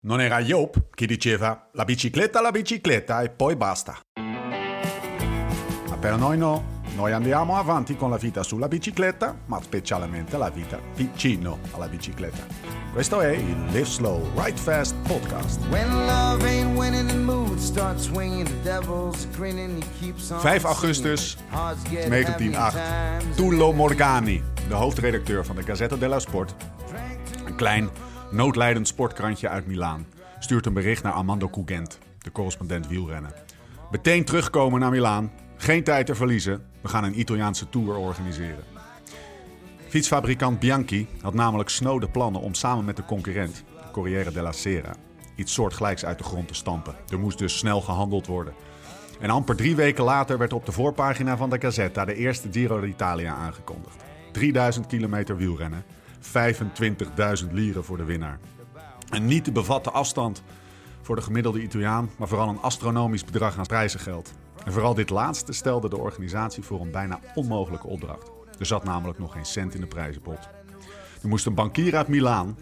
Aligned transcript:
Non 0.00 0.20
era 0.20 0.38
Joop 0.38 0.94
chi 0.94 1.06
diceva 1.06 1.70
la 1.72 1.84
bicicletta, 1.84 2.40
la 2.40 2.52
bicicletta 2.52 3.20
e 3.22 3.30
poi 3.30 3.56
basta. 3.56 3.98
Ma 5.88 5.96
per 5.98 6.16
noi 6.16 6.38
no, 6.38 6.82
noi 6.94 7.10
andiamo 7.10 7.56
avanti 7.56 7.96
con 7.96 8.08
la 8.08 8.16
vita 8.16 8.44
sulla 8.44 8.68
bicicletta, 8.68 9.36
ma 9.46 9.60
specialmente 9.60 10.36
la 10.38 10.50
vita 10.50 10.78
vicino 10.94 11.58
alla 11.72 11.88
bicicletta. 11.88 12.46
Questo 12.92 13.20
è 13.20 13.30
il 13.30 13.64
Live 13.70 13.86
Slow, 13.86 14.24
Ride 14.36 14.56
Fast 14.56 14.94
podcast. 15.08 15.66
When 15.66 15.90
love 16.06 16.44
ain't 16.44 16.78
winning, 16.78 17.08
the 17.08 17.16
mood 17.16 17.58
starts 17.58 18.04
swinging. 18.04 18.46
The 18.46 18.62
devil's 18.62 19.26
grinning, 19.36 19.82
he 19.82 19.88
keeps 19.98 20.30
on 20.30 20.38
5 20.38 20.64
augustus 20.64 21.30
singing. 21.32 21.50
Hearts 21.50 21.82
get 21.90 22.08
1908. 22.08 22.72
heavy 22.72 23.20
times. 23.20 23.36
Tullo 23.36 23.72
Morgani, 23.72 24.42
de 24.68 24.74
hoofdredacteur 24.74 25.44
van 25.44 25.56
de 25.56 25.62
Gazzetta 25.62 25.96
dello 25.96 26.20
Sport, 26.20 26.54
een 27.46 27.56
klein 27.56 27.90
noodlijdend 28.30 28.88
sportkrantje 28.88 29.48
uit 29.48 29.66
Milaan, 29.66 30.06
stuurt 30.38 30.66
een 30.66 30.72
bericht 30.72 31.02
naar 31.02 31.12
Armando 31.12 31.48
Cugent, 31.48 31.98
de 32.18 32.32
correspondent 32.32 32.88
wielrennen. 32.88 33.32
Meteen 33.90 34.24
terugkomen 34.24 34.80
naar 34.80 34.90
Milaan, 34.90 35.32
geen 35.56 35.84
tijd 35.84 36.06
te 36.06 36.14
verliezen, 36.14 36.64
we 36.80 36.88
gaan 36.88 37.04
een 37.04 37.20
Italiaanse 37.20 37.68
tour 37.68 37.96
organiseren. 37.96 38.64
Fietsfabrikant 39.88 40.58
Bianchi 40.58 41.08
had 41.20 41.34
namelijk 41.34 41.68
snode 41.68 42.08
plannen 42.08 42.40
om 42.40 42.54
samen 42.54 42.84
met 42.84 42.96
de 42.96 43.04
concurrent, 43.04 43.64
de 43.82 43.90
Corriere 43.92 44.32
della 44.32 44.52
Sera, 44.52 44.94
iets 45.34 45.52
soortgelijks 45.52 46.04
uit 46.04 46.18
de 46.18 46.24
grond 46.24 46.48
te 46.48 46.54
stampen. 46.54 46.94
Er 47.08 47.18
moest 47.18 47.38
dus 47.38 47.58
snel 47.58 47.80
gehandeld 47.80 48.26
worden. 48.26 48.54
En 49.20 49.30
amper 49.30 49.56
drie 49.56 49.76
weken 49.76 50.04
later 50.04 50.38
werd 50.38 50.52
op 50.52 50.66
de 50.66 50.72
voorpagina 50.72 51.36
van 51.36 51.50
de 51.50 51.60
Gazzetta 51.60 52.04
de 52.04 52.14
eerste 52.14 52.48
Giro 52.50 52.80
d'Italia 52.80 53.34
aangekondigd. 53.34 54.04
3000 54.32 54.86
kilometer 54.86 55.36
wielrennen, 55.36 55.84
25.000 56.28 57.52
lieren 57.52 57.84
voor 57.84 57.96
de 57.96 58.04
winnaar. 58.04 58.38
Een 59.10 59.26
niet 59.26 59.44
te 59.44 59.52
bevatten 59.52 59.92
afstand 59.92 60.42
voor 61.02 61.16
de 61.16 61.22
gemiddelde 61.22 61.62
Italiaan, 61.62 62.10
maar 62.18 62.28
vooral 62.28 62.48
een 62.48 62.60
astronomisch 62.60 63.24
bedrag 63.24 63.58
aan 63.58 63.66
prijzengeld. 63.66 64.32
En 64.64 64.72
vooral 64.72 64.94
dit 64.94 65.10
laatste 65.10 65.52
stelde 65.52 65.88
de 65.88 65.98
organisatie 65.98 66.62
voor 66.62 66.80
een 66.80 66.90
bijna 66.90 67.20
onmogelijke 67.34 67.86
opdracht. 67.86 68.30
Er 68.58 68.66
zat 68.66 68.84
namelijk 68.84 69.18
nog 69.18 69.32
geen 69.32 69.44
cent 69.44 69.74
in 69.74 69.80
de 69.80 69.86
prijzenpot. 69.86 70.48
Er 71.22 71.28
moest 71.28 71.46
een 71.46 71.54
bankier 71.54 71.96
uit 71.96 72.08
Milaan, 72.08 72.58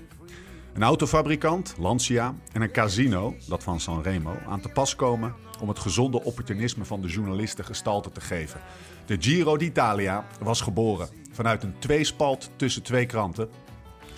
een 0.73 0.83
autofabrikant, 0.83 1.75
Lancia, 1.78 2.34
en 2.53 2.62
een 2.62 2.70
casino, 2.70 3.34
dat 3.48 3.62
van 3.62 3.80
Sanremo, 3.80 4.36
aan 4.48 4.61
te 4.61 4.69
pas 4.69 4.97
komen 4.97 5.34
om 5.61 5.69
het 5.69 5.78
gezonde 5.78 6.23
opportunisme 6.23 6.84
van 6.84 7.01
de 7.01 7.08
journalisten 7.08 7.64
gestalte 7.64 8.11
te 8.11 8.20
geven. 8.20 8.61
De 9.06 9.17
Giro 9.20 9.56
d'Italia 9.56 10.27
was 10.41 10.61
geboren 10.61 11.08
vanuit 11.37 11.62
een 11.62 11.79
tweespalt 11.79 12.51
tussen 12.56 12.83
twee 12.83 13.06
kranten, 13.06 13.48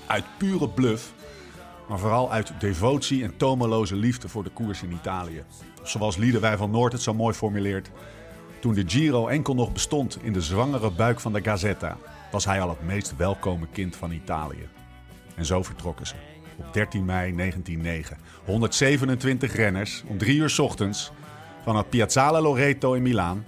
uit 0.06 0.24
pure 0.38 0.68
bluff, 0.68 1.14
maar 1.88 1.98
vooral 1.98 2.32
uit 2.32 2.52
devotie 2.58 3.22
en 3.22 3.36
tomeloze 3.36 3.96
liefde 3.96 4.28
voor 4.28 4.44
de 4.44 4.50
koers 4.50 4.82
in 4.82 4.92
Italië. 4.92 5.44
Zoals 5.82 6.16
Liedewij 6.16 6.56
van 6.56 6.70
Noord 6.70 6.92
het 6.92 7.02
zo 7.02 7.14
mooi 7.14 7.34
formuleert. 7.34 7.90
Toen 8.60 8.74
de 8.74 8.84
Giro 8.86 9.26
enkel 9.26 9.54
nog 9.54 9.72
bestond 9.72 10.18
in 10.22 10.32
de 10.32 10.40
zwangere 10.40 10.90
buik 10.90 11.20
van 11.20 11.32
de 11.32 11.42
Gazzetta, 11.42 11.96
was 12.30 12.44
hij 12.44 12.60
al 12.60 12.68
het 12.68 12.82
meest 12.82 13.16
welkome 13.16 13.66
kind 13.72 13.96
van 13.96 14.10
Italië. 14.10 14.68
En 15.34 15.44
zo 15.44 15.62
vertrokken 15.62 16.06
ze. 16.06 16.14
Op 16.56 16.72
13 16.72 17.04
mei 17.04 17.34
1909. 17.36 18.16
127 18.44 19.54
renners 19.54 20.02
om 20.06 20.18
3 20.18 20.36
uur 20.36 20.56
ochtends 20.60 21.12
van 21.64 21.76
het 21.76 21.90
Piazzale 21.90 22.40
Loreto 22.40 22.92
in 22.92 23.02
Milaan. 23.02 23.44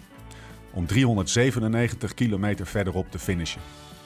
Om 0.73 0.87
397 0.87 2.15
kilometer 2.15 2.67
verderop 2.67 3.11
te 3.11 3.19
finishen. 3.19 3.61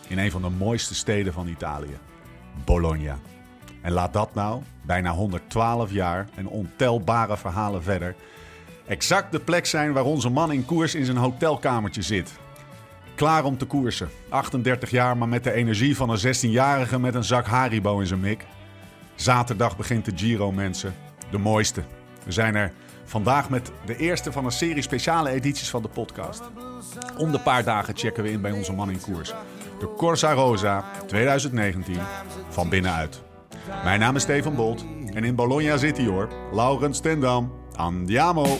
In 0.08 0.18
een 0.18 0.30
van 0.30 0.42
de 0.42 0.48
mooiste 0.48 0.94
steden 0.94 1.32
van 1.32 1.46
Italië. 1.46 1.98
Bologna. 2.64 3.18
En 3.80 3.92
laat 3.92 4.12
dat 4.12 4.34
nou, 4.34 4.62
bijna 4.82 5.10
112 5.10 5.92
jaar 5.92 6.28
en 6.34 6.46
ontelbare 6.46 7.36
verhalen 7.36 7.82
verder, 7.82 8.14
exact 8.86 9.32
de 9.32 9.40
plek 9.40 9.66
zijn 9.66 9.92
waar 9.92 10.04
onze 10.04 10.28
man 10.28 10.52
in 10.52 10.64
koers 10.64 10.94
in 10.94 11.04
zijn 11.04 11.16
hotelkamertje 11.16 12.02
zit. 12.02 12.32
Klaar 13.14 13.44
om 13.44 13.58
te 13.58 13.64
koersen. 13.64 14.08
38 14.28 14.90
jaar, 14.90 15.16
maar 15.16 15.28
met 15.28 15.44
de 15.44 15.52
energie 15.52 15.96
van 15.96 16.10
een 16.10 16.34
16-jarige 16.34 16.98
met 16.98 17.14
een 17.14 17.24
zak 17.24 17.46
Haribo 17.46 17.98
in 17.98 18.06
zijn 18.06 18.20
mik. 18.20 18.46
Zaterdag 19.14 19.76
begint 19.76 20.04
de 20.04 20.12
Giro, 20.14 20.52
mensen. 20.52 20.94
De 21.30 21.38
mooiste. 21.38 21.82
We 22.24 22.32
zijn 22.32 22.54
er 22.54 22.72
vandaag 23.04 23.50
met 23.50 23.70
de 23.86 23.96
eerste 23.96 24.32
van 24.32 24.44
een 24.44 24.52
serie 24.52 24.82
speciale 24.82 25.30
edities 25.30 25.70
van 25.70 25.82
de 25.82 25.88
podcast. 25.88 26.42
Om 27.18 27.32
de 27.32 27.40
paar 27.40 27.64
dagen 27.64 27.96
checken 27.96 28.22
we 28.22 28.30
in 28.30 28.40
bij 28.40 28.50
onze 28.50 28.72
man 28.72 28.90
in 28.90 29.00
koers. 29.00 29.34
De 29.78 29.94
Corsa 29.96 30.32
Rosa 30.32 30.84
2019 31.06 31.98
van 32.48 32.68
binnenuit. 32.68 33.22
Mijn 33.84 34.00
naam 34.00 34.16
is 34.16 34.22
Steven 34.22 34.54
Bolt 34.54 34.84
en 35.14 35.24
in 35.24 35.34
Bologna 35.34 35.76
zit 35.76 35.96
hij 35.96 36.06
hoor. 36.06 36.28
Laurens 36.52 36.98
Stendam. 36.98 37.52
Andiamo! 37.76 38.58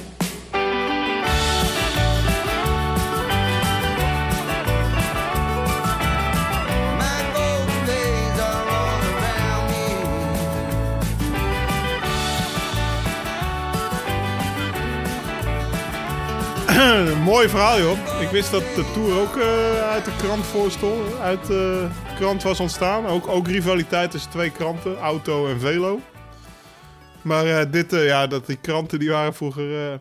Mooi 17.24 17.48
verhaal, 17.48 17.78
joh. 17.80 18.20
Ik 18.20 18.28
wist 18.28 18.50
dat 18.50 18.62
de 18.74 18.84
Tour 18.94 19.20
ook 19.20 19.36
eh, 19.36 19.88
uit 19.90 20.04
de 20.04 20.16
krant 20.16 20.44
voorstond. 20.44 21.14
Uit 21.20 21.40
eh, 21.40 21.46
de 21.48 21.88
krant 22.16 22.42
was 22.42 22.60
ontstaan. 22.60 23.06
Ook, 23.06 23.28
ook 23.28 23.46
rivaliteit 23.48 24.10
tussen 24.10 24.30
twee 24.30 24.50
kranten, 24.50 24.96
Auto 24.98 25.48
en 25.48 25.60
Velo. 25.60 26.00
Maar 27.22 27.46
eh, 27.46 27.70
dit, 27.72 27.92
eh, 27.92 28.06
ja, 28.06 28.26
dat 28.26 28.46
die 28.46 28.56
kranten 28.60 28.98
die 28.98 29.10
waren 29.10 29.34
vroeger... 29.34 29.90
eh, 29.92 29.98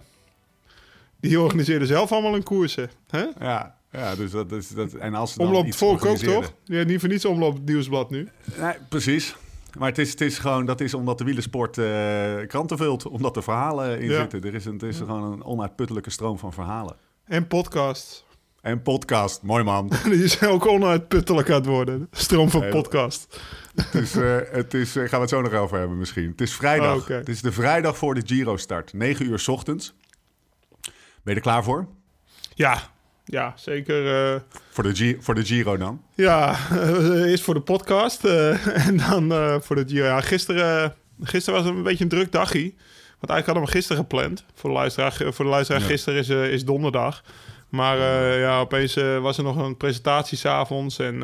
die 1.19 1.39
organiseerden 1.39 1.87
zelf 1.87 2.11
allemaal 2.11 2.35
een 2.35 2.43
koersen. 2.43 2.89
Hè? 3.09 3.25
Ja, 3.39 3.75
ja 3.91 4.15
dus 4.15 4.31
dat 4.31 4.51
is 4.51 4.67
dat. 4.67 4.93
En 4.93 5.13
als 5.13 5.31
ze 5.31 5.37
dan 5.37 5.47
Omloop 5.47 5.65
iets 5.65 5.77
Volk 5.77 6.05
ook, 6.05 6.17
toch? 6.17 6.53
Ja, 6.65 6.83
niet 6.83 6.99
voor 6.99 7.09
niets 7.09 7.25
Omloop 7.25 7.59
Nieuwsblad 7.65 8.09
nu. 8.09 8.27
Nee, 8.59 8.73
precies. 8.89 9.35
Maar 9.77 9.89
het 9.89 9.97
is, 9.97 10.09
het 10.11 10.21
is 10.21 10.37
gewoon, 10.39 10.65
dat 10.65 10.81
is 10.81 10.93
omdat 10.93 11.17
de 11.17 11.23
wielersport 11.23 11.77
eh, 11.77 12.47
kranten 12.47 12.77
vult, 12.77 13.07
omdat 13.07 13.35
er 13.35 13.43
verhalen 13.43 13.99
in 13.99 14.09
Ja. 14.09 14.19
zitten. 14.19 14.41
Er 14.43 14.53
is, 14.53 14.65
een, 14.65 14.79
er 14.79 14.87
is 14.87 14.97
gewoon 14.97 15.31
een 15.31 15.43
onuitputtelijke 15.43 16.09
stroom 16.09 16.37
van 16.39 16.53
verhalen. 16.53 16.95
En 17.25 17.47
podcast. 17.47 18.25
En 18.61 18.81
podcast, 18.81 19.41
mooi 19.41 19.63
man. 19.63 19.91
Die 20.03 20.23
is 20.23 20.43
ook 20.43 20.65
onuitputtelijk 20.67 21.49
aan 21.49 21.55
het 21.55 21.65
worden. 21.65 22.07
Stroom 22.11 22.49
van 22.49 22.69
podcast. 22.69 23.39
het 23.75 23.93
is, 23.95 24.15
eh, 24.15 24.37
het 24.51 24.73
is, 24.73 24.95
eh, 24.95 25.01
gaan 25.03 25.11
we 25.11 25.17
het 25.17 25.29
zo 25.29 25.41
nog 25.41 25.53
over 25.53 25.77
hebben 25.77 25.97
misschien. 25.97 26.29
Het 26.29 26.41
is 26.41 26.53
vrijdag. 26.53 26.95
Oh. 26.95 27.07
Het 27.07 27.29
is 27.29 27.41
de 27.41 27.51
vrijdag 27.51 27.97
voor 27.97 28.13
de 28.15 28.21
Giro 28.25 28.57
start. 28.57 28.93
9 28.93 29.25
uur 29.25 29.39
's 29.39 29.47
ochtends. 29.47 29.93
Ben 30.81 31.33
je 31.33 31.35
er 31.35 31.41
klaar 31.41 31.63
voor? 31.63 31.87
Ja, 32.55 32.91
ja 33.25 33.53
zeker. 33.55 34.31
eh, 34.33 34.39
Voor 34.69 34.83
de, 34.83 34.95
Gi- 34.95 35.17
voor 35.19 35.35
de 35.35 35.45
Giro 35.45 35.77
dan? 35.77 36.01
Ja, 36.15 36.55
eh, 36.71 37.29
eerst 37.29 37.43
voor 37.43 37.53
de 37.53 37.59
podcast 37.61 38.25
eh, 38.25 38.67
en 38.87 38.97
dan 38.97 39.31
voor 39.63 39.75
de 39.75 39.83
Giro. 39.87 40.05
Ja, 40.05 40.21
gisteren, 40.21 40.93
gisteren 41.23 41.59
was 41.59 41.67
het 41.69 41.77
een 41.77 41.83
beetje 41.83 42.03
een 42.03 42.09
druk 42.09 42.31
dagje. 42.31 42.59
Want 43.19 43.31
eigenlijk 43.31 43.45
hadden 43.45 43.63
we 43.63 43.69
hem 43.69 43.69
gisteren 43.77 44.01
gepland. 44.01 44.43
Voor 44.55 44.69
de 44.69 44.75
luisteraar, 44.75 45.11
voor 45.11 45.45
de 45.45 45.51
luisteraar 45.51 45.81
Ja. 45.81 45.87
gisteren 45.87 46.19
is, 46.19 46.29
is 46.29 46.65
donderdag. 46.65 47.23
Maar 47.69 47.97
ja, 48.39 48.59
opeens 48.59 48.95
was 49.21 49.37
er 49.37 49.43
nog 49.43 49.55
een 49.57 49.77
presentatie 49.77 50.37
s'avonds 50.37 50.99
en, 50.99 51.23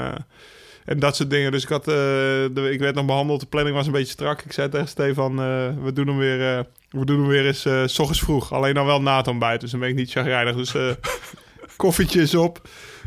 en 0.85 0.99
dat 0.99 1.15
soort 1.15 1.29
dingen. 1.29 1.51
Dus 1.51 1.63
ik, 1.63 1.69
had, 1.69 1.85
de, 1.85 2.69
ik 2.71 2.79
werd 2.79 2.95
nog 2.95 3.05
behandeld. 3.05 3.39
De 3.39 3.45
planning 3.45 3.75
was 3.75 3.85
een 3.85 3.91
beetje 3.91 4.11
strak. 4.11 4.41
Ik 4.41 4.51
zei 4.51 4.69
tegen 4.69 4.87
Stefan, 4.87 5.35
we 5.83 5.93
doen 5.93 6.07
hem 6.07 6.17
weer, 6.17 6.65
we 6.89 7.05
doen 7.05 7.19
hem 7.19 7.27
weer 7.27 7.45
eens 7.45 7.65
eh, 7.65 7.81
s 7.85 7.99
ochtends 7.99 8.21
vroeg. 8.21 8.53
Alleen 8.53 8.73
dan 8.73 8.85
wel 8.85 9.01
na 9.01 9.17
het 9.17 9.27
ontbijt, 9.27 9.61
dus 9.61 9.71
dan 9.71 9.79
ben 9.79 9.89
ik 9.89 9.95
niet 9.95 10.11
chagrijnig. 10.11 10.55
Dus 10.55 10.73
koffietjes 11.79 12.35
op. 12.35 12.61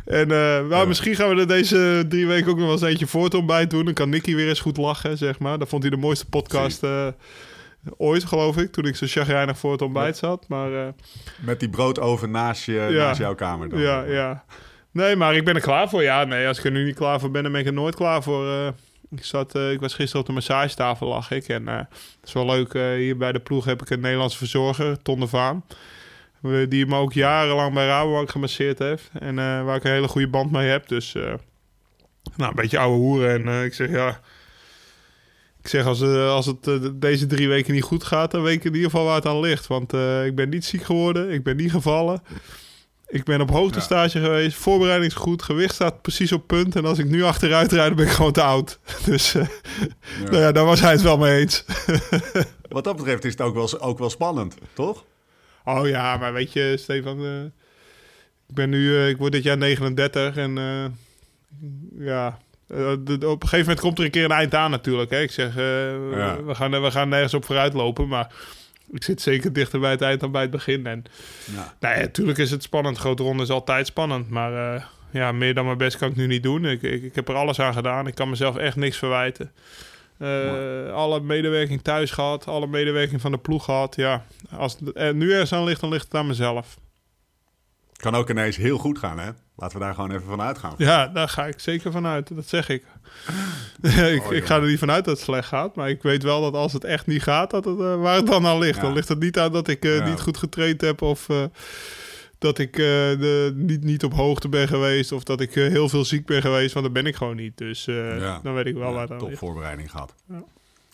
En 0.05 0.31
eh, 0.31 0.67
nou, 0.69 0.87
misschien 0.89 1.15
gaan 1.15 1.35
we 1.35 1.41
er 1.41 1.47
deze 1.49 2.05
drie 2.09 2.27
weken 2.27 2.51
ook 2.51 2.57
nog 2.57 2.65
wel 2.65 2.73
eens 2.75 2.83
eentje 2.83 3.07
voor 3.07 3.25
het 3.25 3.35
ontbijt 3.35 3.71
doen. 3.71 3.85
Dan 3.85 3.95
kan 3.95 4.09
Nicky 4.09 4.35
weer 4.35 4.49
eens 4.49 4.61
goed 4.61 4.77
lachen, 4.77 5.19
zeg 5.19 5.39
maar. 5.39 5.59
Dat 5.59 5.69
vond 5.69 5.83
hij 5.83 5.91
de 5.91 5.97
mooiste 5.97 6.27
podcast 6.29 6.83
eh, 6.83 7.07
ooit, 7.97 8.25
geloof 8.25 8.57
ik. 8.57 8.73
Toen 8.73 8.85
ik 8.85 8.97
zo 8.97 9.07
chagrijnig 9.09 9.59
voor 9.59 9.73
het 9.73 9.83
ontbijt 9.83 10.17
zat. 10.17 10.45
Maar 10.49 10.75
eh, 10.75 10.89
Met 11.41 11.61
die 11.61 11.69
broodoven 11.71 12.31
naast, 12.31 12.65
je, 12.65 12.73
Ja. 12.73 12.91
naast 12.91 13.19
jouw 13.19 13.35
kamer 13.35 13.69
dan? 13.69 13.81
ja, 13.81 14.03
ja. 14.03 14.45
Nee, 14.91 15.17
maar 15.17 15.37
ik 15.37 15.45
ben 15.45 15.55
er 15.55 15.61
klaar 15.61 15.89
voor. 15.89 16.03
Ja, 16.03 16.25
nee, 16.25 16.47
als 16.47 16.59
ik 16.59 16.65
er 16.65 16.71
nu 16.71 16.85
niet 16.85 16.97
klaar 16.97 17.21
voor 17.21 17.31
ben, 17.31 17.43
dan 17.43 17.53
ben 17.53 17.61
ik 17.61 17.67
er 17.67 17.73
nooit 17.73 17.95
klaar 17.95 18.23
voor. 18.23 18.73
ik, 19.11 19.25
zat, 19.25 19.55
ik 19.55 19.81
was 19.81 19.95
gisteren 19.95 20.21
op 20.21 20.27
de 20.27 20.33
massagetafel, 20.33 21.09
lag 21.09 21.31
ik. 21.31 21.49
En 21.49 21.65
dat 21.65 21.87
is 22.25 22.33
wel 22.33 22.47
leuk. 22.47 22.73
hier 22.73 23.17
bij 23.17 23.33
de 23.33 23.41
ploeg 23.41 23.65
heb 23.65 23.83
ik 23.83 23.91
een 23.91 24.01
Nederlandse 24.01 24.39
verzorger, 24.39 25.03
Ton 25.03 25.21
de 25.21 25.27
Vaan. 25.27 25.65
Die 26.43 26.87
me 26.87 26.97
ook 26.97 27.13
jarenlang 27.13 27.75
bij 27.75 27.87
Rabobank 27.87 28.31
gemasseerd 28.31 28.79
heeft. 28.79 29.11
En 29.19 29.39
eh, 29.39 29.65
waar 29.65 29.77
ik 29.77 29.85
een 29.85 29.91
hele 29.91 30.09
goede 30.09 30.29
band 30.29 30.51
mee 30.51 30.69
heb. 30.69 30.89
Dus, 30.89 31.15
eh, 31.15 31.23
nou, 32.37 32.51
een 32.51 32.55
beetje 32.55 32.79
ouwe 32.79 32.97
hoeren. 32.97 33.31
En 33.31 33.49
eh, 33.49 33.65
ik 33.65 33.75
zeg, 33.75 33.91
ja... 33.91 34.21
Ik 35.61 35.69
zeg, 35.69 35.87
als, 35.87 36.03
als 36.03 36.47
het 36.47 36.91
deze 36.95 37.27
drie 37.27 37.49
weken 37.49 37.75
niet 37.75 37.83
goed 37.83 38.05
gaat... 38.05 38.31
dan 38.31 38.43
weet 38.43 38.55
ik 38.55 38.65
in 38.65 38.75
ieder 38.75 38.91
geval 38.91 39.05
waar 39.05 39.15
het 39.15 39.27
aan 39.27 39.41
ligt. 39.41 39.67
Want 39.67 39.93
ik 40.25 40.35
ben 40.35 40.49
niet 40.49 40.65
ziek 40.65 40.83
geworden. 40.83 41.31
Ik 41.31 41.43
ben 41.43 41.57
niet 41.57 41.71
gevallen. 41.71 42.23
Ik 43.07 43.25
ben 43.25 43.41
op 43.41 43.51
hoogtestage 43.51 44.21
geweest, 44.21 44.57
voorbereiding 44.57 45.13
is 45.13 45.19
goed, 45.19 45.43
gewicht 45.43 45.75
staat 45.75 46.03
precies 46.03 46.33
op 46.33 46.47
punt. 46.47 46.77
En 46.77 46.85
als 46.85 46.99
ik 46.99 47.09
nu 47.09 47.23
achteruit 47.23 47.73
rijd, 47.73 47.87
dan 47.89 47.97
ben 47.97 48.07
ik 48.07 48.13
gewoon 48.13 48.33
te 48.33 48.43
oud. 48.43 48.79
Dus 49.05 49.33
nou 50.25 50.37
ja, 50.37 50.53
daar 50.53 50.65
was 50.65 50.81
hij 50.81 50.93
het 50.93 51.03
wel 51.03 51.19
mee 51.19 51.41
eens. 51.41 51.65
Wat 52.69 52.85
dat 52.85 52.97
betreft 52.97 53.25
is 53.25 53.31
het 53.31 53.41
ook 53.41 53.55
wel, 53.55 53.81
ook 53.81 53.99
wel 53.99 54.11
spannend, 54.11 54.55
toch? 54.73 55.05
Oh 55.65 55.89
ja, 55.89 56.17
maar 56.17 56.33
weet 56.33 56.53
je, 56.53 56.75
Stefan, 56.79 57.25
eh, 57.25 57.45
ik 58.49 58.55
ben 58.55 58.71
nu, 58.71 58.97
eh, 58.97 59.09
ik 59.09 59.17
word 59.17 59.33
dit 59.33 59.43
jaar 59.43 59.59
39 59.59 60.37
en 60.37 60.59
eh, 60.59 60.85
ja, 62.07 62.39
op 62.69 63.09
een 63.09 63.49
gegeven 63.49 63.59
moment 63.59 63.81
komt 63.81 63.99
er 63.99 64.05
een 64.05 64.11
keer 64.11 64.25
een 64.25 64.31
eind 64.31 64.55
aan 64.55 64.71
natuurlijk. 64.71 65.11
Hè. 65.11 65.21
Ik 65.21 65.31
zeg, 65.31 65.55
we, 65.55 66.43
gaan, 66.47 66.83
we 66.83 66.91
gaan 66.91 67.09
nergens 67.09 67.35
op 67.35 67.45
vooruit 67.45 67.73
lopen, 67.73 68.09
maar 68.09 68.33
ik 68.91 69.05
zit 69.05 69.21
zeker 69.21 69.53
dichter 69.53 69.81
bij 69.81 69.91
het 69.91 70.03
eind 70.03 70.21
dan 70.21 70.33
bij 70.33 70.43
het 70.43 70.51
begin. 70.51 70.87
En 70.87 71.05
Ja. 71.55 71.75
nou 71.81 71.95
ja, 71.95 72.01
natuurlijk 72.01 72.39
is 72.39 72.51
het 72.51 72.63
spannend. 72.63 72.99
Grote 72.99 73.23
ronde 73.23 73.43
is 73.43 73.51
altijd 73.51 73.87
spannend, 73.87 74.31
maar 74.31 74.89
ja, 75.11 75.33
meer 75.33 75.55
dan 75.55 75.65
mijn 75.65 75.79
best 75.79 75.97
kan 75.97 76.11
ik 76.11 76.17
nu 76.17 76.27
niet 76.27 76.43
doen. 76.43 76.65
Ik, 76.65 76.83
ik, 76.83 77.03
ik 77.03 77.15
heb 77.15 77.29
er 77.29 77.35
alles 77.35 77.61
aan 77.61 77.75
gedaan. 77.75 78.07
Ik 78.07 78.15
kan 78.15 78.31
mezelf 78.31 78.57
echt 78.57 78.77
niks 78.77 78.97
verwijten. 78.97 79.53
Eh, 80.23 80.93
alle 80.95 81.21
medewerking 81.21 81.83
thuis 81.83 82.11
gehad, 82.11 82.47
alle 82.47 82.67
medewerking 82.67 83.21
van 83.21 83.31
de 83.33 83.39
ploeg 83.39 83.65
gehad. 83.65 83.97
Ja, 83.97 84.25
als 84.57 84.77
het 84.79 84.91
er 84.97 85.15
nu 85.15 85.33
ergens 85.33 85.53
aan 85.53 85.65
ligt, 85.65 85.81
dan 85.81 85.91
ligt 85.91 86.05
het 86.05 86.15
aan 86.15 86.27
mezelf. 86.27 86.77
Kan 87.93 88.15
ook 88.15 88.31
ineens 88.31 88.57
heel 88.57 88.79
goed 88.79 88.99
gaan, 88.99 89.19
hè? 89.19 89.31
Laten 89.57 89.79
we 89.79 89.85
daar 89.85 89.95
gewoon 89.95 90.11
even 90.13 90.27
van 90.27 90.41
uitgaan. 90.43 90.75
Ja, 90.79 91.07
daar 91.07 91.29
ga 91.29 91.47
ik 91.47 91.61
zeker 91.61 91.93
vanuit. 91.93 92.37
Dat 92.37 92.49
zeg 92.49 92.69
ik. 92.69 92.85
ik, 93.83 94.25
Oh, 94.27 94.33
ik 94.33 94.45
ga 94.45 94.57
er 94.57 94.67
niet 94.67 94.79
vanuit 94.79 95.05
dat 95.05 95.15
het 95.17 95.25
slecht 95.25 95.49
gaat. 95.49 95.75
Maar 95.77 95.89
ik 95.91 96.03
weet 96.03 96.23
wel 96.23 96.41
dat 96.41 96.55
als 96.55 96.73
het 96.73 96.85
echt 96.85 97.07
niet 97.07 97.23
gaat, 97.23 97.51
dat 97.51 97.65
het, 97.65 97.79
eh, 97.81 97.97
waar 98.01 98.17
het 98.17 98.27
dan 98.27 98.47
aan 98.47 98.59
ligt. 98.59 98.77
Ja. 98.77 98.83
Dan 98.83 98.93
ligt 98.93 99.09
het 99.09 99.19
niet 99.21 99.39
aan 99.39 99.53
dat 99.53 99.69
ik 99.69 99.85
eh, 99.85 99.97
Ja. 99.97 100.09
niet 100.09 100.21
goed 100.21 100.37
getraind 100.37 100.81
heb 100.81 101.03
of 101.03 101.29
eh, 101.29 101.45
dat 102.43 102.59
ik 102.59 102.73
eh, 102.79 102.85
de, 102.85 103.53
niet, 103.57 103.85
niet 103.85 104.05
op 104.05 104.13
hoogte 104.13 104.49
ben 104.49 104.69
geweest 104.69 105.13
of 105.13 105.23
dat 105.25 105.41
ik 105.41 105.57
eh, 105.57 105.69
heel 105.69 105.89
veel 105.89 106.05
ziek 106.05 106.27
ben 106.27 106.43
geweest. 106.43 106.73
Want 106.73 106.85
dat 106.85 106.95
ben 106.95 107.07
ik 107.07 107.17
gewoon 107.17 107.37
niet. 107.37 107.59
Dus 107.59 107.87
eh, 107.87 108.19
Ja. 108.19 108.41
dan 108.43 108.55
weet 108.55 108.67
ik 108.67 108.75
wel 108.75 108.89
Ja, 108.89 108.95
waar 108.95 109.09
het 109.09 109.19
top 109.19 109.37
voorbereiding 109.37 109.91
gehad. 109.91 110.15
Ja. 110.29 110.43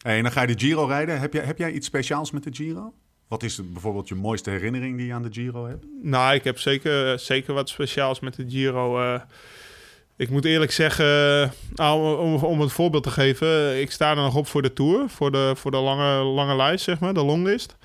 Hey, 0.02 0.16
en 0.16 0.22
dan 0.22 0.32
ga 0.32 0.40
je 0.40 0.46
de 0.56 0.64
Giro 0.64 0.84
rijden. 0.84 1.20
Heb 1.20 1.32
jij, 1.32 1.44
heb 1.44 1.58
jij 1.58 1.72
iets 1.72 1.86
speciaals 1.86 2.30
met 2.30 2.42
de 2.44 2.50
Giro? 2.52 2.92
Wat 3.28 3.42
is 3.42 3.56
het, 3.56 3.72
bijvoorbeeld 3.72 4.08
je 4.08 4.14
mooiste 4.14 4.50
herinnering 4.50 4.96
die 4.96 5.06
je 5.06 5.12
aan 5.12 5.22
de 5.22 5.32
Giro 5.32 5.66
hebt? 5.66 5.86
Nou, 6.02 6.34
ik 6.34 6.44
heb 6.44 6.58
zeker, 6.58 7.18
zeker 7.18 7.54
wat 7.54 7.68
speciaals 7.68 8.20
met 8.20 8.34
de 8.36 8.44
Giro. 8.48 9.18
ik 10.16 10.30
moet 10.30 10.44
eerlijk 10.44 10.72
zeggen, 10.72 11.52
nou, 11.74 12.18
om, 12.18 12.34
om 12.34 12.60
een 12.60 12.70
voorbeeld 12.70 13.02
te 13.02 13.10
geven, 13.10 13.80
ik 13.80 13.90
sta 13.90 14.10
er 14.10 14.16
nog 14.16 14.36
op 14.36 14.46
voor 14.46 14.62
de 14.62 14.72
Tour, 14.72 15.08
voor 15.08 15.32
de, 15.32 15.52
voor 15.56 15.70
de 15.70 15.76
lange, 15.76 16.22
lange 16.24 16.56
lijst, 16.56 16.84
zeg 16.84 17.00
maar, 17.00 17.14
de 17.14 17.24
longlist. 17.24 17.76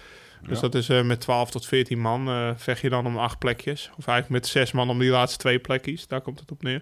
Dus 0.48 0.56
Ja. 0.56 0.62
dat 0.62 0.76
is 0.76 0.90
eh, 0.90 1.02
met 1.02 1.20
12 1.20 1.52
tot 1.52 1.66
14 1.66 2.00
man, 2.00 2.28
eh, 2.28 2.50
vecht 2.56 2.82
je 2.82 2.90
dan 2.90 3.06
om 3.06 3.18
acht 3.18 3.40
plekjes. 3.40 3.90
Of 3.98 4.08
eigenlijk 4.08 4.30
met 4.42 4.52
zes 4.52 4.72
man 4.72 4.90
om 4.90 5.00
die 5.00 5.10
laatste 5.10 5.38
twee 5.38 5.60
plekjes, 5.60 6.08
daar 6.08 6.22
komt 6.22 6.40
het 6.40 6.52
op 6.52 6.64
neer. 6.64 6.82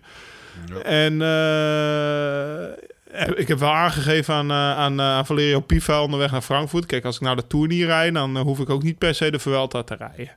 Ja. 0.65 0.75
En 0.81 1.21
eh, 1.21 3.39
ik 3.39 3.47
heb 3.47 3.59
wel 3.59 3.71
aangegeven 3.73 4.33
aan, 4.33 4.51
aan, 4.51 5.01
aan 5.01 5.25
Valerio 5.25 5.59
Piva 5.59 6.01
onderweg 6.03 6.31
naar 6.31 6.41
Frankfurt. 6.41 6.85
Kijk, 6.85 7.05
als 7.05 7.15
ik 7.15 7.21
naar 7.21 7.35
de 7.35 7.47
Tour 7.47 7.67
niet 7.67 7.83
rijd, 7.85 8.13
dan 8.13 8.37
hoef 8.37 8.59
ik 8.59 8.69
ook 8.69 8.83
niet 8.83 8.97
per 8.97 9.15
se 9.15 9.31
de 9.31 9.39
Vuelta 9.39 9.83
te 9.83 9.95
rijden. 9.95 10.35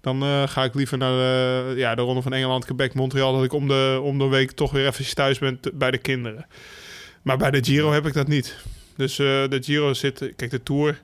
Dan 0.00 0.48
ga 0.48 0.64
ik 0.64 0.74
liever 0.74 0.98
naar 0.98 1.12
de, 1.12 1.74
ja, 1.76 1.94
de 1.94 2.02
Ronde 2.02 2.22
van 2.22 2.32
Engeland, 2.32 2.64
Quebec, 2.64 2.94
Montreal... 2.94 3.34
dat 3.34 3.44
ik 3.44 3.52
om 3.52 3.68
de, 3.68 4.00
om 4.02 4.18
de 4.18 4.28
week 4.28 4.50
toch 4.50 4.70
weer 4.70 4.86
even 4.86 5.14
thuis 5.14 5.38
ben 5.38 5.60
bij 5.74 5.90
de 5.90 5.98
kinderen. 5.98 6.46
Maar 7.22 7.36
bij 7.36 7.50
de 7.50 7.64
Giro 7.64 7.92
heb 7.92 8.06
ik 8.06 8.12
dat 8.12 8.28
niet. 8.28 8.56
Dus 8.96 9.16
de 9.16 9.58
Giro 9.60 9.94
zit... 9.94 10.32
Kijk, 10.36 10.50
de 10.50 10.62
Tour... 10.62 11.00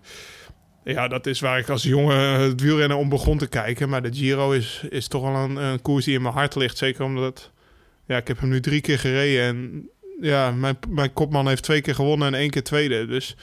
Ja, 0.84 1.08
dat 1.08 1.26
is 1.26 1.40
waar 1.40 1.58
ik 1.58 1.68
als 1.68 1.82
jongen 1.82 2.16
het 2.40 2.60
wielrennen 2.60 2.96
om 2.96 3.08
begon 3.08 3.38
te 3.38 3.46
kijken. 3.46 3.88
Maar 3.88 4.02
de 4.02 4.12
Giro 4.14 4.50
is, 4.52 4.82
is 4.90 5.08
toch 5.08 5.22
wel 5.22 5.34
een, 5.34 5.56
een 5.56 5.82
koers 5.82 6.04
die 6.04 6.14
in 6.14 6.22
mijn 6.22 6.34
hart 6.34 6.54
ligt. 6.54 6.78
Zeker 6.78 7.04
omdat... 7.04 7.50
Ja, 8.06 8.16
ik 8.16 8.28
heb 8.28 8.40
hem 8.40 8.48
nu 8.48 8.60
drie 8.60 8.80
keer 8.80 8.98
gereden. 8.98 9.42
En 9.44 9.88
ja, 10.20 10.50
mijn, 10.50 10.78
mijn 10.88 11.12
kopman 11.12 11.48
heeft 11.48 11.62
twee 11.62 11.80
keer 11.80 11.94
gewonnen 11.94 12.26
en 12.28 12.34
één 12.34 12.50
keer 12.50 12.62
tweede. 12.62 13.06
Dus 13.06 13.36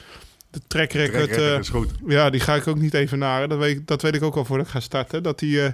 de 0.50 0.60
track 0.66 0.92
record... 0.92 1.22
Trek 1.24 1.28
record 1.36 1.52
eh, 1.52 1.58
is 1.58 1.68
goed. 1.68 1.90
ja, 2.06 2.30
die 2.30 2.40
ga 2.40 2.54
ik 2.54 2.66
ook 2.66 2.78
niet 2.78 2.94
even 2.94 3.18
naar. 3.18 3.48
Dat 3.48 3.58
weet, 3.58 3.76
ik- 3.76 3.86
dat 3.86 4.02
weet 4.02 4.14
ik 4.14 4.22
ook 4.22 4.36
al 4.36 4.44
voordat 4.44 4.66
ik 4.66 4.72
ga 4.72 4.80
starten. 4.80 5.22
Dat 5.22 5.38
die, 5.38 5.62
eh, 5.62 5.70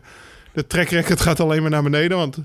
de 0.53 0.67
track 0.67 0.89
record 0.89 1.21
gaat 1.21 1.41
alleen 1.41 1.63
maar 1.63 1.71
naar 1.71 1.83
beneden. 1.83 2.17
Want 2.17 2.39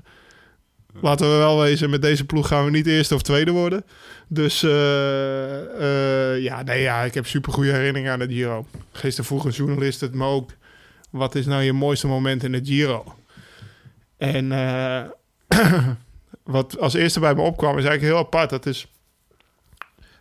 laten 1.00 1.30
we 1.30 1.36
wel 1.36 1.60
wezen, 1.60 1.90
met 1.90 2.02
deze 2.02 2.24
ploeg 2.24 2.48
gaan 2.48 2.64
we 2.64 2.70
niet 2.70 2.86
eerste 2.86 3.14
of 3.14 3.22
tweede 3.22 3.50
worden. 3.50 3.84
Dus 4.28 4.62
eh, 4.62 6.32
eh, 6.32 6.42
ja, 6.42 6.62
nee, 6.62 6.82
ja, 6.82 7.02
ik 7.02 7.14
heb 7.14 7.26
super 7.26 7.52
goede 7.52 7.72
herinneringen 7.72 8.12
aan 8.12 8.18
de 8.18 8.28
Giro. 8.28 8.66
Gisteren 8.92 9.24
vroeg 9.24 9.44
een 9.44 9.50
journalist 9.50 10.00
het 10.00 10.14
me 10.14 10.24
ook. 10.24 10.50
Wat 11.10 11.34
is 11.34 11.46
nou 11.46 11.62
je 11.62 11.72
mooiste 11.72 12.06
moment 12.06 12.42
in 12.42 12.52
de 12.52 12.64
Giro? 12.64 13.14
En 14.18 14.52
eh, 14.52 15.02
wat 16.44 16.78
als 16.78 16.94
eerste 16.94 17.20
bij 17.20 17.34
me 17.34 17.40
opkwam 17.40 17.78
is 17.78 17.84
eigenlijk 17.84 18.14
heel 18.14 18.24
apart. 18.24 18.50
Dat 18.50 18.66
is... 18.66 18.86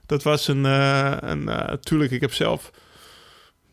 Dat 0.06 0.24
was 0.24 0.48
een... 0.48 0.64
een 0.64 1.50
eh, 1.50 1.74
tuurlijk, 1.74 2.12
ik 2.12 2.22
heb 2.22 2.34
zelf 2.34 2.72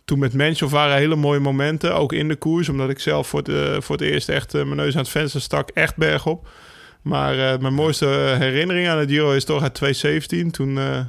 toen 0.06 0.19
met 0.19 0.32
Menschov 0.32 0.72
waren 0.72 0.96
hele 0.96 1.16
mooie 1.16 1.40
momenten, 1.40 1.94
ook 1.94 2.12
in 2.12 2.28
de 2.28 2.37
koers, 2.37 2.69
omdat 2.69 2.90
ik 2.90 2.99
zelf 2.99 3.28
voor 3.28 3.42
eh, 3.42 3.81
voor 3.81 3.96
het 3.96 4.04
eerst 4.04 4.28
echt 4.28 4.52
mijn 4.52 4.76
neus 4.76 4.92
aan 4.92 5.00
het 5.00 5.08
venster 5.08 5.40
stak, 5.40 5.70
echt 5.70 5.96
bergop. 5.96 6.49
Maar 7.06 7.52
eh, 7.52 7.58
mijn 7.58 7.74
mooiste 7.74 8.06
herinnering 8.38 8.88
aan 8.88 8.98
de 8.98 9.08
Giro 9.08 9.32
is 9.32 9.44
toch 9.44 9.62
uit 9.62 9.74
2017, 9.74 10.50
toen, 10.50 10.78
eh, 10.78 11.00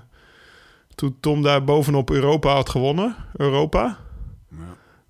toen 0.95 1.17
Tom 1.19 1.44
daar 1.44 1.63
bovenop 1.63 2.09
Europa 2.09 2.53
had 2.53 2.69
gewonnen. 2.69 3.15
Europa. 3.35 3.97
Ja. 4.49 4.57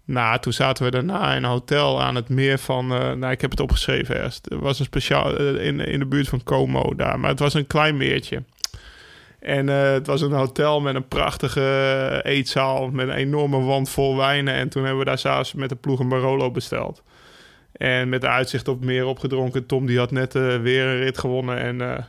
Nou, 0.06 0.40
toen 0.40 0.54
zaten 0.54 0.86
we 0.86 0.92
daarna 0.92 1.34
in 1.36 1.44
een 1.44 1.50
hotel 1.50 2.02
aan 2.02 2.16
het 2.16 2.30
meer 2.30 2.60
van... 2.60 2.94
eh, 2.94 3.12
nou, 3.12 3.32
ik 3.32 3.42
heb 3.42 3.52
het 3.52 3.60
opgeschreven 3.60 4.16
ergens. 4.16 4.42
Er 4.44 4.60
was 4.60 4.80
een 4.80 4.86
speciaal... 4.86 5.38
in, 5.40 5.80
in 5.80 6.00
de 6.00 6.06
buurt 6.06 6.28
van 6.28 6.44
Como 6.44 6.96
daar. 6.96 7.20
Maar 7.20 7.30
het 7.30 7.40
was 7.40 7.54
een 7.54 7.68
klein 7.68 7.98
meertje. 7.98 8.44
En 9.40 9.68
het 9.68 10.08
was 10.08 10.22
een 10.22 10.32
hotel 10.32 10.82
met 10.82 10.96
een 10.96 11.08
prachtige 11.08 12.20
eetzaal... 12.24 12.90
met 12.90 13.08
een 13.08 13.14
enorme 13.14 13.60
wand 13.60 13.90
vol 13.90 14.18
wijnen. 14.18 14.54
En 14.54 14.70
toen 14.70 14.82
hebben 14.82 15.00
we 15.00 15.10
daar 15.10 15.18
s'avonds 15.18 15.54
met 15.54 15.70
de 15.70 15.76
ploeg 15.76 16.00
een 16.00 16.10
Barolo 16.10 16.52
besteld. 16.52 17.04
En 17.78 18.10
met 18.10 18.26
uitzicht 18.26 18.68
op 18.68 18.86
meer 18.86 19.06
opgedronken. 19.06 19.66
Tom 19.66 19.86
die 19.86 19.98
had 19.98 20.12
net 20.12 20.36
eh, 20.36 20.62
weer 20.62 20.86
een 20.86 21.00
rit 21.00 21.18
gewonnen. 21.18 21.58
En 21.58 21.82
eh, 21.82 22.04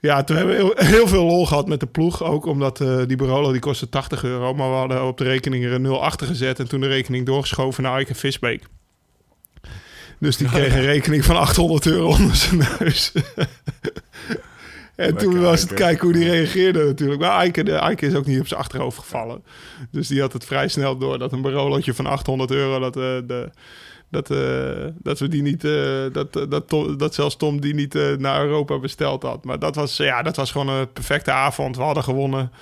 ja, 0.00 0.24
toen 0.24 0.36
hebben 0.36 0.56
we 0.56 0.62
heel, 0.62 0.86
heel 0.96 1.08
veel 1.08 1.24
lol 1.24 1.46
gehad 1.46 1.68
met 1.68 1.80
de 1.80 1.86
ploeg. 1.86 2.22
Ook 2.22 2.46
omdat 2.46 2.80
eh, 2.80 3.00
die 3.06 3.16
Barolo 3.16 3.52
die 3.52 3.60
kostte 3.60 3.88
80 3.88 4.24
euro. 4.24 4.54
Maar 4.54 4.70
we 4.70 4.76
hadden 4.76 5.06
op 5.06 5.18
de 5.18 5.24
rekening 5.24 5.64
er 5.64 5.72
een 5.72 5.82
0 5.82 6.02
achter 6.02 6.26
gezet. 6.26 6.58
En 6.58 6.68
toen 6.68 6.80
de 6.80 6.86
rekening 6.86 7.26
doorgeschoven 7.26 7.82
naar 7.82 7.94
Eike 7.94 8.14
Visbeek. 8.14 8.62
Dus 10.18 10.36
die 10.36 10.48
kreeg 10.48 10.74
een 10.74 10.84
rekening 10.84 11.24
van 11.24 11.36
800 11.36 11.86
euro 11.86 12.06
onder 12.06 12.36
zijn 12.36 12.62
neus. 12.78 13.12
en 14.96 15.16
toen 15.16 15.40
was 15.40 15.60
het 15.60 15.70
Eike. 15.70 15.84
kijken 15.84 16.04
hoe 16.04 16.12
die 16.12 16.30
reageerde 16.30 16.84
natuurlijk. 16.84 17.20
Maar 17.20 17.38
Eike, 17.38 17.62
de, 17.62 17.72
Eike 17.72 18.06
is 18.06 18.14
ook 18.14 18.26
niet 18.26 18.40
op 18.40 18.46
zijn 18.46 18.60
achterhoofd 18.60 18.98
gevallen. 18.98 19.44
Dus 19.90 20.08
die 20.08 20.20
had 20.20 20.32
het 20.32 20.44
vrij 20.44 20.68
snel 20.68 20.98
door 20.98 21.18
dat 21.18 21.32
een 21.32 21.42
Barolootje 21.42 21.94
van 21.94 22.06
800 22.06 22.50
euro... 22.50 22.78
dat, 22.78 22.94
de, 22.94 23.50
dat, 24.10 24.30
eh, 24.30 24.86
dat 25.02 25.18
we 25.18 25.28
die 25.28 25.42
niet... 25.42 25.64
eh, 25.64 26.04
dat, 26.12 26.36
eh, 26.36 26.42
dat, 26.48 26.98
dat 26.98 27.14
zelfs 27.14 27.36
Tom 27.36 27.60
die 27.60 27.74
niet 27.74 27.94
naar 28.18 28.44
Europa 28.44 28.78
besteld 28.78 29.22
had. 29.22 29.44
Maar 29.44 29.58
dat 29.58 29.74
was, 29.74 29.96
ja, 29.96 30.22
dat 30.22 30.36
was 30.36 30.52
gewoon 30.52 30.68
een 30.68 30.92
perfecte 30.92 31.32
avond. 31.32 31.76
We 31.76 31.82
hadden 31.82 32.04
gewonnen. 32.04 32.52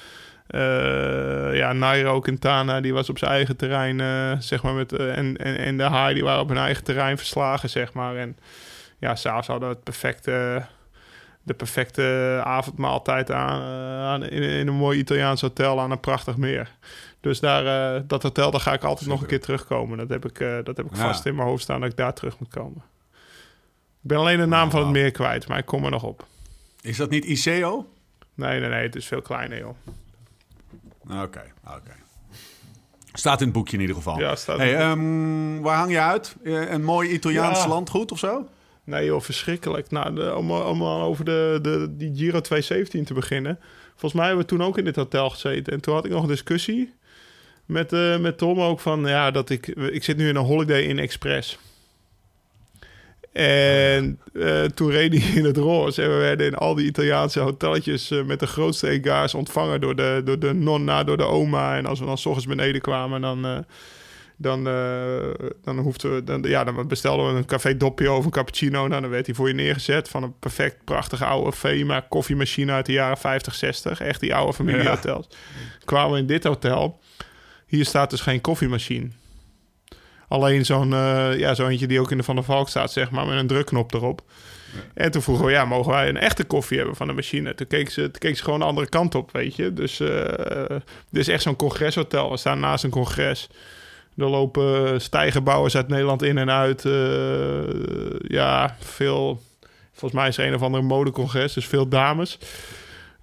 Ja, 1.52 1.72
Nairo 1.72 2.20
Quintana, 2.20 2.80
die 2.80 2.92
was 2.92 3.10
op 3.10 3.18
zijn 3.18 3.30
eigen 3.30 3.56
terrein, 3.56 3.98
zeg 4.42 4.62
maar, 4.62 4.74
met, 4.74 4.92
en, 4.92 5.36
en, 5.36 5.58
en 5.58 5.76
de 5.76 5.82
Haai, 5.82 6.14
die 6.14 6.24
waren 6.24 6.42
op 6.42 6.48
hun 6.48 6.58
eigen 6.58 6.84
terrein 6.84 7.18
verslagen, 7.18 7.70
zeg 7.70 7.92
maar. 7.92 8.16
En 8.16 8.36
ja, 8.98 9.14
s'avonds 9.14 9.46
hadden 9.46 9.68
we 9.68 9.74
het 9.74 9.84
perfecte, 9.84 10.62
de 11.42 11.54
perfecte 11.54 12.40
avondmaaltijd 12.44 13.30
aan, 13.30 14.24
in 14.24 14.68
een 14.68 14.74
mooi 14.74 14.98
Italiaans 14.98 15.40
hotel 15.40 15.80
aan 15.80 15.90
een 15.90 16.00
prachtig 16.00 16.36
meer. 16.36 16.70
Dus 17.22 17.40
daar, 17.40 17.94
eh, 17.96 18.02
dat 18.06 18.22
hotel, 18.22 18.50
daar 18.50 18.60
ga 18.60 18.72
ik 18.72 18.82
altijd 18.84 19.08
nog 19.08 19.20
een 19.20 19.26
keer 19.26 19.40
terugkomen. 19.40 19.98
Dat 19.98 20.08
heb 20.08 20.24
ik, 20.24 20.40
eh, 20.40 20.56
dat 20.64 20.76
heb 20.76 20.86
ik 20.86 20.94
Ja. 20.96 21.00
vast 21.02 21.26
in 21.26 21.34
mijn 21.34 21.48
hoofd 21.48 21.62
staan 21.62 21.80
dat 21.80 21.90
ik 21.90 21.96
daar 21.96 22.14
terug 22.14 22.38
moet 22.38 22.48
komen. 22.48 22.82
Ik 24.02 24.08
ben 24.08 24.18
alleen 24.18 24.38
de 24.38 24.46
naam 24.46 24.70
van 24.70 24.80
het 24.80 24.88
Wauw. 24.88 25.02
meer 25.02 25.10
kwijt, 25.10 25.48
maar 25.48 25.58
ik 25.58 25.66
kom 25.66 25.84
er 25.84 25.90
nog 25.90 26.02
op. 26.02 26.26
Is 26.80 26.96
dat 26.96 27.10
niet 27.10 27.24
ICO? 27.24 27.86
Nee, 28.34 28.60
nee, 28.60 28.68
nee, 28.68 28.82
het 28.82 28.96
is 28.96 29.06
veel 29.06 29.22
kleiner, 29.22 29.58
joh. 29.58 29.76
Oké, 31.22 31.42
oké. 31.66 31.92
Staat 33.12 33.38
in 33.40 33.44
het 33.46 33.54
boekje 33.54 33.74
in 33.74 33.80
ieder 33.80 33.96
geval. 33.96 34.18
Ja, 34.18 34.36
staat 34.36 34.58
hey, 34.58 34.76
ehm, 34.76 35.60
waar 35.60 35.76
hang 35.76 35.90
je 35.90 36.00
uit? 36.00 36.36
Eh, 36.44 36.70
Een 36.70 36.84
mooi 36.84 37.08
Italiaans 37.10 37.62
Ja. 37.62 37.68
landgoed 37.68 38.12
of 38.12 38.18
zo? 38.18 38.48
Nee 38.84 39.04
joh, 39.04 39.20
verschrikkelijk. 39.20 39.90
Nou, 39.90 40.14
de, 40.14 40.34
om, 40.36 40.50
om 40.50 40.82
al 40.82 41.02
over 41.02 41.24
de, 41.24 41.58
de, 41.62 41.86
die 41.96 42.14
Giro 42.16 42.40
217 42.40 43.04
te 43.04 43.14
beginnen. 43.14 43.58
Volgens 43.90 44.12
mij 44.12 44.26
hebben 44.26 44.44
we 44.44 44.50
toen 44.50 44.62
ook 44.62 44.78
in 44.78 44.84
dit 44.84 44.96
hotel 44.96 45.30
gezeten. 45.30 45.72
En 45.72 45.80
toen 45.80 45.94
had 45.94 46.04
ik 46.04 46.10
nog 46.10 46.22
een 46.22 46.28
discussie 46.28 46.94
met, 47.66 47.92
eh, 47.92 48.18
met 48.18 48.38
Tom 48.38 48.60
ook 48.60 48.80
van... 48.80 49.06
Ja, 49.06 49.30
dat 49.30 49.50
ik... 49.50 49.66
Ik 49.66 50.04
zit 50.04 50.16
nu 50.16 50.28
in 50.28 50.36
een 50.36 50.44
Holiday 50.44 50.82
Inn 50.82 50.98
Express. 50.98 51.58
En 53.32 54.20
eh, 54.32 54.64
toen 54.64 54.90
reed 54.90 55.12
hij 55.12 55.32
in 55.34 55.44
het 55.44 55.56
roze. 55.56 56.02
En 56.02 56.08
we 56.10 56.16
werden 56.16 56.46
in 56.46 56.54
al 56.54 56.74
die 56.74 56.86
Italiaanse 56.86 57.40
hotelletjes... 57.40 58.10
eh, 58.10 58.24
met 58.24 58.40
de 58.40 58.46
grootste 58.46 58.88
egaars 58.88 59.34
ontvangen 59.34 59.80
door 59.80 59.96
de, 59.96 60.20
door 60.24 60.38
de 60.38 60.52
nonna, 60.52 61.04
door 61.04 61.16
de 61.16 61.26
oma. 61.26 61.76
En 61.76 61.86
als 61.86 61.98
we 61.98 62.06
dan 62.06 62.18
s 62.18 62.26
ochtends 62.26 62.48
beneden 62.48 62.80
kwamen, 62.80 63.20
dan... 63.20 63.64
Dan, 64.36 64.64
dan, 65.64 65.78
hoefden 65.78 66.14
we, 66.14 66.24
dan, 66.24 66.42
ja, 66.42 66.64
dan 66.64 66.88
bestelden 66.88 67.32
we 67.32 67.38
een 67.38 67.44
café 67.44 67.76
doppio 67.76 68.16
of 68.16 68.24
een 68.24 68.30
cappuccino. 68.30 68.88
Nou, 68.88 69.00
dan 69.00 69.10
werd 69.10 69.26
hij 69.26 69.34
voor 69.34 69.48
je 69.48 69.54
neergezet 69.54 70.08
van 70.08 70.22
een 70.22 70.38
perfect 70.38 70.84
prachtige 70.84 71.24
oude 71.24 71.52
Fema 71.52 72.00
koffiemachine 72.08 72.72
uit 72.72 72.86
de 72.86 72.92
jaren 72.92 73.16
50, 73.16 73.54
60. 73.54 74.00
Echt 74.00 74.20
die 74.20 74.34
oude 74.34 74.52
familiehotels. 74.52 75.28
Kwamen 75.84 76.12
we 76.12 76.18
in 76.18 76.26
dit 76.26 76.44
hotel. 76.44 77.00
Hier 77.72 77.84
staat 77.84 78.10
dus 78.10 78.20
geen 78.20 78.40
koffiemachine. 78.40 79.08
Alleen 80.28 80.64
zo'n 80.64 80.92
eh, 80.92 81.38
ja, 81.38 81.54
zo 81.54 81.66
eentje 81.66 81.86
die 81.86 82.00
ook 82.00 82.10
in 82.10 82.16
de 82.16 82.22
Van 82.22 82.34
der 82.34 82.44
Valk 82.44 82.68
staat, 82.68 82.92
zeg 82.92 83.10
maar, 83.10 83.26
met 83.26 83.38
een 83.38 83.46
drukknop 83.46 83.94
erop. 83.94 84.22
En 84.94 85.10
toen 85.10 85.22
vroegen 85.22 85.44
we, 85.44 85.50
ja, 85.50 85.64
mogen 85.64 85.92
wij 85.92 86.08
een 86.08 86.16
echte 86.16 86.44
koffie 86.44 86.76
hebben 86.76 86.96
van 86.96 87.06
de 87.06 87.12
machine? 87.12 87.54
Toen 87.54 87.66
keek 87.66 87.90
ze, 87.90 88.02
toen 88.02 88.18
keek 88.18 88.36
ze 88.36 88.44
gewoon 88.44 88.58
de 88.58 88.64
andere 88.64 88.88
kant 88.88 89.14
op, 89.14 89.32
weet 89.32 89.56
je. 89.56 89.72
Dus 89.72 90.00
uh, 90.00 90.08
dit 91.10 91.20
is 91.20 91.28
echt 91.28 91.42
zo'n 91.42 91.56
congreshotel. 91.56 92.30
We 92.30 92.36
staan 92.36 92.60
naast 92.60 92.84
een 92.84 92.90
congres. 92.90 93.48
Er 94.16 94.28
lopen 94.28 95.00
stijgerbouwers 95.00 95.76
uit 95.76 95.88
Nederland 95.88 96.22
in 96.22 96.38
en 96.38 96.50
uit. 96.50 96.84
Uh, 96.84 97.62
ja, 98.20 98.76
veel... 98.80 99.42
Volgens 99.92 100.20
mij 100.20 100.28
is 100.28 100.38
er 100.38 100.46
een 100.46 100.54
of 100.54 100.62
andere 100.62 100.82
modecongres, 100.82 101.52
dus 101.52 101.66
veel 101.66 101.88
dames. 101.88 102.38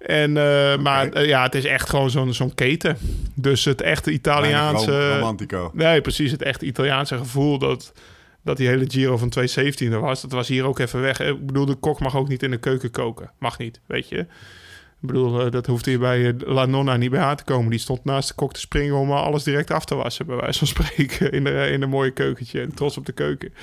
En, 0.00 0.30
uh, 0.30 0.76
Maar 0.76 1.16
uh, 1.16 1.26
ja, 1.26 1.42
het 1.42 1.54
is 1.54 1.64
echt 1.64 1.88
gewoon 1.88 2.10
zo'n 2.10 2.34
zo'n 2.34 2.54
keten. 2.54 2.96
Dus 3.34 3.64
het 3.64 3.80
echte 3.80 4.10
Italiaanse... 4.10 5.14
Romantico. 5.14 5.70
Nee, 5.74 6.00
precies. 6.00 6.30
Het 6.30 6.42
echte 6.42 6.66
Italiaanse 6.66 7.16
gevoel 7.16 7.58
dat, 7.58 7.92
dat 8.42 8.56
die 8.56 8.68
hele 8.68 8.84
Giro 8.88 9.16
van 9.16 9.28
2017 9.28 9.92
er 9.92 10.00
was. 10.00 10.20
Dat 10.22 10.32
was 10.32 10.48
hier 10.48 10.64
ook 10.64 10.78
even 10.78 11.00
weg. 11.00 11.20
Ik 11.20 11.46
bedoel, 11.46 11.66
de 11.66 11.74
kok 11.74 12.00
mag 12.00 12.16
ook 12.16 12.28
niet 12.28 12.42
in 12.42 12.50
de 12.50 12.56
keuken 12.58 12.90
koken. 12.90 13.30
Mag 13.38 13.58
niet, 13.58 13.80
weet 13.86 14.08
je. 14.08 14.18
Ik 14.18 15.06
bedoel, 15.06 15.46
uh, 15.46 15.50
dat 15.50 15.66
hoeft 15.66 15.86
hier 15.86 15.98
bij 15.98 16.34
La 16.38 16.66
Nonna 16.66 16.96
niet 16.96 17.10
bij 17.10 17.20
aan 17.20 17.36
te 17.36 17.44
komen. 17.44 17.70
Die 17.70 17.80
stond 17.80 18.04
naast 18.04 18.28
de 18.28 18.34
kok 18.34 18.52
te 18.52 18.60
springen 18.60 18.94
om 18.94 19.12
alles 19.12 19.42
direct 19.42 19.70
af 19.70 19.84
te 19.84 19.94
wassen. 19.94 20.26
Bij 20.26 20.36
wijze 20.36 20.58
van 20.58 20.68
spreken. 20.84 21.32
In 21.32 21.44
de, 21.44 21.68
in 21.72 21.80
de 21.80 21.86
mooie 21.86 22.10
keukentje. 22.10 22.60
En 22.60 22.74
trots 22.74 22.96
op 22.96 23.06
de 23.06 23.12
keuken. 23.12 23.54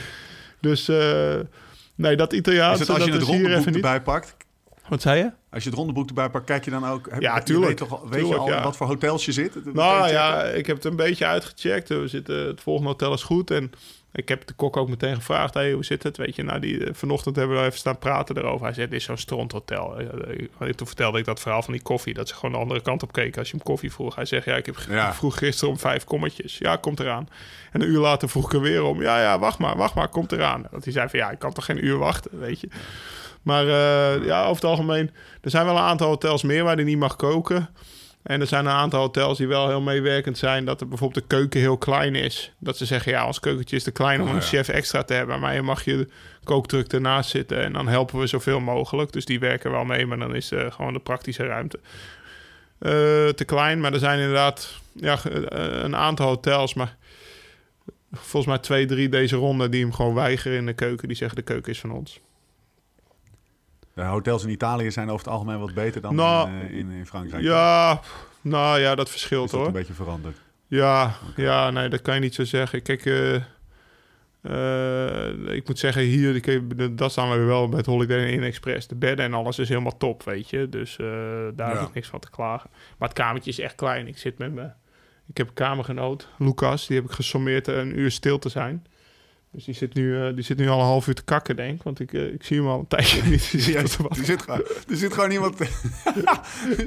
Dus... 0.62 0.91
Nee, 1.96 2.15
dat 2.15 2.34
Italiaanse... 2.34 2.82
Is 2.82 2.88
het 2.88 2.98
als 2.98 3.06
je 3.06 3.12
het 3.12 3.22
hier 3.22 3.32
rondeboek 3.32 3.58
even 3.60 3.74
niet. 3.74 3.84
erbij 3.84 4.01
pakt, 4.01 4.36
Wat 4.89 5.01
zei 5.01 5.17
je? 5.20 5.32
Als 5.51 5.63
je 5.63 5.70
het 5.70 5.77
rondeboek 5.77 6.08
erbij 6.08 6.29
pakt, 6.29 6.46
kijk 6.46 6.65
je 6.65 6.72
dan 6.72 6.86
ook... 6.86 7.08
Heb, 7.12 7.22
Ja, 7.22 7.36
je 7.36 7.44
tuurlijk. 7.44 7.79
Weet, 7.79 7.89
toch, 7.89 8.01
weet 8.01 8.12
Tuurlijk, 8.12 8.34
je 8.34 8.39
al 8.39 8.48
ja. 8.50 8.63
wat 8.63 8.77
voor 8.77 8.88
hotels 8.88 9.25
je 9.25 9.32
zit? 9.32 9.74
Nou 9.74 10.10
ja, 10.10 10.44
ik 10.44 10.65
heb 10.65 10.75
het 10.75 10.86
een 10.86 10.96
beetje 10.96 11.25
uitgecheckt. 11.25 11.89
We 11.89 12.08
zitten, 12.08 12.48
het 12.48 12.62
volgende 12.62 12.89
hotel 12.89 13.13
is 13.13 13.24
goed. 13.24 13.51
En 13.51 13.72
ik 14.13 14.29
heb 14.29 14.48
de 14.48 14.53
kok 14.53 14.77
ook 14.77 14.89
meteen 14.89 15.15
gevraagd: 15.15 15.53
hey, 15.53 15.72
hoe 15.72 15.86
zit 15.86 16.03
het? 16.03 16.17
Weet 16.17 16.36
je, 16.36 16.44
nou, 16.44 16.60
die, 16.60 16.86
eh, 16.86 16.94
vanochtend 16.94 17.36
hebben 17.36 17.58
we 17.58 17.63
even 17.65 17.77
staan 17.79 17.98
praten 18.00 18.38
erover. 18.38 18.65
Hij 18.65 18.74
zei: 18.74 18.88
Dit 18.88 19.00
is 19.00 19.06
zo'n 19.06 19.17
stronthotel. 19.17 19.98
Eh, 20.00 20.06
eh, 20.60 20.70
Toen 20.74 20.88
vertelde 20.88 21.20
ik 21.20 21.25
dat 21.25 21.39
verhaal 21.39 21.62
van 21.63 21.74
die 21.74 21.82
koffie. 21.82 22.13
Dat 22.13 22.27
ze 22.27 22.34
gewoon 22.36 22.51
de 22.51 22.58
andere 22.58 22.82
kant 22.82 23.03
op 23.03 23.12
keken 23.12 23.39
als 23.39 23.50
je 23.50 23.56
hem 23.56 23.65
koffie 23.65 23.91
vroeg. 23.91 24.15
Hij 24.15 24.25
zegt: 24.25 24.46
Ja, 24.46 24.56
ik, 24.56 24.65
heb, 24.65 24.75
g- 24.75 24.89
Ja. 24.89 25.08
ik 25.08 25.13
vroeg 25.13 25.38
gisteren 25.38 25.74
om 25.74 25.79
vijf 25.79 26.03
kommetjes. 26.03 26.58
Ja, 26.58 26.75
komt 26.75 27.00
eraan. 27.00 27.29
En 27.72 27.82
een 27.82 27.88
uur 27.89 28.00
later 28.00 28.29
vroeg 28.29 28.46
ik 28.46 28.53
er 28.53 28.62
weer 28.62 28.84
om. 28.84 29.01
Ja, 29.01 29.22
ja, 29.22 29.39
wacht 29.39 29.58
maar, 29.60 29.77
wacht 29.77 29.94
maar, 29.94 30.08
komt 30.10 30.32
eraan. 30.32 30.65
Dat 30.72 30.84
hij 30.84 30.94
zei: 30.94 31.10
van 31.10 31.20
Ja, 31.20 31.32
ik 31.32 31.39
kan 31.39 31.53
toch 31.53 31.65
geen 31.65 31.86
uur 31.86 31.98
wachten, 31.98 32.39
weet 32.39 32.60
je. 32.60 32.67
Maar 33.48 33.68
eh, 33.68 34.25
ja, 34.25 34.42
over 34.42 34.56
het 34.56 34.63
algemeen, 34.63 35.12
er 35.42 35.50
zijn 35.50 35.66
wel 35.66 35.75
een 35.75 35.82
aantal 35.82 36.08
hotels 36.08 36.44
meer 36.44 36.63
waar 36.63 36.75
die 36.75 36.86
niet 36.86 36.98
mag 36.98 37.16
koken. 37.16 37.70
En 38.24 38.42
er 38.42 38.48
zijn 38.48 38.66
een 38.66 38.72
aantal 38.72 39.00
hotels 39.00 39.38
die 39.38 39.48
wel 39.48 39.68
heel 39.68 39.82
meewerkend 39.82 40.38
zijn. 40.38 40.66
Dat 40.66 40.82
er 40.82 40.88
bijvoorbeeld 40.88 41.22
de 41.30 41.36
keuken 41.36 41.60
heel 41.60 41.77
klein 41.77 42.16
is. 42.16 42.51
Dat 42.60 42.77
ze 42.77 42.86
zeggen, 42.86 43.12
ja, 43.12 43.25
ons 43.25 43.39
keukentje 43.39 43.75
is 43.75 43.84
te 43.84 43.92
klein 43.92 44.22
om 44.22 44.27
Oh, 44.27 44.34
een 44.34 44.39
ja. 44.39 44.46
chef 44.46 44.68
extra 44.68 45.04
te 45.04 45.13
hebben. 45.13 45.39
Maar 45.39 45.54
je 45.54 45.62
mag 45.62 45.86
je 45.86 46.08
kooktruck 46.44 46.94
ernaast 46.94 47.30
zitten. 47.30 47.63
En 47.63 47.74
dan 47.74 47.88
helpen 47.88 48.20
we 48.20 48.27
zoveel 48.27 48.60
mogelijk. 48.60 49.12
Dus 49.12 49.25
die 49.25 49.39
werken 49.39 49.72
wel 49.72 49.86
mee, 49.86 50.06
maar 50.06 50.20
dan 50.20 50.36
is 50.36 50.51
eh, 50.51 50.72
gewoon 50.72 50.94
de 50.94 51.00
praktische 51.00 51.46
ruimte 51.46 51.80
eh, 52.80 52.92
te 53.27 53.44
klein. 53.46 53.80
Maar 53.80 53.94
er 53.94 54.00
zijn 54.00 54.20
inderdaad 54.20 54.80
ja, 54.94 55.20
een 55.84 55.96
aantal 55.96 56.27
hotels. 56.27 56.74
Maar 56.74 56.96
volgens 58.12 58.46
mij 58.46 58.58
twee, 58.58 58.86
drie 58.86 59.10
deze 59.10 59.36
ronde 59.36 59.70
die 59.70 59.82
hem 59.82 59.94
gewoon 59.94 60.13
weigeren 60.13 60.58
in 60.58 60.66
de 60.66 60.74
keuken. 60.74 61.08
Die 61.08 61.18
zeggen, 61.18 61.38
de 61.38 61.44
keuken 61.44 61.72
is 61.72 61.80
van 61.80 61.92
ons. 61.92 62.20
De 63.98 64.04
hotels 64.04 64.44
in 64.44 64.50
Italië 64.50 64.92
zijn 64.92 65.10
over 65.10 65.25
het 65.25 65.34
algemeen 65.34 65.60
wat 65.60 65.74
beter 65.74 66.01
dan 66.01 66.16
Nou, 66.16 66.50
in, 66.50 66.62
eh, 66.62 66.77
in, 66.77 66.92
in 66.92 67.06
Frankrijk. 67.06 67.44
Ja, 67.44 68.01
nou 68.42 68.80
ja, 68.80 68.96
dat 68.96 69.06
is 69.06 69.12
verschilt 69.12 69.50
dat 69.50 69.60
hoor. 69.60 69.68
een 69.68 69.74
beetje 69.74 69.94
veranderd. 69.94 70.38
Ja, 70.68 71.13
ja, 71.36 71.70
nee, 71.70 71.89
dat 71.89 72.01
kan 72.01 72.13
je 72.13 72.20
niet 72.20 72.36
zo 72.36 72.44
zeggen. 72.44 72.82
Kijk, 72.82 73.06
eh, 73.06 73.36
eh, 74.42 75.56
ik 75.56 75.68
moet 75.68 75.80
zeggen, 75.80 76.01
hier, 76.01 76.36
ik, 76.36 76.98
dat 76.98 77.12
staan 77.12 77.30
we 77.32 77.38
wel 77.38 77.68
met 77.68 77.86
Holiday 77.86 78.32
Inn 78.32 78.44
Express. 78.44 78.88
De 78.88 78.96
bedden 78.96 79.25
en 79.25 79.34
alles 79.34 79.60
is 79.60 79.70
helemaal 79.70 79.98
top, 79.98 80.24
weet 80.24 80.50
je. 80.50 80.70
Dus 80.70 80.96
daar 81.56 81.74
Ja. 81.74 81.77
heb 81.80 81.88
ik 81.88 81.94
niks 81.94 82.08
van 82.08 82.20
te 82.20 82.30
klagen. 82.30 82.70
Maar 82.98 83.08
het 83.10 83.18
kamertje 83.18 83.51
is 83.51 83.60
echt 83.60 83.75
klein. 83.75 84.08
Ik 84.08 84.18
zit 84.18 84.38
met 84.38 84.54
me. 84.54 84.70
Ik 85.27 85.38
heb 85.38 85.48
een 85.48 85.54
kamergenoot, 85.54 86.27
Lucas, 86.38 86.88
die 86.88 86.96
heb 86.98 87.06
ik 87.06 87.12
gesommeerd 87.12 87.68
een 87.68 88.00
uur 88.00 88.12
stil 88.12 88.39
te 88.39 88.50
zijn. 88.50 88.86
Dus 89.51 89.66
die 89.66 89.74
zit 89.74 89.94
nu, 89.94 90.22
eh, 90.22 90.34
die 90.36 90.44
zit 90.44 90.58
nu 90.58 90.70
al 90.70 90.80
een 90.80 90.86
half 90.86 91.08
uur 91.08 91.16
te 91.16 91.24
kakken, 91.24 91.56
denk 91.56 91.75
ik. 91.75 91.84
Want 91.84 92.00
ik, 92.00 92.13
eh, 92.13 92.34
ik 92.34 92.44
zie 92.44 92.58
hem 92.58 92.68
al 92.68 92.80
een 92.80 92.88
tijdje 92.88 93.22
niet. 93.30 93.51
Die 93.51 93.62
zit 93.62 93.75
er, 93.75 94.25
zit 94.25 94.42
gewoon, 94.42 94.62
er 94.89 94.98
zit 94.98 95.13
gewoon 95.13 95.32
iemand... 95.32 95.60
er 95.60 95.70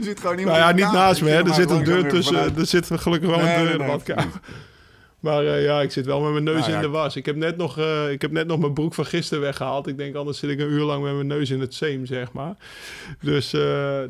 zit 0.01 0.21
gewoon 0.21 0.39
iemand 0.39 0.57
Nou 0.57 0.59
ja, 0.59 0.71
in 0.71 0.77
niet 0.77 0.93
naast 0.93 1.23
me, 1.23 1.29
hè. 1.29 1.45
Er 1.45 1.55
zit 1.55 1.71
een 1.71 1.85
deur 1.85 2.09
tussen. 2.09 2.57
Er 2.57 2.67
zit 2.67 2.91
gelukkig 2.93 3.31
wel 3.31 3.39
Nee, 3.39 3.55
een 3.55 3.63
deur 3.63 3.73
in 3.73 3.79
de 3.79 3.85
badkamer. 3.85 4.41
Maar 5.21 5.47
eh, 5.47 5.65
ja, 5.65 5.81
ik 5.81 5.91
zit 5.91 6.07
wel 6.07 6.21
met 6.21 6.33
mijn 6.33 6.45
neus 6.45 6.61
Nou 6.61 6.71
ja. 6.71 6.77
in 6.77 6.83
de 6.83 6.89
was. 6.89 7.17
Ik 7.17 7.27
heb, 7.27 7.37
net 7.37 7.57
nog, 7.57 7.79
ik 8.11 8.23
heb 8.23 8.31
net 8.31 8.47
nog 8.47 8.59
mijn 8.59 8.73
broek 8.73 8.95
van 8.95 9.07
gisteren 9.07 9.43
weggehaald. 9.43 9.87
Ik 9.87 9.97
denk, 9.97 10.15
anders 10.15 10.39
zit 10.39 10.51
ik 10.51 10.61
een 10.61 10.71
uur 10.71 10.85
lang 10.85 11.05
met 11.05 11.15
mijn 11.15 11.27
neus 11.27 11.51
in 11.51 11.61
het 11.61 11.75
zeem, 11.75 12.07
zeg 12.07 12.33
maar. 12.33 12.55
Dus 13.21 13.53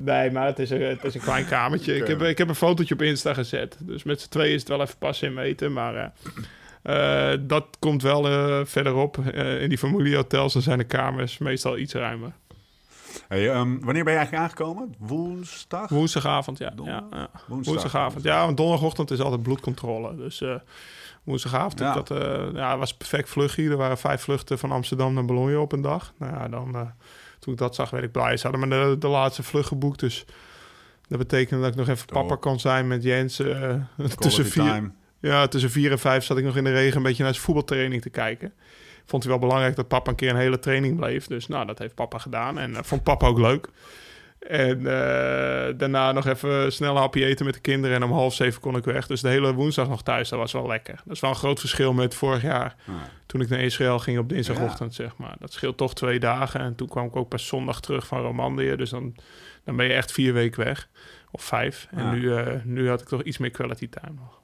nee, 0.01 0.31
maar 0.31 0.47
het 0.47 0.59
is 0.59 0.71
een, 0.71 0.83
het 0.83 1.05
is 1.05 1.15
een 1.15 1.21
klein 1.21 1.47
kamertje. 1.47 1.97
Ik 1.97 2.07
heb, 2.07 2.23
ik 2.23 2.39
heb 2.39 2.49
een 2.49 2.55
fotootje 2.55 2.95
op 2.95 3.03
Insta 3.03 3.35
gezet. 3.35 3.77
Dus 3.79 4.03
met 4.03 4.21
z'n 4.21 4.29
tweeën 4.29 4.55
is 4.55 4.61
het 4.61 4.69
wel 4.69 4.81
even 4.81 4.99
passen 4.99 5.29
en 5.29 5.35
meten. 5.35 5.73
Maar 5.73 6.13
eh, 6.83 7.33
dat 7.41 7.67
komt 7.79 8.03
wel 8.03 8.29
eh, 8.29 8.61
verderop. 8.65 9.19
Eh, 9.19 9.63
in 9.63 9.69
die 9.69 9.79
familiehotels 9.79 10.53
dan 10.53 10.63
zijn 10.63 10.79
de 10.79 10.85
kamers 10.85 11.39
meestal 11.39 11.79
iets 11.79 11.93
ruimer. 11.93 12.33
Hey, 13.29 13.51
ehm, 13.51 13.79
wanneer 13.81 14.05
ben 14.05 14.13
je 14.13 14.19
eigenlijk 14.19 14.43
aangekomen? 14.43 14.95
Woensdag? 14.99 15.89
Woensdagavond, 15.89 16.59
ja. 16.59 16.73
Ja, 16.85 17.07
ja. 17.11 17.31
Woensdag. 17.47 17.75
Woensdagavond, 17.75 18.25
ja, 18.25 18.45
want 18.45 18.57
donderdagochtend 18.57 19.11
is 19.11 19.21
altijd 19.21 19.43
bloedcontrole. 19.43 20.17
Dus 20.17 20.45
woensdagavond, 21.23 21.79
Ja. 21.79 21.93
dat, 21.93 22.09
ja, 22.55 22.71
het 22.71 22.79
was 22.79 22.95
perfect 22.97 23.29
vluchtje. 23.29 23.71
Er 23.71 23.77
waren 23.77 23.99
vijf 23.99 24.23
vluchten 24.23 24.59
van 24.59 24.71
Amsterdam 24.71 25.15
naar 25.15 25.25
Bologna 25.25 25.59
op 25.59 25.73
een 25.73 25.81
dag. 25.81 26.13
Nou 26.19 26.33
ja, 26.33 26.49
dan, 26.49 26.93
toen 27.39 27.53
ik 27.53 27.59
dat 27.59 27.75
zag, 27.75 27.91
werd 27.91 28.05
ik 28.05 28.13
blij. 28.13 28.37
Ze 28.37 28.49
hadden 28.49 28.69
me 28.69 28.89
de, 28.89 28.99
de 28.99 29.09
laatste 29.09 29.43
vlucht 29.43 29.69
geboekt, 29.69 30.01
dus 30.01 30.25
dat 31.09 31.19
betekende 31.19 31.63
dat 31.63 31.73
ik 31.73 31.79
nog 31.79 31.89
even 31.89 32.07
papa 32.07 32.37
kon 32.37 32.61
zijn 32.61 32.87
met 32.87 33.03
Jens. 33.03 33.37
tussen, 34.19 34.47
vier. 34.47 34.93
Ja, 35.21 35.47
tussen 35.47 35.71
vier 35.71 35.91
en 35.91 35.99
vijf 35.99 36.25
zat 36.25 36.39
ik 36.39 36.45
nog 36.45 36.57
in 36.57 36.65
de 36.65 36.73
regen 36.73 36.97
een 36.97 37.03
beetje 37.03 37.23
naar 37.23 37.33
zijn 37.33 37.45
voetbaltraining 37.45 38.03
te 38.03 38.11
kijken. 38.11 38.53
Vond 39.07 39.23
hij 39.23 39.33
wel 39.33 39.41
belangrijk 39.41 39.77
dat 39.77 39.89
papa 39.89 40.11
een 40.11 40.17
keer 40.17 40.31
een 40.31 40.37
hele 40.37 40.59
training 40.59 40.97
bleef. 40.97 41.27
Dus 41.27 41.47
nou, 41.47 41.67
dat 41.67 41.79
heeft 41.79 41.95
papa 41.95 42.19
gedaan. 42.19 42.59
En 42.59 42.77
eh, 42.77 42.83
vond 42.83 43.03
papa 43.03 43.27
ook 43.27 43.39
leuk. 43.39 43.69
En 44.41 44.79
eh, 44.79 45.75
daarna 45.79 46.13
nog 46.13 46.27
even 46.27 46.73
snel 46.73 46.91
een 46.95 47.01
hapje 47.01 47.25
eten 47.25 47.45
met 47.45 47.55
de 47.55 47.61
kinderen. 47.61 47.97
En 47.97 48.03
om 48.03 48.13
half 48.13 48.35
zeven 48.35 48.61
kon 48.61 48.77
ik 48.77 48.85
weg. 48.85 49.07
Dus 49.07 49.21
de 49.21 49.29
hele 49.29 49.55
woensdag 49.55 49.89
nog 49.89 50.03
thuis. 50.03 50.29
Dat 50.29 50.39
was 50.39 50.53
wel 50.53 50.67
lekker. 50.67 51.01
Dat 51.05 51.15
is 51.15 51.21
wel 51.21 51.31
een 51.31 51.37
groot 51.37 51.61
verschil 51.61 51.93
met 51.93 52.15
vorig 52.15 52.43
jaar. 52.43 52.75
Ah. 52.87 52.95
Toen 53.27 53.41
ik 53.41 53.49
naar 53.49 53.61
Israël 53.61 53.99
ging 53.99 54.19
op 54.19 54.29
dinsdagochtend, 54.29 54.95
zeg 54.95 55.17
maar. 55.17 55.35
Dat 55.39 55.53
scheelt 55.53 55.77
toch 55.77 55.95
twee 55.95 56.21
dagen. 56.21 56.61
En 56.61 56.75
toen 56.75 56.89
kwam 56.89 57.07
ik 57.07 57.17
ook 57.17 57.29
pas 57.29 57.47
zondag 57.47 57.81
terug 57.81 58.07
van 58.07 58.21
Romandie. 58.21 58.77
Dus 58.77 58.91
dan, 58.91 59.15
dan 59.65 59.77
ben 59.77 59.87
je 59.87 59.93
echt 59.93 60.13
vier 60.13 60.33
weken 60.33 60.65
weg. 60.65 60.89
Of 61.31 61.43
vijf. 61.43 61.87
En 61.91 62.05
Ja. 62.05 62.13
nu, 62.13 62.35
eh, 62.35 62.55
nu 62.65 62.89
had 62.89 63.01
ik 63.01 63.09
toch 63.09 63.23
iets 63.23 63.39
meer 63.39 63.51
quality 63.51 63.89
time 63.89 64.15
nog. 64.21 64.40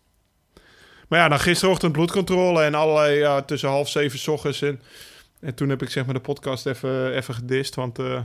Maar 1.09 1.19
ja, 1.19 1.29
dan 1.29 1.41
gisterochtend 1.41 1.93
bloedcontrole 1.93 2.63
en 2.63 2.75
allerlei 2.75 3.19
ja, 3.19 3.43
tussen 3.43 3.69
half 3.69 3.89
zeven 3.89 4.19
's 4.19 4.29
ochtends. 4.29 4.63
En, 4.63 4.81
en 5.41 5.55
toen 5.55 5.69
heb 5.69 5.83
ik 5.83 5.91
zeg 5.91 6.05
maar 6.05 6.15
de 6.15 6.21
podcast 6.21 6.67
even, 6.67 7.15
even 7.15 7.35
gedist, 7.35 7.75
want 7.75 7.99
eh, 7.99 8.21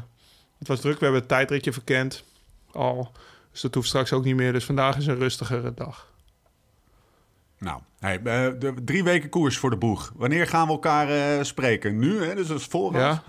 het 0.59 0.67
was 0.67 0.79
druk. 0.79 0.97
We 0.97 1.03
hebben 1.03 1.19
het 1.19 1.29
tijdritje 1.29 1.73
verkend 1.73 2.23
al. 2.71 3.11
Dus 3.51 3.61
dat 3.61 3.75
hoeft 3.75 3.87
straks 3.87 4.13
ook 4.13 4.23
niet 4.23 4.35
meer. 4.35 4.53
Dus 4.53 4.65
vandaag 4.65 4.97
is 4.97 5.07
een 5.07 5.17
rustigere 5.17 5.73
dag. 5.73 6.09
Nou, 7.57 7.81
hey, 7.99 8.15
eh, 8.17 8.59
de, 8.59 8.73
drie 8.85 9.03
weken 9.03 9.29
koers 9.29 9.57
voor 9.57 9.69
de 9.69 9.75
boeg. 9.75 10.11
Wanneer 10.15 10.47
gaan 10.47 10.65
we 10.65 10.71
elkaar 10.71 11.09
eh, 11.09 11.43
spreken? 11.43 11.99
Nu, 11.99 12.23
hè? 12.23 12.35
Dus 12.35 12.47
dat 12.47 12.59
is 12.59 12.65
vooraf. 12.65 13.01
Ja, 13.01 13.23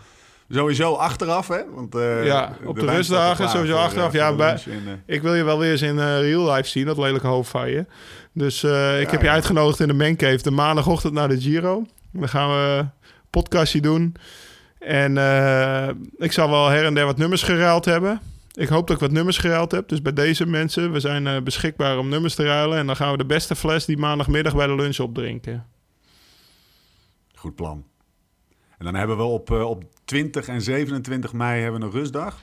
Sowieso 0.54 0.92
achteraf, 0.94 1.49
hè? 1.49 1.61
Want, 1.75 1.94
eh, 1.94 2.25
Ja, 2.26 2.56
op 2.64 2.78
de 2.78 2.87
rustdagen 2.87 3.49
sowieso 3.49 3.75
voor, 3.75 3.82
achteraf. 3.85 4.12
eh, 4.12 4.18
Ja, 4.18 4.35
bij- 4.35 4.62
en, 4.66 4.82
eh, 4.87 5.14
ik 5.14 5.23
wil 5.23 5.35
je 5.35 5.42
wel 5.42 5.59
weer 5.59 5.71
eens 5.71 5.82
in 5.82 5.99
real 5.99 6.52
life 6.52 6.68
zien, 6.68 6.87
dat 6.87 6.99
lelijke 6.99 7.26
hoofd 7.26 7.50
van 7.50 7.71
je. 7.71 7.87
Dus 8.32 8.64
ik 8.64 8.71
Ja, 8.71 9.11
heb 9.11 9.23
je 9.23 9.30
uitgenodigd 9.30 9.80
in 9.80 9.88
de 9.88 9.94
Mancave 9.94 10.42
de 10.42 10.50
maandagochtend 10.50 11.12
naar 11.12 11.28
de 11.28 11.40
Giro. 11.40 11.85
Dan 12.12 12.28
gaan 12.28 12.49
we 12.49 12.76
een 12.78 12.90
podcastje 13.30 13.80
doen. 13.80 14.14
En 14.78 15.11
ik 16.16 16.32
zal 16.32 16.50
wel 16.50 16.68
her 16.68 16.85
en 16.85 16.94
der 16.94 17.04
wat 17.06 17.16
nummers 17.18 17.42
geruild 17.42 17.85
hebben. 17.85 18.21
Ik 18.54 18.68
hoop 18.68 18.87
dat 18.87 18.97
ik 18.97 19.02
wat 19.02 19.11
nummers 19.12 19.38
geruild 19.38 19.73
heb. 19.73 19.88
Dus 19.88 20.02
bij 20.02 20.12
deze 20.12 20.47
mensen, 20.47 20.92
we 20.92 21.00
zijn 21.00 21.44
beschikbaar 21.44 21.99
om 21.99 22.09
nummers 22.09 22.35
te 22.35 22.44
ruilen. 22.44 22.78
En 22.78 22.87
dan 22.87 22.97
gaan 22.97 23.11
we 23.12 23.16
de 23.18 23.25
beste 23.26 23.56
fles 23.56 23.85
die 23.85 23.97
maandagmiddag 23.99 24.54
bij 24.56 24.66
de 24.66 24.75
lunch 24.75 24.99
opdrinken. 24.99 25.66
Goed 27.35 27.54
plan. 27.54 27.85
En 28.83 28.89
dan 28.93 28.97
hebben 28.97 29.17
we 29.17 29.23
op, 29.23 29.51
eh, 29.51 29.69
op 29.69 29.85
20 30.05 30.47
en 30.47 30.62
27 30.62 31.33
mei 31.33 31.62
hebben 31.62 31.81
we 31.81 31.87
een 31.87 31.93
rustdag. 31.93 32.41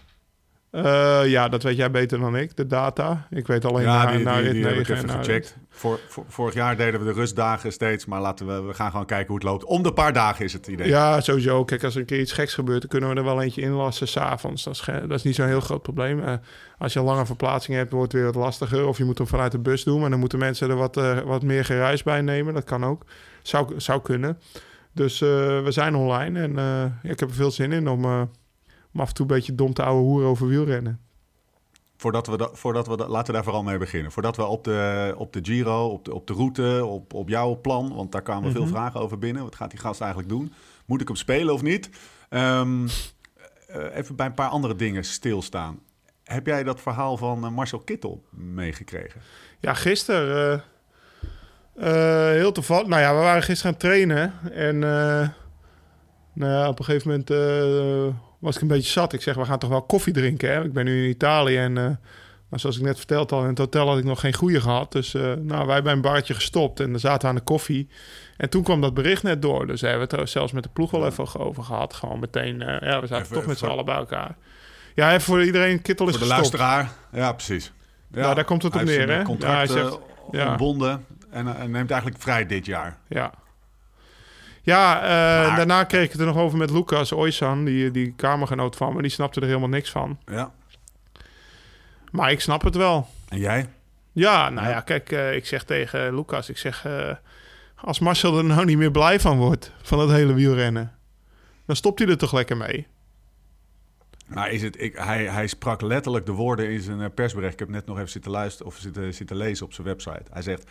Eh, 0.71 1.21
ja, 1.25 1.49
dat 1.49 1.63
weet 1.63 1.75
jij 1.75 1.91
beter 1.91 2.19
dan 2.19 2.35
ik, 2.35 2.55
de 2.55 2.67
data. 2.67 3.27
Ik 3.29 3.47
weet 3.47 3.65
alleen 3.65 3.83
ja, 3.83 4.03
naar, 4.03 4.15
die, 4.15 4.23
naar 4.23 4.35
die, 4.35 4.43
rit 4.43 4.53
die 4.53 4.63
heb 4.63 4.79
ik 4.79 4.87
9 4.87 4.95
en 4.95 5.03
even 5.03 5.23
gecheckt. 5.23 5.57
Vorig 6.27 6.53
jaar 6.53 6.77
deden 6.77 6.99
we 6.99 7.05
de 7.05 7.11
rustdagen 7.11 7.71
steeds, 7.71 8.05
maar 8.05 8.21
laten 8.21 8.47
we, 8.47 8.61
we 8.61 8.73
gaan 8.73 8.91
gewoon 8.91 9.05
kijken 9.05 9.27
hoe 9.27 9.35
het 9.35 9.43
loopt. 9.43 9.63
Om 9.63 9.83
de 9.83 9.93
paar 9.93 10.13
dagen 10.13 10.45
is 10.45 10.53
het 10.53 10.67
idee. 10.67 10.87
Ja, 10.87 11.21
sowieso. 11.21 11.65
Kijk, 11.65 11.83
als 11.83 11.93
er 11.93 11.99
een 11.99 12.05
keer 12.05 12.19
iets 12.19 12.31
geks 12.31 12.53
gebeurt, 12.53 12.81
dan 12.81 12.89
kunnen 12.89 13.09
we 13.09 13.15
er 13.15 13.23
wel 13.23 13.41
eentje 13.41 13.61
inlassen 13.61 14.07
s'avonds. 14.07 14.63
Dat, 14.63 14.73
is 14.73 14.85
dat 14.85 15.11
is 15.11 15.23
niet 15.23 15.35
zo'n 15.35 15.47
heel 15.47 15.61
groot 15.61 15.81
probleem. 15.81 16.23
Eh, 16.23 16.33
als 16.77 16.93
je 16.93 16.99
een 16.99 17.05
lange 17.05 17.25
verplaatsing 17.25 17.77
hebt, 17.77 17.91
wordt 17.91 18.11
het 18.11 18.21
weer 18.21 18.31
wat 18.31 18.41
lastiger. 18.43 18.87
Of 18.87 18.97
je 18.97 19.05
moet 19.05 19.17
hem 19.17 19.27
vanuit 19.27 19.51
de 19.51 19.59
bus 19.59 19.83
doen, 19.83 19.99
maar 19.99 20.09
dan 20.09 20.19
moeten 20.19 20.39
mensen 20.39 20.69
er 20.69 20.75
wat, 20.75 20.95
wat 21.25 21.43
meer 21.43 21.65
gereis 21.65 22.03
bij 22.03 22.21
nemen. 22.21 22.53
Dat 22.53 22.63
kan 22.63 22.85
ook. 22.85 23.05
Zou, 23.41 23.73
zou 23.77 24.01
kunnen. 24.01 24.37
Dus 24.93 25.21
eh, 25.21 25.27
we 25.63 25.71
zijn 25.71 25.95
online 25.95 26.39
en 26.41 26.57
eh, 26.57 27.11
ik 27.11 27.19
heb 27.19 27.29
er 27.29 27.35
veel 27.35 27.51
zin 27.51 27.71
in 27.71 27.87
om, 27.87 28.03
eh, 28.05 28.21
om 28.93 28.99
af 28.99 29.07
en 29.07 29.13
toe 29.13 29.25
een 29.29 29.35
beetje 29.35 29.55
dom 29.55 29.73
te 29.73 29.83
ouwe 29.83 30.01
hoeren 30.01 30.29
over 30.29 30.47
wielrennen. 30.47 30.99
Voordat 31.97 32.27
we, 32.27 32.37
da- 32.37 32.49
voordat 32.53 32.87
we 32.87 32.97
da- 32.97 33.07
laten 33.07 33.27
we 33.27 33.33
daar 33.33 33.43
vooral 33.43 33.63
mee 33.63 33.77
beginnen. 33.77 34.11
Voordat 34.11 34.35
we 34.35 34.45
op 34.45 34.63
de, 34.63 35.13
op 35.17 35.33
de 35.33 35.39
Giro, 35.43 35.87
op 35.87 36.05
de, 36.05 36.13
op 36.13 36.27
de 36.27 36.33
route, 36.33 36.85
op, 36.85 37.13
op 37.13 37.29
jouw 37.29 37.55
plan, 37.61 37.93
want 37.95 38.11
daar 38.11 38.21
kwamen 38.21 38.51
veel 38.51 38.61
Mhm. 38.61 38.69
vragen 38.71 38.99
over 38.99 39.17
binnen. 39.19 39.43
Wat 39.43 39.55
gaat 39.55 39.69
die 39.71 39.79
gast 39.79 39.99
eigenlijk 40.01 40.29
doen? 40.31 40.53
Moet 40.85 41.01
ik 41.01 41.07
hem 41.07 41.15
spelen 41.17 41.53
of 41.53 41.61
niet? 41.61 41.89
Ehm, 42.29 42.87
eh, 43.67 43.95
even 43.95 44.15
bij 44.15 44.25
een 44.25 44.33
paar 44.33 44.49
andere 44.49 44.75
dingen 44.75 45.03
stilstaan. 45.03 45.79
Heb 46.23 46.45
jij 46.45 46.63
dat 46.63 46.81
verhaal 46.81 47.17
van 47.17 47.53
Marcel 47.53 47.79
Kittel 47.79 48.23
meegekregen? 48.29 49.21
Ja, 49.59 49.73
gisteren. 49.73 50.63
Heel 51.85 52.51
toevallig. 52.51 52.87
Nou 52.87 53.01
ja, 53.01 53.15
we 53.15 53.21
waren 53.21 53.43
gisteren 53.43 53.65
aan 53.65 53.77
het 53.79 53.89
trainen. 53.89 54.33
En 54.53 54.75
eh, 54.83 55.27
nou 56.33 56.51
ja, 56.51 56.67
op 56.67 56.79
een 56.79 56.85
gegeven 56.85 57.09
moment 57.09 57.29
eh, 57.29 58.15
was 58.39 58.55
ik 58.55 58.61
een 58.61 58.67
beetje 58.67 58.91
zat. 58.91 59.13
Ik 59.13 59.21
zeg, 59.21 59.35
we 59.35 59.45
gaan 59.45 59.59
toch 59.59 59.69
wel 59.69 59.81
koffie 59.81 60.13
drinken. 60.13 60.49
Hè? 60.51 60.63
Ik 60.63 60.73
ben 60.73 60.85
nu 60.85 61.03
in 61.03 61.09
Italië 61.09 61.57
en 61.57 61.77
eh, 61.77 61.83
nou, 61.83 62.61
zoals 62.61 62.77
ik 62.77 62.83
net 62.83 62.97
verteld 62.97 63.31
al, 63.31 63.41
in 63.43 63.47
het 63.49 63.57
hotel 63.57 63.87
had 63.87 63.97
ik 63.97 64.03
nog 64.03 64.19
geen 64.19 64.33
goede 64.33 64.61
gehad. 64.61 64.91
Dus 64.91 65.13
eh, 65.13 65.33
nou, 65.33 65.67
wij 65.67 65.81
bij 65.81 65.93
een 65.93 66.01
barretje 66.01 66.33
gestopt 66.33 66.79
en 66.79 66.91
dan 66.91 66.99
zaten 66.99 67.21
we 67.21 67.27
aan 67.27 67.35
de 67.35 67.41
koffie. 67.41 67.87
En 68.37 68.49
toen 68.49 68.63
kwam 68.63 68.81
dat 68.81 68.93
bericht 68.93 69.23
net 69.23 69.41
door. 69.41 69.67
Dus 69.67 69.81
daar 69.81 69.89
hebben 69.89 70.09
we 70.09 70.17
het 70.17 70.29
zelfs 70.29 70.51
met 70.51 70.63
de 70.63 70.69
ploeg 70.73 70.91
wel 70.91 71.05
even 71.05 71.39
over 71.39 71.63
gehad. 71.63 71.93
Gewoon 71.93 72.19
meteen, 72.19 72.61
eh, 72.61 72.67
ja, 72.89 72.99
we 73.01 73.07
zaten 73.07 73.23
Even- 73.23 73.35
toch 73.35 73.45
met 73.45 73.57
z'n 73.57 73.65
allen 73.65 73.85
bij 73.85 73.95
elkaar. 73.95 74.35
Ja, 74.95 75.09
even 75.09 75.21
voor 75.21 75.43
iedereen, 75.43 75.81
Kittel 75.81 76.07
is 76.07 76.17
Voor 76.17 76.27
de 76.27 76.33
gestopt. 76.33 76.57
luisteraar? 76.59 76.91
Ja, 77.21 77.33
precies. 77.33 77.71
Ja, 78.11 78.19
Nou, 78.21 78.35
daar 78.35 78.45
komt 78.45 78.63
het 78.63 78.75
op 78.75 78.81
neer, 78.81 79.09
hè? 79.17 79.23
contract 79.23 79.53
Ja, 79.53 79.57
hij 79.57 79.67
zegt- 79.67 79.93
eh, 79.95 79.99
ja. 80.31 80.49
ontbonden 80.49 81.05
en, 81.31 81.47
eh, 81.47 81.61
en 81.61 81.71
neemt 81.71 81.91
eigenlijk 81.91 82.21
vrij 82.21 82.45
dit 82.45 82.65
jaar. 82.65 82.97
Ja. 83.07 83.31
Ja, 84.61 84.95
eh, 85.01 85.47
Maar- 85.47 85.55
daarna 85.55 85.83
kreeg 85.83 86.03
ik 86.03 86.11
het 86.11 86.19
er 86.19 86.25
nog 86.27 86.37
over 86.37 86.57
met 86.57 86.69
Lucas 86.71 87.11
Oysan, 87.11 87.65
die, 87.65 87.91
die 87.91 88.13
kamergenoot 88.15 88.75
van 88.75 88.95
me. 88.95 89.01
Die 89.01 89.11
snapte 89.11 89.39
er 89.39 89.47
helemaal 89.47 89.69
niks 89.69 89.91
van. 89.91 90.19
Ja. 90.25 90.51
Maar 92.11 92.31
ik 92.31 92.41
snap 92.41 92.61
het 92.63 92.75
wel. 92.75 93.07
En 93.27 93.39
jij? 93.39 93.69
Ja, 94.11 94.49
nou 94.49 94.67
Ja. 94.67 94.73
ja, 94.73 94.79
kijk, 94.81 95.11
eh, 95.11 95.35
ik 95.35 95.45
zeg 95.45 95.63
tegen 95.63 96.15
Lucas, 96.15 96.49
ik 96.49 96.57
zeg... 96.57 96.85
als 97.75 97.99
Marcel 97.99 98.37
er 98.37 98.43
nou 98.45 98.65
niet 98.65 98.77
meer 98.77 98.91
blij 98.91 99.19
van 99.19 99.37
wordt, 99.37 99.71
van 99.81 99.99
het 99.99 100.09
hele 100.09 100.33
wielrennen... 100.33 100.95
dan 101.65 101.75
stopt 101.75 101.99
hij 101.99 102.07
er 102.07 102.17
toch 102.17 102.33
lekker 102.33 102.57
mee. 102.57 102.87
Maar 104.27 104.51
is 104.51 104.61
het, 104.61 104.81
ik, 104.81 104.97
hij, 104.97 105.25
hij 105.25 105.47
sprak 105.47 105.81
letterlijk 105.81 106.25
de 106.25 106.31
woorden 106.31 106.69
in 106.71 106.81
zijn 106.81 107.13
persbericht. 107.13 107.53
Ik 107.53 107.59
heb 107.59 107.69
net 107.69 107.85
nog 107.85 107.97
even 107.97 108.09
zitten 108.09 108.31
luisteren 108.31 108.71
of 108.71 108.77
zitten, 108.77 109.13
zitten 109.13 109.35
lezen 109.37 109.65
op 109.65 109.73
zijn 109.73 109.87
website. 109.87 110.23
Hij 110.31 110.41
zegt, 110.41 110.69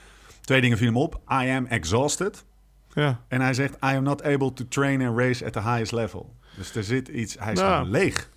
twee 0.48 0.60
dingen 0.60 0.76
vielen 0.76 0.94
me 0.94 1.00
op. 1.00 1.14
I 1.42 1.48
am 1.50 1.66
exhausted. 1.66 2.44
Ja, 2.92 3.20
En 3.28 3.40
hij 3.40 3.54
zegt, 3.54 3.74
I 3.74 3.78
am 3.80 4.02
not 4.02 4.22
able 4.22 4.52
to 4.52 4.64
train 4.68 5.02
and 5.02 5.18
race 5.18 5.44
at 5.44 5.52
the 5.52 5.60
highest 5.62 5.92
level. 5.92 6.34
Dus 6.56 6.74
er 6.74 6.84
zit 6.84 7.08
iets, 7.08 7.36
hij 7.38 7.52
is 7.52 7.58
Nou. 7.58 7.72
gewoon 7.76 7.90
leeg. 7.90 8.28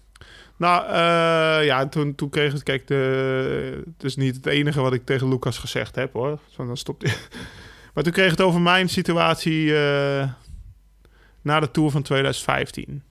nou 0.58 0.86
eh, 0.86 1.66
ja, 1.66 1.88
toen, 1.88 2.16
toen 2.16 2.30
kreeg 2.30 2.52
het... 2.54 2.64
Kijk, 2.64 2.88
de, 2.88 3.84
het 3.94 4.04
is 4.04 4.16
niet 4.16 4.36
het 4.36 4.46
enige 4.46 4.82
wat 4.82 4.94
ik 4.94 5.06
tegen 5.06 5.30
Lucas 5.30 5.58
gezegd 5.58 5.96
heb, 5.96 6.14
hoor. 6.14 6.40
Zo, 6.50 6.66
dan 6.66 6.78
stopt 6.78 7.02
hij. 7.04 7.16
Maar 7.94 8.04
toen 8.04 8.14
kreeg 8.14 8.32
het 8.32 8.42
over 8.42 8.62
mijn 8.62 8.90
situatie 8.90 9.78
eh, 9.78 10.30
na 11.42 11.60
de 11.60 11.72
Tour 11.72 11.92
van 11.92 12.02
2015. 12.02 13.04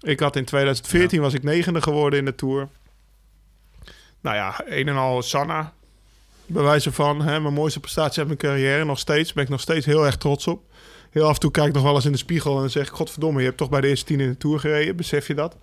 Ik 0.00 0.20
had 0.20 0.36
in 0.36 0.44
2014 0.44 1.20
was 1.20 1.34
ik 1.34 1.42
negende 1.42 1.82
geworden 1.82 2.18
in 2.18 2.24
de 2.24 2.34
Tour. 2.34 2.68
Nou 4.20 4.36
ja, 4.36 4.60
een 4.64 4.88
en 4.88 4.96
al 4.96 5.22
Sanna. 5.22 5.72
Bij 6.52 6.62
wijze 6.62 6.92
van 6.92 7.22
hè, 7.22 7.40
mijn 7.40 7.54
mooiste 7.54 7.80
prestatie 7.80 8.18
uit 8.18 8.26
mijn 8.26 8.38
carrière. 8.38 8.84
Nog 8.84 8.98
steeds. 8.98 9.32
Ben 9.32 9.44
ik 9.44 9.50
nog 9.50 9.60
steeds 9.60 9.86
heel 9.86 10.06
erg 10.06 10.16
trots 10.16 10.46
op. 10.46 10.62
Heel 11.10 11.26
af 11.26 11.34
en 11.34 11.40
toe 11.40 11.50
kijk 11.50 11.68
ik 11.68 11.74
nog 11.74 11.82
wel 11.82 11.94
eens 11.94 12.04
in 12.04 12.12
de 12.12 12.18
spiegel 12.18 12.62
en 12.62 12.70
zeg. 12.70 12.88
Godverdomme, 12.88 13.38
je 13.38 13.46
hebt 13.46 13.58
toch 13.58 13.68
bij 13.68 13.80
de 13.80 13.88
eerste 13.88 14.04
tien 14.04 14.20
in 14.20 14.28
de 14.28 14.36
Tour 14.36 14.60
gereden. 14.60 14.96
Besef 14.96 15.26
je 15.26 15.34
dat? 15.34 15.56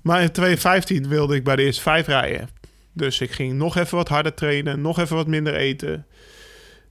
Maar 0.00 0.22
in 0.22 0.30
2015 0.32 1.08
wilde 1.08 1.34
ik 1.34 1.44
bij 1.44 1.56
de 1.56 1.62
eerste 1.62 1.82
vijf 1.82 2.06
rijden. 2.06 2.48
Dus 2.92 3.20
ik 3.20 3.32
ging 3.32 3.52
nog 3.52 3.76
even 3.76 3.96
wat 3.96 4.08
harder 4.08 4.34
trainen. 4.34 4.80
Nog 4.80 4.98
even 4.98 5.16
wat 5.16 5.26
minder 5.26 5.54
eten. 5.54 6.06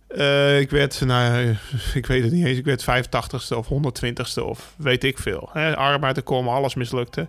Eh, 0.07 0.59
ik 0.59 0.69
werd, 0.69 1.01
nou, 1.05 1.55
ik 1.93 2.05
weet 2.05 2.23
het 2.23 2.31
niet 2.31 2.45
eens, 2.45 2.57
ik 2.57 2.65
werd 2.65 3.07
85ste 3.07 3.57
of 3.57 3.67
120ste 3.69 4.43
of 4.43 4.73
weet 4.77 5.03
ik 5.03 5.17
veel. 5.17 5.49
Hè, 5.53 5.75
arm 5.75 6.05
uit 6.05 6.25
alles 6.25 6.75
mislukte. 6.75 7.27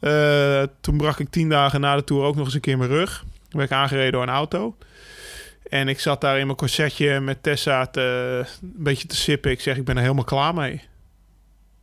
Eh, 0.00 0.62
toen 0.80 0.96
brak 0.96 1.18
ik 1.18 1.30
tien 1.30 1.48
dagen 1.48 1.80
na 1.80 1.96
de 1.96 2.04
tour 2.04 2.24
ook 2.24 2.36
nog 2.36 2.44
eens 2.44 2.54
een 2.54 2.60
keer 2.60 2.78
mijn 2.78 2.90
rug. 2.90 3.24
Ik 3.60 3.72
aangereden 3.72 4.12
door 4.12 4.22
een 4.22 4.28
auto. 4.28 4.76
En 5.68 5.88
ik 5.88 6.00
zat 6.00 6.20
daar 6.20 6.38
in 6.38 6.46
mijn 6.46 6.58
corsetje 6.58 7.20
met 7.20 7.42
Tessa 7.42 7.86
te, 7.86 8.00
een 8.62 8.72
beetje 8.76 9.08
te 9.08 9.16
sippen. 9.16 9.50
Ik 9.50 9.60
zeg, 9.60 9.76
ik 9.76 9.84
ben 9.84 9.96
er 9.96 10.02
helemaal 10.02 10.24
klaar 10.24 10.54
mee. 10.54 10.72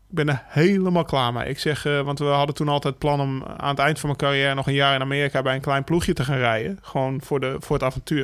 Ik 0.10 0.16
ben 0.16 0.30
er 0.30 0.44
helemaal 0.46 1.04
klaar 1.04 1.34
mee. 1.34 1.50
Ik 1.50 1.60
zeg, 1.60 1.86
eh, 1.86 2.02
want 2.02 2.20
we 2.20 2.26
hadden 2.26 2.56
toen 2.56 2.68
altijd 2.68 2.98
plan 2.98 3.20
om 3.20 3.44
aan 3.44 3.70
het 3.70 3.80
eind 3.80 4.00
van 4.00 4.10
mijn 4.10 4.22
carrière 4.22 4.54
nog 4.54 4.68
een 4.68 4.74
jaar 4.74 4.96
in 4.96 5.02
Amerika 5.02 5.42
bij 5.42 5.56
een 5.56 5.62
klein 5.62 5.84
ploegje 5.84 6.14
te 6.14 6.24
gaan 6.24 6.38
rijden. 6.38 6.80
Gewoon 6.82 7.22
voor, 7.22 7.40
de, 7.40 7.56
voor 7.60 7.76
het 7.76 7.86
avontuur. 7.86 8.24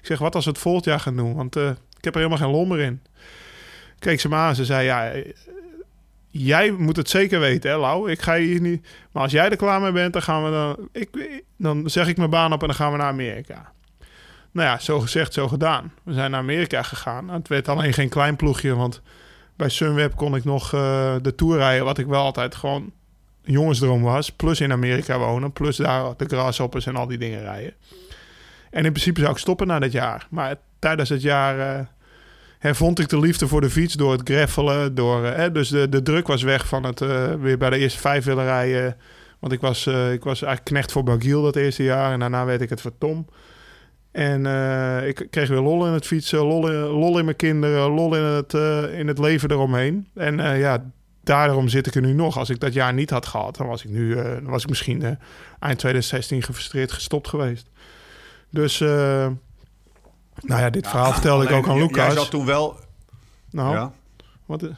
Ik 0.00 0.06
zeg, 0.06 0.18
wat 0.18 0.34
als 0.34 0.44
we 0.44 0.50
het 0.50 0.60
volgend 0.60 0.84
jaar 0.84 1.00
gaan 1.00 1.16
doen? 1.16 1.34
Want 1.34 1.56
eh, 1.56 1.68
ik 1.68 2.04
heb 2.04 2.14
er 2.14 2.20
helemaal 2.20 2.38
geen 2.38 2.50
lol 2.50 2.66
meer 2.66 2.80
in. 2.80 3.02
Keek 3.98 4.20
ze 4.20 4.28
me 4.28 4.34
aan. 4.34 4.54
Ze 4.54 4.64
zei, 4.64 4.84
ja, 4.84 5.12
jij 6.32 6.70
moet 6.70 6.96
het 6.96 7.08
zeker 7.08 7.40
weten, 7.40 7.70
hè, 7.70 7.76
Lau. 7.76 8.10
Ik 8.10 8.22
ga 8.22 8.36
hier 8.36 8.60
niet... 8.60 8.86
Maar 9.12 9.22
als 9.22 9.32
jij 9.32 9.50
er 9.50 9.56
klaar 9.56 9.80
mee 9.80 9.92
bent, 9.92 10.12
dan 10.12 10.22
gaan 10.22 10.44
we 10.44 10.50
dan... 10.50 10.88
Ik, 10.92 11.42
dan 11.56 11.90
zeg 11.90 12.08
ik 12.08 12.16
mijn 12.16 12.30
baan 12.30 12.52
op 12.52 12.60
en 12.60 12.66
dan 12.66 12.76
gaan 12.76 12.92
we 12.92 12.98
naar 12.98 13.06
Amerika. 13.06 13.72
Nou 14.50 14.68
ja, 14.68 14.78
zo 14.78 15.00
gezegd, 15.00 15.32
zo 15.32 15.48
gedaan. 15.48 15.92
We 16.02 16.12
zijn 16.12 16.30
naar 16.30 16.40
Amerika 16.40 16.82
gegaan. 16.82 17.28
Het 17.28 17.48
werd 17.48 17.68
alleen 17.68 17.92
geen 17.92 18.08
klein 18.08 18.36
ploegje, 18.36 18.74
want 18.74 19.02
bij 19.56 19.68
Sunweb 19.68 20.16
kon 20.16 20.34
ik 20.34 20.44
nog 20.44 20.74
eh, 20.74 21.14
de 21.22 21.34
Tour 21.34 21.56
rijden... 21.56 21.84
wat 21.84 21.98
ik 21.98 22.06
wel 22.06 22.22
altijd 22.22 22.54
gewoon 22.54 22.92
jongensdroom 23.42 24.02
was. 24.02 24.30
Plus 24.30 24.60
in 24.60 24.72
Amerika 24.72 25.18
wonen, 25.18 25.52
plus 25.52 25.76
daar 25.76 26.16
de 26.16 26.24
grasshoppers 26.24 26.86
en 26.86 26.96
al 26.96 27.06
die 27.06 27.18
dingen 27.18 27.40
rijden. 27.40 27.74
En 28.70 28.84
in 28.84 28.92
principe 28.92 29.20
zou 29.20 29.32
ik 29.32 29.38
stoppen 29.38 29.66
na 29.66 29.78
dat 29.78 29.92
jaar. 29.92 30.26
Maar 30.30 30.56
tijdens 30.78 31.08
het 31.08 31.22
jaar 31.22 31.58
eh, 31.58 31.86
hervond 32.62 32.98
ik 32.98 33.08
de 33.08 33.18
liefde 33.18 33.48
voor 33.48 33.60
de 33.60 33.70
fiets 33.70 33.94
door 33.94 34.12
het 34.12 34.20
greffelen. 34.24 34.94
Door, 34.94 35.24
eh, 35.24 35.52
dus 35.52 35.68
de, 35.68 35.88
de 35.88 36.02
druk 36.02 36.26
was 36.26 36.42
weg 36.42 36.66
van 36.66 36.84
het 36.84 37.00
eh, 37.00 37.34
weer 37.34 37.58
bij 37.58 37.70
de 37.70 37.78
eerste 37.78 37.98
vijf 38.00 38.24
willen 38.24 38.44
rijden. 38.44 38.96
Want 39.38 39.52
ik 39.52 39.60
was, 39.60 39.86
eh, 39.86 40.12
ik 40.12 40.24
was 40.24 40.42
eigenlijk 40.42 40.64
knecht 40.64 40.92
voor 40.92 41.02
Bagiel 41.02 41.42
dat 41.42 41.56
eerste 41.56 41.82
jaar. 41.82 42.12
En 42.12 42.18
daarna 42.18 42.44
werd 42.44 42.60
ik 42.60 42.70
het 42.70 42.80
voor 42.80 42.98
Tom. 42.98 43.26
En 44.12 44.46
ik 45.06 45.26
kreeg 45.30 45.48
weer 45.48 45.60
lol 45.60 45.86
in 45.86 45.92
het 45.92 46.06
fietsen, 46.06 46.38
lol 46.38 47.18
in, 47.18 47.24
mijn 47.24 47.36
kinderen, 47.36 47.90
lol 47.90 48.14
in 48.16 48.22
het, 48.22 48.52
in 48.92 49.08
het 49.08 49.18
leven 49.18 49.50
eromheen. 49.50 50.08
En 50.14 50.58
ja, 50.58 50.90
daarom 51.24 51.68
zit 51.68 51.86
ik 51.86 51.94
er 51.94 52.00
nu 52.00 52.12
nog. 52.12 52.38
Als 52.38 52.50
ik 52.50 52.60
dat 52.60 52.72
jaar 52.72 52.92
niet 52.92 53.10
had 53.10 53.26
gehad, 53.26 53.56
dan 53.56 53.66
was 53.66 53.84
ik 53.84 53.90
nu 53.90 54.14
dan 54.14 54.44
was 54.50 54.62
ik 54.62 54.68
misschien 54.68 55.02
eind 55.58 55.78
2016 55.78 56.42
gefrustreerd 56.42 56.92
gestopt 56.92 57.28
geweest. 57.28 57.70
Dus, 58.50 58.82
nou 60.40 60.60
ja, 60.60 60.70
dit 60.70 60.88
verhaal 60.88 61.12
vertelde 61.12 61.44
ik 61.44 61.50
ook 61.50 61.68
aan 61.68 61.76
Lucas. 61.78 61.96
Jij 62.06 62.10
zat 62.10 62.30
toen 62.30 62.46
wel... 62.46 62.76
nou, 63.50 63.74
Ja. 63.74 63.92
wat, 64.46 64.62
eh, 64.62 64.70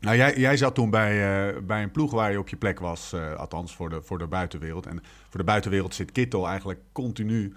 Nou, 0.00 0.16
jij, 0.16 0.36
jij 0.36 0.56
zat 0.56 0.74
toen 0.74 0.90
bij, 0.90 1.10
eh, 1.48 1.60
bij 1.62 1.82
een 1.82 1.90
ploeg 1.90 2.10
waar 2.10 2.30
je 2.30 2.38
op 2.38 2.48
je 2.48 2.56
plek 2.56 2.80
was, 2.80 3.12
eh, 3.12 3.34
althans 3.34 3.74
voor 3.76 3.88
de, 3.90 4.02
voor 4.02 4.18
de 4.18 4.26
buitenwereld. 4.26 4.86
En 4.86 5.02
voor 5.28 5.40
de 5.40 5.46
buitenwereld 5.46 5.94
zit 5.94 6.12
Kittel 6.12 6.48
eigenlijk 6.48 6.80
continu. 6.92 7.54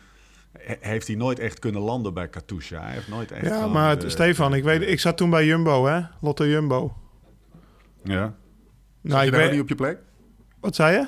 he- 0.57 0.75
heeft 0.79 1.07
hij 1.07 1.15
nooit 1.15 1.39
echt 1.39 1.59
kunnen 1.59 1.81
landen 1.81 2.13
bij 2.13 2.27
Katusha. 2.27 2.81
Hij 2.81 2.93
heeft 2.93 3.07
nooit 3.07 3.31
echt. 3.31 3.45
ja, 3.47 3.67
maar 3.67 3.99
de- 3.99 4.09
Stefan, 4.09 4.53
ik 4.53 4.63
weet, 4.63 4.81
ik 4.81 4.99
zat 4.99 5.17
toen 5.17 5.29
bij 5.29 5.45
Jumbo, 5.45 5.85
hè? 5.85 6.01
Lotte 6.21 6.49
Jumbo. 6.49 6.93
Ja. 8.03 8.19
Nou, 8.21 8.33
Zat 9.03 9.19
je 9.21 9.27
ik 9.27 9.33
weet, 9.33 9.51
niet 9.51 9.61
op 9.61 9.69
je 9.69 9.75
plek? 9.75 9.97
Wat 10.59 10.75
zei 10.75 10.93
je? 10.97 11.07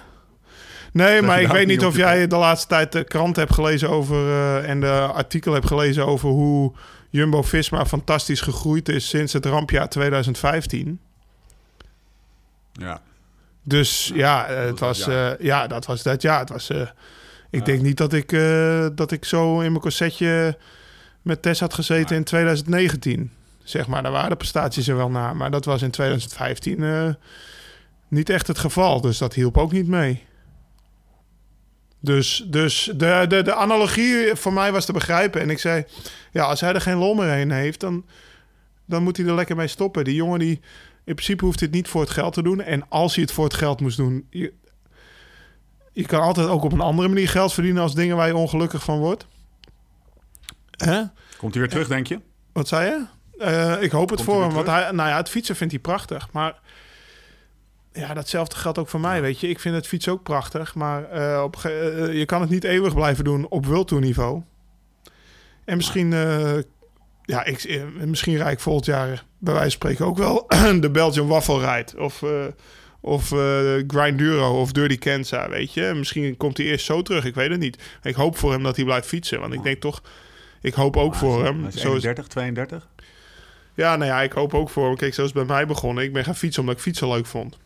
Nee, 0.97 1.21
maar 1.21 1.41
ik 1.41 1.47
daar 1.47 1.55
weet 1.55 1.67
niet 1.67 1.85
of 1.85 1.95
jij 1.95 2.27
de 2.27 2.35
laatste 2.35 2.67
tijd 2.67 2.91
de 2.91 3.03
krant 3.03 3.35
hebt 3.35 3.53
gelezen 3.53 3.89
over 3.89 4.15
eh, 4.15 4.69
en 4.69 4.79
de 4.79 4.99
artikel 5.13 5.53
hebt 5.53 5.67
gelezen 5.67 6.05
over 6.05 6.29
hoe 6.29 6.73
Jumbo 7.09 7.41
Visma 7.41 7.85
fantastisch 7.85 8.41
gegroeid 8.41 8.89
is 8.89 9.09
sinds 9.09 9.33
het 9.33 9.45
rampjaar 9.45 9.89
2015. 9.89 10.99
Ja. 12.71 13.01
Dus 13.63 14.11
ja, 14.13 14.45
eh, 14.45 14.65
het 14.65 14.79
was 14.79 14.99
dat 14.99 15.07
eh, 15.07 15.45
ja, 15.45 15.67
dat 15.67 15.85
was 15.85 16.03
dat 16.03 16.21
jaar. 16.21 16.39
Het 16.39 16.49
was, 16.49 16.71
ik 17.49 17.65
denk 17.65 17.81
niet 17.81 17.97
dat 17.97 18.13
ik, 18.13 18.29
dat 18.95 19.11
ik 19.11 19.25
zo 19.25 19.59
in 19.59 19.69
mijn 19.71 19.81
corsetje 19.81 20.57
met 21.21 21.41
Tess 21.41 21.59
had 21.59 21.73
gezeten 21.73 22.15
in 22.15 22.23
2019. 22.23 23.31
Zeg 23.67 23.87
maar, 23.87 24.03
daar 24.03 24.11
waren 24.11 24.29
de 24.29 24.35
prestaties 24.35 24.87
er 24.87 24.95
wel 24.95 25.09
naar. 25.09 25.35
Maar 25.35 25.51
dat 25.51 25.65
was 25.65 25.81
in 25.81 25.91
2015 25.91 26.83
eh, 26.83 27.09
niet 28.07 28.29
echt 28.29 28.47
het 28.47 28.57
geval. 28.57 29.01
Dus 29.01 29.17
dat 29.17 29.33
hielp 29.33 29.57
ook 29.57 29.71
niet 29.71 29.87
mee. 29.87 30.25
Dus, 31.99 32.45
dus 32.47 32.91
de, 32.95 33.25
de, 33.27 33.41
de 33.41 33.53
analogie 33.53 34.35
voor 34.35 34.53
mij 34.53 34.71
was 34.71 34.85
te 34.85 34.93
begrijpen. 34.93 35.41
En 35.41 35.49
ik 35.49 35.59
zei, 35.59 35.85
ja, 36.31 36.43
als 36.43 36.61
hij 36.61 36.73
er 36.73 36.81
geen 36.81 36.97
lol 36.97 37.13
meer 37.13 37.37
in 37.37 37.51
heeft, 37.51 37.79
dan, 37.79 38.05
dan 38.85 39.03
moet 39.03 39.17
hij 39.17 39.25
er 39.25 39.35
lekker 39.35 39.55
mee 39.55 39.67
stoppen. 39.67 40.03
Die 40.03 40.15
jongen 40.15 40.39
die, 40.39 40.59
in 41.03 41.13
principe 41.13 41.45
hoeft 41.45 41.59
dit 41.59 41.71
niet 41.71 41.87
voor 41.87 42.01
het 42.01 42.09
geld 42.09 42.33
te 42.33 42.43
doen. 42.43 42.61
En 42.61 42.89
als 42.89 43.15
hij 43.15 43.23
het 43.23 43.33
voor 43.33 43.43
het 43.43 43.53
geld 43.53 43.81
moest 43.81 43.97
doen, 43.97 44.27
je, 44.29 44.53
je 45.93 46.05
kan 46.05 46.21
altijd 46.21 46.47
ook 46.47 46.63
op 46.63 46.71
een 46.71 46.79
andere 46.79 47.07
manier 47.07 47.29
geld 47.29 47.53
verdienen 47.53 47.81
als 47.81 47.95
dingen 47.95 48.15
waar 48.15 48.27
je 48.27 48.35
ongelukkig 48.35 48.83
van 48.83 48.99
wordt. 48.99 49.25
Hè? 50.71 51.01
Komt 51.37 51.53
hij 51.53 51.61
weer 51.61 51.71
terug, 51.71 51.87
denk 51.87 52.07
je? 52.07 52.19
Wat 52.51 52.67
zei 52.67 52.89
je? 52.89 53.05
Eh, 53.43 53.81
ik 53.81 53.91
hoop 53.91 54.09
het 54.09 54.23
Komt 54.23 54.29
voor 54.29 54.43
hem. 54.43 54.53
Want 54.53 54.67
hij, 54.67 54.91
nou 54.91 55.09
ja, 55.09 55.17
het 55.17 55.29
fietsen 55.29 55.55
vindt 55.55 55.73
hij 55.73 55.81
prachtig. 55.81 56.27
Maar 56.31 56.59
ja, 57.97 58.13
datzelfde 58.13 58.55
geldt 58.55 58.77
ook 58.77 58.87
voor 58.87 58.99
mij, 58.99 59.21
weet 59.21 59.39
je. 59.39 59.47
Ik 59.49 59.59
vind 59.59 59.75
het 59.75 59.87
fietsen 59.87 60.11
ook 60.11 60.23
prachtig. 60.23 60.75
Maar 60.75 61.03
eh, 61.09 61.43
op, 61.43 61.55
ge- 61.55 62.05
eh, 62.09 62.17
je 62.17 62.25
kan 62.25 62.41
het 62.41 62.49
niet 62.49 62.63
eeuwig 62.63 62.93
blijven 62.93 63.23
doen 63.23 63.47
op 63.49 63.65
World 63.65 63.87
Tour 63.87 64.03
niveau. 64.03 64.41
En 65.65 65.75
misschien, 65.77 66.13
eh, 66.13 66.53
ja, 67.23 67.43
ik, 67.43 67.63
eh, 67.63 67.83
misschien 68.05 68.37
rijd 68.37 68.51
ik 68.53 68.59
volgend 68.59 68.85
jaar 68.85 69.07
bij 69.37 69.53
wijze 69.53 69.59
van 69.61 69.71
spreken 69.71 70.05
ook 70.05 70.17
wel 70.17 70.45
de 70.81 70.89
Belgian 70.91 71.27
Waffle 71.27 71.73
Ride. 71.73 71.99
Of, 71.99 72.23
eh 72.23 72.45
of 73.01 73.31
eh 73.31 73.73
Grinduro 73.87 74.61
of 74.61 74.71
Dirty 74.71 74.97
Kenza, 74.97 75.49
weet 75.49 75.73
je. 75.73 75.93
Misschien 75.95 76.37
komt 76.37 76.57
hij 76.57 76.65
eerst 76.65 76.85
zo 76.85 77.01
terug, 77.01 77.25
ik 77.25 77.35
weet 77.35 77.49
het 77.49 77.59
niet. 77.59 77.83
Ik 78.03 78.15
hoop 78.15 78.37
voor 78.37 78.51
hem 78.51 78.63
dat 78.63 78.75
hij 78.75 78.85
blijft 78.85 79.07
fietsen. 79.07 79.39
Want 79.39 79.53
ik 79.53 79.63
denk 79.63 79.81
toch, 79.81 80.01
ik 80.61 80.73
hoop 80.73 80.97
ook 80.97 81.15
voor 81.15 81.43
hem. 81.43 81.59
Hij 81.63 81.71
is- 81.73 81.83
31, 81.83 82.27
32. 82.27 82.87
ja, 83.73 83.95
nou 83.95 84.11
ja, 84.11 84.21
ik 84.21 84.31
hoop 84.31 84.53
ook 84.53 84.69
voor 84.69 84.85
hem. 84.87 84.95
Kijk, 84.95 85.13
zoals 85.13 85.31
bij 85.31 85.45
mij 85.45 85.65
begonnen. 85.67 86.03
Ik 86.03 86.13
ben 86.13 86.23
gaan 86.23 86.35
fietsen 86.35 86.61
omdat 86.61 86.75
ik 86.75 86.81
fietsen 86.81 87.07
leuk 87.07 87.25
vond. 87.25 87.57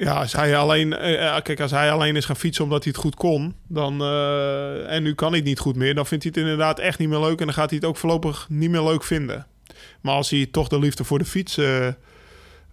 Ja, 0.00 0.14
als 0.14 0.32
hij 0.32 0.56
alleen, 0.56 0.96
eh, 0.96 1.36
eh, 1.36 1.42
kijk, 1.42 1.60
als 1.60 1.70
hij 1.70 1.92
alleen 1.92 2.16
is 2.16 2.24
gaan 2.24 2.36
fietsen 2.36 2.64
omdat 2.64 2.84
hij 2.84 2.92
het 2.92 3.02
goed 3.02 3.14
kon, 3.14 3.54
dan, 3.68 4.00
eh, 4.00 4.92
en 4.92 5.02
nu 5.02 5.14
kan 5.14 5.28
hij 5.28 5.36
het 5.36 5.46
niet 5.46 5.58
goed 5.58 5.76
meer, 5.76 5.94
dan 5.94 6.06
vindt 6.06 6.24
hij 6.24 6.32
het 6.34 6.42
inderdaad 6.42 6.78
echt 6.78 6.98
niet 6.98 7.08
meer 7.08 7.20
leuk 7.20 7.40
en 7.40 7.46
dan 7.46 7.54
gaat 7.54 7.70
hij 7.70 7.78
het 7.78 7.88
ook 7.88 7.96
voorlopig 7.96 8.46
niet 8.48 8.70
meer 8.70 8.82
leuk 8.82 9.04
vinden. 9.04 9.46
Maar 10.00 10.14
als 10.14 10.30
hij 10.30 10.48
toch 10.50 10.68
de 10.68 10.78
liefde 10.78 11.04
voor 11.04 11.18
de 11.18 11.24
fiets, 11.24 11.58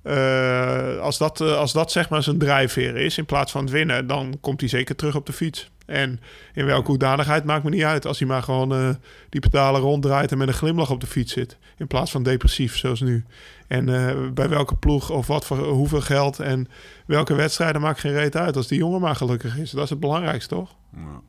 eh, 0.08 1.00
als, 1.00 1.18
dat, 1.18 1.42
eh, 1.42 1.58
als 1.58 1.74
dat 1.74 1.92
zeg 1.92 2.10
maar 2.10 2.24
zijn 2.24 2.38
drijfveer 2.38 2.96
is 2.96 3.18
in 3.18 3.26
plaats 3.26 3.52
van 3.52 3.62
het 3.62 3.72
winnen, 3.72 4.08
dan 4.08 4.38
komt 4.42 4.60
hij 4.60 4.70
zeker 4.70 4.96
terug 4.96 5.16
op 5.16 5.26
de 5.26 5.34
fiets. 5.34 5.70
En 5.86 6.20
in 6.54 6.66
welke 6.66 6.88
hoedanigheid 6.88 7.44
maakt 7.44 7.64
me 7.64 7.70
niet 7.70 7.84
uit. 7.84 8.06
Als 8.06 8.20
hij 8.20 8.28
maar 8.28 8.44
gewoon 8.44 8.74
eh, 8.74 8.90
die 9.30 9.42
pedalen 9.42 9.82
ronddraait 9.82 10.32
en 10.32 10.38
met 10.38 10.48
een 10.48 10.54
glimlach 10.54 10.90
op 10.90 11.00
de 11.02 11.08
fiets 11.08 11.34
zit. 11.34 11.58
In 11.78 11.88
plaats 11.88 12.12
van 12.12 12.24
depressief 12.24 12.78
zoals 12.78 13.02
nu. 13.02 13.26
En 13.68 13.86
bij 14.34 14.50
welke 14.50 14.76
ploeg 14.76 15.10
of 15.10 15.28
wat 15.28 15.46
voor 15.46 15.58
hoeveel 15.58 16.02
geld 16.02 16.40
en 16.40 16.68
welke 17.06 17.34
wedstrijden 17.34 17.82
maakt 17.82 18.00
geen 18.00 18.14
reet 18.14 18.36
uit. 18.36 18.56
Als 18.56 18.68
die 18.68 18.78
jongen 18.78 19.02
maar 19.02 19.16
gelukkig 19.16 19.58
is. 19.58 19.72
Dat 19.72 19.84
is 19.84 19.90
het 19.90 20.00
belangrijkste, 20.00 20.56
toch? 20.56 20.76
Ja. 20.96 21.22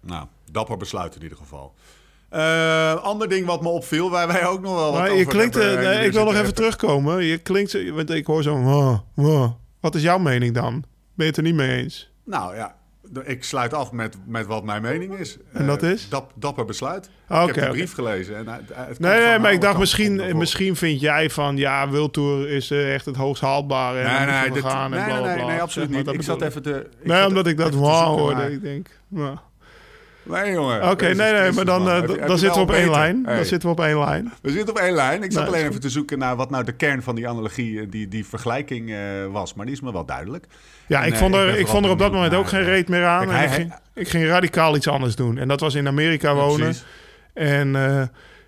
Nou, 0.00 0.26
dapper 0.50 0.76
besluit 0.76 1.16
in 1.16 1.22
ieder 1.22 1.38
geval. 1.38 1.74
Eh, 2.32 2.94
ander 2.94 3.28
ding 3.28 3.46
wat 3.46 3.62
me 3.62 3.68
opviel, 3.68 4.10
waar 4.10 4.26
wij 4.26 4.46
ook 4.46 4.60
nog 4.60 4.74
wel 4.74 4.90
wat 4.92 5.00
Maar 5.00 5.14
je 5.14 5.24
klinkt, 5.24 5.54
hebben, 5.54 5.78
eh, 5.78 5.90
eh, 5.90 5.96
nee, 5.96 6.06
ik 6.06 6.12
wil 6.12 6.24
nog 6.24 6.34
even 6.34 6.54
terugkomen. 6.54 7.24
Je 7.24 7.38
klinkt, 7.38 7.90
want 7.90 8.10
ik 8.10 8.26
hoor 8.26 8.42
zo. 8.42 9.02
Wat 9.80 9.94
is 9.94 10.02
jouw 10.02 10.18
mening 10.18 10.54
dan? 10.54 10.72
Ben 10.72 10.82
je 11.14 11.24
het 11.24 11.36
er 11.36 11.42
niet 11.42 11.54
mee 11.54 11.82
eens? 11.82 12.12
Nou 12.24 12.56
ja, 12.56 12.74
ik 13.24 13.44
sluit 13.44 13.74
af 13.74 13.92
met, 13.92 14.16
met 14.26 14.46
wat 14.46 14.64
mijn 14.64 14.82
mening 14.82 15.18
is. 15.18 15.36
En 15.52 15.66
dat 15.66 15.82
is? 15.82 16.08
Dap, 16.08 16.32
dapper 16.34 16.64
besluit. 16.64 17.10
Ah, 17.28 17.48
ik 17.48 17.54
heb 17.54 17.64
de 17.64 17.70
brief 17.70 17.94
gelezen. 17.94 18.36
En, 18.36 18.46
het 18.72 18.98
Nee, 18.98 19.26
nee, 19.26 19.38
maar 19.38 19.52
ik 19.52 19.60
dacht 19.60 19.78
misschien, 19.78 20.36
misschien 20.36 20.76
vind 20.76 21.00
jij 21.00 21.30
van 21.30 21.56
ja, 21.56 21.88
World 21.88 22.12
Tour 22.12 22.48
is 22.48 22.70
echt 22.70 23.04
het 23.04 23.16
hoogst 23.16 23.42
haalbare. 23.42 23.98
En 23.98 24.26
Nee, 24.26 24.40
nee, 24.40 24.50
dit- 24.50 24.62
gaan 24.62 24.94
en 24.94 24.98
nee, 24.98 25.04
bla, 25.04 25.14
nee, 25.14 25.34
bla, 25.34 25.34
nee, 25.34 25.44
nee, 25.44 25.60
absoluut 25.60 25.90
niet. 25.90 26.12
Ik 26.12 26.22
zat 26.22 26.42
even 26.42 26.62
te... 26.62 26.88
ik 27.00 27.06
Nee, 27.06 27.26
omdat 27.26 27.46
ik 27.46 27.56
dat 27.56 27.74
wauw 27.74 28.16
hoorde. 28.16 28.52
Ik 28.52 28.62
denk, 28.62 28.88
nou. 29.08 29.36
Nee, 30.22 30.52
jongen. 30.52 30.90
Oké, 30.90 31.14
nee, 31.14 31.32
nee, 31.32 31.52
maar 31.52 31.64
dan, 31.64 31.88
eh, 31.90 32.26
dan 32.26 32.38
zitten 32.38 32.54
we 32.66 32.68
op 32.68 32.72
één 32.72 32.90
lijn. 32.90 33.22
Dan 33.22 33.44
zitten 33.44 33.68
we 33.68 33.74
op 33.74 33.80
één 33.80 33.98
lijn. 33.98 34.32
We 34.42 34.50
zitten 34.50 34.68
op 34.74 34.80
één 34.80 34.94
lijn. 34.94 35.22
Ik 35.22 35.32
zat 35.32 35.42
Nee, 35.42 35.52
alleen 35.54 35.68
even 35.68 35.80
te 35.80 35.88
zoeken 35.90 36.18
naar 36.18 36.36
wat 36.36 36.50
nou 36.50 36.64
de 36.64 36.72
kern 36.72 37.02
van 37.02 37.14
die 37.14 37.28
analogie, 37.28 37.80
eh, 37.80 37.86
die, 37.90 38.08
die 38.08 38.26
vergelijking 38.26 38.90
eh, 38.90 38.98
was. 39.30 39.54
Maar 39.54 39.66
die 39.66 39.74
is 39.74 39.80
me 39.80 39.92
wel 39.92 40.04
duidelijk. 40.04 40.46
Ja, 40.86 41.02
En, 41.02 41.08
ik 41.08 41.14
vond 41.14 41.34
er, 41.34 41.58
ik 41.58 41.66
vond 41.66 41.84
er 41.84 41.90
op 41.90 41.98
dat 41.98 42.12
moment 42.12 42.34
ook 42.34 42.48
geen 42.48 42.64
reet 42.64 42.88
meer 42.88 43.04
aan. 43.04 43.26
kijk, 43.26 43.30
en 43.30 43.36
hij- 43.36 43.46
ik, 43.46 43.52
ging, 43.52 43.72
ik 43.94 44.08
ging 44.08 44.26
radicaal 44.26 44.76
iets 44.76 44.88
anders 44.88 45.16
doen. 45.16 45.38
En 45.38 45.48
dat 45.48 45.60
was 45.60 45.74
in 45.74 45.86
Amerika 45.86 46.34
wonen. 46.34 46.58
Precies. 46.58 46.84
En, 47.34 47.76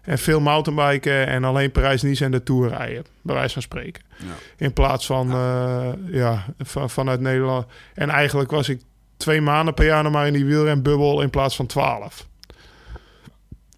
en 0.02 0.18
veel 0.18 0.40
mountainbiken 0.40 1.26
en 1.26 1.44
alleen 1.44 1.70
Parijs-Nice 1.70 2.24
en 2.24 2.30
de 2.30 2.42
Tour 2.42 2.68
rijden. 2.68 3.04
Bij 3.22 3.34
wijze 3.34 3.52
van 3.52 3.62
spreken. 3.62 4.02
Ja. 4.16 4.26
In 4.56 4.72
plaats 4.72 5.06
van 5.06 5.30
eh, 5.32 5.88
ja, 6.06 6.44
van, 6.58 6.90
vanuit 6.90 7.20
Nederland. 7.20 7.66
En 7.94 8.10
eigenlijk 8.10 8.50
was 8.50 8.68
ik 8.68 8.80
twee 9.24 9.40
maanden 9.40 9.74
per 9.74 9.84
jaar 9.84 10.02
nog 10.02 10.12
maar 10.12 10.26
in 10.26 10.32
die 10.32 10.44
wielrenbubbel 10.44 11.22
in 11.22 11.30
plaats 11.30 11.56
van 11.56 11.66
twaalf. 11.66 12.28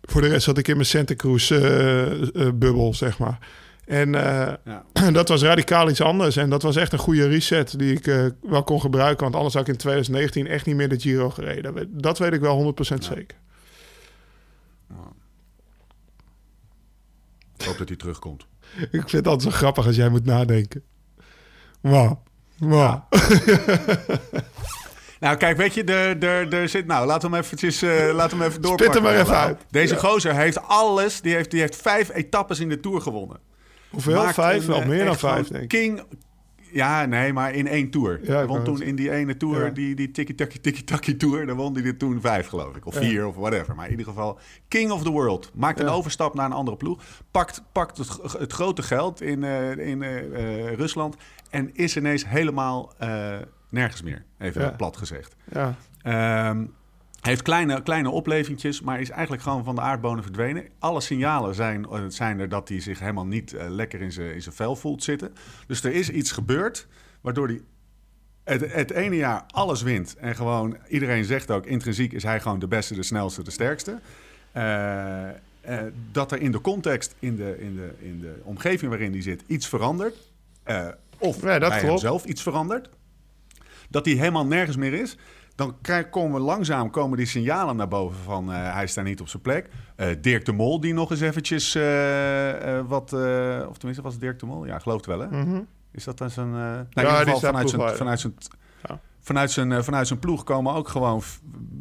Voor 0.02 0.20
de 0.20 0.28
rest 0.28 0.44
zat 0.44 0.58
ik 0.58 0.68
in 0.68 0.74
mijn 0.74 0.86
Santa 0.86 1.14
Cruz 1.14 1.50
eh, 1.50 2.22
eh, 2.22 2.52
bubbel, 2.54 2.94
zeg 2.94 3.18
maar. 3.18 3.38
En 3.84 4.14
eh, 4.14 4.54
Ja. 4.64 5.10
dat 5.10 5.28
was 5.28 5.42
radicaal 5.42 5.90
iets 5.90 6.00
anders. 6.00 6.36
En 6.36 6.50
dat 6.50 6.62
was 6.62 6.76
echt 6.76 6.92
een 6.92 6.98
goede 6.98 7.28
reset 7.28 7.78
die 7.78 7.92
ik 8.00 8.32
wel 8.42 8.62
kon 8.64 8.80
gebruiken. 8.80 9.22
Want 9.22 9.34
anders 9.34 9.54
had 9.54 9.62
ik 9.62 9.68
in 9.68 9.76
2019 9.76 10.46
echt 10.46 10.66
niet 10.66 10.76
meer 10.76 10.88
de 10.88 11.00
Giro 11.00 11.30
gereden. 11.30 12.00
Dat 12.00 12.18
weet 12.18 12.32
ik 12.32 12.40
wel 12.40 12.74
100% 12.92 12.98
zeker. 12.98 13.36
Ik 17.56 17.64
hoop 17.64 17.78
dat 17.78 17.88
hij 17.88 17.96
terugkomt. 17.96 18.46
Ik 18.80 18.88
vind 18.90 19.12
het 19.12 19.26
altijd 19.26 19.52
zo 19.52 19.58
grappig 19.58 19.86
als 19.86 19.96
jij 19.96 20.08
moet 20.08 20.24
nadenken. 20.24 20.82
Wauw. 21.80 22.22
Wauw. 22.58 23.08
Nou, 25.20 25.36
kijk, 25.36 25.56
weet 25.56 25.74
je, 25.74 25.84
er, 25.84 26.22
er, 26.22 26.52
er 26.54 26.68
zit... 26.68 26.86
Nou, 26.86 27.06
laten 27.06 27.30
we 27.30 27.36
hem 27.36 27.44
eventjes 27.44 27.82
uh, 27.82 27.90
laten 28.14 28.36
we 28.38 28.42
hem 28.42 28.50
even 28.52 28.62
doorpakken. 28.62 28.94
Spit 28.94 28.96
er 28.96 29.02
maar 29.12 29.20
even 29.20 29.36
uit. 29.36 29.64
Deze 29.70 29.94
Ja. 29.94 30.00
gozer 30.00 30.34
heeft 30.34 30.62
alles... 30.62 31.20
Die 31.20 31.34
heeft, 31.34 31.50
die 31.50 31.60
heeft 31.60 31.76
vijf 31.76 32.10
etappes 32.14 32.60
in 32.60 32.68
de 32.68 32.80
Tour 32.80 33.00
gewonnen. 33.00 33.38
Hoeveel? 33.90 34.14
Maakt 34.22 34.34
Vijf? 34.34 34.66
Wel 34.66 34.80
eh, 34.80 34.88
meer 34.88 35.04
dan 35.04 35.16
vijf, 35.16 35.48
denk 35.48 35.62
ik. 35.62 35.68
King... 35.68 36.02
Ja, 36.72 37.04
nee, 37.04 37.32
maar 37.32 37.54
in 37.54 37.66
één 37.66 37.90
Tour. 37.90 38.20
Ja, 38.22 38.32
hij 38.32 38.42
ik 38.42 38.48
won 38.48 38.62
wou 38.62 38.76
toen 38.76 38.86
in 38.86 38.96
die 38.96 39.10
ene 39.10 39.36
Tour, 39.36 39.64
Ja. 39.64 39.70
die, 39.70 39.94
die 39.94 40.10
tiki-taki 40.10 40.60
tiki-taki 40.60 41.16
Tour... 41.16 41.46
daar 41.46 41.56
won 41.56 41.74
hij 41.74 41.84
er 41.84 41.96
toen 41.96 42.20
vijf, 42.20 42.46
geloof 42.46 42.76
ik. 42.76 42.86
Of 42.86 42.94
Ja. 42.94 43.00
vier, 43.00 43.26
of 43.26 43.34
whatever. 43.34 43.74
Maar 43.74 43.84
in 43.84 43.90
ieder 43.90 44.06
geval, 44.06 44.38
King 44.68 44.90
of 44.90 45.02
the 45.02 45.10
World. 45.10 45.50
Maakt 45.54 45.80
een 45.80 45.88
overstap 45.88 46.34
naar 46.34 46.44
een 46.46 46.52
andere 46.52 46.76
ploeg. 46.76 47.02
Pakt, 47.30 47.62
pakt 47.72 47.98
het, 47.98 48.08
het 48.38 48.52
grote 48.52 48.82
geld 48.82 49.20
in, 49.20 49.44
eh, 49.44 49.76
in 49.76 50.02
eh, 50.02 50.16
eh, 50.18 50.74
Rusland... 50.74 51.16
en 51.50 51.70
is 51.74 51.96
ineens 51.96 52.28
helemaal 52.28 52.92
eh, 52.98 53.34
nergens 53.68 54.02
meer. 54.02 54.24
Even 54.38 54.60
Ja. 54.62 54.70
plat 54.70 54.96
gezegd. 54.96 55.36
Ja. 55.52 55.74
Ehm, 56.02 56.64
heeft 57.20 57.42
kleine, 57.42 57.82
kleine 57.82 58.10
oplevingjes, 58.10 58.80
maar 58.80 59.00
is 59.00 59.10
eigenlijk 59.10 59.42
gewoon 59.42 59.64
van 59.64 59.74
de 59.74 59.80
aardbonen 59.80 60.22
verdwenen. 60.22 60.64
Alle 60.78 61.00
signalen 61.00 61.54
zijn, 61.54 61.84
eh, 61.84 62.00
zijn 62.08 62.40
er 62.40 62.48
dat 62.48 62.68
hij 62.68 62.80
zich 62.80 62.98
helemaal 62.98 63.26
niet 63.26 63.52
eh, 63.52 63.68
lekker 63.68 64.00
in 64.00 64.12
zijn 64.12 64.42
vel 64.42 64.76
voelt 64.76 65.02
zitten. 65.02 65.34
Dus 65.66 65.84
er 65.84 65.92
is 65.92 66.10
iets 66.10 66.32
gebeurd 66.32 66.86
waardoor 67.20 67.46
hij 67.46 67.60
het, 68.44 68.72
het 68.72 68.90
ene 68.90 69.16
jaar 69.16 69.44
alles 69.46 69.82
wint. 69.82 70.16
En 70.16 70.36
gewoon 70.36 70.76
iedereen 70.88 71.24
zegt 71.24 71.50
ook, 71.50 71.66
intrinsiek 71.66 72.12
is 72.12 72.22
hij 72.22 72.40
gewoon 72.40 72.58
de 72.58 72.68
beste, 72.68 72.94
de 72.94 73.02
snelste, 73.02 73.42
de 73.42 73.50
sterkste. 73.50 73.98
Eh, 74.52 75.28
dat 76.12 76.32
er 76.32 76.40
in 76.40 76.52
de 76.52 76.60
context, 76.60 77.14
in 77.18 77.36
de, 77.36 77.56
in, 77.60 77.74
de, 77.76 77.94
in 77.98 78.20
de 78.20 78.40
omgeving 78.44 78.90
waarin 78.90 79.12
hij 79.12 79.22
zit, 79.22 79.42
iets 79.46 79.68
verandert. 79.68 80.16
Of 81.18 81.42
Ja, 81.42 81.58
dat 81.58 81.68
bij 81.68 81.78
klopt. 81.78 81.82
hemzelf 81.82 82.24
iets 82.24 82.42
verandert. 82.42 82.88
Dat 83.90 84.04
hij 84.04 84.14
helemaal 84.14 84.46
nergens 84.46 84.76
meer 84.76 84.92
is. 84.92 85.16
Dan 85.54 85.76
krijg, 85.82 86.08
komen 86.10 86.40
we 86.40 86.46
langzaam 86.46 86.90
komen 86.90 87.16
die 87.16 87.26
signalen 87.26 87.76
naar 87.76 87.88
boven 87.88 88.18
van 88.24 88.52
eh, 88.52 88.72
hij 88.74 88.86
staat 88.86 89.04
niet 89.04 89.20
op 89.20 89.28
zijn 89.28 89.42
plek. 89.42 89.68
Eh, 89.96 90.08
Dirk 90.20 90.44
de 90.44 90.52
Mol 90.52 90.80
die 90.80 90.94
nog 90.94 91.10
eens 91.10 91.20
eventjes 91.20 91.74
eh, 91.74 92.78
eh, 92.78 92.84
wat... 92.86 93.12
eh, 93.12 93.66
of 93.68 93.76
tenminste 93.76 94.02
was 94.02 94.12
het 94.12 94.20
Dirk 94.22 94.38
de 94.38 94.46
Mol? 94.46 94.66
Ja, 94.66 94.78
geloof 94.78 94.96
het 94.96 95.06
wel 95.06 95.20
hè? 95.20 95.26
Mhm. 95.26 95.60
Is 95.92 96.04
dat 96.04 96.18
dan 96.18 96.30
zijn... 96.30 96.46
eh 96.46 96.52
nou, 96.52 96.82
in 96.94 97.02
ieder 97.02 97.16
geval 97.16 97.38
vanuit 97.40 97.70
zijn, 97.70 97.96
vanuit, 97.96 98.20
zijn, 98.20 98.34
Ja. 98.88 99.00
vanuit, 99.20 99.50
zijn, 99.50 99.84
vanuit 99.84 100.06
zijn 100.06 100.18
ploeg 100.18 100.44
komen 100.44 100.74
ook 100.74 100.88
gewoon 100.88 101.22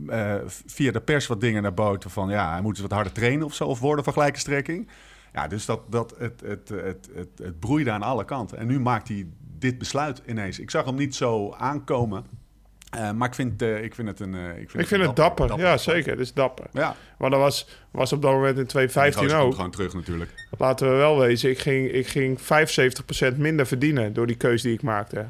eh, 0.07 0.35
via 0.65 0.91
de 0.91 1.01
pers 1.01 1.27
wat 1.27 1.41
dingen 1.41 1.61
naar 1.61 1.73
boven 1.73 2.09
van... 2.09 2.29
ja, 2.29 2.51
hij 2.51 2.61
moet 2.61 2.71
eens 2.71 2.81
wat 2.81 2.91
harder 2.91 3.11
trainen 3.13 3.45
of 3.45 3.53
zo, 3.53 3.65
of 3.65 3.79
worden 3.79 4.03
van 4.03 4.13
gelijke 4.13 4.39
strekking. 4.39 4.87
Ja, 5.33 5.47
dus 5.47 5.65
dat, 5.65 5.79
dat, 5.89 6.15
het, 6.17 6.41
het, 6.45 6.69
het, 6.69 7.09
het, 7.15 7.29
het 7.37 7.59
broeide 7.59 7.91
aan 7.91 8.01
alle 8.03 8.25
kanten. 8.25 8.57
En 8.57 8.67
nu 8.67 8.79
maakt 8.79 9.07
hij 9.07 9.27
dit 9.65 9.77
besluit 9.77 10.21
ineens. 10.27 10.59
Ik 10.59 10.69
zag 10.71 10.85
hem 10.85 10.95
niet 10.95 11.15
zo 11.15 11.53
aankomen. 11.57 12.25
eh, 12.89 13.11
maar 13.11 13.27
ik 13.27 13.33
vind, 13.35 13.61
eh, 13.61 13.83
ik 13.83 13.95
vind 13.95 14.07
het 14.07 14.19
een... 14.19 14.35
eh, 14.35 14.47
ik 14.49 14.69
vind, 14.69 14.83
Ik 14.83 14.87
vind 14.87 15.01
een 15.01 15.07
het 15.07 15.15
dapper. 15.15 15.57
Ja, 15.59 15.77
zeker. 15.77 16.11
Het 16.11 16.19
is 16.19 16.33
dapper. 16.33 16.65
Ja, 16.71 16.95
Maar 17.17 17.29
dat 17.29 17.39
was, 17.39 17.67
was 17.91 18.13
op 18.13 18.21
dat 18.21 18.31
moment 18.31 18.49
in 18.49 18.55
die 18.55 18.65
2015 18.65 19.21
gozer 19.23 19.37
komt 19.37 19.49
ook. 19.49 19.55
gewoon 19.55 19.71
terug 19.71 19.93
natuurlijk. 19.93 20.31
Laten 20.57 20.89
we 20.89 20.95
wel 20.95 21.19
wezen, 21.19 21.49
ik 21.49 21.59
ging, 21.59 21.91
ik 21.91 22.07
ging 22.07 22.39
75% 23.33 23.35
minder 23.37 23.65
verdienen 23.67 24.13
door 24.13 24.27
die 24.27 24.35
keuze 24.35 24.65
die 24.67 24.73
ik 24.75 24.81
maakte. 24.81 25.25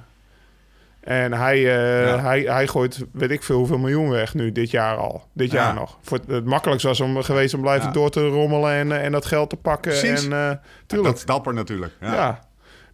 En 0.99 1.33
hij, 1.33 1.59
Ja. 1.59 2.19
hij, 2.19 2.41
hij 2.41 2.67
gooit, 2.67 3.05
weet 3.11 3.31
ik 3.31 3.43
veel, 3.43 3.57
hoeveel 3.57 3.77
miljoen 3.77 4.09
weg 4.09 4.33
nu, 4.33 4.51
dit 4.51 4.71
jaar 4.71 4.97
al. 4.97 5.27
Dit 5.33 5.51
Ja. 5.51 5.63
jaar 5.63 5.73
nog. 5.73 5.97
Voor 6.01 6.17
het, 6.17 6.27
het 6.27 6.45
makkelijkste 6.45 6.87
was 6.87 6.99
om 6.99 7.23
geweest 7.23 7.53
om 7.53 7.61
blijven 7.61 7.87
Ja. 7.87 7.93
door 7.93 8.09
te 8.09 8.27
rommelen 8.27 8.71
en, 8.71 9.01
en 9.01 9.11
dat 9.11 9.25
geld 9.25 9.49
te 9.49 9.55
pakken. 9.55 9.91
Precies. 9.91 10.27
En, 10.27 10.61
tuurlijk. 10.85 11.09
Dat 11.09 11.17
is 11.19 11.25
dapper 11.25 11.53
natuurlijk. 11.53 11.93
ja. 12.01 12.44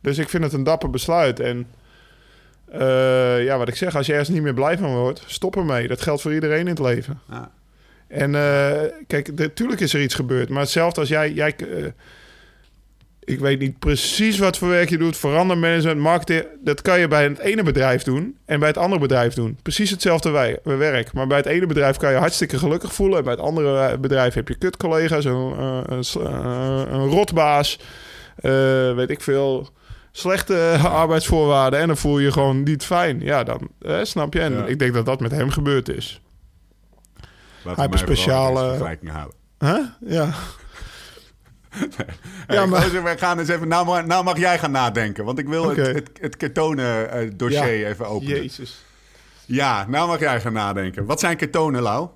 Dus 0.01 0.17
ik 0.17 0.29
vind 0.29 0.43
het 0.43 0.53
een 0.53 0.63
dapper 0.63 0.89
besluit. 0.89 1.39
En 1.39 1.67
Eh, 2.71 3.43
ja, 3.43 3.57
wat 3.57 3.67
ik 3.67 3.75
zeg, 3.75 3.95
als 3.95 4.05
je 4.05 4.11
ergens 4.11 4.29
niet 4.29 4.41
meer 4.41 4.53
blij 4.53 4.77
van 4.77 4.95
wordt, 4.95 5.23
stop 5.25 5.55
ermee. 5.55 5.87
Dat 5.87 6.01
geldt 6.01 6.21
voor 6.21 6.33
iedereen 6.33 6.59
in 6.59 6.67
het 6.67 6.79
leven. 6.79 7.19
Ja. 7.29 7.51
En 8.07 8.35
eh, 8.35 8.71
kijk, 9.07 9.35
natuurlijk 9.35 9.79
is 9.81 9.93
er 9.93 10.01
iets 10.01 10.15
gebeurd. 10.15 10.49
Maar 10.49 10.61
hetzelfde 10.61 10.99
als 10.99 11.09
jij... 11.09 11.31
jij 11.31 11.55
eh, 11.57 11.85
ik 13.23 13.39
weet 13.39 13.59
niet 13.59 13.79
precies 13.79 14.37
wat 14.39 14.57
voor 14.57 14.67
werk 14.69 14.89
je 14.89 14.97
doet. 14.97 15.17
Verandermanagement, 15.17 15.99
marketing. 15.99 16.45
Dat 16.63 16.81
kan 16.81 16.99
je 16.99 17.07
bij 17.07 17.23
het 17.23 17.39
ene 17.39 17.63
bedrijf 17.63 18.03
doen 18.03 18.37
en 18.45 18.59
bij 18.59 18.67
het 18.67 18.77
andere 18.77 19.01
bedrijf 19.01 19.33
doen. 19.33 19.57
Precies 19.61 19.89
hetzelfde 19.89 20.29
wij- 20.29 20.59
werk. 20.63 21.13
Maar 21.13 21.27
bij 21.27 21.37
het 21.37 21.45
ene 21.45 21.65
bedrijf 21.65 21.97
kan 21.97 22.11
je 22.11 22.17
hartstikke 22.17 22.57
gelukkig 22.57 22.93
voelen. 22.93 23.17
En 23.17 23.23
bij 23.23 23.33
het 23.33 23.41
andere 23.41 23.97
bedrijf 23.97 24.33
heb 24.33 24.47
je 24.47 24.55
kutcollega's, 24.57 25.25
een, 25.25 25.33
een, 26.93 27.07
rotbaas. 27.09 27.79
weet 28.95 29.09
ik 29.09 29.21
veel. 29.21 29.69
Slechte 30.11 30.77
arbeidsvoorwaarden. 30.83 31.79
En 31.79 31.87
dan 31.87 31.97
voel 31.97 32.19
je 32.19 32.25
je 32.25 32.31
gewoon 32.31 32.63
niet 32.63 32.83
fijn. 32.85 33.19
Ja, 33.19 33.43
dan 33.43 33.69
eh, 33.81 33.99
snap 34.03 34.33
je. 34.33 34.39
En 34.41 34.53
Ja. 34.53 34.65
ik 34.65 34.79
denk 34.79 34.93
dat 34.93 35.05
dat 35.05 35.19
met 35.19 35.31
hem 35.31 35.49
gebeurd 35.49 35.89
is. 35.89 36.21
Laten 37.15 37.21
Hij 37.63 37.73
heeft 37.75 37.77
maar 37.77 37.87
een 37.91 37.97
speciale- 38.17 38.67
vergelijking. 38.69 39.11
Huh? 39.59 39.77
Ja. 40.05 40.29
Hey, 42.47 42.55
Ja, 42.55 42.65
maar- 42.65 42.81
gozer, 42.81 43.03
we 43.03 43.17
gaan 43.17 43.39
eens 43.39 43.49
even, 43.49 43.67
nou, 43.67 44.05
nou 44.05 44.23
mag 44.23 44.37
jij 44.37 44.59
gaan 44.59 44.71
nadenken. 44.71 45.25
Want 45.25 45.39
ik 45.39 45.47
wil 45.47 45.69
het, 45.69 45.77
het, 45.87 46.09
het 46.21 46.37
ketonen-dossier 46.37 47.75
Ja. 47.77 47.87
even 47.87 48.07
openen. 48.07 48.35
Jezus. 48.35 48.83
Ja, 49.45 49.85
nou 49.87 50.07
mag 50.07 50.19
jij 50.19 50.41
gaan 50.41 50.53
nadenken. 50.53 51.05
Wat 51.05 51.19
zijn 51.19 51.37
ketonen, 51.37 51.81
Lau? 51.81 52.07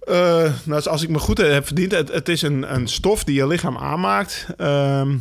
Eh, 0.00 0.52
nou, 0.64 0.84
als 0.84 1.02
ik 1.02 1.08
me 1.08 1.18
goed 1.18 1.38
heb 1.38 1.66
verdiend, 1.66 1.92
het, 1.92 2.12
het 2.12 2.28
is 2.28 2.42
een, 2.42 2.74
een 2.74 2.88
stof 2.88 3.24
die 3.24 3.34
je 3.34 3.46
lichaam 3.46 3.78
aanmaakt. 3.78 4.46
Ehm, 4.56 5.16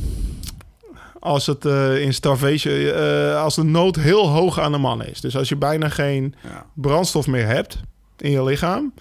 als 1.22 1.46
het 1.46 1.66
eh, 1.66 2.02
in 2.02 2.14
starvation, 2.14 2.74
eh, 2.76 3.42
als 3.44 3.56
de 3.56 3.64
nood 3.64 3.96
heel 3.96 4.28
hoog 4.28 4.60
aan 4.60 4.72
de 4.72 4.78
man 4.78 5.04
is. 5.04 5.22
Dus 5.22 5.38
als 5.38 5.50
je 5.50 5.56
bijna 5.56 5.90
geen 5.90 6.36
Ja. 6.44 6.66
brandstof 6.74 7.28
meer 7.28 7.46
hebt 7.48 7.80
in 8.18 8.32
je 8.32 8.44
lichaam, 8.44 8.94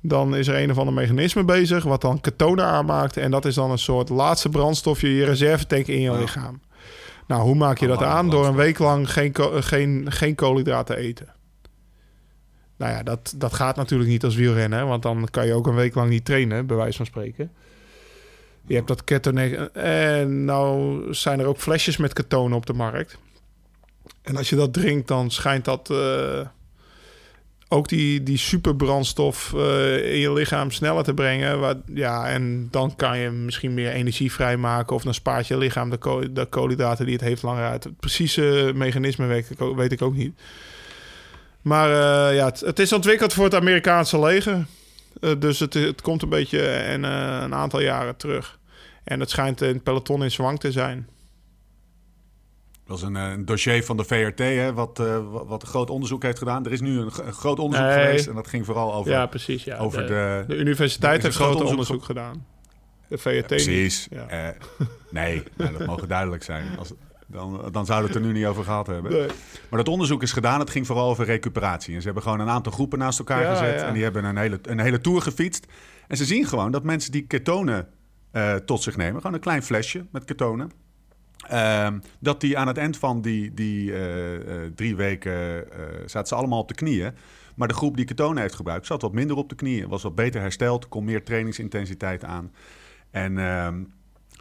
dan 0.00 0.36
is 0.36 0.48
er 0.48 0.62
een 0.62 0.70
of 0.70 0.78
ander 0.78 0.94
mechanisme 0.94 1.44
bezig 1.44 1.84
wat 1.84 2.00
dan 2.00 2.20
ketonen 2.20 2.64
aanmaakt. 2.64 3.16
En 3.16 3.30
dat 3.30 3.44
is 3.44 3.54
dan 3.54 3.70
een 3.70 3.78
soort 3.78 4.08
laatste 4.08 4.48
brandstofje, 4.48 5.14
je 5.14 5.24
reservetank 5.24 5.86
in 5.86 6.00
je 6.00 6.10
Ja. 6.10 6.18
lichaam. 6.18 6.60
Nou, 7.26 7.42
hoe 7.42 7.54
maak 7.54 7.78
je 7.78 7.86
dat 7.86 8.02
aan? 8.02 8.30
Door 8.30 8.46
een 8.46 8.54
week 8.54 8.78
lang 8.78 9.12
geen, 9.12 9.34
geen, 9.62 10.06
geen 10.08 10.34
koolhydraten 10.34 10.94
te 10.94 11.00
eten. 11.00 11.26
Nou 12.76 12.92
ja, 12.92 13.02
dat, 13.02 13.34
dat 13.36 13.52
gaat 13.54 13.76
natuurlijk 13.76 14.10
niet 14.10 14.24
als 14.24 14.34
wielrennen, 14.34 14.86
want 14.86 15.02
dan 15.02 15.28
kan 15.30 15.46
je 15.46 15.54
ook 15.54 15.66
een 15.66 15.74
week 15.74 15.94
lang 15.94 16.08
niet 16.10 16.24
trainen, 16.24 16.66
bij 16.66 16.76
wijze 16.76 16.96
van 16.96 17.06
spreken. 17.06 17.50
Je 18.66 18.74
hebt 18.74 18.88
dat 18.88 19.04
ketone 19.04 19.70
en 19.72 20.44
nou 20.44 21.04
zijn 21.14 21.40
er 21.40 21.46
ook 21.46 21.58
flesjes 21.58 21.96
met 21.96 22.12
ketonen 22.12 22.56
op 22.56 22.66
de 22.66 22.72
markt. 22.72 23.18
En 24.22 24.36
als 24.36 24.50
je 24.50 24.56
dat 24.56 24.72
drinkt, 24.72 25.08
dan 25.08 25.30
schijnt 25.30 25.64
dat 25.64 25.90
eh, 25.90 26.40
ook 27.68 27.88
die, 27.88 28.22
die 28.22 28.36
superbrandstof 28.36 29.54
eh, 29.54 30.12
in 30.12 30.18
je 30.18 30.32
lichaam 30.32 30.70
sneller 30.70 31.04
te 31.04 31.14
brengen. 31.14 31.60
Wat, 31.60 31.76
ja, 31.94 32.28
en 32.28 32.68
dan 32.70 32.96
kan 32.96 33.18
je 33.18 33.30
misschien 33.30 33.74
meer 33.74 33.90
energie 33.90 34.32
vrijmaken 34.32 34.96
of 34.96 35.02
dan 35.02 35.14
spaart 35.14 35.46
je 35.46 35.58
lichaam 35.58 35.90
de, 35.90 35.96
ko- 35.96 36.32
de 36.32 36.44
koolhydraten 36.44 37.04
die 37.04 37.14
het 37.14 37.24
heeft 37.24 37.42
langer 37.42 37.64
uit. 37.68 37.84
Het 37.84 37.96
precieze 37.96 38.72
mechanisme 38.74 39.26
weet 39.26 39.50
ik 39.50 39.60
ook, 39.60 39.76
weet 39.76 39.92
ik 39.92 40.02
ook 40.02 40.14
niet. 40.14 40.40
Maar 41.62 41.90
eh, 41.90 42.36
ja, 42.36 42.52
het 42.58 42.78
is 42.78 42.92
ontwikkeld 42.92 43.32
voor 43.32 43.44
het 43.44 43.54
Amerikaanse 43.54 44.20
leger. 44.20 44.66
Eh, 45.20 45.30
dus 45.38 45.58
het, 45.58 45.74
het 45.74 46.00
komt 46.02 46.22
een 46.22 46.28
beetje 46.28 46.68
en, 46.68 47.04
eh, 47.04 47.40
een 47.42 47.54
aantal 47.54 47.80
jaren 47.80 48.16
terug. 48.16 48.58
En 49.04 49.20
het 49.20 49.30
schijnt 49.30 49.60
in 49.60 49.74
het 49.74 49.82
peloton 49.82 50.22
in 50.22 50.30
zwang 50.30 50.60
te 50.60 50.72
zijn. 50.72 51.08
Dat 52.86 53.00
was 53.00 53.02
een, 53.02 53.16
eh, 53.16 53.30
een 53.30 53.44
dossier 53.44 53.84
van 53.84 53.96
de 53.96 54.04
VRT, 54.04 54.38
hè, 54.38 54.72
wat, 54.72 54.98
eh, 55.00 55.18
wat- 55.46 55.62
een 55.62 55.68
groot 55.68 55.90
onderzoek 55.90 56.22
heeft 56.22 56.38
gedaan. 56.38 56.64
Er 56.66 56.72
is 56.72 56.80
nu 56.80 56.98
een, 56.98 57.10
een 57.26 57.32
groot 57.32 57.58
onderzoek 57.58 57.86
Nee. 57.88 58.04
geweest 58.04 58.26
en 58.26 58.34
dat 58.34 58.46
ging 58.48 58.64
vooral 58.66 58.94
over... 58.94 59.10
Ja, 59.10 59.26
precies. 59.26 59.64
Ja. 59.64 59.76
over 59.78 60.00
de, 60.00 60.06
de- 60.06 60.44
de 60.46 60.54
Er 60.54 60.60
universiteit 60.60 61.22
heeft 61.22 61.24
een 61.24 61.32
groot 61.32 61.48
onderzoek 61.60 61.70
onderzoek 61.78 62.04
gedaan. 62.04 62.46
De 63.08 63.18
VRT. 63.18 63.46
Precies. 63.46 64.06
Ja. 64.10 64.26
Eh, 64.28 64.48
nee, 65.10 65.42
nou, 65.56 65.72
dat 65.78 65.86
mogen 65.86 66.08
duidelijk 66.08 66.42
zijn. 66.42 66.78
Als, 66.78 66.92
dan, 67.32 67.68
dan 67.72 67.86
zouden 67.86 68.10
we 68.10 68.14
het 68.16 68.24
er 68.26 68.32
nu 68.32 68.38
niet 68.38 68.46
over 68.46 68.64
gehad 68.64 68.86
hebben. 68.86 69.12
Nee. 69.12 69.28
Maar 69.68 69.78
dat 69.78 69.88
onderzoek 69.88 70.22
is 70.22 70.32
gedaan. 70.32 70.60
Het 70.60 70.70
ging 70.70 70.86
vooral 70.86 71.08
over 71.10 71.24
recuperatie. 71.24 71.94
En 71.94 72.00
ze 72.00 72.04
hebben 72.06 72.22
gewoon 72.22 72.40
een 72.40 72.48
aantal 72.48 72.72
groepen 72.72 72.98
naast 72.98 73.18
elkaar 73.18 73.42
Ja, 73.42 73.50
gezet. 73.54 73.80
ja. 73.80 73.86
En 73.86 73.94
die 73.94 74.02
hebben 74.02 74.24
een 74.24 74.36
hele, 74.36 74.58
een 74.62 74.80
hele 74.80 75.00
tour 75.00 75.22
gefietst. 75.22 75.66
En 76.08 76.16
ze 76.16 76.24
zien 76.24 76.46
gewoon 76.46 76.70
dat 76.70 76.82
mensen 76.82 77.12
die 77.12 77.26
ketonen 77.26 77.88
eh, 78.30 78.54
tot 78.54 78.82
zich 78.82 78.96
nemen... 78.96 79.20
gewoon 79.20 79.34
een 79.34 79.42
klein 79.42 79.62
flesje 79.62 80.06
met 80.12 80.24
ketonen... 80.24 80.70
ehm, 81.48 81.98
dat 82.20 82.40
die 82.40 82.58
aan 82.58 82.66
het 82.66 82.76
eind 82.76 82.96
van 82.96 83.20
die, 83.20 83.54
die 83.54 83.92
eh, 83.92 84.34
eh, 84.34 84.72
drie 84.74 84.96
weken 84.96 85.64
zaten 86.06 86.28
ze 86.28 86.34
allemaal 86.34 86.58
op 86.58 86.68
de 86.68 86.74
knieën. 86.74 87.12
Maar 87.56 87.68
de 87.68 87.74
groep 87.74 87.96
die 87.96 88.04
ketonen 88.04 88.42
heeft 88.42 88.54
gebruikt 88.54 88.86
zat 88.86 89.02
wat 89.02 89.12
minder 89.12 89.36
op 89.36 89.48
de 89.48 89.54
knieën. 89.54 89.88
Was 89.88 90.02
wat 90.02 90.14
beter 90.14 90.40
hersteld, 90.40 90.88
kon 90.88 91.04
meer 91.04 91.24
trainingsintensiteit 91.24 92.24
aan. 92.24 92.52
En, 93.10 93.38
ehm, 93.38 93.82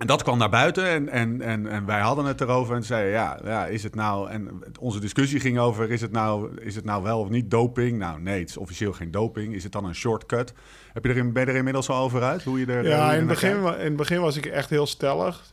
en 0.02 0.08
dat 0.08 0.24
kwam 0.24 0.38
naar 0.38 0.50
buiten 0.50 0.88
en, 0.88 1.10
en, 1.10 1.42
en, 1.42 1.68
en 1.68 1.86
wij 1.86 2.00
hadden 2.00 2.26
het 2.26 2.42
erover 2.42 2.76
en 2.76 2.84
zeiden, 2.84 3.12
ja, 3.12 3.40
ja, 3.44 3.66
is 3.68 3.84
het 3.84 3.96
nou... 3.96 4.30
En 4.30 4.62
onze 4.80 5.00
discussie 5.00 5.40
ging 5.40 5.60
over, 5.60 5.92
is 5.92 6.02
het, 6.02 6.12
nou, 6.12 6.62
is 6.62 6.76
het 6.76 6.86
nou 6.86 7.04
wel 7.04 7.20
of 7.20 7.30
niet 7.30 7.52
doping? 7.52 7.98
Nou, 7.98 8.22
nee, 8.22 8.40
het 8.40 8.50
is 8.50 8.58
officieel 8.58 8.94
geen 8.94 9.12
doping. 9.12 9.54
Is 9.54 9.64
het 9.64 9.72
dan 9.72 9.86
een 9.86 9.96
shortcut? 9.96 10.54
Heb 10.94 11.04
je 11.04 11.10
er, 11.10 11.18
in- 11.18 11.34
ben 11.34 11.46
je 11.46 11.52
er 11.52 11.58
inmiddels 11.58 11.90
al 11.90 12.04
over 12.04 12.22
uit? 12.24 12.44
Hoe 12.44 12.60
je 12.60 12.66
er, 12.66 12.84
je 12.84 12.90
Ja, 12.90 13.08
er 13.08 13.14
in 13.14 13.20
het, 13.20 13.28
begin, 13.28 13.58
in 13.58 13.66
het 13.86 13.96
begin 13.96 14.22
was 14.22 14.38
ik 14.38 14.46
echt 14.46 14.70
heel 14.70 14.88
stellig. 14.88 15.44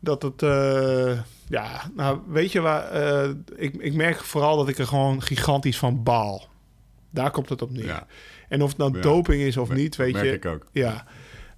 Dat 0.00 0.22
het... 0.22 0.42
eh, 0.42 1.18
ja, 1.48 1.80
nou, 1.96 2.18
weet 2.28 2.52
je 2.52 2.60
waar... 2.60 2.84
eh, 2.90 3.30
ik, 3.56 3.74
ik 3.74 3.94
merk 3.94 4.16
vooral 4.20 4.56
dat 4.56 4.68
ik 4.68 4.78
er 4.78 4.86
gewoon 4.86 5.22
gigantisch 5.22 5.78
van 5.78 6.02
baal. 6.02 6.48
Daar 7.10 7.30
komt 7.30 7.48
het 7.48 7.62
op 7.62 7.70
neer. 7.70 7.86
Ja, 7.86 8.06
En 8.48 8.62
of 8.62 8.68
het 8.68 8.78
nou 8.78 8.94
Ja. 8.96 9.00
doping 9.00 9.42
is 9.42 9.56
of 9.56 9.70
niet, 9.72 9.96
weet 9.96 10.12
merk 10.12 10.24
je... 10.26 10.32
ik 10.32 10.46
ook. 10.46 10.66
Ja, 10.72 11.04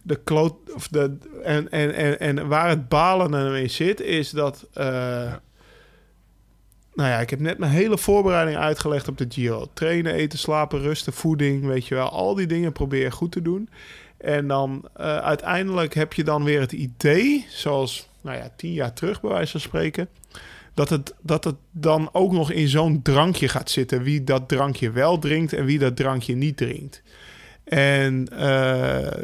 de 0.07 0.21
kloot. 0.25 0.55
Of 0.75 0.89
de, 0.89 1.17
en, 1.43 1.71
en, 1.71 1.95
en, 1.95 2.21
en 2.21 2.49
waar 2.49 2.69
het 2.69 2.89
balen 2.89 3.35
ermee 3.35 3.69
zit, 3.69 4.01
is 4.01 4.31
dat. 4.31 4.67
eh, 4.73 5.33
Nou 6.95 7.09
ja, 7.11 7.21
ik 7.21 7.31
heb 7.31 7.41
net 7.41 7.59
mijn 7.59 7.73
hele 7.73 7.99
voorbereiding 7.99 8.59
uitgelegd 8.59 9.09
op 9.09 9.19
de 9.19 9.27
Giro. 9.29 9.67
Trainen, 9.75 10.13
eten, 10.15 10.39
slapen, 10.39 10.81
rusten, 10.81 11.13
voeding, 11.13 11.65
weet 11.67 11.87
je 11.87 11.95
wel. 11.95 12.09
Al 12.09 12.35
die 12.35 12.47
dingen 12.47 12.73
probeer 12.73 13.13
goed 13.13 13.33
te 13.33 13.43
doen. 13.43 13.69
En 14.17 14.47
dan 14.49 14.89
eh, 14.95 15.17
uiteindelijk 15.17 15.95
heb 15.95 16.13
je 16.13 16.25
dan 16.25 16.45
weer 16.45 16.61
het 16.61 16.73
idee, 16.73 17.47
zoals 17.49 18.09
nou 18.21 18.37
ja, 18.37 18.51
tien 18.57 18.73
jaar 18.73 18.93
terug 18.93 19.21
bij 19.21 19.31
wijze 19.31 19.51
van 19.51 19.61
spreken, 19.61 20.09
dat 20.75 20.89
het, 20.89 21.15
dat 21.23 21.45
het 21.45 21.57
dan 21.71 22.09
ook 22.13 22.33
nog 22.33 22.51
in 22.51 22.69
zo'n 22.69 23.03
drankje 23.03 23.49
gaat 23.49 23.71
zitten. 23.71 24.03
Wie 24.03 24.25
dat 24.25 24.49
drankje 24.49 24.91
wel 24.91 25.19
drinkt 25.19 25.53
en 25.53 25.65
wie 25.65 25.79
dat 25.79 25.97
drankje 25.97 26.35
niet 26.35 26.57
drinkt. 26.57 27.03
En 27.65 28.29
eh, 28.29 29.23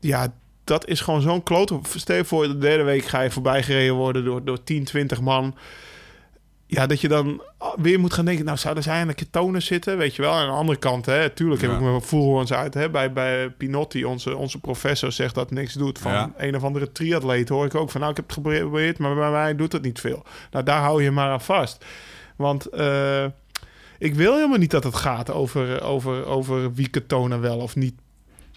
ja, 0.00 0.32
dat 0.64 0.88
is 0.88 1.00
gewoon 1.00 1.20
zo'n 1.20 1.42
klote. 1.42 1.78
Stel 1.96 2.16
je 2.16 2.24
voor, 2.24 2.46
de 2.48 2.58
derde 2.58 2.82
week 2.84 3.04
ga 3.04 3.20
je 3.20 3.30
voorbij 3.30 3.62
gereden 3.62 3.94
worden 3.94 4.24
door, 4.24 4.44
door 4.44 4.62
10, 4.64 4.84
20 4.84 5.20
man. 5.20 5.54
Ja, 6.68 6.86
dat 6.86 7.00
je 7.00 7.08
dan 7.08 7.42
weer 7.76 8.00
moet 8.00 8.12
gaan 8.12 8.24
denken, 8.24 8.44
nou 8.44 8.56
zouden 8.58 8.82
zij 8.82 9.00
aan 9.00 9.06
de 9.06 9.14
ketonen 9.14 9.62
zitten, 9.62 9.98
weet 9.98 10.14
je 10.16 10.22
wel. 10.22 10.32
Aan 10.32 10.46
de 10.46 10.52
andere 10.52 10.78
kant, 10.78 11.06
hè, 11.06 11.30
tuurlijk 11.30 11.60
heb 11.62 11.70
Ja. 11.80 11.96
ik 11.96 12.02
voelhoorns 12.02 12.52
uit. 12.52 12.74
Hè, 12.74 12.90
bij, 12.90 13.12
bij 13.12 13.50
Pinotti, 13.50 14.04
onze, 14.04 14.36
onze 14.36 14.60
professor, 14.60 15.12
zegt 15.12 15.34
dat 15.34 15.50
niks 15.50 15.74
doet. 15.74 15.98
Van 15.98 16.12
Ja. 16.12 16.32
een 16.36 16.56
of 16.56 16.64
andere 16.64 16.92
triatleet 16.92 17.48
hoor 17.48 17.64
ik 17.66 17.74
ook 17.74 17.90
van, 17.90 18.00
nou 18.00 18.10
ik 18.12 18.16
heb 18.18 18.26
het 18.26 18.34
geprobeerd, 18.34 18.98
maar 18.98 19.14
bij 19.14 19.30
mij 19.30 19.56
doet 19.56 19.72
het 19.72 19.82
niet 19.82 20.00
veel. 20.00 20.22
Nou, 20.50 20.64
daar 20.64 20.80
hou 20.80 21.02
je 21.02 21.10
maar 21.10 21.30
aan 21.30 21.40
vast. 21.40 21.84
Want 22.36 22.66
eh, 22.66 23.24
ik 23.98 24.14
wil 24.14 24.34
helemaal 24.34 24.58
niet 24.58 24.70
dat 24.70 24.84
het 24.84 24.94
gaat 24.94 25.30
over, 25.30 25.82
over, 25.82 26.26
over 26.26 26.72
wie 26.72 26.88
ketonen 26.88 27.40
wel 27.40 27.58
of 27.58 27.76
niet 27.76 27.94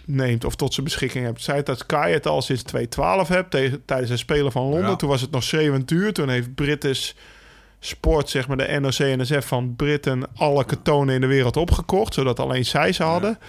neemt 0.10 0.46
of 0.46 0.56
tot 0.56 0.74
zijn 0.74 0.86
beschikking 0.86 1.26
hebt. 1.26 1.42
Zij 1.42 1.64
dat 1.64 1.80
Sky 1.80 2.10
het 2.12 2.28
al 2.28 2.42
sinds 2.42 2.64
2012 2.64 3.28
hebt 3.28 3.52
tegen, 3.52 3.86
tijdens 3.86 4.10
het 4.10 4.20
Spelen 4.20 4.52
van 4.52 4.64
Londen. 4.64 4.90
Ja. 4.90 4.96
Toen 4.96 5.10
was 5.10 5.22
het 5.22 5.32
nog 5.32 5.44
schreeuwend 5.44 5.88
duur. 5.88 6.14
Toen 6.14 6.30
heeft 6.30 6.56
British 6.56 7.12
Sport, 7.80 8.30
zeg 8.30 8.48
maar 8.48 8.58
de 8.58 8.80
NOC-NSF 8.80 9.48
van 9.48 9.76
Britten, 9.76 10.24
alle 10.36 10.66
ketonen 10.66 11.16
in 11.16 11.22
de 11.22 11.28
wereld 11.28 11.58
opgekocht, 11.58 12.14
zodat 12.14 12.40
alleen 12.40 12.66
zij 12.66 12.92
ze 12.92 13.04
hadden. 13.04 13.40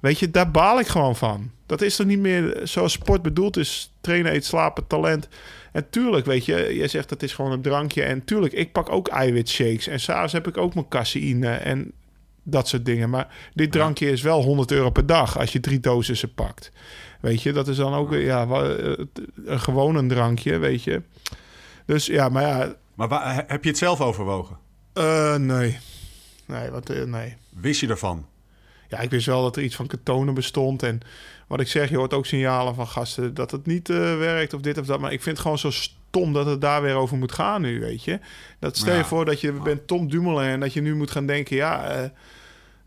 Weet 0.00 0.18
je, 0.18 0.30
daar 0.30 0.50
baal 0.50 0.80
ik 0.80 0.86
gewoon 0.86 1.16
van. 1.16 1.50
Dat 1.66 1.82
is 1.82 1.96
toch 1.96 2.06
niet 2.06 2.18
meer 2.18 2.60
zoals 2.62 2.92
sport 2.92 3.22
bedoeld 3.22 3.56
is. 3.56 3.92
Trainen, 4.00 4.32
eten, 4.32 4.46
slapen, 4.46 4.86
talent. 4.86 5.28
En 5.72 5.90
tuurlijk, 5.90 6.26
weet 6.26 6.44
je, 6.44 6.74
je 6.74 6.88
zegt 6.88 7.08
dat 7.08 7.22
is 7.22 7.32
gewoon 7.32 7.52
een 7.52 7.62
drankje. 7.62 8.02
En 8.02 8.24
tuurlijk, 8.24 8.52
ik 8.52 8.72
pak 8.72 8.90
ook 8.90 9.08
eiwitshakes. 9.08 9.86
En 9.86 10.00
s'avonds 10.00 10.32
heb 10.32 10.48
ik 10.48 10.56
ook 10.56 10.74
mijn 10.74 10.88
caseïne 10.88 11.50
en 11.50 11.92
dat 12.42 12.68
soort 12.68 12.84
dingen. 12.84 13.10
Maar 13.10 13.50
dit 13.54 13.72
drankje 13.72 14.10
is 14.10 14.22
wel 14.22 14.42
100 14.42 14.70
euro 14.70 14.90
per 14.90 15.06
dag 15.06 15.38
als 15.38 15.52
je 15.52 15.60
drie 15.60 15.80
dosissen 15.80 16.34
pakt. 16.34 16.72
Weet 17.20 17.42
je, 17.42 17.52
dat 17.52 17.68
is 17.68 17.76
dan 17.76 17.94
ook 17.94 18.08
weer, 18.10 18.24
ja, 18.24 18.46
eh, 18.46 19.04
een 19.44 19.60
gewoon 19.60 19.96
een 19.96 20.08
drankje, 20.08 20.58
weet 20.58 20.82
je. 20.84 21.02
Dus 21.86 22.06
ja, 22.06 22.28
maar 22.28 22.42
ja, 22.42 22.74
Maar 22.94 23.08
wa- 23.08 23.32
he- 23.34 23.42
heb 23.46 23.62
je 23.64 23.68
het 23.70 23.78
zelf 23.78 24.00
overwogen? 24.00 24.58
eh, 24.92 25.36
nee. 25.36 25.78
Nee, 26.46 26.70
wat, 26.70 26.90
eh, 26.90 27.04
nee. 27.04 27.36
Wist 27.50 27.80
je 27.80 27.88
ervan? 27.88 28.26
Ja, 28.88 28.98
ik 28.98 29.10
wist 29.10 29.26
wel 29.26 29.42
dat 29.42 29.56
er 29.56 29.62
iets 29.62 29.76
van 29.76 29.86
ketonen 29.86 30.34
bestond. 30.34 30.82
En 30.82 31.00
wat 31.46 31.60
ik 31.60 31.68
zeg, 31.68 31.90
je 31.90 31.96
hoort 31.96 32.14
ook 32.14 32.26
signalen 32.26 32.74
van 32.74 32.86
gasten 32.86 33.34
dat 33.34 33.50
het 33.50 33.66
niet 33.66 33.88
werkt 33.88 34.54
of 34.54 34.60
dit 34.60 34.78
of 34.78 34.86
dat. 34.86 35.00
Maar 35.00 35.12
ik 35.12 35.22
vind 35.22 35.36
het 35.36 35.46
gewoon 35.46 35.58
zo 35.58 35.70
Tom 36.10 36.32
dat 36.32 36.46
het 36.46 36.60
daar 36.60 36.82
weer 36.82 36.94
over 36.94 37.16
moet 37.16 37.32
gaan 37.32 37.62
nu, 37.62 37.80
weet 37.80 38.04
je. 38.04 38.18
Dat 38.58 38.76
stel 38.76 38.92
je 38.92 38.98
Ja. 38.98 39.04
voor 39.04 39.24
dat 39.24 39.40
je 39.40 39.52
bent 39.52 39.86
Tom 39.86 40.08
Dumoulin 40.10 40.48
en 40.48 40.60
dat 40.60 40.72
je 40.72 40.80
nu 40.80 40.94
moet 40.94 41.10
gaan 41.10 41.26
denken, 41.26 41.56
ja, 41.56 42.10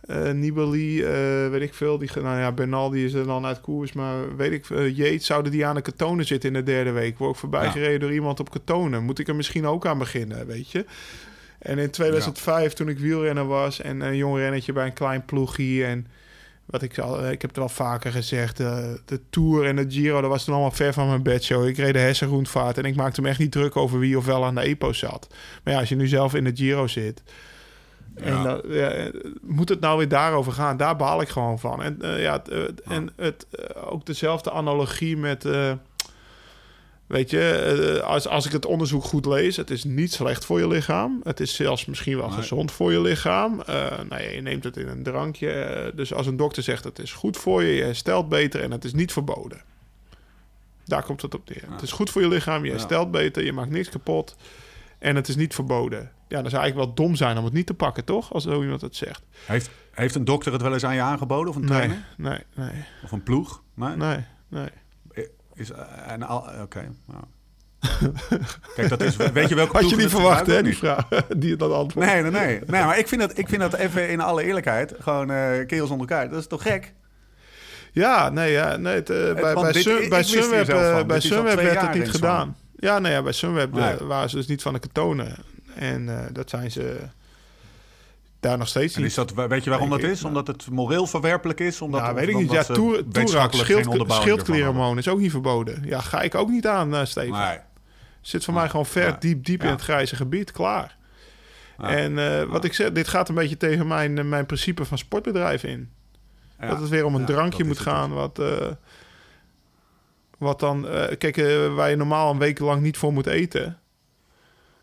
eh, 0.07 0.31
Nibali, 0.31 1.03
eh, 1.03 1.49
weet 1.49 1.62
ik 1.62 1.73
veel, 1.73 1.97
die, 1.97 2.09
nou 2.15 2.39
ja, 2.39 2.51
Bernal 2.51 2.89
die 2.89 3.05
is 3.05 3.13
er 3.13 3.25
dan 3.25 3.45
uit 3.45 3.62
koers, 3.62 3.93
maar 3.93 4.36
weet 4.36 4.51
ik, 4.51 4.69
uh, 4.69 4.97
Yates, 4.97 5.25
zouden 5.25 5.51
die 5.51 5.65
aan 5.65 5.75
de 5.75 5.81
katonen 5.81 6.25
zitten 6.25 6.49
in 6.49 6.55
de 6.55 6.63
derde 6.71 6.91
week? 6.91 7.17
Word 7.17 7.33
ik 7.33 7.39
voorbij 7.39 7.63
Ja. 7.65 7.71
gereden 7.71 7.99
door 7.99 8.13
iemand 8.13 8.39
op 8.39 8.51
katonen? 8.51 9.03
Moet 9.03 9.19
ik 9.19 9.27
er 9.27 9.36
misschien 9.36 9.65
ook 9.65 9.86
aan 9.86 9.97
beginnen, 9.97 10.45
weet 10.47 10.71
je? 10.71 10.86
En 11.59 11.77
in 11.77 11.89
2005, 11.89 12.73
toen 12.73 12.89
ik 12.89 12.99
wielrenner 12.99 13.45
was 13.47 13.81
en 13.81 14.01
een 14.01 14.15
jong 14.17 14.38
rennetje 14.38 14.73
bij 14.73 14.86
een 14.86 14.93
klein 14.93 15.25
ploegie 15.25 15.86
en 15.86 16.07
wat 16.73 16.81
ik 16.81 16.99
al, 16.99 17.17
ik 17.29 17.41
heb 17.41 17.49
het 17.49 17.59
wel 17.59 17.69
vaker 17.69 18.12
gezegd, 18.12 18.57
de, 18.57 18.99
de 19.05 19.19
Tour 19.29 19.65
en 19.65 19.75
de 19.75 19.86
Giro, 19.88 20.21
dat 20.21 20.29
was 20.29 20.43
toen 20.43 20.53
allemaal 20.53 20.71
ver 20.71 20.93
van 20.93 21.07
mijn 21.07 21.23
bedshow. 21.23 21.67
Ik 21.67 21.77
reed 21.77 21.93
de 21.93 21.99
Hessengroentvaart 21.99 22.77
en 22.77 22.83
ik 22.83 22.95
maakte 22.95 23.21
me 23.21 23.29
echt 23.29 23.39
niet 23.39 23.51
druk 23.51 23.75
over 23.75 23.99
wie 23.99 24.17
of 24.17 24.25
wel 24.25 24.45
aan 24.45 24.55
de 24.55 24.62
EPO 24.62 24.93
zat. 24.93 25.27
Maar 25.63 25.73
ja, 25.73 25.79
als 25.79 25.89
je 25.89 25.95
nu 25.95 26.07
zelf 26.07 26.33
in 26.33 26.43
de 26.43 26.51
Giro 26.55 26.88
zit, 26.88 27.23
en 28.15 28.33
Ja. 28.33 28.43
dat, 28.43 28.65
ja, 28.67 28.88
eh, 28.89 29.13
moet 29.41 29.69
het 29.69 29.79
nou 29.79 29.97
weer 29.97 30.07
daarover 30.07 30.51
gaan? 30.51 30.77
Daar 30.77 30.95
baal 30.95 31.21
ik 31.21 31.29
gewoon 31.29 31.59
van. 31.59 31.83
En, 31.83 32.01
eh, 32.01 32.21
ja, 32.21 32.33
het, 32.33 32.49
eh, 32.49 32.95
en 32.95 33.09
het, 33.15 33.45
eh, 33.51 33.91
ook 33.93 34.05
dezelfde 34.05 34.51
analogie 34.51 35.17
met... 35.17 35.47
weet 37.07 37.29
je, 37.29 37.49
eh, 37.49 38.03
als, 38.07 38.27
als 38.27 38.45
ik 38.45 38.51
het 38.51 38.65
onderzoek 38.65 39.03
goed 39.03 39.25
lees... 39.25 39.55
het 39.57 39.69
is 39.69 39.83
niet 39.83 40.13
slecht 40.13 40.45
voor 40.45 40.59
je 40.59 40.67
lichaam. 40.67 41.19
Het 41.23 41.39
is 41.39 41.55
zelfs 41.55 41.85
misschien 41.85 42.17
wel 42.17 42.27
Nee. 42.27 42.35
gezond 42.37 42.71
voor 42.71 42.91
je 42.91 43.01
lichaam. 43.01 43.61
Eh, 43.61 43.75
nou 44.09 44.21
ja, 44.21 44.29
je 44.29 44.41
neemt 44.41 44.63
het 44.63 44.77
in 44.77 44.87
een 44.87 45.03
drankje. 45.03 45.49
eh, 45.51 45.95
dus 45.95 46.13
als 46.13 46.27
een 46.27 46.37
dokter 46.37 46.63
zegt 46.63 46.83
het 46.83 46.99
is 46.99 47.11
goed 47.13 47.37
voor 47.37 47.63
je... 47.63 47.73
je 47.75 47.83
herstelt 47.83 48.29
beter 48.29 48.61
en 48.61 48.71
het 48.71 48.83
is 48.85 48.93
niet 48.93 49.11
verboden. 49.11 49.61
Daar 50.85 51.03
komt 51.03 51.21
het 51.21 51.35
op 51.35 51.49
neer. 51.49 51.63
Ja. 51.67 51.71
Het 51.73 51.81
is 51.81 51.91
goed 51.91 52.09
voor 52.09 52.21
je 52.21 52.27
lichaam, 52.27 52.59
je 52.61 52.65
Ja. 52.65 52.71
herstelt 52.71 53.11
beter... 53.11 53.43
je 53.45 53.53
maakt 53.53 53.69
niks 53.71 53.89
kapot 53.89 54.35
en 54.99 55.15
het 55.15 55.27
is 55.27 55.35
niet 55.35 55.53
verboden. 55.55 56.11
Ja, 56.27 56.41
dan 56.41 56.49
zou 56.49 56.61
eigenlijk 56.63 56.75
wel 56.95 57.05
dom 57.05 57.15
zijn 57.15 57.37
om 57.37 57.43
het 57.43 57.53
niet 57.53 57.65
te 57.65 57.73
pakken, 57.73 58.03
toch? 58.05 58.33
Als 58.33 58.43
zo 58.43 58.61
iemand 58.61 58.81
het 58.81 58.95
zegt. 58.95 59.21
Heeft, 59.45 59.69
heeft 59.91 60.15
een 60.15 60.25
dokter 60.25 60.51
het 60.53 60.61
wel 60.61 60.73
eens 60.73 60.83
aan 60.83 60.95
je 60.95 61.01
aangeboden? 61.01 61.49
Of 61.49 61.55
een 61.55 61.65
trainer? 61.65 62.05
nee, 62.17 62.39
nee, 62.55 62.83
Of 63.03 63.11
een 63.11 63.23
ploeg? 63.23 63.61
Nee? 63.73 63.95
nee, 63.95 64.17
nee. 64.47 64.67
Is, 65.53 65.71
eh, 65.71 65.81
en 66.07 66.23
al, 66.23 66.47
Oké. 66.61 66.91
nou. 67.05 67.23
Kijk, 68.75 68.89
dat 68.89 69.01
is... 69.01 69.15
Weet 69.15 69.49
je 69.49 69.55
welke 69.55 69.77
Had 69.77 69.89
je 69.89 69.95
niet 69.95 70.09
verwacht, 70.09 70.37
gebruiken 70.37 70.55
hè, 70.55 70.63
die 70.63 70.77
vraag? 70.77 71.07
Die 71.37 71.55
dat 71.55 71.71
antwoord. 71.71 72.05
Nee, 72.05 72.21
nee, 72.21 72.31
nee. 72.31 72.59
nee 72.65 72.83
maar 72.83 72.97
ik 72.97 73.07
vind, 73.07 73.21
dat, 73.21 73.37
ik 73.37 73.49
vind 73.49 73.61
dat 73.61 73.73
even 73.73 74.09
in 74.09 74.21
alle 74.21 74.43
eerlijkheid... 74.43 74.93
Gewoon 74.99 75.31
uh, 75.31 75.65
keels 75.67 75.89
onder 75.89 76.09
elkaar. 76.09 76.29
Dat 76.29 76.39
is 76.39 76.47
toch 76.47 76.61
gek? 76.61 76.93
Ja, 77.91 78.29
nee, 78.29 78.51
ja, 78.51 78.77
nee 78.77 78.95
het, 78.95 79.09
uh, 79.09 79.33
bij, 79.33 79.53
bij, 79.53 79.71
dit- 79.71 79.83
Sun, 79.83 80.23
Sunweb, 80.23 80.69
uh, 80.69 81.03
bij 81.03 81.21
werd 81.65 81.81
het 81.81 81.93
niet 81.93 82.09
gedaan. 82.09 82.57
Ja, 82.75 82.99
nee, 82.99 83.11
ja, 83.11 83.21
bij 83.21 83.31
Sunweb 83.31 83.73
Nee. 83.73 83.97
waren 83.97 84.29
ze 84.29 84.35
dus 84.35 84.47
niet 84.47 84.61
van 84.61 84.73
de 84.73 84.79
katonen. 84.79 85.35
En 85.75 86.29
dat 86.31 86.49
zijn 86.49 86.71
ze 86.71 86.99
daar 88.43 88.58
nog 88.58 88.67
steeds 88.67 88.95
En 88.95 89.03
is 89.03 89.13
dat, 89.13 89.34
weet 89.34 89.63
je 89.63 89.69
waarom 89.69 89.89
dat 89.89 89.99
is? 90.03 90.15
nou. 90.21 90.27
Omdat 90.27 90.47
het 90.47 90.69
moreel 90.69 91.08
verwerpelijk 91.08 91.60
is? 91.60 91.82
Omdat, 91.82 92.01
nou, 92.01 92.13
of 92.13 92.19
weet 92.19 92.29
ik 92.29 92.36
niet. 92.36 92.43
Ja, 92.45 92.49
omdat 92.49 92.65
ze 92.65 92.73
Toer- 92.73 92.91
wetenschappelijk 92.95 93.34
Toerax, 93.49 93.56
geen 93.58 93.84
schild, 94.21 94.97
is 94.97 95.08
ook 95.08 95.19
niet 95.19 95.32
verboden. 95.32 95.84
Ja, 95.86 95.99
ga 96.01 96.21
ik 96.21 96.36
ook 96.36 96.49
niet 96.49 96.67
aan, 96.67 96.93
uh, 96.93 97.06
Steven. 97.06 97.32
Nee. 97.39 97.58
Zit 98.21 98.43
voor 98.43 98.53
mij 98.53 98.69
gewoon 98.69 98.86
ver, 98.86 99.08
Ja. 99.08 99.17
diep, 99.19 99.45
diep 99.45 99.60
in 99.62 99.67
Ja. 99.67 99.73
het 99.73 99.82
grijze 99.82 100.15
gebied. 100.15 100.51
Klaar. 100.51 100.97
Ja. 101.77 101.88
En 101.89 102.12
uh, 102.17 102.43
wat 102.43 102.63
ik 102.63 102.73
zeg, 102.73 102.91
dit 102.91 103.08
gaat 103.08 103.29
een 103.29 103.36
beetje 103.36 103.58
tegen 103.58 103.88
mijn, 103.88 104.17
uh, 104.17 104.23
mijn 104.23 104.45
principe 104.45 104.86
van 104.86 104.97
sportbedrijf 104.97 105.63
in. 105.63 105.89
Ja. 106.60 106.67
Dat 106.69 106.79
het 106.79 106.89
weer 106.89 107.06
om 107.06 107.13
een 107.15 107.19
Ja, 107.21 107.27
drankje 107.27 107.63
moet 107.63 107.79
gaan. 107.79 108.13
Wat, 108.13 108.39
uh, 108.39 108.47
wat 110.38 110.60
dan, 110.60 110.86
uh, 110.86 111.03
kijk, 111.17 111.38
uh, 111.38 111.73
waar 111.75 111.89
je 111.89 111.95
normaal 111.95 112.32
een 112.32 112.38
week 112.38 112.60
lang 112.60 112.82
niet 112.82 112.97
voor 112.97 113.13
moet 113.13 113.27
eten. 113.27 113.77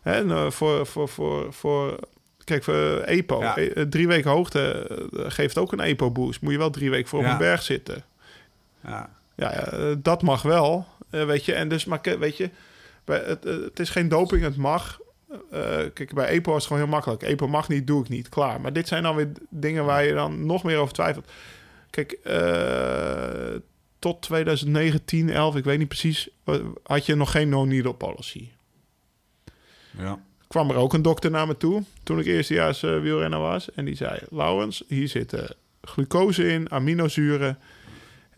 Hè, 0.01 0.11
en, 0.13 0.27
uh, 0.29 0.49
voor, 0.51 0.85
voor, 0.85 1.09
voor, 1.09 1.53
voor, 1.53 1.99
kijk, 2.51 2.63
voor 2.63 2.99
EPO. 2.99 3.39
Ja. 3.39 3.57
E- 3.57 3.87
drie 3.89 4.07
weken 4.07 4.31
hoogte 4.31 4.87
geeft 5.13 5.57
ook 5.57 5.71
een 5.71 5.79
EPO-boost. 5.79 6.41
Moet 6.41 6.51
je 6.51 6.57
wel 6.57 6.69
drie 6.69 6.89
weken 6.89 7.09
voor 7.09 7.19
op 7.19 7.25
een 7.25 7.37
berg 7.37 7.61
zitten. 7.61 8.03
Ja. 8.83 9.09
Ja, 9.35 9.73
dat 9.97 10.21
mag 10.21 10.41
wel. 10.41 10.85
Weet 11.09 11.45
je, 11.45 11.53
en 11.53 11.69
dus, 11.69 11.85
maar 11.85 11.99
weet 12.19 12.37
je, 12.37 12.49
bij, 13.05 13.23
het, 13.25 13.43
het 13.43 13.79
is 13.79 13.89
geen 13.89 14.09
doping, 14.09 14.43
het 14.43 14.57
mag. 14.57 14.99
Uh, 15.31 15.39
kijk, 15.93 16.13
bij 16.13 16.27
EPO 16.27 16.49
is 16.49 16.55
het 16.55 16.65
gewoon 16.65 16.81
heel 16.81 16.91
makkelijk. 16.91 17.23
EPO 17.23 17.47
mag 17.47 17.67
niet, 17.67 17.87
doe 17.87 18.03
ik 18.03 18.09
niet, 18.09 18.29
klaar. 18.29 18.61
Maar 18.61 18.73
dit 18.73 18.87
zijn 18.87 19.03
dan 19.03 19.15
weer 19.15 19.31
dingen 19.49 19.85
waar 19.85 20.03
je 20.03 20.13
dan 20.13 20.45
nog 20.45 20.63
meer 20.63 20.77
over 20.77 20.93
twijfelt. 20.93 21.31
Kijk, 21.89 22.17
uh, 22.23 23.59
tot 23.99 24.21
2019, 24.21 25.29
11, 25.29 25.55
ik 25.55 25.63
weet 25.63 25.77
niet 25.77 25.87
precies, 25.87 26.29
had 26.83 27.05
je 27.05 27.15
nog 27.15 27.31
geen 27.31 27.49
no-needle 27.49 27.93
policy. 27.93 28.49
Ja. 29.97 30.19
Kwam 30.51 30.69
er 30.69 30.75
ook 30.75 30.93
een 30.93 31.01
dokter 31.01 31.31
naar 31.31 31.47
me 31.47 31.57
toe 31.57 31.83
toen 32.03 32.19
ik 32.19 32.25
eerstejaars 32.25 32.83
uh, 32.83 32.99
wielrenner 32.99 33.39
was. 33.39 33.71
En 33.71 33.85
die 33.85 33.95
zei, 33.95 34.19
Laurens, 34.29 34.83
hier 34.87 35.07
zitten 35.07 35.55
glucose 35.81 36.47
in, 36.47 36.71
aminozuren. 36.71 37.59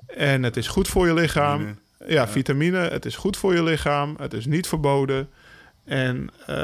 En 0.08 0.44
het 0.44 0.58
is 0.58 0.68
goed 0.68 0.88
voor 0.88 1.08
je 1.08 1.14
lichaam. 1.14 1.58
Vitamine. 1.60 1.82
Ja, 2.08 2.14
ja, 2.14 2.28
vitamine. 2.28 2.78
Het 2.78 3.06
is 3.06 3.16
goed 3.16 3.38
voor 3.38 3.56
je 3.56 3.64
lichaam. 3.64 4.16
Het 4.20 4.34
is 4.34 4.46
niet 4.46 4.68
verboden. 4.68 5.30
En 5.86 6.30
uh, 6.40 6.56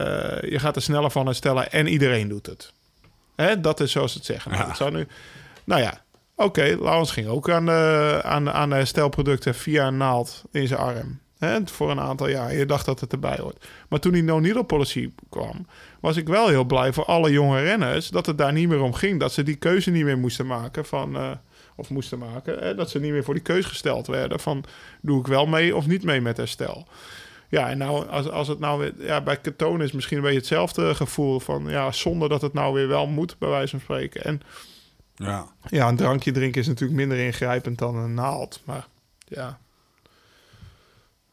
je 0.42 0.60
gaat 0.60 0.76
er 0.76 0.82
sneller 0.82 1.12
van 1.12 1.26
herstellen. 1.26 1.72
En 1.72 1.88
iedereen 1.88 2.28
doet 2.28 2.46
het. 2.46 2.74
Hè? 3.36 3.60
Dat 3.62 3.80
is 3.80 3.92
zoals 3.92 4.14
het 4.14 4.26
zeggen. 4.26 4.52
Nou, 4.52 4.68
Ja. 4.68 4.74
zou 4.74 4.92
nu... 4.92 5.08
nou 5.64 5.82
ja, 5.82 6.02
oké. 6.36 6.48
Okay, 6.48 6.74
Laurens 6.74 7.12
ging 7.12 7.28
ook 7.28 7.50
aan 7.50 7.66
de, 7.66 8.20
aan, 8.24 8.52
aan 8.52 8.70
de 8.70 8.76
herstelproducten 8.76 9.56
via 9.56 9.88
een 9.88 9.98
naald 9.98 10.44
in 10.52 10.68
zijn 10.68 10.80
arm. 10.80 11.20
Hè? 11.40 11.60
Voor 11.66 11.92
een 11.92 12.00
aantal 12.00 12.30
jaar. 12.30 12.56
Je 12.56 12.66
dacht 12.66 12.86
dat 12.86 13.00
het 13.00 13.12
erbij 13.12 13.38
hoort. 13.42 13.66
Maar 13.90 14.00
toen 14.00 14.12
die 14.12 14.24
no-needle 14.24 14.64
policy 14.64 15.12
kwam... 15.30 15.66
was 16.00 16.18
ik 16.18 16.28
wel 16.28 16.48
heel 16.48 16.64
blij 16.64 16.94
voor 16.94 17.06
alle 17.06 17.32
jonge 17.32 17.62
renners... 17.62 18.10
dat 18.10 18.26
het 18.26 18.38
daar 18.38 18.54
niet 18.54 18.68
meer 18.70 18.82
om 18.82 18.94
ging. 18.94 19.20
Dat 19.20 19.34
ze 19.34 19.44
die 19.44 19.56
keuze 19.56 19.92
niet 19.92 20.04
meer 20.04 20.18
moesten 20.18 20.46
maken 20.46 20.86
van... 20.86 21.16
Uh, 21.16 21.32
of 21.80 21.90
moesten 21.90 22.20
maken, 22.20 22.60
hè, 22.60 22.76
dat 22.76 22.90
ze 22.90 23.00
niet 23.00 23.12
meer 23.12 23.24
voor 23.24 23.34
die 23.34 23.44
keus 23.44 23.66
gesteld 23.66 24.08
werden 24.08 24.40
van 24.40 24.64
doe 25.02 25.20
ik 25.20 25.28
wel 25.28 25.46
mee 25.46 25.76
of 25.76 25.88
niet 25.88 26.04
mee 26.04 26.22
met 26.22 26.38
herstel. 26.38 26.88
Ja, 27.50 27.70
en 27.70 27.78
nou, 27.78 28.08
als, 28.08 28.30
als 28.30 28.48
het 28.48 28.60
nou 28.60 28.80
weer, 28.80 28.94
ja, 28.98 29.22
bij 29.22 29.38
ketonen 29.38 29.86
is 29.86 29.92
misschien 29.92 30.18
een 30.18 30.24
beetje 30.24 30.38
hetzelfde 30.38 30.96
gevoel 30.96 31.40
van 31.40 31.66
ja, 31.68 31.92
zonder 31.92 32.30
dat 32.30 32.42
het 32.42 32.54
nou 32.54 32.74
weer 32.74 32.88
wel 32.88 33.08
moet, 33.08 33.38
bij 33.38 33.50
wijze 33.50 33.70
van 33.70 33.80
spreken. 33.80 34.24
En 34.24 34.42
Ja. 35.16 35.48
ja, 35.70 35.88
een 35.88 35.96
drankje 35.96 36.32
drinken 36.32 36.62
is 36.62 36.68
natuurlijk 36.68 37.00
minder 37.00 37.18
ingrijpend 37.18 37.78
dan 37.78 37.96
een 37.96 38.14
naald, 38.14 38.62
maar 38.66 38.88
ja. 39.28 39.60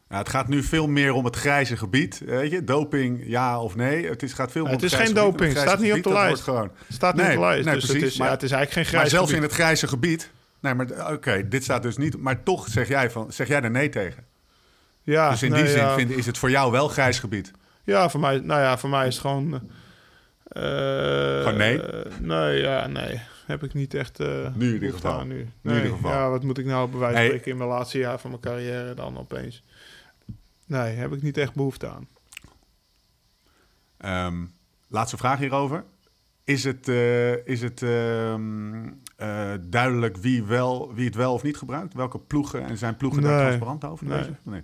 Ja, 0.09 0.17
het 0.17 0.29
gaat 0.29 0.47
nu 0.47 0.63
veel 0.63 0.87
meer 0.87 1.13
om 1.13 1.25
het 1.25 1.35
grijze 1.35 1.77
gebied. 1.77 2.21
Weet 2.25 2.51
je? 2.51 2.63
Doping, 2.63 3.23
ja 3.25 3.61
of 3.61 3.75
nee. 3.75 4.07
Het 4.07 4.23
is, 4.23 4.33
gaat 4.33 4.51
veel 4.51 4.61
Nee, 4.63 4.71
om 4.71 4.75
het 4.77 4.85
is 4.85 4.93
grijze 4.93 5.13
geen 5.13 5.23
doping, 5.23 5.53
Het 5.53 5.61
staat 5.61 5.79
niet 5.79 5.93
op 5.93 6.03
de 6.03 6.11
lijst. 6.13 6.41
Gewoon. 6.43 6.71
Staat 6.89 7.15
niet 7.15 7.25
Nee, 7.25 7.35
op 7.35 7.41
de 7.41 7.47
lijst, 7.47 7.65
nee, 7.65 7.73
dus 7.75 7.83
precies, 7.85 8.01
het 8.03 8.11
is, 8.11 8.17
maar- 8.17 8.27
ja, 8.27 8.33
het 8.33 8.43
is 8.43 8.51
eigenlijk 8.51 8.71
geen 8.87 8.97
Maar 8.97 9.07
grijs 9.07 9.09
zelfs 9.13 9.29
gebied. 9.31 9.43
in 9.43 9.49
het 9.49 9.59
grijze 9.59 9.87
gebied. 9.87 10.31
Nee, 10.59 10.73
maar 10.73 11.13
oké, 11.13 11.47
dit 11.47 11.63
staat 11.63 11.81
dus 11.83 11.97
niet. 11.97 12.17
Maar 12.17 12.43
toch 12.43 12.67
zeg 12.67 12.87
jij, 12.87 13.09
van, 13.11 13.31
zeg 13.33 13.47
jij 13.47 13.61
er 13.61 13.71
nee 13.71 13.89
tegen. 13.89 14.23
Ja, 15.03 15.29
dus 15.29 15.43
in 15.43 15.53
die 15.53 15.67
zin 15.67 15.77
ja. 15.77 15.95
vind, 15.95 16.11
is 16.11 16.25
het 16.25 16.37
voor 16.37 16.49
jou 16.49 16.71
wel 16.71 16.87
grijs 16.87 17.19
gebied. 17.19 17.51
Ja, 17.83 18.09
voor 18.09 18.19
mij, 18.19 18.39
nou 18.39 18.61
ja, 18.61 18.77
voor 18.77 18.89
mij 18.89 19.07
is 19.07 19.13
het 19.13 19.21
gewoon. 19.21 19.53
eh, 20.47 20.61
Gewoon 21.41 21.57
nee? 21.57 21.81
eh, 21.81 22.11
nee, 22.19 22.61
ja, 22.61 22.87
nee. 22.87 23.21
Heb 23.45 23.63
ik 23.63 23.73
niet 23.73 23.93
echt. 23.93 24.19
eh, 24.19 24.27
Nu 24.55 24.67
in 24.67 24.73
ieder 24.73 24.93
geval. 24.93 25.23
Nu. 25.25 25.49
Nu 25.61 25.71
in 25.71 25.77
ieder 25.77 25.91
geval. 25.95 26.11
Ja, 26.11 26.29
wat 26.29 26.43
moet 26.43 26.57
ik 26.57 26.65
nou 26.65 26.89
bij 26.89 26.99
wijze 26.99 27.13
van 27.15 27.21
Hey. 27.21 27.29
spreken 27.29 27.51
in 27.51 27.57
mijn 27.57 27.69
laatste 27.69 27.97
jaar 27.97 28.19
van 28.19 28.29
mijn 28.29 28.41
carrière 28.41 28.93
dan 28.93 29.17
opeens? 29.17 29.63
Nee, 30.67 30.95
heb 30.95 31.13
ik 31.13 31.21
niet 31.21 31.37
echt 31.37 31.53
behoefte 31.53 31.89
aan. 31.89 32.07
Ehm, 33.97 34.45
laatste 34.87 35.17
vraag 35.17 35.39
hierover. 35.39 35.83
Is 36.43 36.63
het, 36.63 36.87
eh, 36.87 37.47
is 37.47 37.61
het 37.61 37.81
ehm, 37.81 38.87
eh, 39.15 39.53
duidelijk 39.61 40.17
wie, 40.17 40.43
wel, 40.43 40.93
wie 40.93 41.05
het 41.05 41.15
wel 41.15 41.33
of 41.33 41.43
niet 41.43 41.57
gebruikt? 41.57 41.93
Welke 41.93 42.19
ploegen 42.19 42.65
en 42.65 42.77
zijn 42.77 42.97
ploegen 42.97 43.21
daar 43.21 43.39
transparant 43.39 43.85
over? 43.85 44.07
Nee. 44.07 44.17
deze? 44.17 44.35
Nee. 44.43 44.63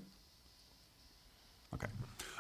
Oké. 1.69 1.89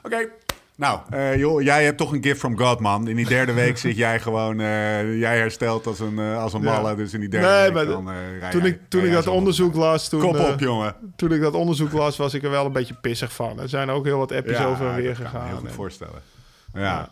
Oké. 0.03 0.29
Nou, 0.75 0.99
eh, 1.09 1.37
joh, 1.37 1.61
jij 1.61 1.83
hebt 1.83 1.97
toch 1.97 2.11
een 2.11 2.23
gift 2.23 2.39
from 2.39 2.57
God, 2.57 2.79
man. 2.79 3.07
In 3.07 3.15
die 3.15 3.27
derde 3.27 3.53
week 3.53 3.77
zit 3.77 3.95
jij 3.97 4.19
gewoon... 4.19 4.59
eh, 4.59 5.19
jij 5.19 5.37
herstelt 5.37 5.87
als 5.87 5.99
een, 5.99 6.19
eh, 6.19 6.41
als 6.41 6.53
een 6.53 6.61
Ja. 6.61 6.71
malle. 6.81 6.95
Dus 6.95 7.13
in 7.13 7.19
die 7.19 7.29
derde 7.29 7.47
Nee, 7.47 7.63
week 7.63 7.73
maar 7.73 7.85
dan, 7.85 8.09
rij 8.39 8.51
Toen 8.51 8.61
jij- 8.61 8.69
ik, 8.69 8.79
toen 8.87 9.03
ik 9.05 9.11
dat 9.11 9.23
zo 9.23 9.31
onderzoek 9.31 9.75
las, 9.75 10.09
toen, 10.09 10.21
Kop 10.21 10.39
op, 10.39 10.59
jongen. 10.59 10.95
toen 11.15 11.31
ik 11.31 11.41
dat 11.41 11.53
onderzoek 11.53 11.91
las, 11.91 12.17
was 12.17 12.33
ik 12.33 12.43
er 12.43 12.49
wel 12.49 12.65
een 12.65 12.71
beetje 12.71 12.93
pissig 12.93 13.33
van. 13.33 13.59
Er 13.59 13.69
zijn 13.69 13.89
ook 13.89 14.05
heel 14.05 14.17
wat 14.17 14.31
appjes 14.31 14.59
over 14.59 14.87
en 14.89 14.95
weer 14.95 15.07
dat 15.07 15.15
kan 15.15 15.23
me 15.23 15.29
gegaan. 15.29 15.47
heel 15.47 15.57
goed 15.57 15.67
En- 15.67 15.73
voorstellen. 15.73 16.21
Ja. 16.73 16.81
Ja. 16.81 17.09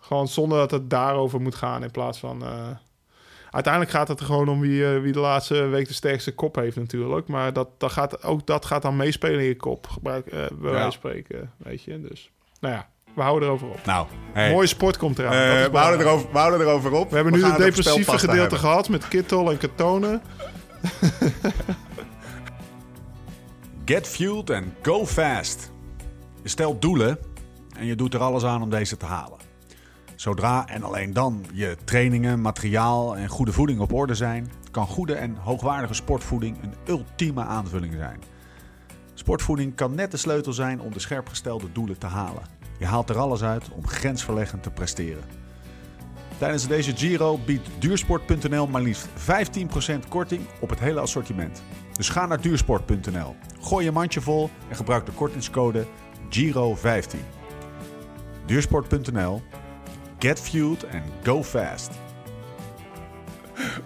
Gewoon 0.00 0.28
zonder 0.28 0.58
dat 0.58 0.70
het 0.70 0.90
daarover 0.90 1.40
moet 1.40 1.54
gaan 1.54 1.82
in 1.82 1.90
plaats 1.90 2.18
van... 2.18 2.42
Uiteindelijk 3.50 3.92
gaat 3.92 4.08
het 4.08 4.20
er 4.20 4.26
gewoon 4.26 4.48
om 4.48 4.60
wie, 4.60 4.84
wie 4.86 5.12
de 5.12 5.18
laatste 5.18 5.62
week 5.66 5.88
de 5.88 5.94
sterkste 5.94 6.32
kop 6.34 6.54
heeft 6.54 6.76
natuurlijk. 6.76 7.26
Maar 7.28 7.52
dat, 7.52 7.68
dat 7.78 7.92
gaat, 7.92 8.22
ook 8.22 8.46
dat 8.46 8.64
gaat 8.64 8.82
dan 8.82 8.96
meespelen 8.96 9.38
in 9.40 9.46
je 9.46 9.56
kop. 9.56 9.86
Gebruik, 9.86 10.30
bij 10.30 10.48
wijze 10.60 10.80
van 10.82 10.92
spreken, 10.92 11.52
weet 11.56 11.82
je. 11.82 12.00
Dus, 12.00 12.30
nou 12.60 12.74
ja, 12.74 12.88
we 13.14 13.22
houden 13.22 13.48
erover 13.48 13.68
op. 13.68 13.80
Nou, 13.84 14.06
hey. 14.32 14.52
Mooie 14.52 14.66
sport 14.66 14.96
komt 14.96 15.18
eraan. 15.18 15.32
Eh, 15.32 15.70
we, 15.70 15.76
houden 15.78 16.06
erover, 16.06 16.28
we 16.32 16.38
houden 16.38 16.60
erover 16.60 16.92
op. 16.92 17.10
We 17.10 17.14
hebben 17.14 17.32
nu 17.32 17.44
het 17.44 17.56
depressieve 17.56 18.10
gedeelte 18.10 18.40
hebben. 18.40 18.58
gehad 18.58 18.88
met 18.88 19.08
Kittel 19.08 19.50
en 19.50 19.58
Katonen. 19.58 20.22
Get 23.84 24.08
fueled 24.08 24.50
and 24.50 24.66
go 24.82 25.06
fast. 25.06 25.72
Je 26.42 26.48
stelt 26.48 26.82
doelen 26.82 27.18
en 27.76 27.86
je 27.86 27.94
doet 27.94 28.14
er 28.14 28.20
alles 28.20 28.44
aan 28.44 28.62
om 28.62 28.70
deze 28.70 28.96
te 28.96 29.06
halen. 29.06 29.38
Zodra 30.14 30.66
en 30.68 30.82
alleen 30.82 31.12
dan 31.12 31.44
je 31.52 31.76
trainingen, 31.84 32.40
materiaal 32.40 33.16
en 33.16 33.28
goede 33.28 33.52
voeding 33.52 33.80
op 33.80 33.92
orde 33.92 34.14
zijn, 34.14 34.52
kan 34.70 34.86
goede 34.86 35.14
en 35.14 35.36
hoogwaardige 35.36 35.94
sportvoeding 35.94 36.62
een 36.62 36.74
ultieme 36.86 37.42
aanvulling 37.44 37.94
zijn. 37.94 38.22
Sportvoeding 39.14 39.74
kan 39.74 39.94
net 39.94 40.10
de 40.10 40.16
sleutel 40.16 40.52
zijn 40.52 40.80
om 40.80 40.92
de 40.92 41.00
scherpgestelde 41.00 41.72
doelen 41.72 41.98
te 41.98 42.06
halen. 42.06 42.42
Je 42.84 42.90
haalt 42.90 43.10
er 43.10 43.18
alles 43.18 43.42
uit 43.42 43.68
om 43.70 43.86
grensverleggend 43.86 44.62
te 44.62 44.70
presteren. 44.70 45.22
Tijdens 46.38 46.66
deze 46.66 46.96
Giro 46.96 47.38
biedt 47.46 47.68
duursport.nl 47.78 48.66
maar 48.66 48.82
liefst 48.82 49.08
15% 49.08 50.08
korting 50.08 50.42
op 50.60 50.70
het 50.70 50.78
hele 50.78 51.00
assortiment. 51.00 51.62
Dus 51.92 52.08
ga 52.08 52.26
naar 52.26 52.40
duursport.nl, 52.40 53.36
gooi 53.60 53.84
je 53.84 53.92
mandje 53.92 54.20
vol 54.20 54.50
en 54.68 54.76
gebruik 54.76 55.06
de 55.06 55.12
kortingscode 55.12 55.86
GIRO15. 56.30 57.16
Duursport.nl, 58.46 59.42
get 60.18 60.40
fueled 60.40 60.84
and 60.92 61.04
go 61.22 61.42
fast. 61.42 61.90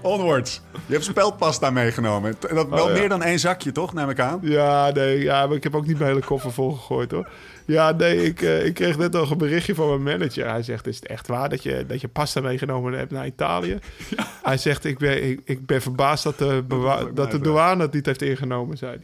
Onwards. 0.01 0.63
Je 0.87 0.93
hebt 0.93 1.05
speldpasta 1.05 1.71
meegenomen. 1.71 2.37
En 2.49 2.55
dat 2.55 2.69
wel 2.69 2.85
Oh, 2.85 2.89
ja. 2.89 2.99
meer 2.99 3.09
dan 3.09 3.23
één 3.23 3.39
zakje, 3.39 3.73
toch? 3.73 3.93
Neem 3.93 4.11
ik 4.11 4.21
aan. 4.21 4.39
Ja, 4.43 4.91
nee, 4.91 5.23
ja, 5.23 5.47
maar 5.47 5.57
ik 5.57 5.63
heb 5.63 5.75
ook 5.75 5.87
niet 5.87 5.99
mijn 5.99 6.11
hele 6.11 6.25
koffer 6.25 6.53
volgegooid 6.53 7.11
hoor. 7.11 7.29
Ja, 7.69 7.91
nee, 7.93 8.25
ik, 8.25 8.43
eh, 8.43 8.65
ik 8.65 8.75
kreeg 8.75 8.97
net 8.99 9.13
nog 9.13 9.31
een 9.31 9.39
berichtje 9.39 9.75
van 9.75 9.89
mijn 10.03 10.19
manager. 10.19 10.49
Hij 10.51 10.63
zegt, 10.63 10.87
is 10.87 10.97
het 10.97 11.07
echt 11.07 11.27
waar 11.27 11.49
dat 11.49 11.63
je, 11.63 11.85
dat 11.87 12.01
je 12.01 12.09
pasta 12.09 12.41
meegenomen 12.41 12.93
hebt 12.93 13.11
naar 13.11 13.27
Italië? 13.27 13.79
Hij 14.43 14.57
zegt, 14.57 14.85
ik 14.85 14.99
ben, 14.99 15.25
ik, 15.31 15.41
ik 15.45 15.67
ben 15.67 15.83
verbaasd 15.83 16.25
dat 16.25 16.39
de, 16.39 16.65
Dat 16.69 17.17
dat 17.17 17.31
de 17.31 17.41
douane 17.41 17.83
het 17.83 17.93
niet 17.93 18.07
heeft 18.07 18.23
ingenomen, 18.23 18.77
zei 18.77 18.97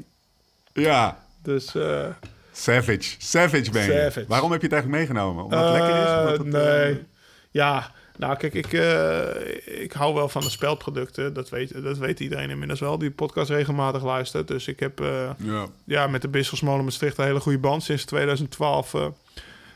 hij. 0.73 0.83
Ja. 0.85 1.25
Dus, 1.43 1.75
eh, 1.75 2.07
Savage. 2.53 3.15
Savage 3.19 3.71
ben 3.71 3.85
je. 3.85 3.91
Savage. 3.93 4.25
Waarom 4.29 4.51
heb 4.53 4.61
je 4.61 4.67
het 4.67 4.75
eigenlijk 4.75 5.03
meegenomen? 5.09 5.45
Omdat 5.45 5.65
het 5.65 5.73
lekker 5.73 6.03
is? 6.03 6.09
eh, 6.09 6.19
Omdat 6.19 6.39
het, 6.39 6.55
eh, 6.55 6.83
nee. 6.85 7.03
Ja, 7.51 7.91
nou 8.19 8.37
kijk, 8.37 8.55
ik, 8.55 8.73
eh, 8.73 9.83
ik 9.83 9.93
hou 9.93 10.15
wel 10.15 10.29
van 10.29 10.43
de 10.43 10.51
speldproducten. 10.51 11.33
Dat 11.35 11.49
weet, 11.49 11.83
dat 11.83 11.99
weet 11.99 12.21
iedereen 12.21 12.51
inmiddels 12.51 12.81
wel, 12.81 12.99
die 12.99 13.11
podcast 13.11 13.51
regelmatig 13.51 14.03
luistert. 14.05 14.49
Dus 14.49 14.69
ik 14.69 14.81
heb... 14.81 15.01
eh, 15.01 15.31
ja. 15.37 15.67
ja, 15.85 16.07
met 16.07 16.23
de 16.23 16.29
Bisschopsmolen 16.29 16.85
Maastricht 16.85 17.19
een 17.19 17.25
hele 17.25 17.41
goede 17.41 17.59
band. 17.59 17.83
Sinds 17.83 18.05
2012 18.05 18.95
eh 18.95 19.07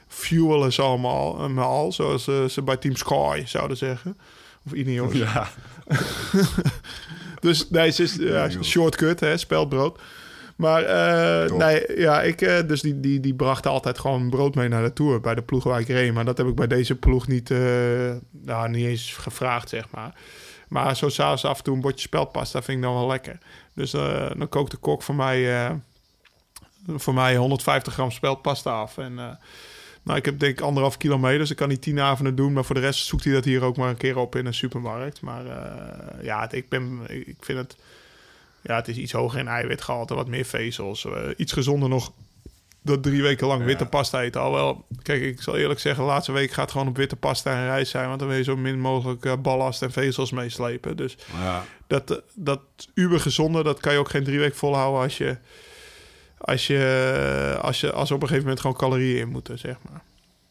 fuelen 0.08 0.72
ze 0.72 0.82
allemaal 0.82 1.48
me 1.48 1.60
al, 1.60 1.92
zoals 1.92 2.24
ze 2.24 2.62
bij 2.64 2.76
Team 2.76 2.96
Sky 2.96 3.42
zouden 3.46 3.76
zeggen. 3.76 4.18
Of 4.66 4.72
Ineos. 4.72 5.12
ja. 5.12 5.48
Dus 7.40 7.70
nee, 7.70 7.88
is 7.88 8.14
ja, 8.14 8.48
Ineos. 8.48 8.68
shortcut, 8.68 9.20
hè, 9.20 9.36
speldbrood. 9.36 9.98
Maar 10.58 10.84
eh, 10.84 11.52
nee, 11.52 12.00
ja, 12.00 12.22
ik, 12.22 12.40
eh, 12.40 12.66
dus 12.66 12.80
die, 12.80 13.00
die, 13.00 13.20
die 13.20 13.34
brachten 13.34 13.70
altijd 13.70 13.98
gewoon 13.98 14.30
brood 14.30 14.54
mee 14.54 14.68
naar 14.68 14.82
de 14.82 14.92
Tour 14.92 15.20
bij 15.20 15.34
de 15.34 15.42
ploeg 15.42 15.64
waar 15.64 15.80
ik 15.80 15.88
reed. 15.88 16.14
Maar 16.14 16.24
dat 16.24 16.38
heb 16.38 16.46
ik 16.46 16.54
bij 16.54 16.66
deze 16.66 16.94
ploeg 16.94 17.26
niet, 17.26 17.50
eh, 17.50 17.58
nou, 18.30 18.68
niet 18.68 18.86
eens 18.86 19.12
gevraagd, 19.12 19.68
zeg 19.68 19.90
maar. 19.90 20.14
Maar 20.68 20.96
zo 20.96 21.08
s'avonds 21.08 21.44
af 21.44 21.58
en 21.58 21.64
toe 21.64 21.74
een 21.74 21.80
bordje 21.80 22.06
speldpasta 22.06 22.62
vind 22.62 22.78
ik 22.78 22.84
dan 22.84 22.94
wel 22.94 23.06
lekker. 23.06 23.38
Dus 23.74 23.90
dan 23.90 24.48
kookt 24.48 24.70
de 24.70 24.76
kok 24.76 25.02
voor 25.02 25.14
mij, 25.14 25.70
voor 26.86 27.14
mij 27.14 27.36
150 27.36 27.92
gram 27.92 28.10
speldpasta 28.10 28.70
af. 28.70 28.98
En 28.98 29.14
nou, 30.02 30.18
ik 30.18 30.24
heb 30.24 30.38
denk 30.38 30.58
ik 30.58 30.64
anderhalf 30.64 30.96
kilometer, 30.96 31.38
dus 31.38 31.50
ik 31.50 31.56
kan 31.56 31.68
die 31.68 31.78
tien 31.78 32.00
avonden 32.00 32.34
doen. 32.34 32.52
Maar 32.52 32.64
voor 32.64 32.74
de 32.74 32.80
rest 32.80 33.06
zoekt 33.06 33.24
hij 33.24 33.32
dat 33.32 33.44
hier 33.44 33.62
ook 33.62 33.76
maar 33.76 33.88
een 33.88 33.96
keer 33.96 34.16
op 34.16 34.36
in 34.36 34.46
een 34.46 34.54
supermarkt. 34.54 35.20
Maar 35.20 35.44
ja, 36.22 36.50
ik, 36.50 36.68
ben, 36.68 37.00
ik 37.08 37.36
vind 37.40 37.58
het... 37.58 37.76
Ja, 38.62 38.76
het 38.76 38.88
is 38.88 38.96
iets 38.96 39.12
hoger 39.12 39.38
in 39.38 39.48
eiwitgehalte, 39.48 40.14
wat 40.14 40.28
meer 40.28 40.44
vezels. 40.44 41.04
eh, 41.04 41.12
iets 41.36 41.52
gezonder 41.52 41.88
nog 41.88 42.12
dat 42.82 43.02
drie 43.02 43.22
weken 43.22 43.46
lang 43.46 43.60
Ja. 43.60 43.66
witte 43.66 43.86
pasta 43.86 44.22
eten. 44.22 44.40
Alhoewel, 44.40 44.86
kijk, 45.02 45.22
ik 45.22 45.42
zal 45.42 45.56
eerlijk 45.56 45.80
zeggen, 45.80 46.02
de 46.04 46.10
laatste 46.10 46.32
week 46.32 46.50
gaat 46.50 46.70
gewoon 46.70 46.88
op 46.88 46.96
witte 46.96 47.16
pasta 47.16 47.52
en 47.54 47.64
rijst 47.64 47.90
zijn. 47.90 48.06
Want 48.08 48.18
dan 48.18 48.28
wil 48.28 48.36
je 48.36 48.42
zo 48.44 48.56
min 48.56 48.80
mogelijk 48.80 49.24
eh, 49.24 49.32
ballast 49.42 49.82
en 49.82 49.92
vezels 49.92 50.30
meeslepen. 50.30 50.96
Dus 50.96 51.16
ja. 51.40 51.64
dat, 51.86 52.10
eh, 52.10 52.16
dat 52.34 52.60
uber 52.94 53.20
gezonde, 53.20 53.62
dat 53.62 53.80
kan 53.80 53.92
je 53.92 53.98
ook 53.98 54.08
geen 54.10 54.24
drie 54.24 54.38
weken 54.38 54.56
volhouden 54.56 55.02
als 55.02 55.18
je, 55.18 55.36
als 56.38 56.66
je, 56.66 57.58
als 57.62 57.80
je, 57.80 57.92
als 57.92 58.10
op 58.10 58.16
een 58.16 58.26
gegeven 58.28 58.42
moment 58.42 58.60
gewoon 58.60 58.76
calorieën 58.76 59.18
in 59.18 59.28
moeten, 59.28 59.58
zeg 59.58 59.76
maar. 59.90 60.02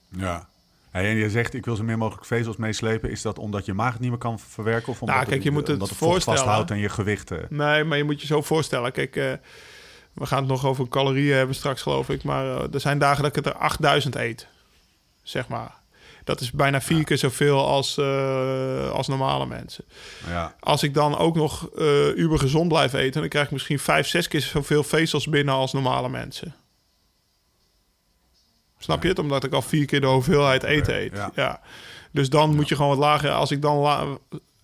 Ja. 0.09 0.47
En 1.05 1.15
je 1.15 1.29
zegt, 1.29 1.53
ik 1.53 1.65
wil 1.65 1.75
zo 1.75 1.83
meer 1.83 1.97
mogelijk 1.97 2.25
vezels 2.25 2.57
meeslepen. 2.57 3.11
Is 3.11 3.21
dat 3.21 3.39
omdat 3.39 3.65
je 3.65 3.73
maag 3.73 3.91
het 3.91 4.01
niet 4.01 4.09
meer 4.09 4.19
kan 4.19 4.39
verwerken? 4.39 4.89
Of 4.89 5.01
omdat 5.01 5.15
Nou, 5.15 5.27
kijk, 5.27 5.43
je 5.43 5.51
moet 5.51 5.61
het 5.61 5.71
omdat 5.71 5.89
het 5.89 5.97
vocht 5.97 6.11
voorstellen. 6.11 6.39
vasthoudt 6.39 6.71
en 6.71 6.77
je 6.77 6.89
gewichten? 6.89 7.45
Nee, 7.49 7.83
maar 7.83 7.97
je 7.97 8.03
moet 8.03 8.21
je 8.21 8.27
zo 8.27 8.41
voorstellen. 8.41 8.91
Kijk, 8.91 9.15
eh, 9.15 9.31
we 10.13 10.25
gaan 10.25 10.39
het 10.39 10.47
nog 10.47 10.65
over 10.65 10.87
calorieën 10.87 11.35
hebben 11.35 11.55
straks, 11.55 11.81
geloof 11.81 12.09
ik. 12.09 12.23
Maar 12.23 12.45
eh, 12.45 12.73
er 12.73 12.79
zijn 12.79 12.99
dagen 12.99 13.21
dat 13.21 13.37
ik 13.37 13.45
het 13.45 13.53
er 13.53 13.59
8000 13.59 14.15
eet. 14.15 14.47
Zeg 15.23 15.47
maar. 15.47 15.75
Dat 16.23 16.41
is 16.41 16.51
bijna 16.51 16.81
vier 16.81 17.03
keer 17.03 17.17
zoveel 17.17 17.67
als, 17.67 17.97
eh, 17.97 18.89
als 18.89 19.07
normale 19.07 19.45
mensen. 19.45 19.83
Ja. 20.27 20.55
Als 20.59 20.83
ik 20.83 20.93
dan 20.93 21.17
ook 21.17 21.35
nog 21.35 21.69
uber 22.15 22.39
gezond 22.39 22.67
blijf 22.67 22.93
eten... 22.93 23.21
dan 23.21 23.29
krijg 23.29 23.45
ik 23.45 23.51
misschien 23.51 23.79
vijf, 23.79 24.07
zes 24.07 24.27
keer 24.27 24.41
zoveel 24.41 24.83
vezels 24.83 25.27
binnen 25.27 25.53
als 25.53 25.73
normale 25.73 26.09
mensen. 26.09 26.55
Snap 28.77 29.03
je 29.03 29.09
het? 29.09 29.19
Omdat 29.19 29.43
ik 29.43 29.53
al 29.53 29.61
vier 29.61 29.85
keer 29.85 30.01
de 30.01 30.07
hoeveelheid 30.07 30.63
eten 30.63 30.95
eet. 31.01 31.11
Ja. 31.15 31.31
Ja. 31.35 31.61
Dus 32.11 32.29
dan 32.29 32.55
moet 32.55 32.69
je 32.69 32.75
gewoon 32.75 32.89
wat 32.97 33.05
lager... 33.05 33.31
Als 33.31 33.51
ik 33.51 33.61
dan 33.61 33.77
la- 33.77 34.05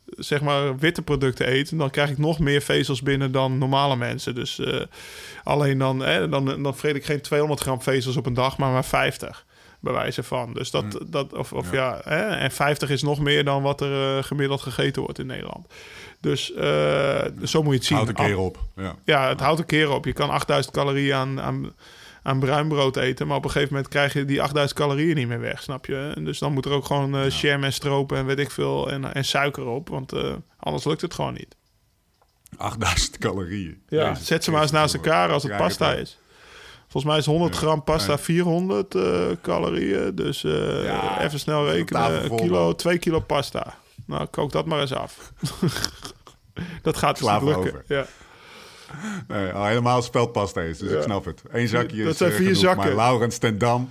zeg 0.06 0.42
maar 0.42 0.78
witte 0.78 1.02
producten 1.02 1.50
eet... 1.54 1.78
dan 1.78 1.90
krijg 1.90 2.10
ik 2.10 2.18
nog 2.18 2.40
meer 2.40 2.62
vezels 2.62 3.02
binnen 3.02 3.32
dan 3.32 3.58
normale 3.58 3.96
mensen. 3.96 4.36
Dus 4.36 4.60
eh, 4.60 4.82
alleen 5.44 5.78
dan, 5.78 6.00
hè, 6.00 6.30
dan, 6.30 6.64
dan 6.64 6.76
vreet 6.76 6.96
ik 6.96 7.06
geen 7.06 7.22
200 7.22 7.62
gram 7.62 7.82
vezels 7.82 8.18
op 8.18 8.26
een 8.26 8.34
dag... 8.34 8.58
maar 8.58 8.72
maar 8.72 8.86
50 8.86 9.46
bij 9.80 9.94
wijze 9.94 10.24
van. 10.24 10.54
Dus 10.54 10.72
dat, 10.72 11.00
dat 11.08 11.34
of, 11.34 11.54
of 11.54 11.72
ja, 11.72 12.02
hè, 12.04 12.28
en 12.28 12.52
50 12.52 12.90
is 12.90 13.02
nog 13.04 13.20
meer 13.20 13.44
dan 13.44 13.62
wat 13.62 13.82
er 13.82 14.18
eh, 14.18 14.24
gemiddeld 14.24 14.62
gegeten 14.62 15.02
wordt 15.02 15.20
in 15.20 15.26
Nederland. 15.26 15.68
Dus 16.20 16.54
eh, 16.54 17.22
zo 17.44 17.62
moet 17.64 17.72
je 17.72 17.78
het 17.78 17.86
zien. 17.86 17.98
Houd 17.98 18.10
een 18.10 18.16
keer 18.16 18.38
op. 18.38 18.58
Ja. 18.76 18.96
Ja, 19.06 19.28
het 19.30 19.40
houdt 19.40 19.60
een 19.60 19.66
keer 19.66 19.92
op. 19.92 20.06
Je 20.06 20.14
kan 20.14 20.30
8000 20.30 20.76
calorieën 20.76 21.16
aan, 21.16 21.42
aan, 21.42 21.74
aan 22.24 22.40
bruin 22.40 22.68
brood 22.68 22.98
eten, 22.98 23.28
maar 23.28 23.38
op 23.38 23.44
een 23.46 23.52
gegeven 23.52 23.74
moment 23.74 23.92
krijg 23.92 24.14
je 24.14 24.26
die 24.26 24.42
8000 24.42 24.80
calorieën 24.80 25.16
niet 25.16 25.28
meer 25.28 25.40
weg, 25.40 25.62
snap 25.64 25.86
je? 25.86 26.12
En 26.16 26.26
Dus 26.26 26.40
dan 26.40 26.54
moet 26.54 26.66
er 26.66 26.72
ook 26.72 26.86
gewoon 26.86 27.16
eh 27.18 27.30
jam 27.30 27.64
en 27.64 27.74
stroop 27.74 28.12
en 28.12 28.26
weet 28.26 28.40
ik 28.40 28.52
veel 28.52 28.92
en, 28.92 29.14
en 29.14 29.26
suiker 29.26 29.66
op, 29.66 29.90
want 29.90 30.12
eh, 30.14 30.34
anders 30.60 30.86
lukt 30.86 31.02
het 31.02 31.14
gewoon 31.14 31.34
niet. 31.34 31.56
8000 32.58 33.18
calorieën. 33.18 33.82
Ja, 33.88 34.08
Jezus 34.10 34.26
zet 34.28 34.44
ze 34.44 34.52
maar 34.52 34.62
eens 34.62 34.72
naast 34.72 34.94
elkaar 34.94 35.32
als 35.32 35.44
het 35.44 35.58
pasta 35.58 35.90
het 35.90 36.00
is. 36.00 36.18
Volgens 36.82 37.04
mij 37.14 37.18
is 37.18 37.26
100 37.26 37.54
Ja. 37.54 37.60
gram 37.60 37.84
pasta 37.84 38.12
Ja. 38.12 38.18
400 38.18 38.96
eh, 38.96 39.26
calorieën. 39.42 40.16
Dus 40.16 40.44
eh, 40.44 40.84
Ja, 40.86 41.22
even 41.22 41.40
snel 41.40 41.70
rekenen. 41.70 42.24
Een 42.24 42.36
kilo, 42.36 42.64
man. 42.66 42.76
2 42.76 42.98
kilo 42.98 43.20
pasta. 43.20 43.78
Nou, 44.06 44.26
kook 44.26 44.52
dat 44.52 44.66
maar 44.66 44.80
eens 44.82 44.94
af. 44.94 45.32
dat 46.82 46.98
gaat 46.98 47.18
dus 47.20 47.28
lukken. 47.30 47.56
over. 47.58 47.84
Ja. 47.88 48.06
Nee, 49.28 49.52
al 49.52 49.66
helemaal 49.66 50.02
speldpasta 50.02 50.62
is, 50.62 50.78
dus 50.78 50.92
Ja. 50.92 50.98
ik 50.98 51.04
snap 51.04 51.26
het. 51.26 51.44
Eén 51.52 51.68
zakje 51.68 52.04
Dat 52.04 52.12
is 52.12 52.18
zijn 52.18 52.32
eh, 52.32 52.36
vier 52.36 52.46
genoeg, 52.46 52.62
zakken. 52.62 52.86
Maar 52.86 52.96
Laurens 52.96 53.38
ten 53.38 53.58
Dam. 53.58 53.90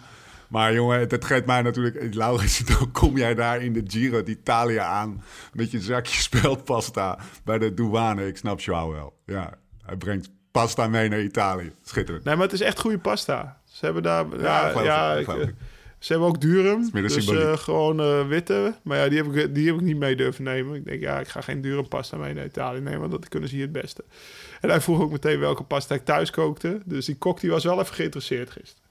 Maar 0.49 0.75
jongen, 0.75 0.99
het, 0.99 1.11
het 1.11 1.25
geeft 1.25 1.47
mij 1.47 1.63
natuurlijk... 1.63 2.15
Laurens, 2.15 2.59
dan 2.79 2.93
kom 2.93 3.17
jij 3.17 3.35
daar 3.35 3.63
in 3.63 3.73
de 3.73 3.83
Giro 3.87 4.23
d'Italia 4.23 4.85
aan... 4.85 5.25
met 5.53 5.71
je 5.71 5.81
zakje 5.81 6.21
speldpasta 6.31 7.19
bij 7.45 7.59
de 7.59 7.75
douane. 7.75 8.27
Ik 8.27 8.37
snap 8.37 8.61
Joao 8.61 8.93
wel. 8.93 9.17
Ja, 9.27 9.53
hij 9.85 9.97
brengt 9.97 10.31
pasta 10.51 10.89
mee 10.89 11.09
naar 11.09 11.21
Italië. 11.21 11.73
Schitterend. 11.83 12.25
Nee, 12.25 12.35
maar 12.35 12.45
het 12.45 12.53
is 12.53 12.61
echt 12.61 12.81
goede 12.81 12.99
pasta. 12.99 13.61
Ze 13.65 13.85
hebben 13.85 14.03
daar... 14.03 14.27
Ja, 14.39 14.83
ja, 14.83 15.13
ik, 15.13 15.19
ik, 15.19 15.25
geloof 15.25 15.41
eh, 15.41 15.49
ik. 15.49 15.55
Ze 16.03 16.13
hebben 16.13 16.29
ook 16.29 16.41
durum. 16.41 16.91
Dus 16.91 17.27
eh, 17.27 17.57
gewoon 17.57 18.01
eh, 18.01 18.27
witte. 18.27 18.75
Maar 18.83 18.99
ja, 18.99 19.09
die 19.09 19.23
heb, 19.23 19.35
ik, 19.35 19.55
die 19.55 19.67
heb 19.67 19.75
ik 19.75 19.81
niet 19.81 19.97
mee 19.97 20.17
durven 20.17 20.45
nemen. 20.45 20.75
Ik 20.75 20.85
denk, 20.85 21.01
ja, 21.01 21.21
ik 21.21 21.29
ga 21.29 21.41
geen 21.41 21.61
durum 21.61 21.89
pasta 21.89 22.17
mee 22.17 22.35
naar 22.35 22.45
Italië 22.45 22.81
nemen. 22.81 23.01
Want 23.01 23.13
dat 23.13 23.29
kunnen 23.29 23.49
ze 23.49 23.55
hier 23.55 23.65
het 23.65 23.73
beste. 23.73 24.05
En 24.61 24.69
hij 24.69 24.81
vroeg 24.81 25.01
ook 25.01 25.11
meteen 25.11 25.39
welke 25.39 25.63
pasta 25.63 25.95
ik 25.95 26.05
thuis 26.05 26.31
kookte. 26.31 26.81
Dus 26.85 27.07
die 27.07 27.17
kok 27.17 27.41
die 27.41 27.51
was 27.51 27.65
wel 27.65 27.81
even 27.81 27.95
geïnteresseerd 27.95 28.51
gisteren. 28.51 28.89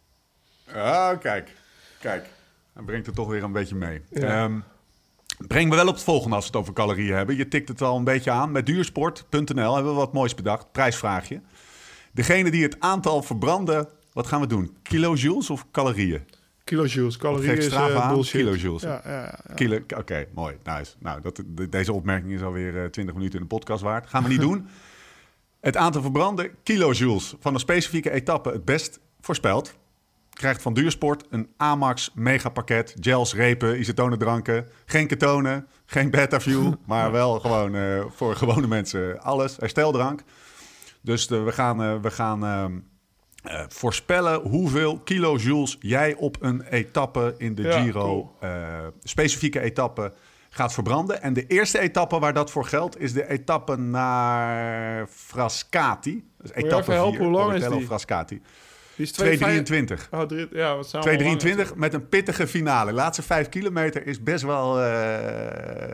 Ah, 0.74 1.20
kijk. 1.20 1.51
Kijk. 1.99 2.26
Hij 2.74 2.84
brengt 2.84 3.05
het 3.05 3.16
toch 3.16 3.28
weer 3.28 3.43
een 3.43 3.51
beetje 3.51 3.76
mee. 3.76 4.01
Ja. 4.09 4.43
Ehm, 4.43 4.59
breng 5.47 5.70
me 5.70 5.76
wel 5.76 5.88
op 5.88 5.93
het 5.93 6.03
volgende 6.03 6.36
als 6.36 6.45
we 6.45 6.51
het 6.51 6.62
over 6.62 6.74
calorieën 6.74 7.16
hebben. 7.16 7.36
Je 7.36 7.47
tikt 7.47 7.68
het 7.68 7.82
al 7.82 7.97
een 7.97 8.03
beetje 8.03 8.32
aan. 8.32 8.51
Met 8.51 8.66
duursport.nl 8.66 9.76
hebben 9.76 9.91
we 9.91 9.97
wat 9.97 10.14
moois 10.14 10.36
bedacht. 10.36 10.72
Prijsvraagje. 10.72 11.41
Degene 12.12 12.51
die 12.51 12.64
het 12.64 12.80
aantal 12.80 13.24
verbranden... 13.24 13.88
Wat 14.14 14.28
gaan 14.28 14.41
we 14.41 14.47
doen? 14.47 14.78
Kilojoules 14.84 15.49
of 15.49 15.66
calorieën? 15.72 16.26
Kilojoules. 16.64 17.18
Calorieën 17.18 17.57
is 17.57 17.68
eh, 17.70 18.09
bullshit. 18.09 18.41
kilojoules. 18.41 18.82
Ja, 18.82 19.01
ja, 19.05 19.12
ja. 19.47 19.53
Kilo, 19.55 19.80
Oké, 19.97 20.26
mooi. 20.34 20.57
Nice. 20.64 20.93
Nou, 20.99 21.22
dat, 21.22 21.43
de- 21.45 21.70
deze 21.70 21.93
opmerking 21.93 22.32
is 22.34 22.41
alweer 22.41 22.84
eh, 22.84 22.89
20 22.89 23.16
minuten 23.16 23.36
in 23.39 23.41
de 23.47 23.55
podcast 23.55 23.82
waard. 23.84 24.07
Gaan 24.09 24.24
we 24.24 24.30
niet 24.30 24.41
doen. 24.49 24.68
Het 25.59 25.78
aantal 25.78 26.01
verbrande 26.01 26.51
kilojoules 26.64 27.36
van 27.39 27.53
een 27.53 27.59
specifieke 27.59 28.12
etappe 28.12 28.49
het 28.51 28.66
best 28.66 28.99
voorspeld. 29.22 29.80
Krijgt 30.34 30.62
van 30.62 30.74
Duursport 30.74 31.26
een 31.30 31.49
Amax 31.57 32.12
megapakket. 32.14 32.95
Gels, 32.99 33.34
repen, 33.36 33.80
isotonendranken. 33.80 34.68
Geen 34.86 35.07
ketonen, 35.07 35.68
geen 35.86 36.09
Betafuel. 36.09 36.76
maar 36.86 37.12
wel 37.12 37.39
gewoon 37.39 37.76
eh, 37.76 38.03
voor 38.09 38.36
gewone 38.36 38.68
mensen 38.68 39.22
alles. 39.22 39.57
Hersteldrank. 39.57 40.22
Dus 41.01 41.28
eh, 41.28 41.43
we 41.43 41.51
gaan, 41.51 41.82
eh, 41.84 41.95
we 42.01 42.12
gaan 42.12 42.84
eh, 43.41 43.63
voorspellen 43.67 44.41
hoeveel 44.41 44.99
kilojoules 44.99 45.77
jij 45.79 46.15
op 46.15 46.37
een 46.39 46.61
etappe 46.61 47.35
in 47.37 47.55
de 47.55 47.61
Ja, 47.61 47.81
Giro, 47.81 48.01
cool. 48.01 48.35
eh, 48.39 48.87
specifieke 49.03 49.59
etappe, 49.59 50.13
gaat 50.49 50.73
verbranden. 50.73 51.21
En 51.21 51.33
de 51.33 51.47
eerste 51.47 51.79
etappe 51.79 52.19
waar 52.19 52.33
dat 52.33 52.51
voor 52.51 52.65
geldt 52.65 52.99
is 52.99 53.13
de 53.13 53.29
etappe 53.29 53.75
naar 53.77 55.07
Frascati. 55.07 56.23
Dus 56.41 56.51
etappe 56.53 56.81
even 56.81 56.93
helpen, 56.93 57.13
4, 57.19 57.23
hoe 57.27 57.31
lang 57.37 57.53
is 57.53 57.67
die? 57.67 57.85
Frascati. 57.85 58.41
Die 59.09 59.29
is 59.31 59.39
2,23. 59.93 60.09
Oh, 60.11 60.21
drie, 60.21 60.47
ja, 60.51 60.75
wat 60.75 60.89
zijn 60.89 61.03
we 61.03 61.09
al 61.17 61.23
lang 61.25 61.67
2,23 61.69 61.75
met 61.75 61.93
een 61.93 62.09
pittige 62.09 62.47
finale. 62.47 62.89
De 62.89 62.95
laatste 62.95 63.21
vijf 63.23 63.49
kilometer 63.49 64.07
is 64.07 64.23
best 64.23 64.43
wel 64.43 64.79
eh, 64.81 64.85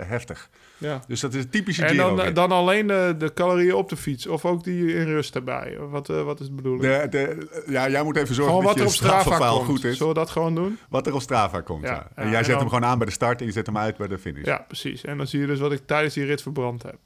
heftig. 0.07 0.49
Ja. 0.77 1.01
Dus 1.07 1.19
dat 1.19 1.33
is 1.33 1.43
een 1.43 1.49
typische 1.49 1.83
En 1.85 1.89
Giro. 1.89 2.15
dan, 2.15 2.33
dan 2.33 2.51
alleen 2.51 2.87
de, 2.87 3.15
de 3.17 3.33
calorieën 3.33 3.73
op 3.73 3.89
de 3.89 3.97
fiets. 3.97 4.27
Of 4.27 4.45
ook 4.45 4.63
die 4.63 4.93
in 4.93 5.05
rust 5.05 5.35
erbij. 5.35 5.77
Of 5.81 5.89
Wat, 5.91 6.09
eh, 6.09 6.23
wat 6.23 6.39
is 6.39 6.47
de 6.47 6.53
bedoeling? 6.53 7.01
de, 7.01 7.07
de, 7.09 7.63
ja, 7.67 7.89
jij 7.89 8.03
moet 8.03 8.15
even 8.15 8.35
zorgen 8.35 8.53
gewoon 8.55 8.73
dat 8.73 8.73
wat 8.73 8.75
je 8.75 8.81
er 8.81 8.87
op 8.87 8.93
Strava 8.95 9.21
strafverhaal 9.21 9.55
komt. 9.57 9.67
goed 9.69 9.83
is. 9.83 9.97
Zullen 9.97 10.13
we 10.13 10.19
dat 10.19 10.29
gewoon 10.29 10.55
doen? 10.55 10.77
Wat 10.89 11.07
er 11.07 11.13
op 11.13 11.21
Strava 11.21 11.61
komt, 11.61 11.83
ja. 11.83 11.89
Ja, 11.91 12.07
En 12.15 12.29
jij 12.29 12.37
en 12.37 12.43
zet 12.45 12.53
dan- 12.53 12.59
hem 12.61 12.69
gewoon 12.69 12.85
aan 12.89 12.97
bij 12.97 13.07
de 13.07 13.13
start 13.13 13.39
en 13.39 13.45
je 13.45 13.51
zet 13.51 13.65
hem 13.65 13.77
uit 13.77 13.97
bij 13.97 14.07
de 14.07 14.17
finish. 14.17 14.45
Ja, 14.45 14.65
precies. 14.67 15.03
En 15.03 15.17
dan 15.17 15.27
zie 15.27 15.39
je 15.39 15.47
dus 15.47 15.59
wat 15.59 15.71
ik 15.71 15.81
tijdens 15.85 16.13
die 16.13 16.25
rit 16.25 16.41
verbrand 16.41 16.83
heb. 16.83 16.99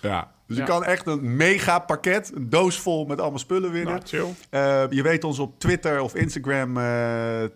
Ja. 0.00 0.32
Dus 0.52 0.66
je 0.66 0.72
kan 0.72 0.84
echt 0.84 1.06
een 1.06 1.36
mega 1.36 1.78
pakket, 1.78 2.30
een 2.34 2.50
doos 2.50 2.78
vol 2.78 3.04
met 3.04 3.20
allemaal 3.20 3.38
spullen 3.38 3.72
winnen. 3.72 3.92
Nou, 3.92 4.06
chill. 4.06 4.34
Eh, 4.50 4.84
je 4.90 5.02
weet 5.02 5.24
ons 5.24 5.38
op 5.38 5.58
Twitter 5.58 6.00
of 6.00 6.14
Instagram 6.14 6.76
eh, 6.76 6.82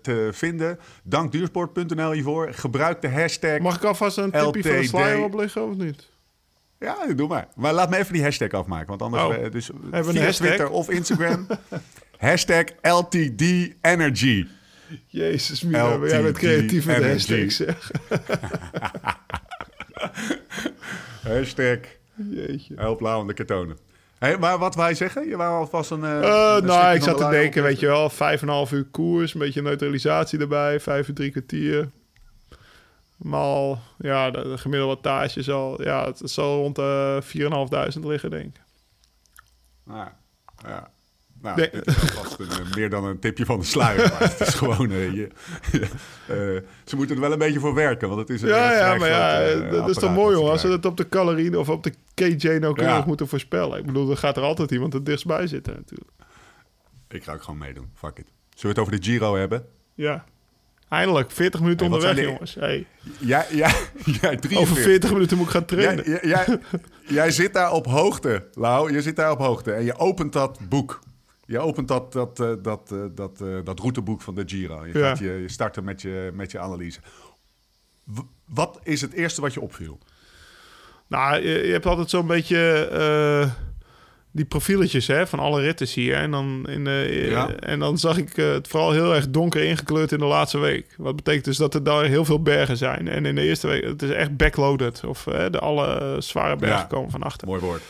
te 0.03 0.29
vinden. 0.33 0.79
Dank 1.03 1.33
duursport.nl 1.33 2.11
hiervoor. 2.11 2.49
Gebruik 2.53 3.01
de 3.01 3.09
hashtag. 3.09 3.59
Mag 3.59 3.77
ik 3.77 3.85
alvast 3.85 4.17
een 4.17 4.31
tipje 4.31 4.63
van 4.63 4.73
de 4.73 4.79
LTD. 4.79 4.89
slyer 4.89 5.23
opleggen 5.23 5.69
of 5.69 5.77
niet? 5.77 6.09
Ja, 6.79 6.97
doe 7.17 7.29
maar. 7.29 7.49
Maar 7.55 7.73
laat 7.73 7.91
me 7.91 7.97
even 7.97 8.13
die 8.13 8.23
hashtag 8.23 8.51
afmaken. 8.51 8.87
Want 8.87 9.03
anders... 9.03 9.23
Oh. 9.23 9.35
eh, 9.35 9.51
dus 9.51 9.69
we 9.69 9.75
een 9.91 10.03
hashtag? 10.03 10.35
Twitter 10.35 10.71
of 10.71 10.91
Instagram. 10.91 11.47
hashtag 12.19 12.65
LTD 12.83 13.43
Energy. 13.81 14.47
Jezus, 15.07 15.63
Mina, 15.63 15.99
jij 16.07 16.23
bent 16.23 16.39
creatief 16.39 16.87
met 16.87 17.03
hashtags, 17.03 17.57
zeg. 17.57 17.91
Hashtag 21.23 21.79
Jeetje. 22.17 22.75
help 22.77 23.01
Lau 23.01 23.21
om 23.21 23.27
de. 23.27 23.77
Hey, 24.19 24.39
maar 24.39 24.59
wat 24.59 24.75
wij 24.75 24.95
zeggen? 24.95 25.29
Je 25.29 25.37
wou 25.37 25.59
alvast 25.59 25.91
een... 25.91 26.05
eh, 26.05 26.11
Eh, 26.23 26.57
een 26.57 26.65
nou, 26.65 26.95
ik 26.95 27.03
zat 27.03 27.17
te 27.19 27.29
denken, 27.29 27.63
weet 27.63 27.81
je 27.81 27.87
wel, 27.87 28.11
vijf 28.11 28.43
en 28.43 28.49
een 28.49 28.55
half 28.55 28.73
uur 28.73 28.85
koers, 28.85 29.35
een 29.35 29.41
beetje 29.41 29.63
neutralisatie 29.63 30.39
erbij, 30.39 30.81
vijf 30.81 31.09
uur 31.09 31.15
drie 31.15 31.31
kwartier. 31.31 31.91
Maal, 33.17 33.79
ja, 33.99 34.31
de, 34.31 34.43
de 34.43 34.59
gemiddelde 34.59 34.95
wattage 34.95 35.43
zal, 35.43 35.83
ja, 35.83 36.05
het 36.05 36.21
zal 36.25 36.57
rond 36.57 36.77
de 36.77 37.23
4.500 37.99 38.05
liggen, 38.07 38.31
denk 38.31 38.45
ik. 38.45 38.61
Nou, 39.85 40.09
ja. 40.67 40.91
Nou, 41.43 41.57
Nee. 41.57 41.71
dit 41.71 41.87
is 41.87 42.17
alvast 42.17 42.39
een, 42.39 42.49
eh, 42.51 42.75
meer 42.75 42.91
dan 42.91 43.05
een 43.05 43.19
tipje 43.19 43.45
van 43.45 43.59
de 43.59 43.65
sluier. 43.65 44.09
Maar 44.11 44.21
het 44.21 44.41
is 44.41 44.55
gewoon... 44.55 44.91
eh, 44.91 45.13
je, 45.13 45.29
eh, 46.27 46.37
ze 46.85 46.97
moeten 46.97 47.15
er 47.15 47.21
wel 47.23 47.33
een 47.33 47.39
beetje 47.39 47.61
voor 47.61 47.75
werken, 47.75 48.09
want 48.09 48.21
het 48.21 48.31
is 48.31 48.43
een 48.43 48.49
Ja, 48.49 48.73
ja, 48.73 48.95
maar 48.97 49.09
ja, 49.09 49.55
dat 49.71 49.89
is 49.89 49.97
toch 49.97 50.15
mooi, 50.15 50.37
hoor, 50.37 50.51
als 50.51 50.61
ze 50.61 50.69
het 50.69 50.85
op 50.87 50.97
de 50.97 51.09
calorieën 51.09 51.57
of 51.57 51.69
op 51.69 51.83
de 51.83 51.93
KJ 52.15 52.49
nauwkeurig 52.49 52.97
Ja. 52.97 53.05
moeten 53.07 53.29
voorspellen. 53.29 53.79
Ik 53.79 53.87
bedoel, 53.87 54.11
er 54.11 54.17
gaat 54.17 54.37
er 54.37 54.43
altijd 54.43 54.71
iemand 54.71 54.93
het 54.93 55.07
dichtstbij 55.07 55.47
zitten, 55.47 55.75
natuurlijk. 55.75 56.11
Ik 57.09 57.25
ga 57.25 57.33
ook 57.33 57.43
gewoon 57.43 57.59
meedoen. 57.59 57.91
Fuck 57.95 58.19
it. 58.19 58.27
Zullen 58.55 58.61
we 58.61 58.69
het 58.69 58.79
over 58.79 58.93
de 59.01 59.03
Giro 59.11 59.37
hebben? 59.37 59.65
Ja. 59.95 60.25
Eindelijk, 60.89 61.31
40 61.31 61.61
minuten 61.61 61.87
Hey, 61.87 61.95
onderweg, 61.95 62.25
de- 62.25 62.31
jongens. 62.31 62.55
Hey, 62.55 62.87
jij, 63.19 63.47
jij 63.51 63.73
43. 64.05 64.59
over 64.59 64.77
40 64.77 65.13
minuten 65.13 65.37
moet 65.37 65.47
ik 65.47 65.53
gaan 65.53 65.65
trainen. 65.65 66.05
Jij, 66.11 66.19
jij, 66.23 66.45
jij, 66.47 66.59
jij 67.07 67.31
zit 67.31 67.55
daar 67.55 67.73
op 67.73 67.87
hoogte, 67.87 68.47
Lau. 68.55 68.93
Je 68.93 69.03
zit 69.03 69.17
daar 69.17 69.31
op 69.31 69.39
hoogte. 69.39 69.73
En 69.73 69.85
je 69.85 69.97
opent 69.99 70.33
dat 70.33 70.59
boek. 70.69 71.01
Je 71.47 71.59
opent 71.59 71.89
dat, 71.89 72.13
dat, 72.13 72.41
eh, 72.41 72.53
dat, 72.63 72.91
eh, 72.93 72.99
dat, 73.15 73.41
eh, 73.41 73.49
dat 73.65 73.79
routeboek 73.79 74.23
van 74.23 74.35
de 74.35 74.43
Giro. 74.47 74.87
Je, 74.87 74.93
gaat 74.93 75.19
je, 75.19 75.25
je 75.33 75.49
starten 75.49 75.85
met 75.85 76.03
je, 76.03 76.31
met 76.35 76.51
je 76.51 76.59
analyse. 76.59 77.01
W- 78.05 78.19
wat 78.45 78.81
is 78.83 79.01
het 79.01 79.13
eerste 79.13 79.41
wat 79.41 79.55
je 79.55 79.61
opviel? 79.61 79.99
Nou, 81.07 81.43
je, 81.49 81.73
hebt 81.73 81.87
altijd 81.87 82.11
zo'n 82.11 82.27
beetje 82.27 82.89
die 84.31 84.45
profieletjes 84.45 85.07
hè, 85.07 85.27
van 85.27 85.39
alle 85.39 85.61
ritten 85.61 86.03
je. 86.03 86.15
En 86.15 86.31
dan, 86.31 86.67
in 86.69 86.85
de, 86.85 87.27
Ja. 87.31 87.55
en 87.55 87.79
dan 87.79 87.99
zag 87.99 88.17
ik 88.19 88.37
het 88.37 88.69
vooral 88.69 88.93
heel 88.93 89.15
erg 89.15 89.31
donker 89.31 89.63
ingekleurd 89.63 90.13
in 90.13 90.19
de 90.19 90.25
laatste 90.25 90.59
week. 90.59 90.95
Wat 90.97 91.17
betekent 91.17 91.45
dus 91.45 91.57
dat 91.57 91.75
er 91.75 91.83
daar 91.83 92.05
heel 92.05 92.25
veel 92.25 92.43
bergen 92.43 92.77
zijn. 92.77 93.09
En 93.09 93.27
in 93.27 93.35
de 93.35 93.43
eerste 93.43 93.67
week, 93.67 93.85
het 93.85 94.03
is 94.03 94.11
echt 94.11 94.37
backloaded. 94.37 95.05
Of 95.05 95.23
de 95.25 95.59
alle 95.59 96.17
zware 96.19 96.57
bergen 96.57 96.79
Ja. 96.79 96.85
komen 96.85 97.11
van 97.11 97.23
achter. 97.23 97.49
Mooi 97.49 97.61
woord. 97.61 97.83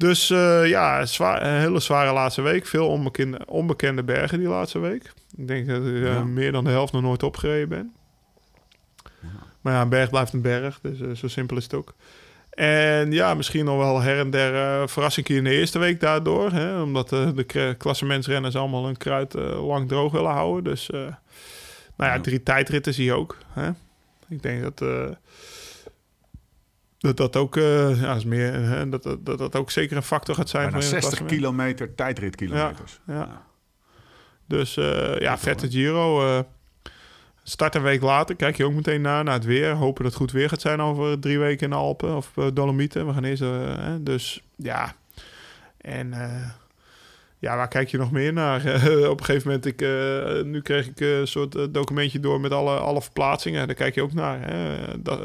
Dus 0.00 0.30
eh, 0.30 0.66
ja, 0.66 1.06
zwaar, 1.06 1.42
een 1.46 1.60
hele 1.60 1.80
zware 1.80 2.12
laatste 2.12 2.42
week. 2.42 2.66
Veel 2.66 2.88
onbekende, 2.88 3.40
onbekende 3.46 4.02
bergen 4.02 4.38
die 4.38 4.48
laatste 4.48 4.78
week. 4.78 5.12
Ik 5.36 5.48
denk 5.48 5.66
dat 5.68 5.76
ik 5.86 5.94
eh, 5.94 6.02
Ja. 6.02 6.24
meer 6.24 6.52
dan 6.52 6.64
de 6.64 6.70
helft 6.70 6.92
nog 6.92 7.02
nooit 7.02 7.22
opgereden 7.22 7.68
ben. 7.68 7.92
Maar 9.60 9.72
ja, 9.72 9.80
een 9.80 9.88
berg 9.88 10.10
blijft 10.10 10.32
een 10.32 10.40
berg. 10.42 10.78
Dus 10.82 11.00
eh, 11.00 11.10
zo 11.10 11.28
simpel 11.28 11.56
is 11.56 11.62
het 11.62 11.74
ook. 11.74 11.94
En 12.50 13.12
ja, 13.12 13.34
misschien 13.34 13.64
nog 13.64 13.76
wel 13.76 14.00
her 14.00 14.18
en 14.18 14.30
der 14.30 14.54
eh 14.82 14.86
verrassing 14.88 15.26
in 15.28 15.44
de 15.44 15.50
eerste 15.50 15.78
week 15.78 16.00
daardoor. 16.00 16.50
Hè, 16.52 16.80
omdat 16.82 17.08
de 17.08 17.74
klassementsrenners 17.78 18.56
allemaal 18.56 18.84
hun 18.84 18.96
kruid 18.96 19.34
lang 19.54 19.88
droog 19.88 20.12
willen 20.12 20.30
houden. 20.30 20.64
Dus 20.64 20.86
nou 20.88 21.12
ja, 21.96 22.14
Ja. 22.14 22.20
drie 22.20 22.42
tijdritten 22.42 22.94
zie 22.94 23.04
je 23.04 23.12
ook. 23.14 23.36
Hè. 23.52 23.70
Ik 24.28 24.42
denk 24.42 24.62
dat... 24.62 24.82
dat 27.00 27.16
dat 27.16 27.36
ook, 27.36 27.56
eh, 27.56 28.00
ja, 28.00 28.14
is 28.14 28.24
meer, 28.24 28.52
hè, 28.52 28.88
dat, 28.88 29.02
dat, 29.02 29.26
dat 29.26 29.38
dat 29.38 29.56
ook 29.56 29.70
zeker 29.70 29.96
een 29.96 30.02
factor 30.02 30.34
gaat 30.34 30.48
zijn. 30.48 30.70
Bijna 30.70 30.80
voor 30.80 30.88
in 30.88 30.94
het 30.94 31.04
60 31.04 31.18
klassement. 31.18 31.54
kilometer 31.54 31.94
tijdritkilometers. 31.94 33.00
Ja. 33.06 33.42
Dus 34.46 34.76
eh, 34.76 35.18
ja, 35.18 35.38
vette 35.38 35.70
Giro. 35.70 36.28
eh 36.28 36.44
start 37.42 37.74
een 37.74 37.82
week 37.82 38.02
later. 38.02 38.36
Kijk 38.36 38.56
je 38.56 38.64
ook 38.64 38.72
meteen 38.72 39.00
naar, 39.00 39.24
naar 39.24 39.34
het 39.34 39.44
weer. 39.44 39.72
Hopen 39.72 40.02
dat 40.02 40.12
het 40.12 40.20
goed 40.20 40.32
weer 40.32 40.48
gaat 40.48 40.60
zijn 40.60 40.80
over 40.80 41.18
drie 41.18 41.38
weken 41.38 41.64
in 41.64 41.70
de 41.70 41.76
Alpen 41.76 42.16
of 42.16 42.32
Dolomieten. 42.54 43.06
We 43.06 43.12
gaan 43.12 43.24
eerst, 43.24 43.42
hè, 43.42 44.02
dus 44.02 44.42
ja. 44.56 44.94
En 45.76 46.12
ja, 47.40 47.56
waar 47.56 47.68
kijk 47.68 47.88
je 47.88 47.98
nog 47.98 48.10
meer 48.10 48.32
naar? 48.32 48.60
Op 49.10 49.18
een 49.18 49.24
gegeven 49.24 49.48
moment, 49.48 49.66
ik, 49.66 49.82
eh, 49.82 50.42
nu 50.42 50.60
kreeg 50.60 50.86
ik 50.86 51.00
eh, 51.00 51.18
een 51.18 51.26
soort 51.26 51.54
eh, 51.54 51.64
documentje 51.70 52.20
door 52.20 52.40
met 52.40 52.52
alle, 52.52 52.76
alle 52.76 53.02
verplaatsingen. 53.02 53.66
Daar 53.66 53.76
kijk 53.76 53.94
je 53.94 54.02
ook 54.02 54.12
naar. 54.12 54.38
Hè? 54.40 55.02
Dat, 55.02 55.20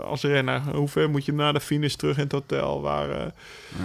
als 0.00 0.22
renner, 0.22 0.60
hoe 0.74 0.88
ver 0.88 1.10
moet 1.10 1.24
je 1.24 1.32
naar 1.32 1.52
de 1.52 1.60
finish 1.60 1.94
terug 1.94 2.16
in 2.16 2.22
het 2.22 2.32
hotel? 2.32 2.82
Waar, 2.82 3.08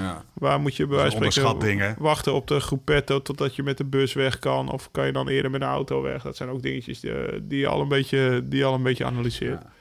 Ja. 0.01 0.23
Waar 0.33 0.59
moet 0.59 0.75
je 0.75 0.87
bij 0.87 0.97
wijze 0.97 1.17
van 1.17 1.31
spreken 1.31 1.95
wachten 1.99 2.33
op 2.33 2.47
de 2.47 2.59
groepetto 2.59 3.21
totdat 3.21 3.55
je 3.55 3.63
met 3.63 3.77
de 3.77 3.85
bus 3.85 4.13
weg 4.13 4.39
kan? 4.39 4.71
Of 4.71 4.91
kan 4.91 5.05
je 5.05 5.11
dan 5.11 5.27
eerder 5.27 5.51
met 5.51 5.61
de 5.61 5.67
auto 5.67 6.01
weg? 6.01 6.21
Dat 6.21 6.35
zijn 6.35 6.49
ook 6.49 6.61
dingetjes 6.61 6.99
die, 6.99 7.13
die 7.41 7.59
je 7.59 7.67
al 7.67 7.81
een 7.81 7.87
beetje, 7.87 8.41
die 8.43 8.65
al 8.65 8.73
een 8.73 8.83
beetje 8.83 9.05
analyseert. 9.05 9.61
Ja. 9.61 9.73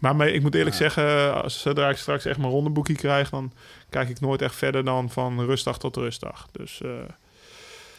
Maar 0.00 0.28
ik 0.28 0.42
moet 0.42 0.54
eerlijk 0.54 0.76
Ja. 0.76 0.80
zeggen, 0.88 1.42
als, 1.42 1.60
zodra 1.60 1.88
ik 1.88 1.96
straks 1.96 2.24
echt 2.24 2.38
mijn 2.38 2.50
rondeboekje 2.50 2.94
krijg... 2.94 3.30
dan 3.30 3.52
kijk 3.90 4.08
ik 4.08 4.20
nooit 4.20 4.42
echt 4.42 4.54
verder 4.54 4.84
dan 4.84 5.10
van 5.10 5.44
rustdag 5.44 5.78
tot 5.78 5.96
rustdag. 5.96 6.48
Dus 6.52 6.80
eh, 6.82 6.90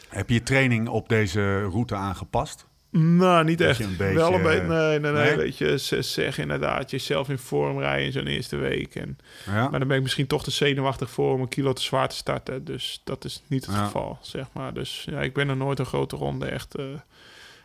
Heb 0.10 0.28
je 0.28 0.34
je 0.34 0.44
training 0.44 0.88
op 0.88 1.10
deze 1.10 1.62
route 1.62 1.96
aangepast? 1.96 2.66
nou, 2.90 3.44
niet 3.44 3.58
Dat 3.58 3.68
echt. 3.68 3.78
je 3.78 3.84
een 3.84 3.98
beetje- 3.98 4.14
Wel 4.16 4.34
een 4.34 4.42
beetje, 4.44 4.62
nee, 4.68 5.00
nee, 5.00 5.12
nee, 5.12 5.24
Nee? 5.26 5.36
Weet 5.36 5.58
je, 5.58 5.80
ze- 5.80 6.02
zeg 6.02 6.38
inderdaad, 6.38 6.92
jezelf 6.92 7.30
in 7.30 7.38
vorm 7.38 7.80
rijden 7.80 8.06
in 8.06 8.12
zo'n 8.12 8.28
eerste 8.28 8.56
week. 8.56 8.96
En, 8.96 9.18
Ja. 9.46 9.70
Maar 9.70 9.80
dan 9.80 9.88
ben 9.88 9.98
ik 9.98 10.04
misschien 10.04 10.28
toch 10.28 10.44
te 10.44 10.52
zenuwachtig 10.52 11.10
voor 11.10 11.34
om 11.34 11.42
een 11.42 11.48
kilo 11.48 11.74
te 11.74 11.82
zwaar 11.82 12.10
te 12.10 12.16
starten. 12.16 12.64
Dus 12.66 13.02
dat 13.04 13.26
is 13.26 13.42
niet 13.48 13.66
het 13.66 13.76
Ja. 13.76 13.86
geval, 13.86 14.18
zeg 14.22 14.46
maar. 14.54 14.74
Dus 14.74 15.06
ja, 15.10 15.22
ik 15.22 15.34
ben 15.34 15.50
er 15.50 15.58
nooit 15.58 15.80
een 15.80 15.86
grote 15.86 16.16
ronde 16.16 16.46
echt 16.46 16.76
eh, 16.76 16.86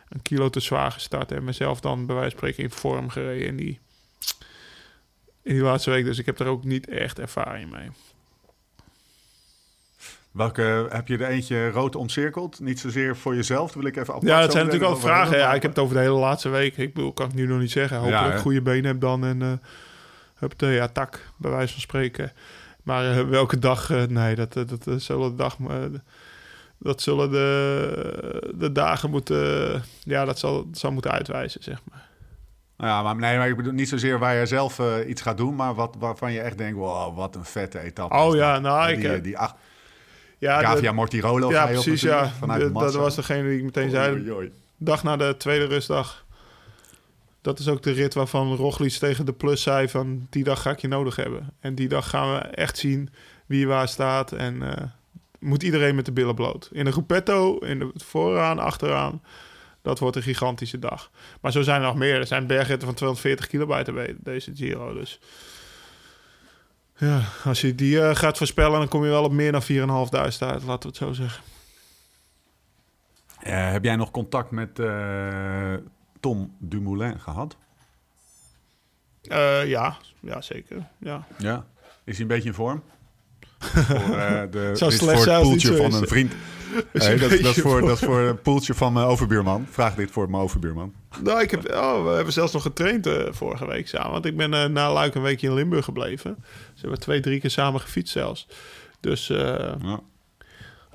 een 0.09 0.21
kilo 0.21 0.49
te 0.49 0.59
zwaar 0.59 0.91
gestart. 0.91 1.31
En 1.31 1.43
mezelf 1.43 1.79
dan 1.79 2.05
bij 2.05 2.15
wijze 2.15 2.29
van 2.29 2.37
spreken 2.37 2.63
in 2.63 2.69
vorm 2.71 3.09
gereden 3.09 3.47
in 3.47 3.55
die, 3.55 3.79
in 5.41 5.53
die 5.53 5.61
laatste 5.63 5.89
week. 5.89 6.05
Dus 6.05 6.17
ik 6.19 6.25
heb 6.25 6.39
er 6.39 6.47
ook 6.47 6.63
niet 6.63 6.89
echt 6.89 7.19
ervaring 7.19 7.71
mee. 7.71 7.89
Welke 10.31 10.87
heb 10.89 11.07
je 11.07 11.17
er 11.17 11.27
eentje 11.27 11.69
rood 11.69 11.95
omcirkeld? 11.95 12.59
Niet 12.59 12.79
zozeer 12.79 13.17
voor 13.17 13.35
jezelf, 13.35 13.65
dat 13.65 13.81
wil 13.81 13.85
ik 13.91 13.95
even 13.97 14.13
apart 14.13 14.29
Ja, 14.31 14.41
dat 14.41 14.51
zijn 14.51 14.65
natuurlijk 14.65 14.91
over 14.91 15.07
vragen. 15.07 15.37
Ja, 15.37 15.53
ik 15.53 15.61
heb 15.61 15.71
het 15.71 15.79
over 15.79 15.95
de 15.95 16.01
hele 16.01 16.13
laatste 16.13 16.49
week. 16.49 16.77
Ik 16.77 16.93
bedoel, 16.93 17.13
kan 17.13 17.27
ik 17.27 17.33
nu 17.33 17.47
nog 17.47 17.59
niet 17.59 17.71
zeggen. 17.71 17.97
Hopelijk 17.97 18.23
Ja, 18.23 18.31
hè? 18.31 18.39
goede 18.39 18.61
benen 18.61 18.85
heb 18.85 18.99
dan 19.01 19.25
en 19.25 19.41
uh, 19.41 19.51
heb 20.35 20.53
de 20.57 20.67
ja, 20.67 20.87
tak, 20.87 21.31
bij 21.37 21.51
wijze 21.51 21.71
van 21.71 21.81
spreken. 21.81 22.31
Maar 22.83 23.17
eh, 23.17 23.27
welke 23.29 23.59
dag? 23.59 23.89
eh, 23.89 24.03
nee, 24.03 24.35
dat, 24.35 24.55
eh, 24.55 24.67
dat, 24.67 24.83
dat 24.83 25.01
zullen 25.01 25.29
de 25.29 25.35
dag... 25.35 25.57
eh, 25.59 25.75
dat 26.77 27.01
zullen 27.01 27.31
de, 27.31 28.53
de 28.55 28.71
dagen 28.71 29.09
moeten... 29.09 29.83
ja, 30.03 30.25
dat 30.25 30.39
zal, 30.39 30.65
dat 30.69 30.77
zal 30.77 30.91
moeten 30.91 31.11
uitwijzen, 31.11 31.63
zeg 31.63 31.81
maar. 31.91 32.06
Ja, 32.77 33.03
maar, 33.03 33.15
nee, 33.15 33.37
maar 33.37 33.49
ik 33.49 33.55
bedoel 33.55 33.73
niet 33.73 33.89
zozeer 33.89 34.19
waar 34.19 34.35
je 34.35 34.45
zelf 34.45 34.79
eh, 34.79 35.09
iets 35.09 35.21
gaat 35.21 35.37
doen, 35.37 35.55
maar 35.55 35.73
wat, 35.75 35.95
waarvan 35.99 36.31
je 36.31 36.39
echt 36.41 36.57
denkt, 36.57 36.77
wow, 36.77 37.15
wat 37.15 37.35
een 37.35 37.45
vette 37.45 37.79
etappe. 37.79 38.15
Oh 38.15 38.35
ja, 38.35 38.53
dat. 38.53 38.61
nou, 38.61 38.87
die, 38.87 38.97
ik, 38.97 39.03
eh, 39.03 39.15
eh, 39.15 39.23
die 39.23 39.37
acht, 39.37 39.55
Ja, 40.37 40.59
Gavia 40.61 40.89
de- 40.89 40.95
Mortirolo 40.95 41.49
ja 41.51 41.63
op 41.63 41.69
precies, 41.69 42.01
ja. 42.01 42.09
natuurlijk, 42.09 42.37
vanuit 42.39 42.61
De- 42.61 42.71
dat 42.71 42.93
was 42.95 43.15
degene 43.15 43.49
die 43.49 43.57
ik 43.57 43.63
meteen 43.63 43.89
zei. 43.89 44.13
Oei, 44.13 44.31
oei. 44.31 44.51
dag 44.77 45.03
na 45.03 45.15
de 45.17 45.35
tweede 45.37 45.65
rustdag. 45.65 46.25
Dat 47.41 47.59
is 47.59 47.67
ook 47.67 47.83
de 47.83 47.91
rit 47.91 48.13
waarvan 48.13 48.55
Roglic 48.55 48.91
tegen 48.93 49.25
de 49.25 49.33
plus 49.33 49.61
zei 49.61 49.89
van... 49.89 50.27
die 50.29 50.43
dag 50.43 50.61
ga 50.61 50.69
ik 50.71 50.79
je 50.79 50.87
nodig 50.87 51.15
hebben. 51.15 51.53
En 51.59 51.75
die 51.75 51.87
dag 51.87 52.09
gaan 52.09 52.33
we 52.33 52.39
echt 52.39 52.77
zien 52.77 53.09
wie 53.45 53.67
waar 53.67 53.87
staat. 53.87 54.31
En 54.31 54.63
moet 55.39 55.63
iedereen 55.63 55.95
met 55.95 56.05
de 56.05 56.11
billen 56.11 56.35
bloot. 56.35 56.69
In 56.71 56.85
de 56.85 56.91
gruppetto, 56.91 57.57
in 57.57 57.79
de 57.79 57.91
vooraan, 57.95 58.59
achteraan. 58.59 59.21
Dat 59.81 59.99
wordt 59.99 60.15
een 60.15 60.21
gigantische 60.21 60.79
dag. 60.79 61.11
Maar 61.41 61.51
zo 61.51 61.61
zijn 61.61 61.81
er 61.81 61.87
nog 61.87 61.95
meer. 61.95 62.15
Er 62.15 62.27
zijn 62.27 62.47
bergritten 62.47 62.87
van 62.87 62.95
240 62.95 63.47
kilometer 63.47 63.93
bij 63.93 64.15
deze 64.19 64.51
Giro. 64.55 64.93
Dus 64.93 65.19
ja, 66.97 67.21
als 67.43 67.61
je 67.61 67.75
die 67.75 68.01
eh, 68.01 68.15
gaat 68.15 68.37
voorspellen, 68.37 68.79
dan 68.79 68.87
kom 68.87 69.03
je 69.03 69.09
wel 69.09 69.23
op 69.23 69.31
meer 69.31 69.51
dan 69.51 69.61
4.500 69.61 69.67
uit. 70.19 70.39
Laten 70.39 70.67
we 70.67 70.87
het 70.87 70.95
zo 70.95 71.13
zeggen. 71.13 71.43
Eh, 73.39 73.71
heb 73.71 73.83
jij 73.83 73.95
nog 73.95 74.11
contact 74.11 74.51
met 74.51 74.79
eh, 74.79 75.73
Tom 76.19 76.55
Dumoulin 76.59 77.19
gehad? 77.19 77.57
Eh, 79.21 79.65
ja, 79.65 79.97
ja, 80.19 80.41
zeker. 80.41 80.87
Ja. 80.99 81.27
Ja. 81.37 81.65
Is 82.03 82.13
hij 82.13 82.21
een 82.21 82.27
beetje 82.27 82.49
in 82.49 82.55
vorm? 82.55 82.83
voor, 83.59 84.47
de, 84.51 84.71
slecht 84.73 85.23
voor 85.23 85.33
het 85.33 85.41
poeltje 85.41 85.67
zo 85.67 85.75
van 85.75 85.93
een 85.93 86.07
vriend. 86.07 86.33
Dat, 87.19 87.19
dat, 87.19 87.31
is 87.31 87.61
voor, 87.61 87.81
dat 87.81 87.89
is 87.97 87.99
voor 88.05 88.19
een 88.19 88.41
poeltje 88.41 88.73
van 88.73 88.93
mijn 88.93 89.05
overbuurman. 89.05 89.65
Vraag 89.69 89.95
dit 89.95 90.11
voor 90.11 90.29
mijn 90.29 90.43
overbuurman. 90.43 90.93
Nou, 91.23 91.41
ik 91.41 91.51
heb, 91.51 91.71
oh, 91.73 92.03
we 92.03 92.09
hebben 92.09 92.33
zelfs 92.33 92.53
nog 92.53 92.61
getraind 92.61 93.07
eh, 93.07 93.23
vorige 93.29 93.67
week 93.67 93.87
samen. 93.87 94.11
Want 94.11 94.25
ik 94.25 94.37
ben 94.37 94.53
eh, 94.53 94.65
na 94.65 94.93
Luik 94.93 95.15
een 95.15 95.21
weekje 95.21 95.47
in 95.47 95.53
Limburg 95.53 95.85
gebleven. 95.85 96.35
Ze 96.73 96.81
hebben 96.81 96.99
twee, 96.99 97.19
drie 97.19 97.39
keer 97.39 97.49
samen 97.49 97.81
gefietst 97.81 98.13
zelfs. 98.13 98.47
Dus 98.99 99.29
eh, 99.29 99.37
Ja. 99.81 99.99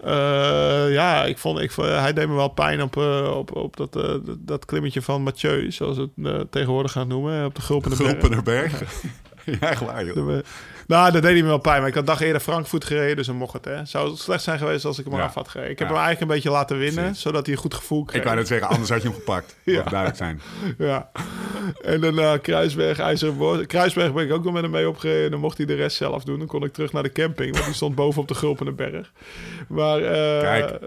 eh, 0.05 0.93
ja, 0.93 1.25
ik 1.25 1.39
vond, 1.39 1.59
ik, 1.61 1.70
vond- 1.70 1.89
hij 1.89 2.12
deed 2.12 2.29
me 2.29 2.35
wel 2.35 2.49
pijn 2.49 2.83
op, 2.83 2.97
eh, 2.97 3.35
op, 3.37 3.57
op 3.57 3.77
dat, 3.77 3.97
eh, 3.97 4.14
dat, 4.39 4.64
klimmetje 4.64 5.03
van 5.03 5.23
Mathieu, 5.23 5.70
zoals 5.73 5.97
we 5.97 6.09
het 6.23 6.35
eh, 6.35 6.41
tegenwoordig 6.51 6.93
gaan 6.93 7.09
noemen. 7.09 7.45
Op 7.45 7.55
de 7.55 7.61
Gulpende 7.61 7.97
Berg. 7.97 8.11
Gulpenerberg. 8.11 8.83
ja, 9.61 9.70
echt 9.70 9.81
waar, 9.85 10.05
joh. 10.05 10.14
De- 10.14 10.45
Nou, 10.87 11.12
dat 11.12 11.22
deed 11.22 11.33
hij 11.33 11.43
me 11.43 11.49
wel 11.49 11.59
pijn. 11.59 11.78
Maar 11.80 11.89
ik 11.89 11.95
had 11.95 12.07
dag 12.07 12.20
eerder 12.20 12.41
Frankfurt 12.41 12.85
gereden, 12.85 13.16
dus 13.16 13.26
dan 13.26 13.37
mocht 13.37 13.53
het. 13.53 13.64
Hè. 13.64 13.85
Zou 13.85 14.11
het 14.11 14.18
slecht 14.18 14.43
zijn 14.43 14.59
geweest 14.59 14.85
als 14.85 14.99
ik 14.99 15.05
hem 15.05 15.14
Ja. 15.16 15.22
af 15.22 15.35
had 15.35 15.49
gereden. 15.49 15.72
Ik 15.72 15.78
heb 15.78 15.89
Ja. 15.89 15.95
hem 15.95 16.03
eigenlijk 16.05 16.30
een 16.33 16.37
beetje 16.37 16.57
laten 16.59 16.78
winnen, 16.78 17.14
zodat 17.14 17.47
hij 17.47 17.55
een 17.55 17.61
goed 17.61 17.74
gevoel 17.74 18.05
kreeg. 18.05 18.18
Ik 18.20 18.24
wou 18.26 18.37
net 18.37 18.47
zeggen, 18.47 18.68
anders 18.68 18.91
had 18.91 19.03
je 19.03 19.09
hem 19.09 19.16
gepakt. 19.16 19.57
Ja. 19.64 19.83
Duidelijk 19.83 20.16
zijn. 20.16 20.41
Ja. 20.78 21.11
En 21.83 22.01
daarna 22.01 22.37
Kruisberg, 22.37 22.99
IJzeren. 22.99 23.66
Kruisberg 23.66 24.12
ben 24.12 24.24
ik 24.24 24.33
ook 24.33 24.45
nog 24.45 24.53
met 24.53 24.62
hem 24.62 24.70
mee 24.70 24.89
opgereden. 24.89 25.30
Dan 25.30 25.41
mocht 25.41 25.57
hij 25.57 25.66
de 25.66 25.74
rest 25.74 25.97
zelf 25.97 26.24
doen. 26.24 26.39
Dan 26.39 26.47
kon 26.49 26.64
ik 26.64 26.72
terug 26.72 26.93
naar 26.93 27.03
de 27.03 27.12
camping, 27.12 27.53
want 27.53 27.64
die 27.64 27.74
stond 27.74 27.95
boven 27.95 28.22
op 28.22 28.28
de 28.28 28.35
Gulpende 28.35 28.72
Berg. 28.72 29.11
Maar, 29.68 29.99
eh, 30.03 30.41
Kijk. 30.41 30.78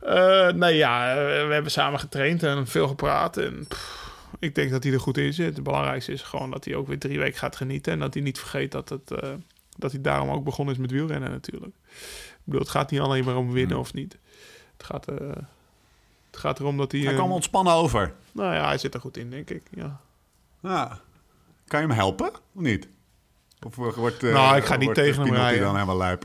eh, 0.00 0.48
nee, 0.48 0.76
ja, 0.76 1.10
eh, 1.10 1.46
we 1.46 1.52
hebben 1.52 1.70
samen 1.70 2.00
getraind 2.00 2.42
en 2.42 2.66
veel 2.66 2.88
gepraat. 2.88 3.36
En 3.36 3.64
pff, 3.68 4.09
ik 4.40 4.54
denk 4.54 4.70
dat 4.70 4.82
hij 4.82 4.92
er 4.92 5.00
goed 5.00 5.18
in 5.18 5.32
zit. 5.32 5.54
Het 5.54 5.64
belangrijkste 5.64 6.12
is 6.12 6.22
gewoon 6.22 6.50
dat 6.50 6.64
hij 6.64 6.74
ook 6.74 6.86
weer 6.86 6.98
drie 6.98 7.18
weken 7.18 7.38
gaat 7.38 7.56
genieten. 7.56 7.92
En 7.92 7.98
dat 7.98 8.14
hij 8.14 8.22
niet 8.22 8.38
vergeet 8.38 8.72
dat, 8.72 8.88
het, 8.88 9.10
eh, 9.10 9.30
dat 9.76 9.92
hij 9.92 10.00
daarom 10.00 10.30
ook 10.30 10.44
begonnen 10.44 10.74
is 10.74 10.80
met 10.80 10.90
wielrennen 10.90 11.30
natuurlijk. 11.30 11.74
Ik 12.30 12.40
bedoel, 12.44 12.60
het 12.60 12.70
gaat 12.70 12.90
niet 12.90 13.00
alleen 13.00 13.24
maar 13.24 13.36
om 13.36 13.52
winnen 13.52 13.78
of 13.78 13.94
niet. 13.94 14.18
Het 14.76 14.86
gaat, 14.86 15.08
eh, 15.08 15.28
het 16.30 16.40
gaat 16.40 16.58
erom 16.58 16.76
dat 16.76 16.92
hij... 16.92 17.00
Hij 17.00 17.14
kwam 17.14 17.32
ontspannen 17.32 17.72
over. 17.72 18.14
nou 18.32 18.54
ja, 18.54 18.66
hij 18.66 18.78
zit 18.78 18.94
er 18.94 19.00
goed 19.00 19.16
in, 19.16 19.30
denk 19.30 19.50
ik. 19.50 19.62
Ja. 19.70 20.00
Ja. 20.62 21.00
Kan 21.66 21.80
je 21.80 21.86
hem 21.86 21.96
helpen, 21.96 22.30
of 22.52 22.62
niet? 22.62 22.88
Of 23.66 23.74
wordt, 23.74 24.22
eh, 24.22 24.32
Nou, 24.32 24.56
ik 24.56 24.64
ga 24.64 24.76
niet 24.76 24.84
wordt 24.84 25.00
tegen 25.00 25.22
hem 25.22 25.34
rijden. 25.34 25.60
dan 25.60 25.74
helemaal 25.74 25.96
luip? 25.96 26.24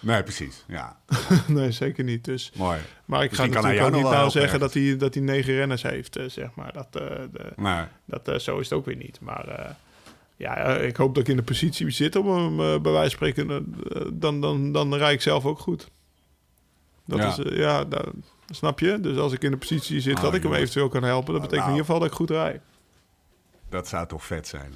Nee, 0.00 0.22
precies. 0.22 0.64
Ja, 0.68 0.96
nee, 1.46 1.70
zeker 1.72 2.04
niet. 2.04 2.24
Dus, 2.24 2.52
mooi. 2.56 2.78
maar 3.04 3.22
ik 3.24 3.32
ga 3.32 3.42
Misschien 3.42 3.50
natuurlijk 3.50 3.74
jou 3.74 3.90
ook 3.94 3.96
niet 4.02 4.12
nou 4.12 4.30
zeggen 4.30 4.60
dat 4.60 4.74
hij, 4.74 4.96
dat 4.96 5.14
hij 5.14 5.22
negen 5.22 5.54
renners 5.54 5.82
heeft, 5.82 6.16
eh, 6.16 6.24
zeg 6.28 6.54
maar. 6.54 6.72
Dat, 6.72 6.86
eh, 6.92 7.06
de, 7.32 7.52
Nee. 7.56 7.84
dat, 8.04 8.28
eh, 8.28 8.38
zo 8.38 8.58
is 8.58 8.68
het 8.68 8.78
ook 8.78 8.84
weer 8.84 8.96
niet. 8.96 9.20
Maar 9.20 9.76
ja, 10.36 10.56
ik 10.76 10.96
hoop 10.96 11.14
dat 11.14 11.22
ik 11.22 11.28
in 11.30 11.36
de 11.36 11.42
positie 11.42 11.90
zit 11.90 12.16
om 12.16 12.28
hem 12.28 12.56
bij 12.82 12.92
wijze 12.92 13.16
van 13.16 13.28
spreken... 13.28 13.74
dan, 14.12 14.40
dan, 14.40 14.72
dan 14.72 14.94
rijd 14.94 15.14
ik 15.14 15.22
zelf 15.22 15.44
ook 15.44 15.58
goed. 15.58 15.88
Dat 17.06 17.18
Ja. 17.18 17.28
is, 17.28 17.56
ja, 17.56 17.84
dat, 17.84 18.10
snap 18.50 18.80
je? 18.80 19.00
Dus 19.00 19.16
als 19.16 19.32
ik 19.32 19.42
in 19.42 19.50
de 19.50 19.56
positie 19.56 20.00
zit 20.00 20.16
Oh, 20.16 20.22
dat 20.22 20.34
ik 20.34 20.42
hem 20.42 20.54
eventueel 20.54 20.88
kan 20.88 21.02
helpen... 21.02 21.32
dat 21.32 21.42
betekent 21.42 21.66
Nou. 21.66 21.70
in 21.70 21.76
ieder 21.76 21.84
geval 21.84 22.00
dat 22.00 22.08
ik 22.10 22.14
goed 22.16 22.30
rijd. 22.30 22.60
Dat 23.68 23.88
zou 23.88 24.06
toch 24.06 24.24
vet 24.24 24.48
zijn? 24.48 24.74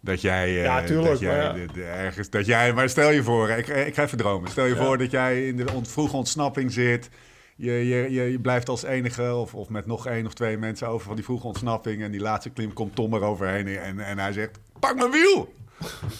Dat 0.00 0.20
jij, 0.20 0.46
eh, 0.46 0.62
Ja, 0.62 0.82
tuurlijk, 0.84 1.08
dat 1.08 1.18
jij 1.18 1.36
maar 1.36 1.58
ja. 1.58 1.66
de- 1.66 1.72
de- 1.72 1.84
ergens, 1.84 2.30
dat 2.30 2.46
jij, 2.46 2.72
maar 2.72 2.88
stel 2.88 3.10
je 3.10 3.22
voor, 3.22 3.48
ik, 3.50 3.66
ik 3.68 3.94
ga 3.94 4.02
even 4.02 4.18
dromen. 4.18 4.50
Stel 4.50 4.64
je 4.64 4.74
Ja. 4.74 4.84
voor 4.84 4.98
dat 4.98 5.10
jij 5.10 5.46
in 5.46 5.56
de 5.56 5.64
ont, 5.72 5.88
vroege 5.90 6.16
ontsnapping 6.16 6.72
zit. 6.72 7.08
Je, 7.56 7.72
je, 7.72 8.10
je, 8.10 8.30
je 8.30 8.38
blijft 8.38 8.68
als 8.68 8.82
enige, 8.82 9.34
of, 9.34 9.54
of 9.54 9.68
met 9.68 9.86
nog 9.86 10.06
één 10.06 10.26
of 10.26 10.32
twee 10.34 10.58
mensen 10.58 10.88
over 10.88 11.06
van 11.06 11.16
die 11.16 11.24
vroege 11.24 11.46
ontsnapping. 11.46 12.02
En 12.02 12.10
die 12.10 12.20
laatste 12.20 12.50
klim 12.50 12.72
komt 12.72 12.94
Tom 12.94 13.14
er 13.14 13.22
overheen 13.22 13.66
en, 13.78 14.00
en 14.00 14.18
hij 14.18 14.32
zegt, 14.32 14.58
pak 14.80 14.94
mijn 14.96 15.10
wiel! 15.10 15.54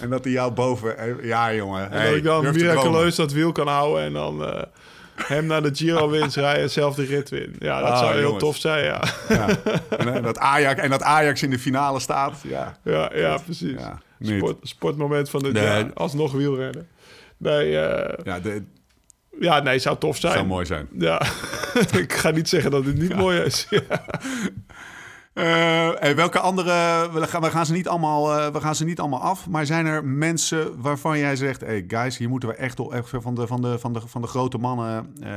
en 0.01 0.11
dat 0.11 0.25
hij 0.25 0.33
jou 0.33 0.53
boven, 0.53 0.99
eh, 0.99 1.25
ja 1.25 1.55
jongen. 1.55 1.91
En 1.91 1.99
hey, 1.99 2.07
dat 2.09 2.17
ik 2.17 2.25
dan 2.25 2.55
miraculeus 2.55 3.15
dat 3.15 3.33
wiel 3.33 3.53
kan 3.53 3.69
houden 3.69 4.03
en 4.05 4.13
dan 4.13 4.45
eh, 4.45 4.63
hem 5.27 5.47
naar 5.47 5.63
de 5.63 5.71
Giro 5.75 6.09
winst 6.19 6.37
rijden 6.37 6.63
en 6.63 6.71
zelf 6.71 6.95
de 6.95 7.05
rit 7.05 7.29
win. 7.31 7.57
Ja, 7.59 7.81
dat 7.81 7.91
Ah, 7.91 7.99
zou 7.99 8.13
heel 8.13 8.23
jongens. 8.23 8.43
tof 8.43 8.57
zijn, 8.57 8.85
ja. 8.85 9.03
Ja. 9.29 9.47
En, 9.99 10.15
eh, 10.15 10.23
dat 10.23 10.39
Ajax, 10.39 10.81
en 10.81 10.91
dat 10.91 11.03
Ajax 11.03 11.43
in 11.43 11.51
de 11.51 11.59
finale 11.59 12.01
staat. 12.01 12.41
Ja, 12.43 12.77
Ja, 12.85 13.11
ja 13.15 13.37
precies. 13.45 13.79
ja. 13.79 13.99
Sport, 14.21 14.57
sportmoment 14.63 15.31
van 15.31 15.45
het 15.45 15.53
Nee. 15.53 15.63
jaar. 15.65 15.91
Alsnog 15.95 16.33
wielrennen. 16.33 16.89
Nee, 17.37 17.79
eh, 17.81 18.19
Ja, 18.25 18.41
de, 18.41 18.63
ja, 19.41 19.61
nee, 19.61 19.79
zou 19.79 19.99
tof 19.99 20.17
zijn. 20.17 20.33
zou 20.33 20.47
mooi 20.47 20.67
zijn. 20.67 20.89
Ja, 20.99 21.21
ik 22.03 22.13
ga 22.13 22.31
niet 22.31 22.49
zeggen 22.49 22.71
dat 22.71 22.85
het 22.85 22.99
niet 22.99 23.15
mooi 23.17 23.39
is. 23.41 23.69
Eh, 25.39 26.11
welke 26.15 26.39
andere... 26.39 27.09
We 27.13 27.27
gaan, 27.27 27.41
we, 27.43 27.51
gaan 27.51 27.67
ze 27.67 27.73
niet 27.73 27.89
allemaal, 27.89 28.39
eh, 28.39 28.53
we 28.53 28.61
gaan 28.61 28.75
ze 28.75 28.85
niet 28.85 29.01
allemaal 29.01 29.21
af. 29.21 29.49
Maar 29.49 29.67
zijn 29.67 29.87
er 29.87 30.05
mensen 30.05 30.81
waarvan 30.81 31.19
jij 31.19 31.37
zegt... 31.37 31.61
Hey 31.61 31.85
guys, 31.89 32.17
hier 32.19 32.29
moeten 32.29 32.49
we 32.49 32.55
echt, 32.55 32.81
op, 32.81 32.93
echt 32.93 33.09
van, 33.09 33.35
de, 33.35 33.47
van, 33.47 33.63
de, 33.63 33.79
van, 33.79 33.93
de, 33.93 34.01
van 34.01 34.23
de 34.23 34.29
grote 34.29 34.59
mannen... 34.59 35.15
eh, 35.21 35.29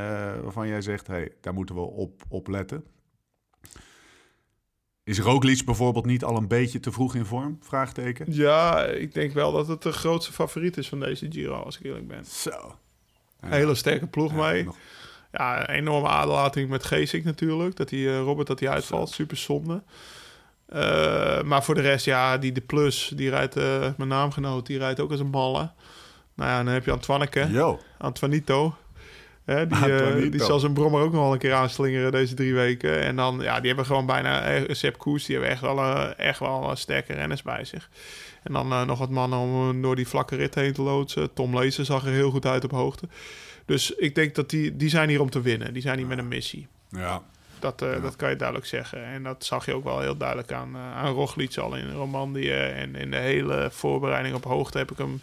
waarvan 0.44 0.68
jij 0.68 0.82
zegt... 0.82 1.08
Hey, 1.08 1.32
daar 1.42 1.54
moeten 1.54 1.76
we 1.76 1.82
op, 1.82 2.22
op 2.30 2.48
letten. 2.48 2.84
Is 5.04 5.20
Roglic 5.20 5.66
bijvoorbeeld 5.66 6.06
niet 6.06 6.24
al 6.24 6.38
een 6.38 6.48
beetje 6.48 6.80
te 6.80 6.92
vroeg 6.92 7.16
in 7.16 7.26
vorm? 7.26 7.58
Vraagteken. 7.62 8.26
ja, 8.34 8.84
ik 8.86 9.14
denk 9.14 9.34
wel 9.34 9.52
dat 9.52 9.68
het 9.68 9.82
de 9.82 9.92
grootste 9.92 10.34
favoriet 10.34 10.78
is 10.78 10.90
van 10.90 11.00
deze 11.00 11.28
Giro, 11.32 11.56
als 11.56 11.78
ik 11.80 11.86
eerlijk 11.86 12.08
ben. 12.08 12.26
Zo. 12.26 12.76
Ja. 13.42 13.48
Hele 13.48 13.76
sterke 13.76 14.08
ploeg 14.08 14.32
Ja, 14.32 14.38
mee. 14.50 14.64
nog- 14.64 14.78
Ja, 15.32 15.70
een 15.70 15.76
enorme 15.76 16.08
aderlating 16.08 16.70
met 16.70 16.84
Geesink 16.84 17.24
natuurlijk. 17.24 17.76
Dat 17.76 17.90
die, 17.90 18.10
eh, 18.10 18.20
Robert 18.20 18.48
dat 18.48 18.60
hij 18.60 18.70
uitvalt, 18.70 19.10
super 19.10 19.38
zonde. 19.38 19.84
Eh, 20.66 21.42
maar 21.42 21.64
voor 21.64 21.76
de 21.76 21.82
rest, 21.82 22.06
ja, 22.06 22.38
die 22.38 22.52
de 22.52 22.62
Plus, 22.62 23.12
die 23.16 23.30
rijdt, 23.30 23.56
eh, 23.56 23.88
mijn 23.98 24.10
naamgenoot, 24.10 24.66
die 24.66 24.78
rijdt 24.78 25.00
ook 25.00 25.12
als 25.12 25.20
een 25.20 25.30
malle. 25.30 25.70
Nou 26.36 26.50
ja, 26.50 26.64
dan 26.64 26.74
heb 26.74 26.86
je 26.86 26.92
Antoineke, 26.92 27.48
Yo. 27.52 27.80
Antoinito. 27.98 28.76
Hè, 29.46 29.68
die, 29.68 30.30
die 30.30 30.44
zal 30.44 30.60
zijn 30.60 30.74
brommer 30.74 31.02
ook 31.02 31.12
nog 31.12 31.22
wel 31.22 31.34
een 31.34 31.40
keer 31.40 31.54
aanslingeren 31.54 32.12
deze 32.12 32.34
drie 32.34 32.54
weken. 32.54 33.02
En 33.02 33.16
dan, 33.16 33.40
ja, 33.42 33.58
die 33.58 33.68
hebben 33.68 33.86
gewoon 33.86 34.06
bijna... 34.06 34.64
Sepp 34.68 34.98
Koes, 34.98 35.26
die 35.26 35.36
hebben 35.36 35.54
echt 35.54 35.62
wel, 35.62 35.78
eh, 35.78 36.28
echt 36.28 36.40
wel 36.40 36.70
eh, 36.70 36.76
sterke 36.76 37.14
renners 37.14 37.42
bij 37.42 37.66
zich. 37.66 37.90
En 38.44 38.54
dan 38.54 38.88
nog 38.88 39.00
wat 39.00 39.10
mannen 39.10 39.40
om 39.40 39.82
door 39.82 39.96
die 39.96 40.08
vlakke 40.08 40.36
rit 40.36 40.56
heen 40.56 40.74
te 40.74 40.82
loodsen. 40.82 41.34
Tom 41.34 41.58
Lezer 41.58 41.86
zag 41.86 42.06
er 42.06 42.12
heel 42.12 42.32
goed 42.32 42.46
uit 42.46 42.64
op 42.64 42.72
hoogte. 42.72 43.08
Dus 43.72 43.92
ik 43.92 44.16
denk 44.16 44.36
dat 44.36 44.50
die, 44.50 44.76
die 44.76 44.90
zijn 44.90 45.10
hier 45.10 45.22
om 45.22 45.30
te 45.30 45.42
winnen. 45.42 45.74
Die 45.74 45.82
zijn 45.82 45.98
hier 45.98 46.08
met 46.08 46.18
een 46.18 46.28
missie. 46.28 46.68
Ja. 46.90 47.24
Dat, 47.60 47.82
eh, 47.82 48.02
dat 48.02 48.16
kan 48.16 48.30
je 48.30 48.36
duidelijk 48.36 48.68
zeggen. 48.68 49.06
En 49.06 49.24
dat 49.24 49.46
zag 49.46 49.66
je 49.66 49.74
ook 49.74 49.84
wel 49.84 50.00
heel 50.00 50.18
duidelijk 50.18 50.52
aan, 50.52 50.76
uh, 50.76 50.96
aan 50.98 51.14
Roglic 51.14 51.58
al 51.58 51.76
in 51.76 51.92
Romandie. 51.92 52.54
en 52.54 52.96
in 52.96 53.12
de 53.12 53.18
hele 53.18 53.70
voorbereiding 53.72 54.36
op 54.36 54.44
hoogte 54.44 54.78
heb 54.78 54.92
ik 54.92 54.98
hem... 54.98 55.22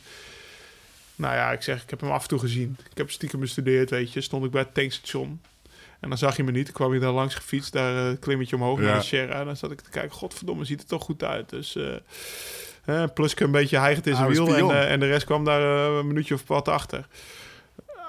Nou 1.14 1.34
ja, 1.34 1.52
ik 1.52 1.62
zeg, 1.62 1.82
ik 1.82 1.90
heb 1.90 2.00
hem 2.00 2.10
af 2.10 2.22
en 2.22 2.28
toe 2.28 2.38
gezien. 2.38 2.76
Ik 2.90 2.96
heb 2.96 3.10
stiekem 3.10 3.40
bestudeerd, 3.40 3.90
weet 3.90 4.12
je. 4.12 4.20
Stond 4.20 4.44
ik 4.44 4.50
bij 4.50 4.62
het 4.62 4.74
tankstation. 4.74 5.40
En 6.00 6.08
dan 6.08 6.18
zag 6.18 6.36
je 6.36 6.44
me 6.44 6.50
niet. 6.50 6.64
Dan 6.64 6.74
kwam 6.74 6.94
je 6.94 7.00
daar 7.00 7.12
langs 7.12 7.34
gefietst, 7.34 7.72
daar 7.72 7.96
een 7.96 8.12
uh, 8.12 8.20
klimmetje 8.20 8.56
omhoog 8.56 8.78
Ja. 8.78 8.84
naar 8.84 8.98
de 8.98 9.04
Sierra. 9.04 9.40
En 9.40 9.46
dan 9.46 9.56
zat 9.56 9.70
ik 9.70 9.80
te 9.80 9.90
kijken, 9.90 10.10
godverdomme, 10.10 10.64
ziet 10.64 10.80
er 10.80 10.86
toch 10.86 11.02
goed 11.02 11.22
uit. 11.22 11.48
Dus... 11.50 11.76
eh, 11.76 11.94
uh, 12.86 13.04
plus 13.14 13.32
ik 13.32 13.40
een 13.40 13.50
beetje 13.50 13.78
hijgend 13.78 14.06
in 14.06 14.16
zijn 14.16 14.28
wiel. 14.28 14.54
En, 14.54 14.88
en 14.88 15.00
de 15.00 15.06
rest 15.06 15.24
kwam 15.24 15.44
daar 15.44 15.62
een 15.62 16.06
minuutje 16.06 16.34
of 16.34 16.42
wat 16.46 16.68
achter. 16.68 17.06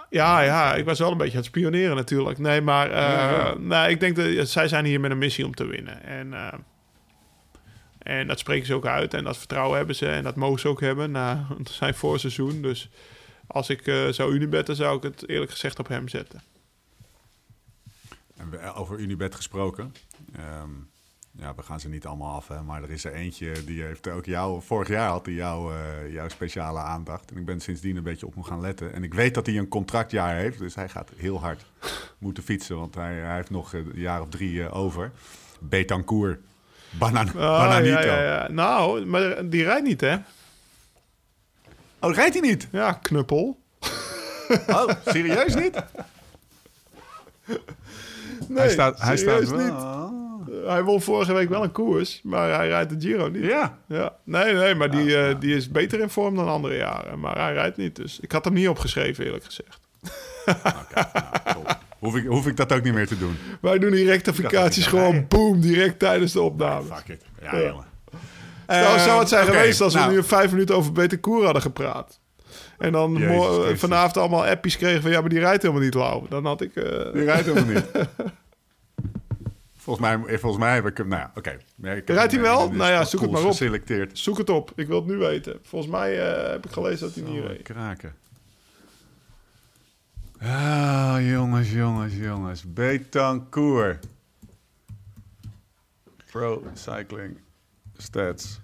Ja, 0.09 0.41
ja, 0.41 0.75
ik 0.75 0.85
was 0.85 0.99
wel 0.99 1.11
een 1.11 1.17
beetje 1.17 1.31
aan 1.31 1.37
het 1.39 1.45
spioneren 1.47 1.95
natuurlijk. 1.95 2.37
Nee, 2.37 2.61
maar 2.61 2.87
uh, 2.87 2.93
Ja, 2.95 3.29
ja. 3.29 3.53
Nee, 3.57 3.89
ik 3.89 3.99
denk 3.99 4.15
dat 4.37 4.47
zij 4.49 4.67
zijn 4.67 4.85
hier 4.85 4.99
met 4.99 5.11
een 5.11 5.17
missie 5.17 5.45
om 5.45 5.53
te 5.55 5.65
winnen. 5.65 6.03
En, 6.03 6.27
uh, 6.27 6.53
en 7.99 8.27
dat 8.27 8.39
spreken 8.39 8.65
ze 8.65 8.73
ook 8.73 8.85
uit. 8.85 9.13
En 9.13 9.23
dat 9.23 9.37
vertrouwen 9.37 9.77
hebben 9.77 9.95
ze. 9.95 10.07
En 10.09 10.23
dat 10.23 10.35
mogen 10.35 10.59
ze 10.59 10.67
ook 10.67 10.81
hebben 10.81 11.11
na 11.11 11.47
zijn 11.63 11.93
voorseizoen. 11.95 12.61
Dus 12.61 12.89
als 13.47 13.69
ik 13.69 13.87
uh, 13.87 14.07
zou 14.09 14.33
Unibetten, 14.33 14.75
zou 14.75 14.97
ik 14.97 15.03
het 15.03 15.29
eerlijk 15.29 15.51
gezegd 15.51 15.79
op 15.79 15.87
hem 15.87 16.07
zetten. 16.07 16.41
En 18.37 18.49
we- 18.49 18.73
over 18.73 18.99
Unibet 18.99 19.35
gesproken. 19.35 19.93
Ehm, 20.35 20.69
ja, 21.31 21.55
we 21.55 21.61
gaan 21.63 21.79
ze 21.79 21.89
niet 21.89 22.05
allemaal 22.05 22.35
af, 22.35 22.47
hè, 22.47 22.61
maar 22.61 22.83
er 22.83 22.91
is 22.91 23.03
er 23.05 23.13
eentje 23.13 23.63
die 23.65 23.83
heeft 23.83 24.07
ook 24.09 24.25
jou... 24.25 24.61
Vorig 24.61 24.87
jaar 24.87 25.09
had 25.09 25.25
hij 25.25 25.35
jou, 25.35 25.73
eh, 25.75 26.13
jouw 26.13 26.29
speciale 26.29 26.79
aandacht. 26.79 27.31
En 27.31 27.37
ik 27.37 27.45
ben 27.45 27.59
sindsdien 27.59 27.97
een 27.97 28.03
beetje 28.03 28.25
op 28.25 28.33
hem 28.33 28.43
gaan 28.43 28.61
letten. 28.61 28.93
En 28.93 29.03
ik 29.03 29.13
weet 29.13 29.33
dat 29.33 29.45
hij 29.45 29.57
een 29.57 29.67
contractjaar 29.67 30.35
heeft, 30.35 30.59
dus 30.59 30.75
hij 30.75 30.89
gaat 30.89 31.09
heel 31.15 31.39
hard 31.39 31.65
moeten 32.17 32.43
fietsen. 32.43 32.75
Want 32.77 32.95
hij, 32.95 33.13
hij 33.13 33.35
heeft 33.35 33.49
nog 33.49 33.73
eh, 33.73 33.79
een 33.79 33.91
jaar 33.93 34.21
of 34.21 34.29
drie 34.29 34.63
eh, 34.63 34.75
over. 34.75 35.11
Betancourt. 35.59 36.39
Banan 36.89 37.27
Ah, 37.27 37.33
Bananito. 37.33 37.99
ja, 37.99 38.21
ja, 38.21 38.21
ja. 38.43 38.47
Nou, 38.51 39.05
maar 39.05 39.49
die 39.49 39.63
rijdt 39.63 39.87
niet, 39.87 40.01
hè? 40.01 40.17
Oh, 41.99 42.13
rijdt 42.13 42.33
hij 42.39 42.49
niet? 42.49 42.67
Ja, 42.71 42.93
knuppel. 42.93 43.59
Oh, 44.67 44.89
serieus 45.05 45.55
niet? 45.55 45.83
Nee, 48.47 48.57
hij 48.57 48.69
staat, 48.69 49.01
hij 49.01 49.17
staat 49.17 49.49
wel. 49.49 49.59
niet. 49.59 50.18
Hij 50.65 50.83
won 50.83 51.01
vorige 51.01 51.33
week 51.33 51.49
wel 51.49 51.63
een 51.63 51.71
koers, 51.71 52.19
maar 52.23 52.53
hij 52.55 52.67
rijdt 52.67 52.89
de 52.89 53.07
Giro 53.07 53.29
niet. 53.29 53.43
Ja. 53.43 53.77
Ja, 53.87 54.15
nee, 54.23 54.53
nee, 54.53 54.75
maar 54.75 54.91
die, 54.91 55.17
eh, 55.17 55.35
die 55.39 55.55
is 55.55 55.69
beter 55.71 55.99
in 55.99 56.09
vorm 56.09 56.35
dan 56.35 56.47
andere 56.47 56.75
jaren. 56.77 57.19
Maar 57.19 57.37
hij 57.37 57.53
rijdt 57.53 57.77
niet, 57.77 57.95
dus 57.95 58.19
ik 58.19 58.31
had 58.31 58.43
hem 58.45 58.53
niet 58.53 58.67
opgeschreven, 58.67 59.25
eerlijk 59.25 59.43
gezegd. 59.43 59.79
Top. 61.53 61.77
Hoef 61.99 62.15
ik, 62.15 62.25
hoef 62.25 62.47
ik 62.47 62.57
dat 62.57 62.73
ook 62.73 62.83
niet 62.83 62.93
meer 62.93 63.07
te 63.07 63.17
doen. 63.17 63.37
Wij 63.61 63.79
doen 63.79 63.91
die 63.91 64.05
rectificaties 64.05 64.87
gewoon 64.87 65.25
boom, 65.27 65.61
direct 65.61 65.99
tijdens 65.99 66.31
de 66.31 66.41
opname. 66.41 66.85
Fuck 66.95 67.07
it. 67.07 67.21
Ja, 67.41 67.57
jongen. 67.59 67.85
Nou, 68.67 68.97
Eh, 68.97 69.03
zou 69.03 69.19
het 69.19 69.29
zijn 69.29 69.45
geweest 69.45 69.81
als 69.81 69.93
we 69.93 69.99
nou, 69.99 70.11
nu 70.11 70.23
vijf 70.23 70.51
minuten 70.51 70.75
over 70.75 70.91
Beter 70.91 71.19
Koer 71.19 71.43
hadden 71.43 71.61
gepraat. 71.61 72.19
En 72.77 72.91
dan 72.91 73.13
Jezus 73.13 73.79
vanavond 73.79 74.17
allemaal 74.17 74.45
appies 74.45 74.77
kregen 74.77 75.01
van... 75.01 75.11
ja, 75.11 75.19
maar 75.21 75.29
die 75.29 75.39
rijdt 75.39 75.61
helemaal 75.61 75.83
niet 75.83 75.93
lauw. 75.93 76.25
Dan 76.29 76.45
had 76.45 76.61
ik... 76.61 76.75
eh, 76.75 77.13
Die 77.13 77.23
rijdt 77.23 77.45
helemaal 77.45 77.73
niet. 77.73 77.85
Volgens 79.89 80.09
mij, 80.09 80.39
volgens 80.39 80.63
mij 80.63 80.75
heb 80.75 80.85
ik 80.85 80.97
hem... 80.97 81.07
Nou 81.07 81.29
oké. 81.35 81.57
Nee, 81.75 81.97
ik 81.97 82.09
Rijdt 82.09 82.31
hij 82.31 82.41
wel? 82.41 82.71
Nou 82.71 82.91
ja, 82.91 83.05
zoek 83.05 83.21
het 83.21 83.31
maar 83.31 83.41
op. 83.43 83.47
geselecteerd. 83.49 84.19
Zoek 84.19 84.37
het 84.37 84.49
op, 84.49 84.71
ik 84.75 84.87
wil 84.87 84.95
het 84.95 85.05
nu 85.05 85.17
weten. 85.17 85.59
Volgens 85.63 85.91
mij 85.91 86.33
eh, 86.33 86.51
heb 86.51 86.65
ik 86.65 86.71
gelezen 86.71 86.99
dat 87.07 87.15
hij 87.15 87.23
niet 87.33 87.43
reed. 87.43 87.61
kraken. 87.61 88.15
Ah, 90.41 91.17
jongens, 91.19 91.71
jongens, 91.71 92.15
jongens. 92.15 92.73
Betancourt. 92.73 94.07
Pro 96.31 96.63
Cycling 96.73 97.37
Stats. 97.97 98.59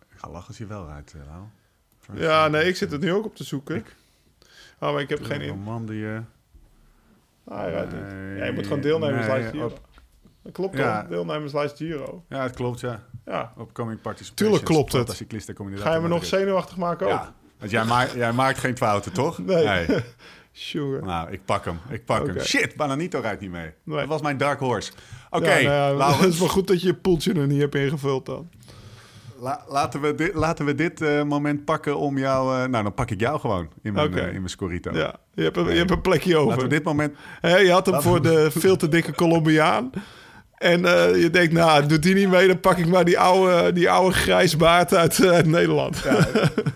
Ik 0.00 0.16
ga 0.18 0.30
lachen 0.30 0.48
als 0.48 0.58
je 0.58 0.66
wel 0.66 0.86
rijdt, 0.86 1.14
eh, 1.14 1.20
Lau. 1.26 2.20
Ja, 2.20 2.48
nee, 2.48 2.68
ik 2.68 2.76
zit 2.76 2.90
het 2.90 3.00
nu 3.00 3.12
ook 3.12 3.24
op 3.24 3.36
te 3.36 3.44
zoeken. 3.44 3.84
Oh, 4.78 4.92
maar 4.92 5.00
ik 5.00 5.08
heb 5.08 5.22
geen. 5.22 5.46
Romandie. 5.46 6.06
Hij 7.50 7.70
rijdt 7.70 7.92
niet. 7.92 8.12
Nee, 8.12 8.36
Ja, 8.38 8.44
je 8.44 8.52
moet 8.52 8.66
gewoon 8.66 8.80
deelnemerslijst 8.80 9.42
nee, 9.42 9.50
Giro. 9.52 9.64
op- 9.66 9.80
Dat 10.42 10.52
klopt 10.52 10.76
Ja. 10.76 11.00
toch? 11.00 11.08
Deelnemerslijst 11.10 11.76
Giro. 11.76 12.24
Ja, 12.28 12.42
het 12.42 12.54
klopt, 12.54 12.80
ja. 12.80 13.02
Ja. 13.24 13.52
Upcoming 13.60 14.00
participation. 14.00 14.36
Tuurlijk 14.52 14.64
klopt 14.64 14.92
het. 14.92 15.16
Cyclisten 15.16 15.56
Ga 15.78 15.94
je 15.94 16.00
me 16.00 16.08
nog 16.08 16.24
zenuwachtig 16.24 16.76
maken 16.76 17.06
ook? 17.06 17.12
Ja, 17.12 17.34
want 17.58 17.70
jij, 17.70 17.84
maakt, 17.84 18.12
jij 18.12 18.32
maakt 18.32 18.58
geen 18.58 18.76
fouten, 18.76 19.12
toch? 19.12 19.38
Nee. 19.38 19.86
Sure. 20.52 21.00
Nou, 21.06 21.30
ik 21.30 21.44
pak 21.44 21.64
hem. 21.64 21.78
Ik 21.88 22.04
pak 22.04 22.26
hem. 22.26 22.40
Shit, 22.40 22.76
Bananito 22.76 23.20
rijdt 23.20 23.40
niet 23.40 23.50
mee. 23.50 23.70
Nee. 23.84 23.98
Dat 23.98 24.08
was 24.08 24.22
mijn 24.22 24.36
dark 24.36 24.58
horse. 24.58 24.92
Oké, 25.30 25.54
Ja, 25.54 25.86
nou 25.92 25.98
ja, 25.98 26.16
het 26.18 26.32
is 26.32 26.38
wel 26.38 26.48
goed 26.48 26.66
dat 26.66 26.80
je 26.80 26.86
je 26.86 26.94
poeltje 26.94 27.32
nog 27.32 27.46
niet 27.46 27.60
hebt 27.60 27.74
ingevuld 27.74 28.26
dan. 28.26 28.48
la- 29.38 29.64
laten 29.68 30.00
we 30.00 30.14
dit, 30.14 30.34
laten 30.34 30.64
we 30.64 30.74
dit 30.74 31.00
eh, 31.00 31.22
moment 31.22 31.64
pakken 31.64 31.96
om 31.98 32.18
jou... 32.18 32.62
eh, 32.62 32.68
nou, 32.68 32.82
dan 32.82 32.94
pak 32.94 33.10
ik 33.10 33.20
jou 33.20 33.40
gewoon 33.40 33.68
in 33.82 33.92
mijn, 33.92 34.18
eh, 34.18 34.26
in 34.26 34.32
mijn 34.32 34.48
Scorito. 34.48 34.90
Ja, 34.92 35.14
je 35.34 35.42
hebt 35.42 35.56
een, 35.56 35.68
je 35.70 35.76
hebt 35.78 35.90
een 35.90 36.00
plekje 36.00 36.36
over. 36.36 36.48
Laten 36.48 36.62
we 36.68 36.74
dit 36.74 36.84
moment... 36.84 37.16
Je 37.40 37.70
had 37.70 37.86
hem 37.86 37.94
Laten 37.94 38.10
voor 38.10 38.20
we- 38.20 38.28
de 38.30 38.50
veel 38.50 38.76
te 38.76 38.88
dikke 38.88 39.12
Colombiaan. 39.14 39.90
En 40.54 40.84
eh, 40.84 41.22
je 41.22 41.30
denkt, 41.30 41.52
nou, 41.52 41.86
doet 41.86 42.02
die 42.02 42.14
niet 42.14 42.28
mee, 42.28 42.46
dan 42.46 42.60
pak 42.60 42.76
ik 42.78 42.86
maar 42.86 43.04
die 43.04 43.18
oude, 43.18 43.72
die 43.72 43.90
oude 43.90 44.14
grijsbaard 44.16 44.94
uit, 44.94 45.18
eh, 45.24 45.30
uit 45.30 45.46
Nederland. 45.46 46.04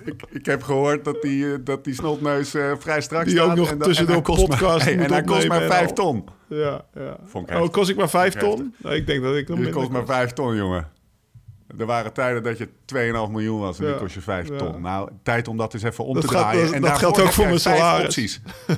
Ik, 0.05 0.15
ik 0.31 0.47
heb 0.47 0.63
gehoord 0.63 1.05
dat 1.05 1.23
die, 1.23 1.47
eh, 1.53 1.59
dat 1.65 1.85
die 1.85 1.95
snotneus 1.95 2.55
vrij 2.79 3.01
strak 3.01 3.25
Die 3.25 3.35
staat. 3.37 3.51
ook 3.51 3.57
nog 3.57 3.71
en 3.71 3.79
dat- 3.79 3.87
tussendoor 3.89 4.23
podcast 4.23 4.85
hey, 4.85 4.99
En 4.99 5.13
hij 5.13 5.23
kost 5.23 5.49
maar 5.49 5.63
vijf 5.63 5.91
ton. 5.91 6.25
Ja, 6.49 6.85
ja. 6.95 7.17
Vond 7.27 7.51
ik 7.51 7.57
Oh, 7.57 7.69
kost 7.71 7.91
ik 7.91 7.97
maar 7.97 8.11
vijf 8.11 8.35
ton? 8.35 8.75
Nou, 8.77 8.95
ik 8.95 9.07
denk 9.07 9.23
dat 9.23 9.35
ik 9.37 9.47
Die 9.47 9.57
minder 9.57 9.73
kost 9.75 9.91
maar 9.91 10.07
vijf 10.07 10.31
ton, 10.33 10.57
jongen. 10.57 10.87
Er 11.79 11.87
waren 11.87 12.13
tijden 12.13 12.43
dat 12.43 12.59
je 12.59 12.69
2,5 13.27 13.31
miljoen 13.33 13.61
was 13.61 13.79
en 13.79 13.87
Ja, 13.87 13.93
nu 13.93 13.99
kost 13.99 14.15
je 14.15 14.21
5 14.21 14.49
ja. 14.49 14.57
ton. 14.57 14.81
Nou, 14.81 15.11
tijd 15.23 15.49
om 15.49 15.57
dat 15.57 15.75
eens 15.75 15.83
even 15.83 16.05
om 16.05 16.15
Dat 16.15 16.23
te 16.23 16.29
gaat- 16.29 16.41
draaien. 16.43 16.65
dat- 16.65 16.75
en 16.75 16.81
dat 16.81 16.99
geldt 16.99 17.21
ook 17.21 17.33
voor 17.33 17.47
mijn 17.47 17.61
salaris. 17.61 18.05
opties. 18.05 18.41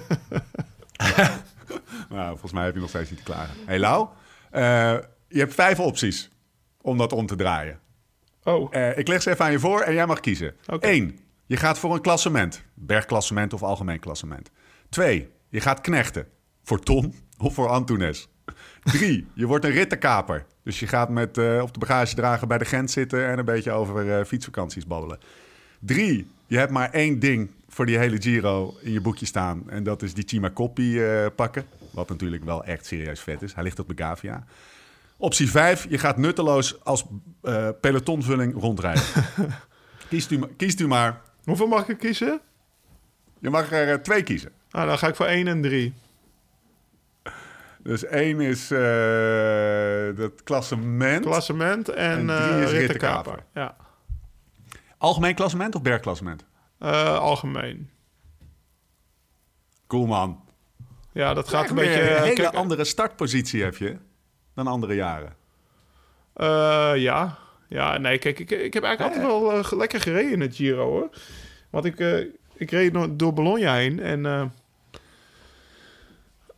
nou, 2.09 2.29
volgens 2.29 2.53
mij 2.53 2.65
heb 2.65 2.75
je 2.75 2.81
nog 2.81 2.89
steeds 2.89 3.11
niet 3.11 3.19
te 3.19 3.25
klagen. 3.25 3.55
Hey 3.67 3.79
Lau, 3.79 4.09
eh, 4.51 4.63
je 5.29 5.39
hebt 5.39 5.55
vijf 5.55 5.81
opties 5.81 6.31
om 6.81 6.99
dat 6.99 7.13
om 7.13 7.27
te 7.27 7.37
draaien. 7.37 7.79
Oh, 8.45 8.75
Eh, 8.75 8.99
ik 8.99 9.09
leg 9.09 9.23
ze 9.23 9.31
even 9.31 9.45
aan 9.45 9.51
je 9.51 9.59
voor 9.59 9.81
en 9.81 9.95
jij 9.95 10.07
mag 10.07 10.21
kiezen. 10.21 10.55
Oké. 10.67 10.89
Eén, 10.89 11.19
je 11.47 11.57
gaat 11.57 11.79
voor 11.79 11.95
een 11.95 12.01
klassement. 12.01 12.63
Bergklassement 12.75 13.53
of 13.53 13.63
algemeen 13.63 14.01
klassement. 14.01 14.51
Twee, 14.89 15.29
je 15.49 15.61
gaat 15.61 15.81
knechten. 15.81 16.27
Voor 16.63 16.81
Tom 16.81 17.15
of 17.39 17.55
voor 17.55 17.69
Antunes. 17.69 18.29
Drie, 18.83 19.27
je 19.35 19.47
wordt 19.47 19.65
een 19.65 19.71
rittenkaper. 19.71 20.47
Dus 20.71 20.81
je 20.81 20.87
gaat 20.87 21.09
met, 21.09 21.39
eh, 21.39 21.61
op 21.63 21.73
de 21.73 21.79
bagagedrager 21.79 22.47
bij 22.47 22.59
de 22.59 22.65
grens 22.65 22.93
zitten... 22.93 23.27
en 23.27 23.39
een 23.39 23.45
beetje 23.45 23.71
over 23.71 24.19
eh, 24.19 24.25
fietsvakanties 24.25 24.87
babbelen. 24.87 25.19
Drie, 25.79 26.27
je 26.47 26.57
hebt 26.57 26.71
maar 26.71 26.91
één 26.91 27.19
ding 27.19 27.51
voor 27.69 27.87
die 27.87 27.99
hele 27.99 28.23
Giro 28.23 28.77
in 28.81 28.93
je 28.93 29.01
boekje 29.01 29.27
staan. 29.27 29.63
En 29.71 29.83
dat 29.83 30.03
is 30.03 30.15
die 30.15 30.25
Chima 30.27 30.51
Coppi 30.51 31.03
eh, 31.03 31.27
pakken. 31.37 31.65
Wat 31.91 32.09
natuurlijk 32.09 32.45
wel 32.45 32.65
echt 32.65 32.87
serieus 32.87 33.21
vet 33.21 33.43
is. 33.43 33.55
Hij 33.55 33.63
ligt 33.63 33.79
op 33.79 33.89
Begavia. 33.89 34.45
Optie 35.17 35.51
5, 35.51 35.87
je 35.89 35.99
gaat 35.99 36.17
nutteloos 36.17 36.85
als 36.85 37.05
pelotonvulling 37.81 38.55
rondrijden. 38.61 39.03
kiest, 40.11 40.31
u, 40.31 40.41
kiest 40.57 40.81
u 40.81 40.87
maar. 40.87 41.21
hoeveel 41.45 41.67
mag 41.67 41.89
ik 41.89 41.99
kiezen? 41.99 42.41
Je 43.39 43.51
mag 43.51 43.73
er 43.73 44.03
twee 44.03 44.23
kiezen. 44.23 44.53
Nou, 44.71 44.87
dan 44.87 44.99
ga 44.99 45.09
ik 45.09 45.17
voor 45.17 45.27
één 45.27 45.49
en 45.49 45.63
drie. 45.63 45.95
Dus 47.83 48.05
één 48.05 48.41
is 48.41 48.71
eh 48.71 50.17
dat 50.17 50.43
klassement. 50.43 51.25
Klassement 51.25 51.89
en, 51.89 52.19
En 52.19 52.27
drie 52.27 52.39
eh 52.39 52.63
is 52.63 52.71
rittenkaper. 52.71 53.33
rittenkaper. 53.33 53.45
Ja, 53.55 53.77
Algemeen 54.99 55.35
klassement 55.35 55.75
of 55.75 55.83
bergklassement? 55.83 56.45
Eh, 56.79 57.19
algemeen. 57.19 57.91
Cool 59.87 60.07
man. 60.07 60.45
Ja, 61.13 61.35
dat 61.35 61.49
gaat 61.49 61.69
een 61.69 61.75
beetje... 61.75 62.17
Een 62.17 62.23
hele 62.23 62.35
kijk, 62.35 62.55
andere 62.55 62.85
startpositie 62.85 63.63
heb 63.63 63.77
je 63.77 63.97
dan 64.55 64.67
andere 64.67 64.95
jaren. 64.95 65.37
Ja. 67.01 67.39
Ja, 67.69 67.99
nee, 67.99 68.19
kijk, 68.19 68.39
ik, 68.39 68.51
ik 68.51 68.75
heb 68.75 68.83
eigenlijk 68.83 69.17
altijd 69.17 69.33
wel 69.71 69.79
lekker 69.79 70.01
gereden 70.01 70.33
in 70.33 70.41
het 70.41 70.57
Giro, 70.57 70.91
hoor. 70.91 71.11
Want 71.71 71.85
ik, 71.85 71.99
ik 72.55 72.71
reed 72.71 73.19
door 73.19 73.33
Bologna 73.33 73.75
heen 73.75 74.01
en... 74.01 74.53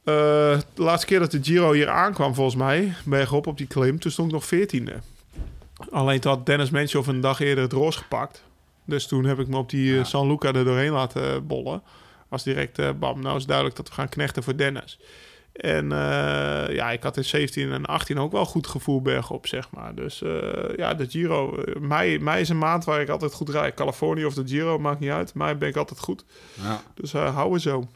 eh, 0.05 0.53
eh, 0.53 0.61
de 0.75 0.83
laatste 0.83 1.07
keer 1.07 1.19
dat 1.19 1.31
de 1.31 1.43
Giro 1.43 1.73
hier 1.73 1.89
aankwam, 1.89 2.35
volgens 2.35 2.57
mij, 2.57 2.95
bergop 3.05 3.47
op 3.47 3.59
die 3.59 3.67
klim, 3.67 3.99
toen 3.99 4.11
stond 4.11 4.29
ik 4.29 4.35
nog 4.35 4.45
veertiende. 4.45 4.95
Alleen 5.91 6.21
toen 6.21 6.33
had 6.33 6.47
Dennis 6.47 6.71
Menchoff 6.71 7.09
een 7.09 7.21
dag 7.21 7.41
eerder 7.41 7.65
het 7.65 7.73
roos 7.73 7.97
gepakt. 7.97 8.45
Dus 8.85 9.07
toen 9.07 9.25
heb 9.25 9.39
ik 9.39 9.49
me 9.49 9.57
op 9.57 9.71
die 9.71 9.99
eh, 9.99 10.05
San 10.05 10.27
Luca 10.27 10.53
er 10.53 10.65
doorheen 10.65 10.93
laten 10.93 11.47
bollen. 11.47 11.83
Was 12.29 12.43
direct, 12.43 12.79
eh, 12.79 12.91
bam, 12.99 13.21
nou 13.21 13.37
is 13.37 13.47
duidelijk 13.47 13.77
dat 13.77 13.89
we 13.89 13.95
gaan 13.95 14.09
knechten 14.09 14.43
voor 14.43 14.57
Dennis. 14.57 14.99
En 15.53 15.91
ja, 16.71 16.91
ik 16.91 17.03
had 17.03 17.17
in 17.17 17.25
17 17.25 17.73
en 17.73 17.85
18 17.85 18.19
ook 18.19 18.33
wel 18.33 18.45
goed 18.45 18.67
gevoel 18.67 19.03
bergop, 19.03 19.47
zeg 19.47 19.71
maar. 19.71 19.95
Dus 19.95 20.23
ja, 20.77 20.95
de 20.95 21.07
Giro. 21.09 21.63
mei, 21.81 22.19
mei 22.19 22.41
is 22.41 22.49
een 22.49 22.59
maand 22.59 22.85
waar 22.85 23.01
ik 23.01 23.09
altijd 23.09 23.33
goed 23.33 23.49
rijd. 23.49 23.75
Californië 23.75 24.25
of 24.25 24.35
de 24.35 24.47
Giro, 24.47 24.79
maakt 24.79 25.01
niet 25.01 25.11
uit. 25.11 25.35
Mei 25.35 25.55
ben 25.55 25.69
ik 25.69 25.77
altijd 25.77 26.01
goed. 26.01 26.25
Ja. 26.63 26.83
Dus 26.95 27.15
eh 27.15 27.35
houden 27.35 27.61
zo. 27.61 27.89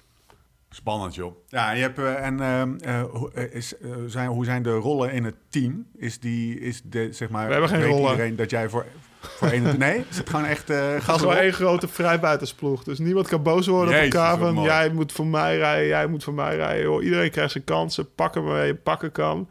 Spannend, 0.77 1.15
joh. 1.15 1.37
Ja, 1.49 1.71
je 1.71 1.81
hebt, 1.81 1.99
eh, 1.99 2.25
en 2.25 2.41
ehm, 2.41 2.77
eh, 2.77 3.03
hoe, 3.03 3.33
eh, 3.33 3.55
is, 3.55 3.75
zijn, 4.07 4.29
hoe 4.29 4.45
zijn 4.45 4.63
de 4.63 4.73
rollen 4.73 5.13
in 5.13 5.25
het 5.25 5.35
team? 5.49 5.87
Is 5.97 6.19
die, 6.19 6.61
is 6.61 6.83
de, 6.85 7.13
zeg 7.13 7.29
maar... 7.29 7.47
We 7.47 7.53
hebben 7.53 7.71
geen 7.71 7.85
rollen. 7.85 8.11
iedereen 8.11 8.37
dat 8.37 8.51
jij 8.51 8.69
voor, 8.69 8.87
voor 9.21 9.53
een... 9.53 9.79
Nee? 9.79 10.05
Is 10.11 10.17
het 10.17 10.31
gewoon 10.31 10.45
echt 10.45 10.71
eh 10.71 10.95
gas 10.99 11.21
gewoon 11.21 11.37
één 11.37 11.53
grote 11.53 11.89
vrijbuitersploeg. 11.89 12.85
Dus 12.85 12.99
niemand 12.99 13.29
kan 13.29 13.43
boos 13.43 13.67
worden 13.67 13.95
Jezus, 13.95 14.07
op 14.07 14.13
elkaar. 14.13 14.39
Van, 14.39 14.63
jij 14.63 14.91
moet 14.91 15.13
voor 15.13 15.27
mij 15.27 15.57
rijden, 15.57 15.87
jij 15.87 16.07
moet 16.07 16.25
voor 16.25 16.35
mij 16.35 16.57
rijden. 16.57 16.83
Joh. 16.83 17.05
Iedereen 17.05 17.31
krijgt 17.31 17.53
zijn 17.53 17.65
kansen. 17.65 18.15
Pakken 18.15 18.45
waar 18.45 18.67
je 18.67 18.75
pakken 18.75 19.13
kan. 19.13 19.49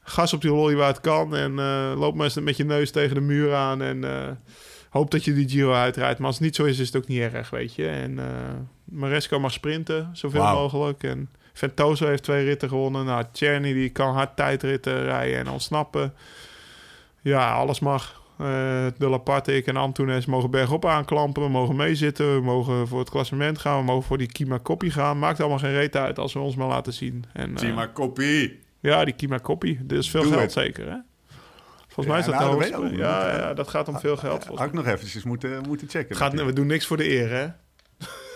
Gas 0.00 0.32
op 0.32 0.40
die 0.40 0.50
lolly 0.50 0.74
waar 0.74 0.88
het 0.88 1.00
kan. 1.00 1.36
En 1.36 1.58
eh, 1.58 1.92
loop 1.96 2.14
maar 2.14 2.24
eens 2.24 2.40
met 2.40 2.56
je 2.56 2.64
neus 2.64 2.90
tegen 2.90 3.14
de 3.14 3.20
muur 3.20 3.54
aan. 3.54 3.82
En 3.82 4.04
eh, 4.04 4.30
hoop 4.90 5.10
dat 5.10 5.24
je 5.24 5.32
die 5.32 5.48
Giro 5.48 5.72
uitrijdt. 5.72 6.18
Maar 6.18 6.26
als 6.26 6.36
het 6.36 6.44
niet 6.44 6.56
zo 6.56 6.64
is, 6.64 6.78
is 6.78 6.86
het 6.86 6.96
ook 6.96 7.08
niet 7.08 7.20
erg, 7.20 7.50
weet 7.50 7.74
je. 7.74 7.88
En 7.88 8.18
eh 8.18 8.24
Maresco 8.90 9.40
mag 9.40 9.52
sprinten, 9.52 10.10
zoveel 10.12 10.42
mogelijk. 10.42 11.02
En 11.02 11.28
Ventoso 11.52 12.06
heeft 12.06 12.22
twee 12.22 12.44
ritten 12.44 12.68
gewonnen. 12.68 13.04
Nou, 13.04 13.24
Czerny 13.32 13.72
die 13.72 13.88
kan 13.90 14.14
hard 14.14 14.36
tijdritten 14.36 15.02
rijden 15.04 15.38
en 15.38 15.48
ontsnappen. 15.48 16.14
Ja, 17.20 17.52
alles 17.52 17.80
mag. 17.80 18.18
Eh, 18.38 18.46
de 18.98 19.08
Laparte, 19.08 19.56
ik 19.56 19.66
en 19.66 19.76
Antunes 19.76 20.26
mogen 20.26 20.50
bergop 20.50 20.86
aanklampen. 20.86 21.42
We 21.42 21.48
mogen 21.48 21.76
meezitten. 21.76 22.34
We 22.34 22.40
mogen 22.40 22.88
voor 22.88 22.98
het 22.98 23.10
klassement 23.10 23.58
gaan. 23.58 23.78
We 23.78 23.84
mogen 23.84 24.02
voor 24.06 24.18
die 24.18 24.32
Kima 24.32 24.58
Koppie 24.58 24.90
gaan. 24.90 25.18
Maakt 25.18 25.40
allemaal 25.40 25.58
geen 25.58 25.72
reet 25.72 25.96
uit 25.96 26.18
als 26.18 26.32
we 26.32 26.38
ons 26.38 26.56
maar 26.56 26.68
laten 26.68 26.92
zien. 26.92 27.24
En, 27.32 27.54
eh, 27.56 27.60
Chima 27.62 27.88
Coppi. 27.94 28.60
ja, 28.80 29.04
die 29.04 29.14
Kima 29.14 29.38
Koppie. 29.38 29.78
Dit 29.82 29.98
is 29.98 30.10
veel 30.10 30.22
Doe 30.22 30.32
geld 30.32 30.52
zeker, 30.52 30.90
hè? 30.90 30.96
Volgens 31.88 32.06
mij 32.06 32.18
is 32.18 32.24
Ja, 32.26 32.30
dat 32.30 32.40
nou, 32.40 32.50
de 32.50 32.56
hoogste. 32.56 32.94
ook 32.94 32.98
Ja, 32.98 33.36
ja, 33.36 33.54
dat 33.54 33.68
gaat 33.68 33.88
om 33.88 33.98
veel 33.98 34.16
geld. 34.16 34.38
volgens 34.38 34.58
Had 34.58 34.68
ik 34.68 34.74
nog 34.74 34.86
eventjes 34.86 35.24
moeten, 35.24 35.62
moeten 35.68 35.88
checken. 35.88 36.16
Gaat, 36.16 36.32
we 36.32 36.52
doen 36.52 36.66
niks 36.66 36.86
voor 36.86 36.96
de 36.96 37.10
eer, 37.10 37.30
hè? 37.30 37.46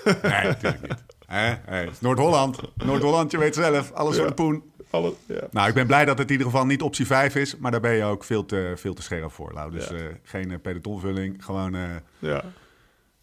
Nee, 0.05 0.43
natuurlijk 0.45 0.83
niet. 0.83 1.05
Hè? 1.27 1.55
Hey, 1.65 1.85
het 1.85 1.91
is 1.93 2.01
Noord-Holland. 2.01 2.59
Noord-Holland, 2.75 3.31
je 3.31 3.39
weet 3.39 3.55
zelf. 3.55 3.93
Alles 3.93 4.17
voor 4.17 4.27
de 4.27 4.35
poen. 4.35 4.63
Alle, 4.91 5.13
ja. 5.27 5.41
Nou, 5.51 5.69
ik 5.69 5.75
ben 5.75 5.87
blij 5.87 6.05
dat 6.05 6.19
het 6.19 6.27
in 6.27 6.33
ieder 6.33 6.51
geval 6.51 6.67
niet 6.67 6.83
optie 6.83 7.07
5 7.07 7.35
is. 7.35 7.57
Maar 7.57 7.71
daar 7.71 7.81
ben 7.81 7.93
je 7.93 8.05
ook 8.05 8.25
veel 8.25 8.45
te, 8.47 8.73
veel 8.77 8.95
te 8.95 9.03
scherp 9.03 9.33
voor, 9.33 9.53
Lau. 9.53 9.71
Dus 9.71 9.89
Ja. 9.89 9.95
eh, 9.95 10.03
geen 10.23 10.61
pelotonvulling. 10.61 11.45
Gewoon, 11.45 11.75
eh, 11.75 11.83
ja. 12.19 12.45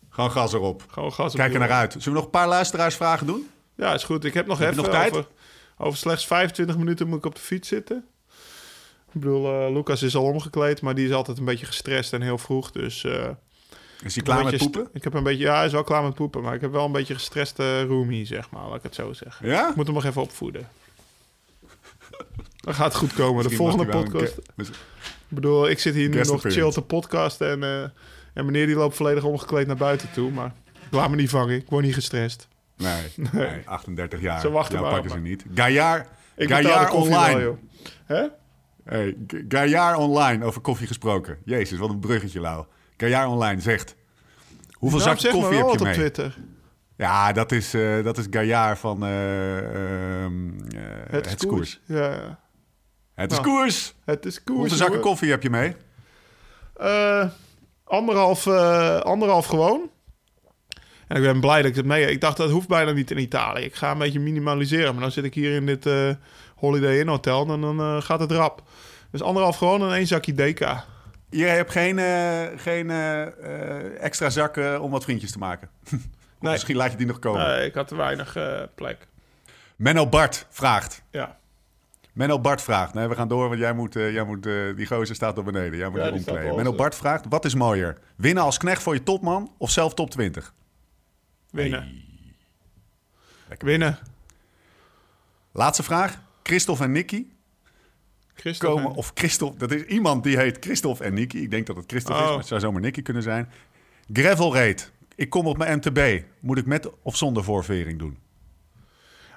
Gewoon 0.09 0.31
gas 0.31 0.53
erop. 0.53 0.83
Gewoon 0.87 1.13
gas 1.13 1.33
Kijk 1.35 1.53
er 1.53 1.59
naar 1.59 1.71
uit. 1.71 1.91
Zullen 1.91 2.07
we 2.07 2.13
nog 2.13 2.23
een 2.23 2.29
paar 2.29 2.47
luisteraarsvragen 2.47 3.27
doen? 3.27 3.49
Ja, 3.75 3.93
is 3.93 4.03
goed. 4.03 4.25
Ik 4.25 4.33
heb 4.33 4.47
nog 4.47 4.59
Heb 4.59 4.71
even 4.71 4.81
nog 4.83 4.91
tijd? 4.91 5.11
Over, 5.11 5.27
over 5.77 5.97
slechts 5.97 6.27
25 6.27 6.77
minuten 6.77 7.07
moet 7.07 7.17
ik 7.17 7.25
op 7.25 7.35
de 7.35 7.41
fiets 7.41 7.67
zitten. 7.67 8.05
Ik 9.13 9.19
bedoel, 9.21 9.73
Lucas 9.73 10.03
is 10.03 10.15
al 10.15 10.23
omgekleed, 10.23 10.81
maar 10.81 10.95
die 10.95 11.07
is 11.07 11.13
altijd 11.13 11.37
een 11.37 11.45
beetje 11.45 11.65
gestrest 11.65 12.13
en 12.13 12.21
heel 12.21 12.37
vroeg. 12.37 12.71
Dus 12.71 13.07
Is 14.03 14.15
hij 14.15 14.23
klaar 14.23 14.43
met 14.43 14.57
poepen? 14.57 14.87
Ik 14.93 15.03
heb 15.03 15.13
een 15.13 15.23
beetje, 15.23 15.43
ja, 15.43 15.55
hij 15.55 15.65
is 15.65 15.71
wel 15.71 15.83
klaar 15.83 16.03
met 16.03 16.13
poepen, 16.13 16.41
maar 16.41 16.53
ik 16.53 16.61
heb 16.61 16.71
wel 16.71 16.85
een 16.85 16.91
beetje 16.91 17.13
gestreste 17.13 17.83
roomie, 17.83 18.25
zeg 18.25 18.49
maar, 18.49 18.67
laat 18.67 18.75
ik 18.75 18.83
het 18.83 18.95
zo 18.95 19.13
zeggen. 19.13 19.47
Ja? 19.47 19.69
Ik 19.69 19.75
moet 19.75 19.85
hem 19.85 19.95
nog 19.95 20.05
even 20.05 20.21
opvoeden. 20.21 20.67
Dan 22.55 22.73
gaat 22.73 22.85
het 22.85 22.95
goed 22.95 23.13
komen. 23.13 23.43
De 23.43 23.49
Misschien 23.49 23.67
volgende 23.69 23.91
podcast. 23.91 24.37
Ik 25.31 25.37
bedoel, 25.37 25.69
ik 25.69 25.79
zit 25.79 25.93
hier 25.93 26.09
nu 26.09 26.21
nog 26.21 26.41
chill 26.41 26.71
te 26.71 26.81
podcasten 26.81 27.49
en, 27.49 27.63
eh, 27.63 27.89
en 28.33 28.45
meneer 28.45 28.65
die 28.65 28.75
loopt 28.75 28.95
volledig 28.95 29.23
omgekleed 29.23 29.67
naar 29.67 29.75
buiten 29.75 30.11
toe. 30.11 30.31
Maar 30.31 30.53
laat 30.91 31.09
me 31.09 31.15
niet 31.15 31.29
vangen, 31.29 31.55
ik 31.55 31.69
word 31.69 31.85
niet 31.85 31.93
gestrest. 31.93 32.47
Nee, 32.77 33.01
nee, 33.31 33.61
38 33.65 34.21
jaar. 34.21 34.39
Ze 34.39 34.49
wachten 34.51 34.73
Jou 34.79 34.85
maar 34.85 34.93
pakken 35.01 35.11
ze 35.19 35.23
niet. 35.27 35.45
Gaillard, 35.53 36.07
Ik 36.35 36.49
Gaillard 36.49 36.91
online. 36.93 37.37
wel, 37.37 37.39
joh. 37.39 37.57
Hè? 38.05 38.25
Hey, 38.83 39.15
Gaillard 39.47 39.97
online, 39.97 40.45
over 40.45 40.61
koffie 40.61 40.87
gesproken. 40.87 41.37
Jezus, 41.45 41.79
wat 41.79 41.89
een 41.89 41.99
bruggetje, 41.99 42.39
Lau. 42.39 42.65
Gaillard 43.01 43.29
online 43.29 43.61
zegt... 43.61 43.95
Hoeveel 44.73 44.99
Nou, 44.99 45.15
koffie 45.15 45.37
heb 45.37 45.51
je 45.51 45.83
mee? 45.83 45.93
op 45.93 45.93
Twitter. 45.93 46.37
Ja, 46.97 47.31
dat 47.31 47.51
is, 47.51 47.73
eh, 47.73 48.03
dat 48.03 48.17
is 48.17 48.25
Gaillard 48.29 48.79
van 48.79 49.05
ehm, 49.05 50.49
eh, 50.75 50.81
Het, 51.09 51.25
is 51.25 51.35
koers. 51.47 51.79
Ja, 51.85 52.11
ja. 52.11 52.39
Het 53.13 53.31
is 53.31 53.37
Nou, 53.39 53.49
koers! 53.49 53.93
Het 54.05 54.25
is 54.25 54.43
koers. 54.43 54.59
Hoeveel 54.59 54.77
zakken 54.77 54.99
koffie 54.99 55.29
heb 55.29 55.43
je 55.43 55.49
mee? 55.49 55.75
Anderhalf, 57.83 58.47
anderhalf 59.03 59.45
gewoon. 59.45 59.89
En 61.07 61.17
ik 61.17 61.23
ben 61.23 61.39
blij 61.39 61.61
dat 61.61 61.69
ik 61.69 61.75
het 61.75 61.85
mee 61.85 62.01
heb. 62.01 62.09
Ik 62.11 62.21
dacht, 62.21 62.37
dat 62.37 62.49
hoeft 62.49 62.67
bijna 62.67 62.91
niet 62.91 63.11
in 63.11 63.17
Italië. 63.17 63.63
Ik 63.63 63.75
ga 63.75 63.91
een 63.91 63.97
beetje 63.97 64.19
minimaliseren. 64.19 64.93
Maar 64.93 65.01
dan 65.01 65.11
zit 65.11 65.23
ik 65.23 65.33
hier 65.33 65.55
in 65.55 65.65
dit 65.65 65.89
Holiday 66.55 66.99
Inn 66.99 67.09
Hotel 67.09 67.49
en 67.49 67.61
dan 67.61 68.03
gaat 68.03 68.19
het 68.19 68.31
rap. 68.31 68.61
Dus 69.11 69.21
anderhalf 69.21 69.57
gewoon 69.57 69.81
en 69.81 69.93
één 69.95 70.07
zakje 70.07 70.33
Deka. 70.33 70.85
Je 71.31 71.45
hebt 71.45 71.71
geen, 71.71 71.99
eh, 71.99 72.47
geen 72.55 72.89
eh, 72.89 74.03
extra 74.03 74.29
zakken 74.29 74.81
om 74.81 74.91
wat 74.91 75.03
vriendjes 75.03 75.31
te 75.31 75.37
maken. 75.37 75.69
Nee. 76.39 76.51
Misschien 76.51 76.75
laat 76.75 76.91
je 76.91 76.97
die 76.97 77.07
nog 77.07 77.19
komen. 77.19 77.47
Nee, 77.47 77.65
ik 77.65 77.73
had 77.73 77.87
te 77.87 77.95
weinig 77.95 78.35
eh, 78.35 78.61
plek. 78.75 79.07
Menno 79.75 80.07
Bart 80.07 80.45
vraagt. 80.49 81.03
Ja. 81.11 81.37
Menno 82.13 82.39
Bart 82.39 82.61
vraagt. 82.61 82.93
Nee, 82.93 83.07
we 83.07 83.15
gaan 83.15 83.27
door, 83.27 83.47
want 83.47 83.59
jij 83.59 83.73
moet, 83.73 83.93
jij 83.93 84.23
moet 84.23 84.43
die 84.75 84.85
gozer 84.85 85.15
staat 85.15 85.37
er 85.37 85.43
beneden. 85.43 85.77
Jij 85.77 85.89
moet 85.89 85.99
Ja, 85.99 86.05
je 86.05 86.11
omkleden. 86.11 86.55
Menno. 86.55 86.73
Bart 86.75 86.95
vraagt, 86.95 87.25
wat 87.29 87.45
is 87.45 87.55
mooier? 87.55 87.97
Winnen 88.15 88.43
als 88.43 88.57
knecht 88.57 88.81
voor 88.81 88.93
je 88.93 89.03
topman 89.03 89.53
of 89.57 89.69
zelf 89.71 89.93
top 89.93 90.09
20? 90.09 90.53
Winnen. 91.51 92.03
Winnen. 93.57 93.97
Laatste 95.51 95.83
vraag. 95.83 96.21
Christophe 96.43 96.83
en 96.83 96.91
Nicky 96.91 97.27
Christophe. 98.41 98.75
komen... 98.81 98.97
Of 98.97 99.11
Christophe, 99.13 99.57
dat 99.57 99.71
is 99.71 99.83
iemand 99.83 100.23
die 100.23 100.37
heet 100.37 100.57
Christophe 100.59 101.03
en 101.03 101.13
Nicky. 101.13 101.37
Ik 101.37 101.51
denk 101.51 101.67
dat 101.67 101.75
het 101.75 101.85
Christophe 101.87 102.17
is, 102.17 102.23
Oh. 102.23 102.29
maar 102.29 102.39
het 102.39 102.47
zou 102.47 102.59
zomaar 102.59 102.81
Nicky 102.81 103.01
kunnen 103.01 103.23
zijn. 103.23 103.49
Gravel 104.13 104.53
Raid. 104.53 104.91
Ik 105.15 105.29
kom 105.29 105.47
op 105.47 105.57
mijn 105.57 105.77
MTB. 105.77 106.23
Moet 106.39 106.57
ik 106.57 106.65
met 106.65 106.89
of 107.01 107.15
zonder 107.17 107.43
voorvering 107.43 107.99
doen? 107.99 108.17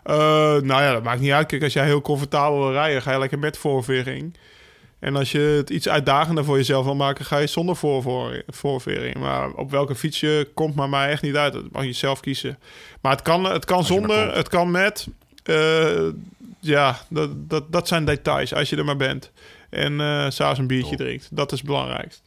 Eh, 0.03 0.15
nou 0.61 0.83
ja, 0.83 0.93
dat 0.93 1.03
maakt 1.03 1.21
niet 1.21 1.31
uit. 1.31 1.47
Kijk, 1.47 1.63
als 1.63 1.73
jij 1.73 1.85
heel 1.85 2.01
comfortabel 2.01 2.59
wil 2.59 2.73
rijden, 2.73 3.03
ga 3.03 3.13
je 3.13 3.19
lekker 3.19 3.39
met 3.39 3.57
voorvering. 3.59 4.37
En 4.99 5.17
als 5.17 5.33
je 5.33 5.39
het 5.39 5.71
iets 5.71 5.89
uitdagender 5.89 6.45
voor 6.45 6.57
jezelf 6.57 6.85
wil 6.85 6.95
maken, 6.95 7.25
ga 7.25 7.39
je 7.39 7.47
zonder 7.47 7.77
voorvering. 8.47 9.19
Maar 9.19 9.51
op 9.51 9.71
welke 9.71 9.95
fiets 9.95 10.21
je 10.21 10.49
komt, 10.55 10.75
maar 10.75 10.89
mij 10.89 11.09
echt 11.11 11.23
niet 11.23 11.37
uit. 11.37 11.53
Dat 11.53 11.71
mag 11.73 11.85
je 11.85 11.93
zelf 11.93 12.21
kiezen. 12.21 12.59
Maar 13.01 13.13
het 13.13 13.23
kan, 13.23 13.45
het 13.45 13.65
kan 13.65 13.85
zonder, 13.85 14.35
het 14.37 14.49
kan 14.49 14.71
met. 14.71 15.07
Eh, 15.43 16.07
ja, 16.67 16.99
dat, 17.09 17.51
dat, 17.51 17.73
dat 17.73 17.89
zijn 17.89 18.05
details 18.05 18.55
als 18.55 18.71
je 18.71 18.77
er 18.77 18.85
maar 18.85 18.97
bent. 18.97 19.33
En 19.71 20.01
eh 20.01 20.31
s'avonds 20.31 20.59
een 20.59 20.67
biertje 20.67 20.97
drinkt. 20.97 21.37
Dat 21.37 21.53
is 21.53 21.59
het 21.59 21.67
belangrijkst. 21.67 22.23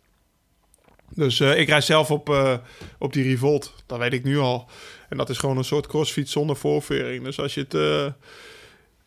Dus 1.09 1.39
eh, 1.39 1.59
ik 1.59 1.67
rijd 1.67 1.83
zelf 1.83 2.11
op, 2.11 2.29
eh, 2.29 2.57
op 2.99 3.13
die 3.13 3.23
Revolt. 3.23 3.73
Dat 3.85 3.99
weet 3.99 4.13
ik 4.13 4.23
nu 4.23 4.37
al. 4.37 4.69
En 5.09 5.17
dat 5.17 5.29
is 5.29 5.37
gewoon 5.37 5.57
een 5.57 5.63
soort 5.63 5.87
crossfiets 5.87 6.31
zonder 6.31 6.55
voorvering. 6.55 7.23
Dus 7.23 7.39
als 7.39 7.53
je 7.53 7.65
het, 7.69 8.13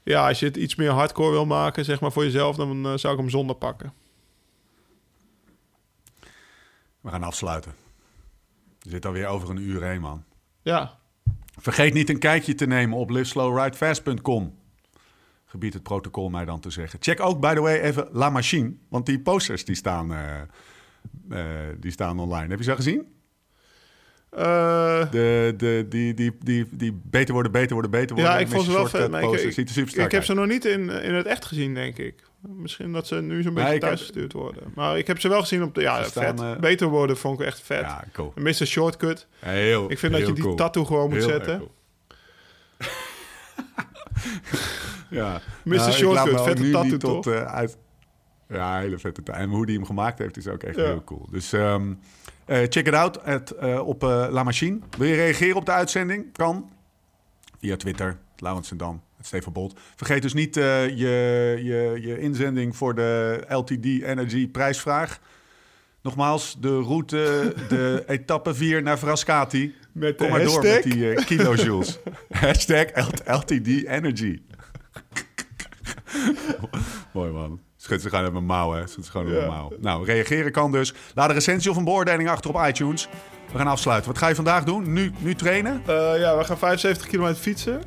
ja, 0.03 0.29
als 0.29 0.39
je 0.39 0.47
het 0.47 0.57
iets 0.57 0.75
meer 0.75 0.91
hardcore 0.91 1.31
wil 1.31 1.47
maken, 1.47 1.85
zeg 1.85 2.01
maar 2.01 2.13
voor 2.13 2.25
jezelf, 2.25 2.57
dan 2.57 2.99
zou 2.99 3.15
ik 3.15 3.21
hem 3.21 3.31
zonder 3.31 3.57
pakken. 3.57 3.93
We 7.01 7.11
gaan 7.11 7.23
afsluiten. 7.23 7.75
We 8.83 8.91
zitten 8.91 9.11
alweer 9.11 9.27
over 9.27 9.51
een 9.51 9.61
uur 9.61 9.83
heen, 9.83 10.01
man. 10.01 10.25
Ja, 10.63 11.01
Vergeet 11.61 11.95
niet 11.95 12.09
een 12.09 12.19
kijkje 12.19 12.55
te 12.55 12.67
nemen 12.67 12.99
op 12.99 13.11
liveslowridefast.com. 13.11 14.59
Gebied 15.51 15.75
het 15.75 15.83
protocol 15.83 16.29
mij 16.29 16.45
dan 16.45 16.61
te 16.61 16.71
zeggen. 16.71 16.99
Check 17.03 17.21
ook, 17.21 17.41
by 17.41 17.55
the 17.55 17.61
way, 17.61 17.81
even 17.81 18.09
La 18.13 18.31
Machine. 18.31 18.73
Want 18.89 19.07
die 19.07 19.21
posters 19.21 19.65
die 19.65 19.75
staan, 19.75 20.13
eh, 20.13 20.41
eh, 21.31 21.77
die 21.81 21.91
staan 21.91 22.19
online. 22.19 22.49
Heb 22.49 22.59
je 22.59 22.65
ze 22.65 22.71
al 22.71 22.77
gezien? 22.77 23.07
Eh, 24.31 25.11
De, 25.11 25.55
de, 25.57 25.87
die, 25.89 26.15
die, 26.15 26.37
die, 26.41 26.67
die 26.71 27.01
beter 27.05 27.35
worden, 27.35 27.53
beter 27.53 27.73
worden, 27.73 27.91
beter 27.91 28.17
worden. 28.17 28.35
ja 28.35 28.39
ik 28.41 28.49
vond 28.49 28.65
ze 28.65 28.73
wel 28.73 28.87
vet. 28.87 29.11
maar 29.11 29.23
ik, 29.23 29.29
Posters. 29.29 29.57
heb 30.13 30.25
ze 30.25 30.35
nog 30.35 30.47
niet 30.47 30.65
in, 30.65 30.89
in 30.91 31.15
het 31.15 31.27
echt 31.27 31.45
gezien, 31.45 31.75
denk 31.75 31.99
ik. 31.99 32.15
Misschien 32.41 32.93
dat 32.93 33.07
ze 33.07 33.15
nu 33.21 33.43
zo'n 33.43 33.55
beetje 33.55 33.67
ik 33.69 33.73
heb- 33.75 33.83
thuisgestuurd 33.83 34.33
worden. 34.33 34.63
Maar 34.75 34.99
ik 34.99 35.07
heb 35.07 35.21
ze 35.21 35.29
wel 35.29 35.41
gezien 35.41 35.63
op 35.63 35.75
de... 35.75 35.81
Ja, 35.81 36.03
Ze 36.03 36.09
staan, 36.11 36.39
vet. 36.39 36.61
Beter 36.61 36.87
worden 36.89 37.17
vond 37.17 37.41
ik 37.41 37.47
echt 37.47 37.61
vet. 37.61 37.81
Ja, 37.81 38.05
cool. 38.13 38.33
Mr. 38.37 38.53
Shortcut. 38.67 39.27
Heel, 39.39 39.91
Ik 39.91 39.99
vind 39.99 40.13
dat 40.13 40.27
je 40.27 40.33
die 40.33 40.45
cool. 40.45 40.57
tattoo 40.57 40.85
gewoon 40.85 41.09
moet 41.09 41.19
Heel 41.19 41.29
zetten. 41.29 41.59
cool. 41.59 41.71
ja. 45.11 45.41
Mr. 45.65 45.77
Nou, 45.77 45.93
Shortcut, 45.93 46.41
vette 46.41 46.71
tattoo, 46.71 46.97
tot, 46.99 47.27
eh, 47.27 47.45
uit... 47.45 47.77
Ja, 48.49 48.79
hele 48.79 48.99
vette 48.99 49.23
tattoo. 49.23 49.43
En 49.43 49.51
hoe 49.51 49.67
die 49.67 49.77
hem 49.77 49.87
gemaakt 49.87 50.19
heeft 50.19 50.37
is 50.37 50.49
ook 50.49 50.63
echt 50.63 50.77
Ja. 50.77 50.83
heel 50.85 51.05
cool. 51.05 51.29
Dus 51.31 51.53
ehm, 51.53 51.93
eh, 52.45 52.59
check 52.69 52.87
it 52.87 52.95
out 52.95 53.17
eh, 53.17 53.87
op 53.87 54.03
La 54.03 54.43
Machine. 54.43 54.79
Wil 54.99 55.09
je 55.09 55.15
reageren 55.15 55.57
op 55.57 55.67
de 55.67 55.73
uitzending? 55.73 56.33
Kan. 56.33 56.71
Via 57.59 57.77
Twitter, 57.77 58.19
Laurens 58.37 58.71
en 58.71 58.77
Dan, 58.77 59.03
het 59.17 59.27
Stefan 59.27 59.53
Bolt. 59.53 59.79
Vergeet 59.97 60.23
dus 60.23 60.35
niet 60.35 60.55
je, 60.55 60.93
je, 61.63 61.99
je 62.01 62.19
inzending 62.19 62.77
voor 62.77 62.95
de 62.95 63.41
LTD 63.49 63.85
Energy 63.85 64.49
prijsvraag. 64.49 65.21
Nogmaals, 66.03 66.57
de 66.61 66.79
route, 66.81 67.55
de 67.69 68.03
etappe 68.07 68.55
4 68.55 68.83
naar 68.83 68.97
Frascati. 68.97 69.75
Met 69.93 70.17
Kom 70.17 70.29
maar 70.29 70.45
door 70.45 70.63
met 70.63 70.83
die 70.83 71.13
eh, 71.13 71.25
kilojoules. 71.25 71.99
Hashtag 72.31 72.87
LTD 73.25 73.67
Energy. 73.87 74.41
Mooi 77.13 77.31
man. 77.31 77.61
Schud 77.77 78.03
ze 78.03 78.09
gewoon 78.09 78.25
uit 78.25 78.33
mijn 78.33 78.45
mouw, 78.47 78.73
hè. 78.73 78.87
Schud 78.87 79.05
ze 79.05 79.11
gewoon 79.11 79.27
uit 79.27 79.37
mijn 79.37 79.49
mouw. 79.49 79.73
Nou, 79.81 80.05
reageren 80.05 80.53
kan 80.53 80.73
dus. 80.73 80.95
Laat 81.15 81.29
een 81.29 81.35
recensie 81.35 81.71
of 81.71 81.77
een 81.77 81.85
beoordeling 81.85 82.29
achter 82.29 82.51
op 82.55 82.67
iTunes. 82.67 83.09
We 83.53 83.59
gaan 83.59 83.67
afsluiten. 83.67 84.11
Wat 84.11 84.19
ga 84.21 84.29
je 84.29 84.35
vandaag 84.35 84.65
doen? 84.65 84.93
Nu, 84.93 85.13
nu 85.19 85.35
trainen? 85.35 85.83
Eh, 85.87 86.19
ja, 86.19 86.37
we 86.39 86.45
gaan 86.45 86.59
75 86.59 87.07
kilometer 87.07 87.41
fietsen. 87.43 87.83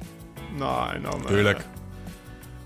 Nou, 0.57 0.93
en 0.93 1.01
dan... 1.01 1.19
eh, 1.21 1.25
Tuurlijk. 1.27 1.59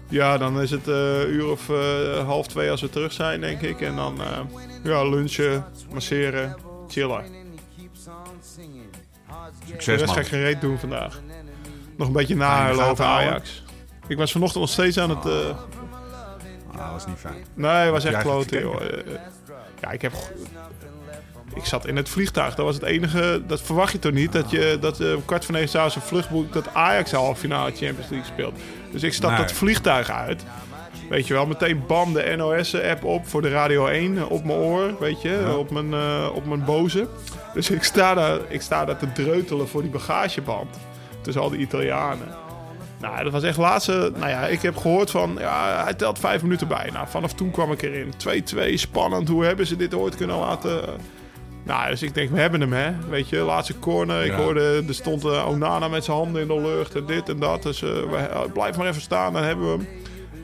ja, 0.10 0.38
dan 0.38 0.62
is 0.62 0.72
het 0.72 0.88
eh, 0.88 1.20
een 1.20 1.30
uur 1.30 1.48
of 1.48 1.70
eh, 1.70 2.26
half 2.26 2.48
twee 2.48 2.72
als 2.72 2.82
we 2.82 2.90
terug 2.90 3.12
zijn, 3.12 3.42
denk 3.42 3.62
ik. 3.62 3.82
En 3.82 3.96
dan 3.96 4.22
eh, 4.22 4.40
ja, 4.84 5.04
lunchen, 5.10 5.66
masseren, 5.94 6.56
chillen. 6.88 7.26
Succes 9.70 10.02
ga 10.02 10.06
man. 10.08 10.18
ik 10.18 10.28
geen 10.28 10.42
reet 10.42 10.62
doen 10.62 10.80
vandaag. 10.80 11.20
Nog 11.98 12.08
een 12.08 12.14
beetje 12.14 12.36
Ga 12.38 12.66
gaten 12.68 12.80
houden? 12.84 13.06
Ajax. 13.06 13.64
Ik 14.08 14.18
was 14.18 14.32
vanochtend 14.32 14.62
nog 14.64 14.72
steeds 14.74 15.00
aan 15.00 15.10
het... 15.10 15.26
eh, 15.26 15.32
Ah, 16.72 16.84
dat 16.84 16.92
was 16.92 17.08
niet 17.08 17.18
fijn. 17.18 17.46
nee, 17.54 17.90
was 17.90 18.04
echt 18.06 18.14
eigenlijk 18.14 18.52
joh. 18.52 18.82
Eh, 18.82 18.98
eh, 19.00 19.06
ja, 19.82 19.92
ik 19.92 20.02
heb... 20.02 20.14
Ik 21.56 21.66
zat 21.66 21.86
in 21.88 21.96
het 21.96 22.10
vliegtuig. 22.10 22.56
Dat 22.56 22.66
was 22.66 22.76
het 22.76 22.84
enige... 22.84 23.42
Dat 23.48 23.62
verwacht 23.62 23.92
je 23.92 24.00
toch 24.00 24.12
niet? 24.12 24.32
Dat 24.32 24.52
je 24.52 24.78
dat 24.82 25.00
eh, 25.00 25.16
om 25.16 25.26
kwart 25.26 25.46
voor 25.46 25.54
negen 25.54 25.70
s'avonds 25.70 25.96
een 25.96 26.02
vlucht 26.02 26.30
boekt... 26.30 26.54
dat 26.54 26.74
Ajax 26.74 27.14
al 27.14 27.24
halve 27.24 27.40
finale 27.40 27.70
Champions 27.70 28.10
League 28.10 28.24
speelt. 28.34 28.56
Dus 28.92 29.04
ik 29.04 29.14
stap 29.14 29.30
Nee. 29.30 29.40
dat 29.40 29.52
vliegtuig 29.52 30.10
uit. 30.12 30.44
Weet 31.10 31.28
je 31.28 31.34
wel, 31.34 31.46
meteen 31.46 31.84
bam 31.88 32.14
de 32.14 32.34
NOS-app 32.38 33.04
op 33.04 33.28
voor 33.28 33.42
de 33.42 33.50
Radio 33.50 33.86
1 33.88 34.18
eh, 34.18 34.32
op 34.32 34.44
mijn 34.44 34.58
oor, 34.60 35.00
weet 35.00 35.22
je, 35.22 35.56
op, 35.58 35.72
mijn, 35.72 35.94
op 36.30 36.46
mijn 36.46 36.64
boze. 36.66 37.08
Dus 37.54 37.70
ik 37.70 37.84
sta, 37.84 38.14
daar, 38.14 38.40
ik 38.48 38.62
sta 38.62 38.86
daar 38.86 38.98
te 38.98 39.12
dreutelen 39.12 39.68
voor 39.68 39.82
die 39.82 39.92
bagageband 39.92 40.76
tussen 41.22 41.42
al 41.42 41.50
die 41.50 41.60
Italianen. 41.60 42.28
Nou, 43.02 43.24
dat 43.24 43.32
was 43.32 43.44
echt 43.44 43.58
laatste. 43.58 44.12
Nou 44.16 44.30
ja, 44.30 44.46
ik 44.48 44.62
heb 44.62 44.78
gehoord 44.78 45.12
van. 45.12 45.36
Ja, 45.40 45.84
hij 45.84 45.94
telt 45.94 46.20
vijf 46.20 46.42
minuten 46.42 46.68
bij. 46.68 46.90
Nou, 46.94 47.08
vanaf 47.08 47.34
toen 47.34 47.52
kwam 47.52 47.72
ik 47.72 47.82
erin. 47.82 48.14
2-2, 48.18 48.74
spannend. 48.74 49.28
Hoe 49.28 49.46
hebben 49.46 49.68
ze 49.68 49.76
dit 49.76 49.94
ooit 49.94 50.16
kunnen 50.16 50.38
laten? 50.38 50.82
Nou, 51.64 51.90
dus 51.90 52.02
ik 52.04 52.14
denk, 52.14 52.30
we 52.30 52.40
hebben 52.40 52.62
hem, 52.62 52.74
hè. 52.74 52.92
Weet 53.10 53.30
je, 53.30 53.38
laatste 53.38 53.80
corner. 53.80 54.24
Ik 54.26 54.32
Ja. 54.32 54.38
hoorde, 54.38 54.84
er 54.88 54.94
stond 54.94 55.26
eh, 55.26 55.48
Onana 55.48 55.88
met 55.88 56.04
zijn 56.04 56.18
handen 56.18 56.42
in 56.42 56.48
de 56.48 56.62
lucht 56.62 56.96
en 56.96 57.06
dit 57.06 57.30
en 57.30 57.40
dat. 57.40 57.64
Dus 57.64 57.82
eh, 57.84 57.90
we, 57.90 58.16
eh, 58.18 58.42
blijf 58.54 58.78
maar 58.78 58.88
even 58.88 59.02
staan, 59.02 59.34
dan 59.34 59.44
hebben 59.44 59.66
we 59.66 59.72
hem. 59.72 59.88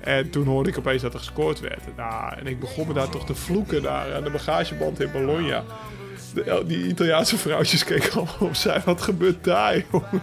En 0.02 0.30
toen 0.30 0.46
hoorde 0.46 0.70
ik 0.70 0.78
opeens 0.78 1.02
dat 1.02 1.14
er 1.14 1.20
gescoord 1.20 1.60
werd. 1.60 1.82
Nou, 1.98 2.34
en 2.38 2.48
ik 2.48 2.60
begon 2.60 2.88
me 2.88 2.94
daar 2.94 3.10
toch 3.10 3.26
te 3.26 3.36
vloeken 3.36 3.82
daar 3.82 4.16
aan 4.16 4.24
de 4.24 4.30
bagageband 4.30 5.00
in 5.02 5.12
Bologna. 5.12 5.64
De- 6.34 6.64
die 6.68 6.88
Italiaanse 6.88 7.38
vrouwtjes 7.38 7.84
keken 7.84 8.12
allemaal 8.14 8.36
opzij. 8.40 8.82
Wat 8.86 9.02
gebeurt 9.02 9.44
daar, 9.44 9.84
jongen? 9.92 10.22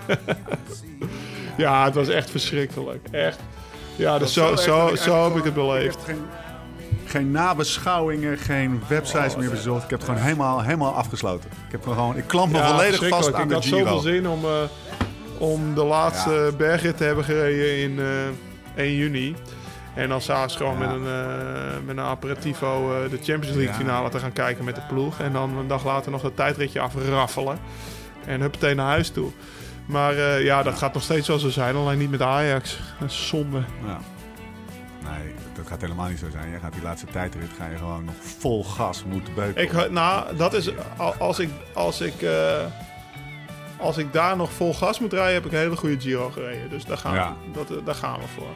ja, 1.56 1.84
het 1.84 1.94
was 1.94 2.08
echt 2.08 2.30
verschrikkelijk. 2.30 3.08
Echt. 3.10 3.38
Ja, 3.96 4.18
dus 4.18 4.32
zo, 4.32 4.50
echt 4.52 4.60
zo, 4.60 4.86
ik 4.88 4.96
zo 4.96 5.24
heb 5.28 5.36
ik 5.36 5.44
het 5.44 5.54
beleefd. 5.54 5.98
Ik 6.00 6.06
heb 6.06 6.16
geen, 6.16 6.24
geen 7.06 7.30
nabeschouwingen, 7.30 8.38
geen 8.38 8.82
websites 8.88 9.36
meer 9.36 9.50
bezocht. 9.50 9.84
Ik 9.84 9.90
heb 9.90 9.98
het 9.98 10.08
gewoon 10.08 10.24
helemaal, 10.24 10.60
helemaal 10.62 10.92
afgesloten. 10.94 11.50
Ik, 11.66 11.72
heb 11.72 11.82
gewoon, 11.82 12.16
ik 12.16 12.24
klamp 12.26 12.52
me 12.52 12.58
Ja, 12.58 12.68
volledig 12.68 13.08
vast 13.08 13.32
aan 13.34 13.42
Ik 13.42 13.48
de 13.48 13.54
had 13.54 13.64
Giro. 13.64 13.78
zoveel 13.78 13.98
zin 13.98 14.28
om, 14.28 14.44
eh, 14.44 14.50
om 15.38 15.74
de 15.74 15.84
laatste 15.84 16.52
bergrit 16.56 16.96
te 16.96 17.04
hebben 17.04 17.24
gereden 17.24 17.78
in 17.78 17.98
eh 17.98 18.84
1 18.84 18.96
juni. 18.96 19.34
En 19.94 20.08
dan 20.08 20.20
s'avonds 20.20 20.56
gewoon 20.56 20.72
Ja. 20.72 20.78
met, 20.78 20.90
een, 20.90 21.06
eh, 21.06 21.86
met 21.86 21.96
een 21.96 22.02
aperitivo 22.04 22.92
eh, 22.92 23.10
de 23.10 23.16
Champions 23.16 23.56
League 23.56 23.62
Ja. 23.64 23.72
finale 23.74 24.08
te 24.08 24.18
gaan 24.18 24.32
kijken 24.32 24.64
met 24.64 24.74
de 24.74 24.80
ploeg. 24.88 25.20
En 25.20 25.32
dan 25.32 25.56
een 25.58 25.68
dag 25.68 25.84
later 25.84 26.10
nog 26.10 26.22
dat 26.22 26.36
tijdritje 26.36 26.80
afraffelen. 26.80 27.58
En 28.26 28.40
huppatee 28.40 28.74
naar 28.74 28.86
huis 28.86 29.10
toe. 29.10 29.30
Maar 29.90 30.16
eh, 30.16 30.44
ja, 30.44 30.62
dat 30.62 30.78
gaat 30.78 30.94
nog 30.94 31.02
steeds 31.02 31.28
wel 31.28 31.38
zo 31.38 31.48
zijn. 31.48 31.74
Alleen 31.76 31.98
niet 31.98 32.10
met 32.10 32.22
Ajax. 32.22 32.78
Dat 33.00 33.10
is 33.10 33.28
zonde. 33.28 33.62
Ja. 33.86 33.98
Nee, 35.10 35.34
dat 35.54 35.66
gaat 35.66 35.80
helemaal 35.80 36.08
niet 36.08 36.18
zo 36.18 36.26
zijn. 36.32 36.50
Je 36.50 36.58
gaat 36.58 36.72
die 36.72 36.82
laatste 36.82 37.06
tijdrit 37.06 37.50
ga 37.58 37.66
je 37.66 37.76
gewoon 37.76 38.04
nog 38.04 38.14
vol 38.38 38.64
gas 38.64 39.04
moeten 39.04 39.34
beuken. 39.34 39.62
Ik, 39.62 39.90
nou, 39.90 40.36
dat 40.36 40.54
is... 40.54 40.70
al- 40.96 41.14
Als 41.14 41.38
ik, 41.38 41.48
als 41.74 42.00
ik, 42.00 42.22
eh, 42.22 42.64
als 43.78 43.98
ik 43.98 44.12
daar 44.12 44.36
nog 44.36 44.52
vol 44.52 44.74
gas 44.74 45.00
moet 45.00 45.12
rijden, 45.12 45.34
heb 45.34 45.44
ik 45.46 45.52
een 45.52 45.58
hele 45.58 45.76
goede 45.76 46.00
Giro 46.00 46.30
gereden. 46.30 46.70
Dus 46.70 46.84
daar 46.84 46.98
gaan, 46.98 47.14
Ja. 47.14 47.36
we, 47.46 47.52
dat, 47.52 47.70
eh, 47.78 47.84
daar 47.84 47.94
gaan 47.94 48.18
we 48.20 48.26
voor. 48.34 48.54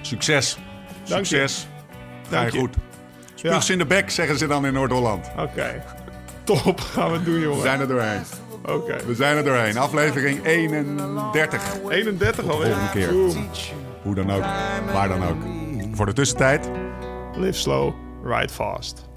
Succes. 0.00 0.58
Dank 1.04 1.24
je. 1.24 1.36
Succes. 1.38 1.66
Ga 2.30 2.42
je 2.42 2.50
goed. 2.50 2.74
Spuugs 3.34 3.66
Ja. 3.66 3.72
in 3.72 3.78
de 3.78 3.86
bek, 3.86 4.10
zeggen 4.10 4.38
ze 4.38 4.46
dan 4.46 4.66
in 4.66 4.72
Noord-Holland. 4.72 5.30
Oké. 5.38 5.82
Top, 6.44 6.80
gaan 6.80 7.08
we 7.10 7.16
het 7.16 7.24
doen, 7.24 7.34
We 7.34 7.40
jongen. 7.40 7.62
zijn 7.62 7.80
er 7.80 7.88
doorheen. 7.88 8.22
Oké. 8.68 8.96
We 9.06 9.14
zijn 9.14 9.36
er 9.36 9.44
doorheen. 9.44 9.78
Aflevering 9.78 10.44
31. 10.44 11.62
31 11.88 12.48
alweer. 12.48 12.74
volgende 12.74 12.90
keer. 12.90 13.10
Hoe 14.02 14.14
dan 14.14 14.30
ook. 14.30 14.44
Waar 14.92 15.08
dan 15.08 15.22
ook. 15.24 15.36
Voor 15.92 16.06
de 16.06 16.12
tussentijd. 16.12 16.70
Live 17.34 17.58
slow, 17.58 17.94
ride 18.24 18.52
fast. 18.52 19.07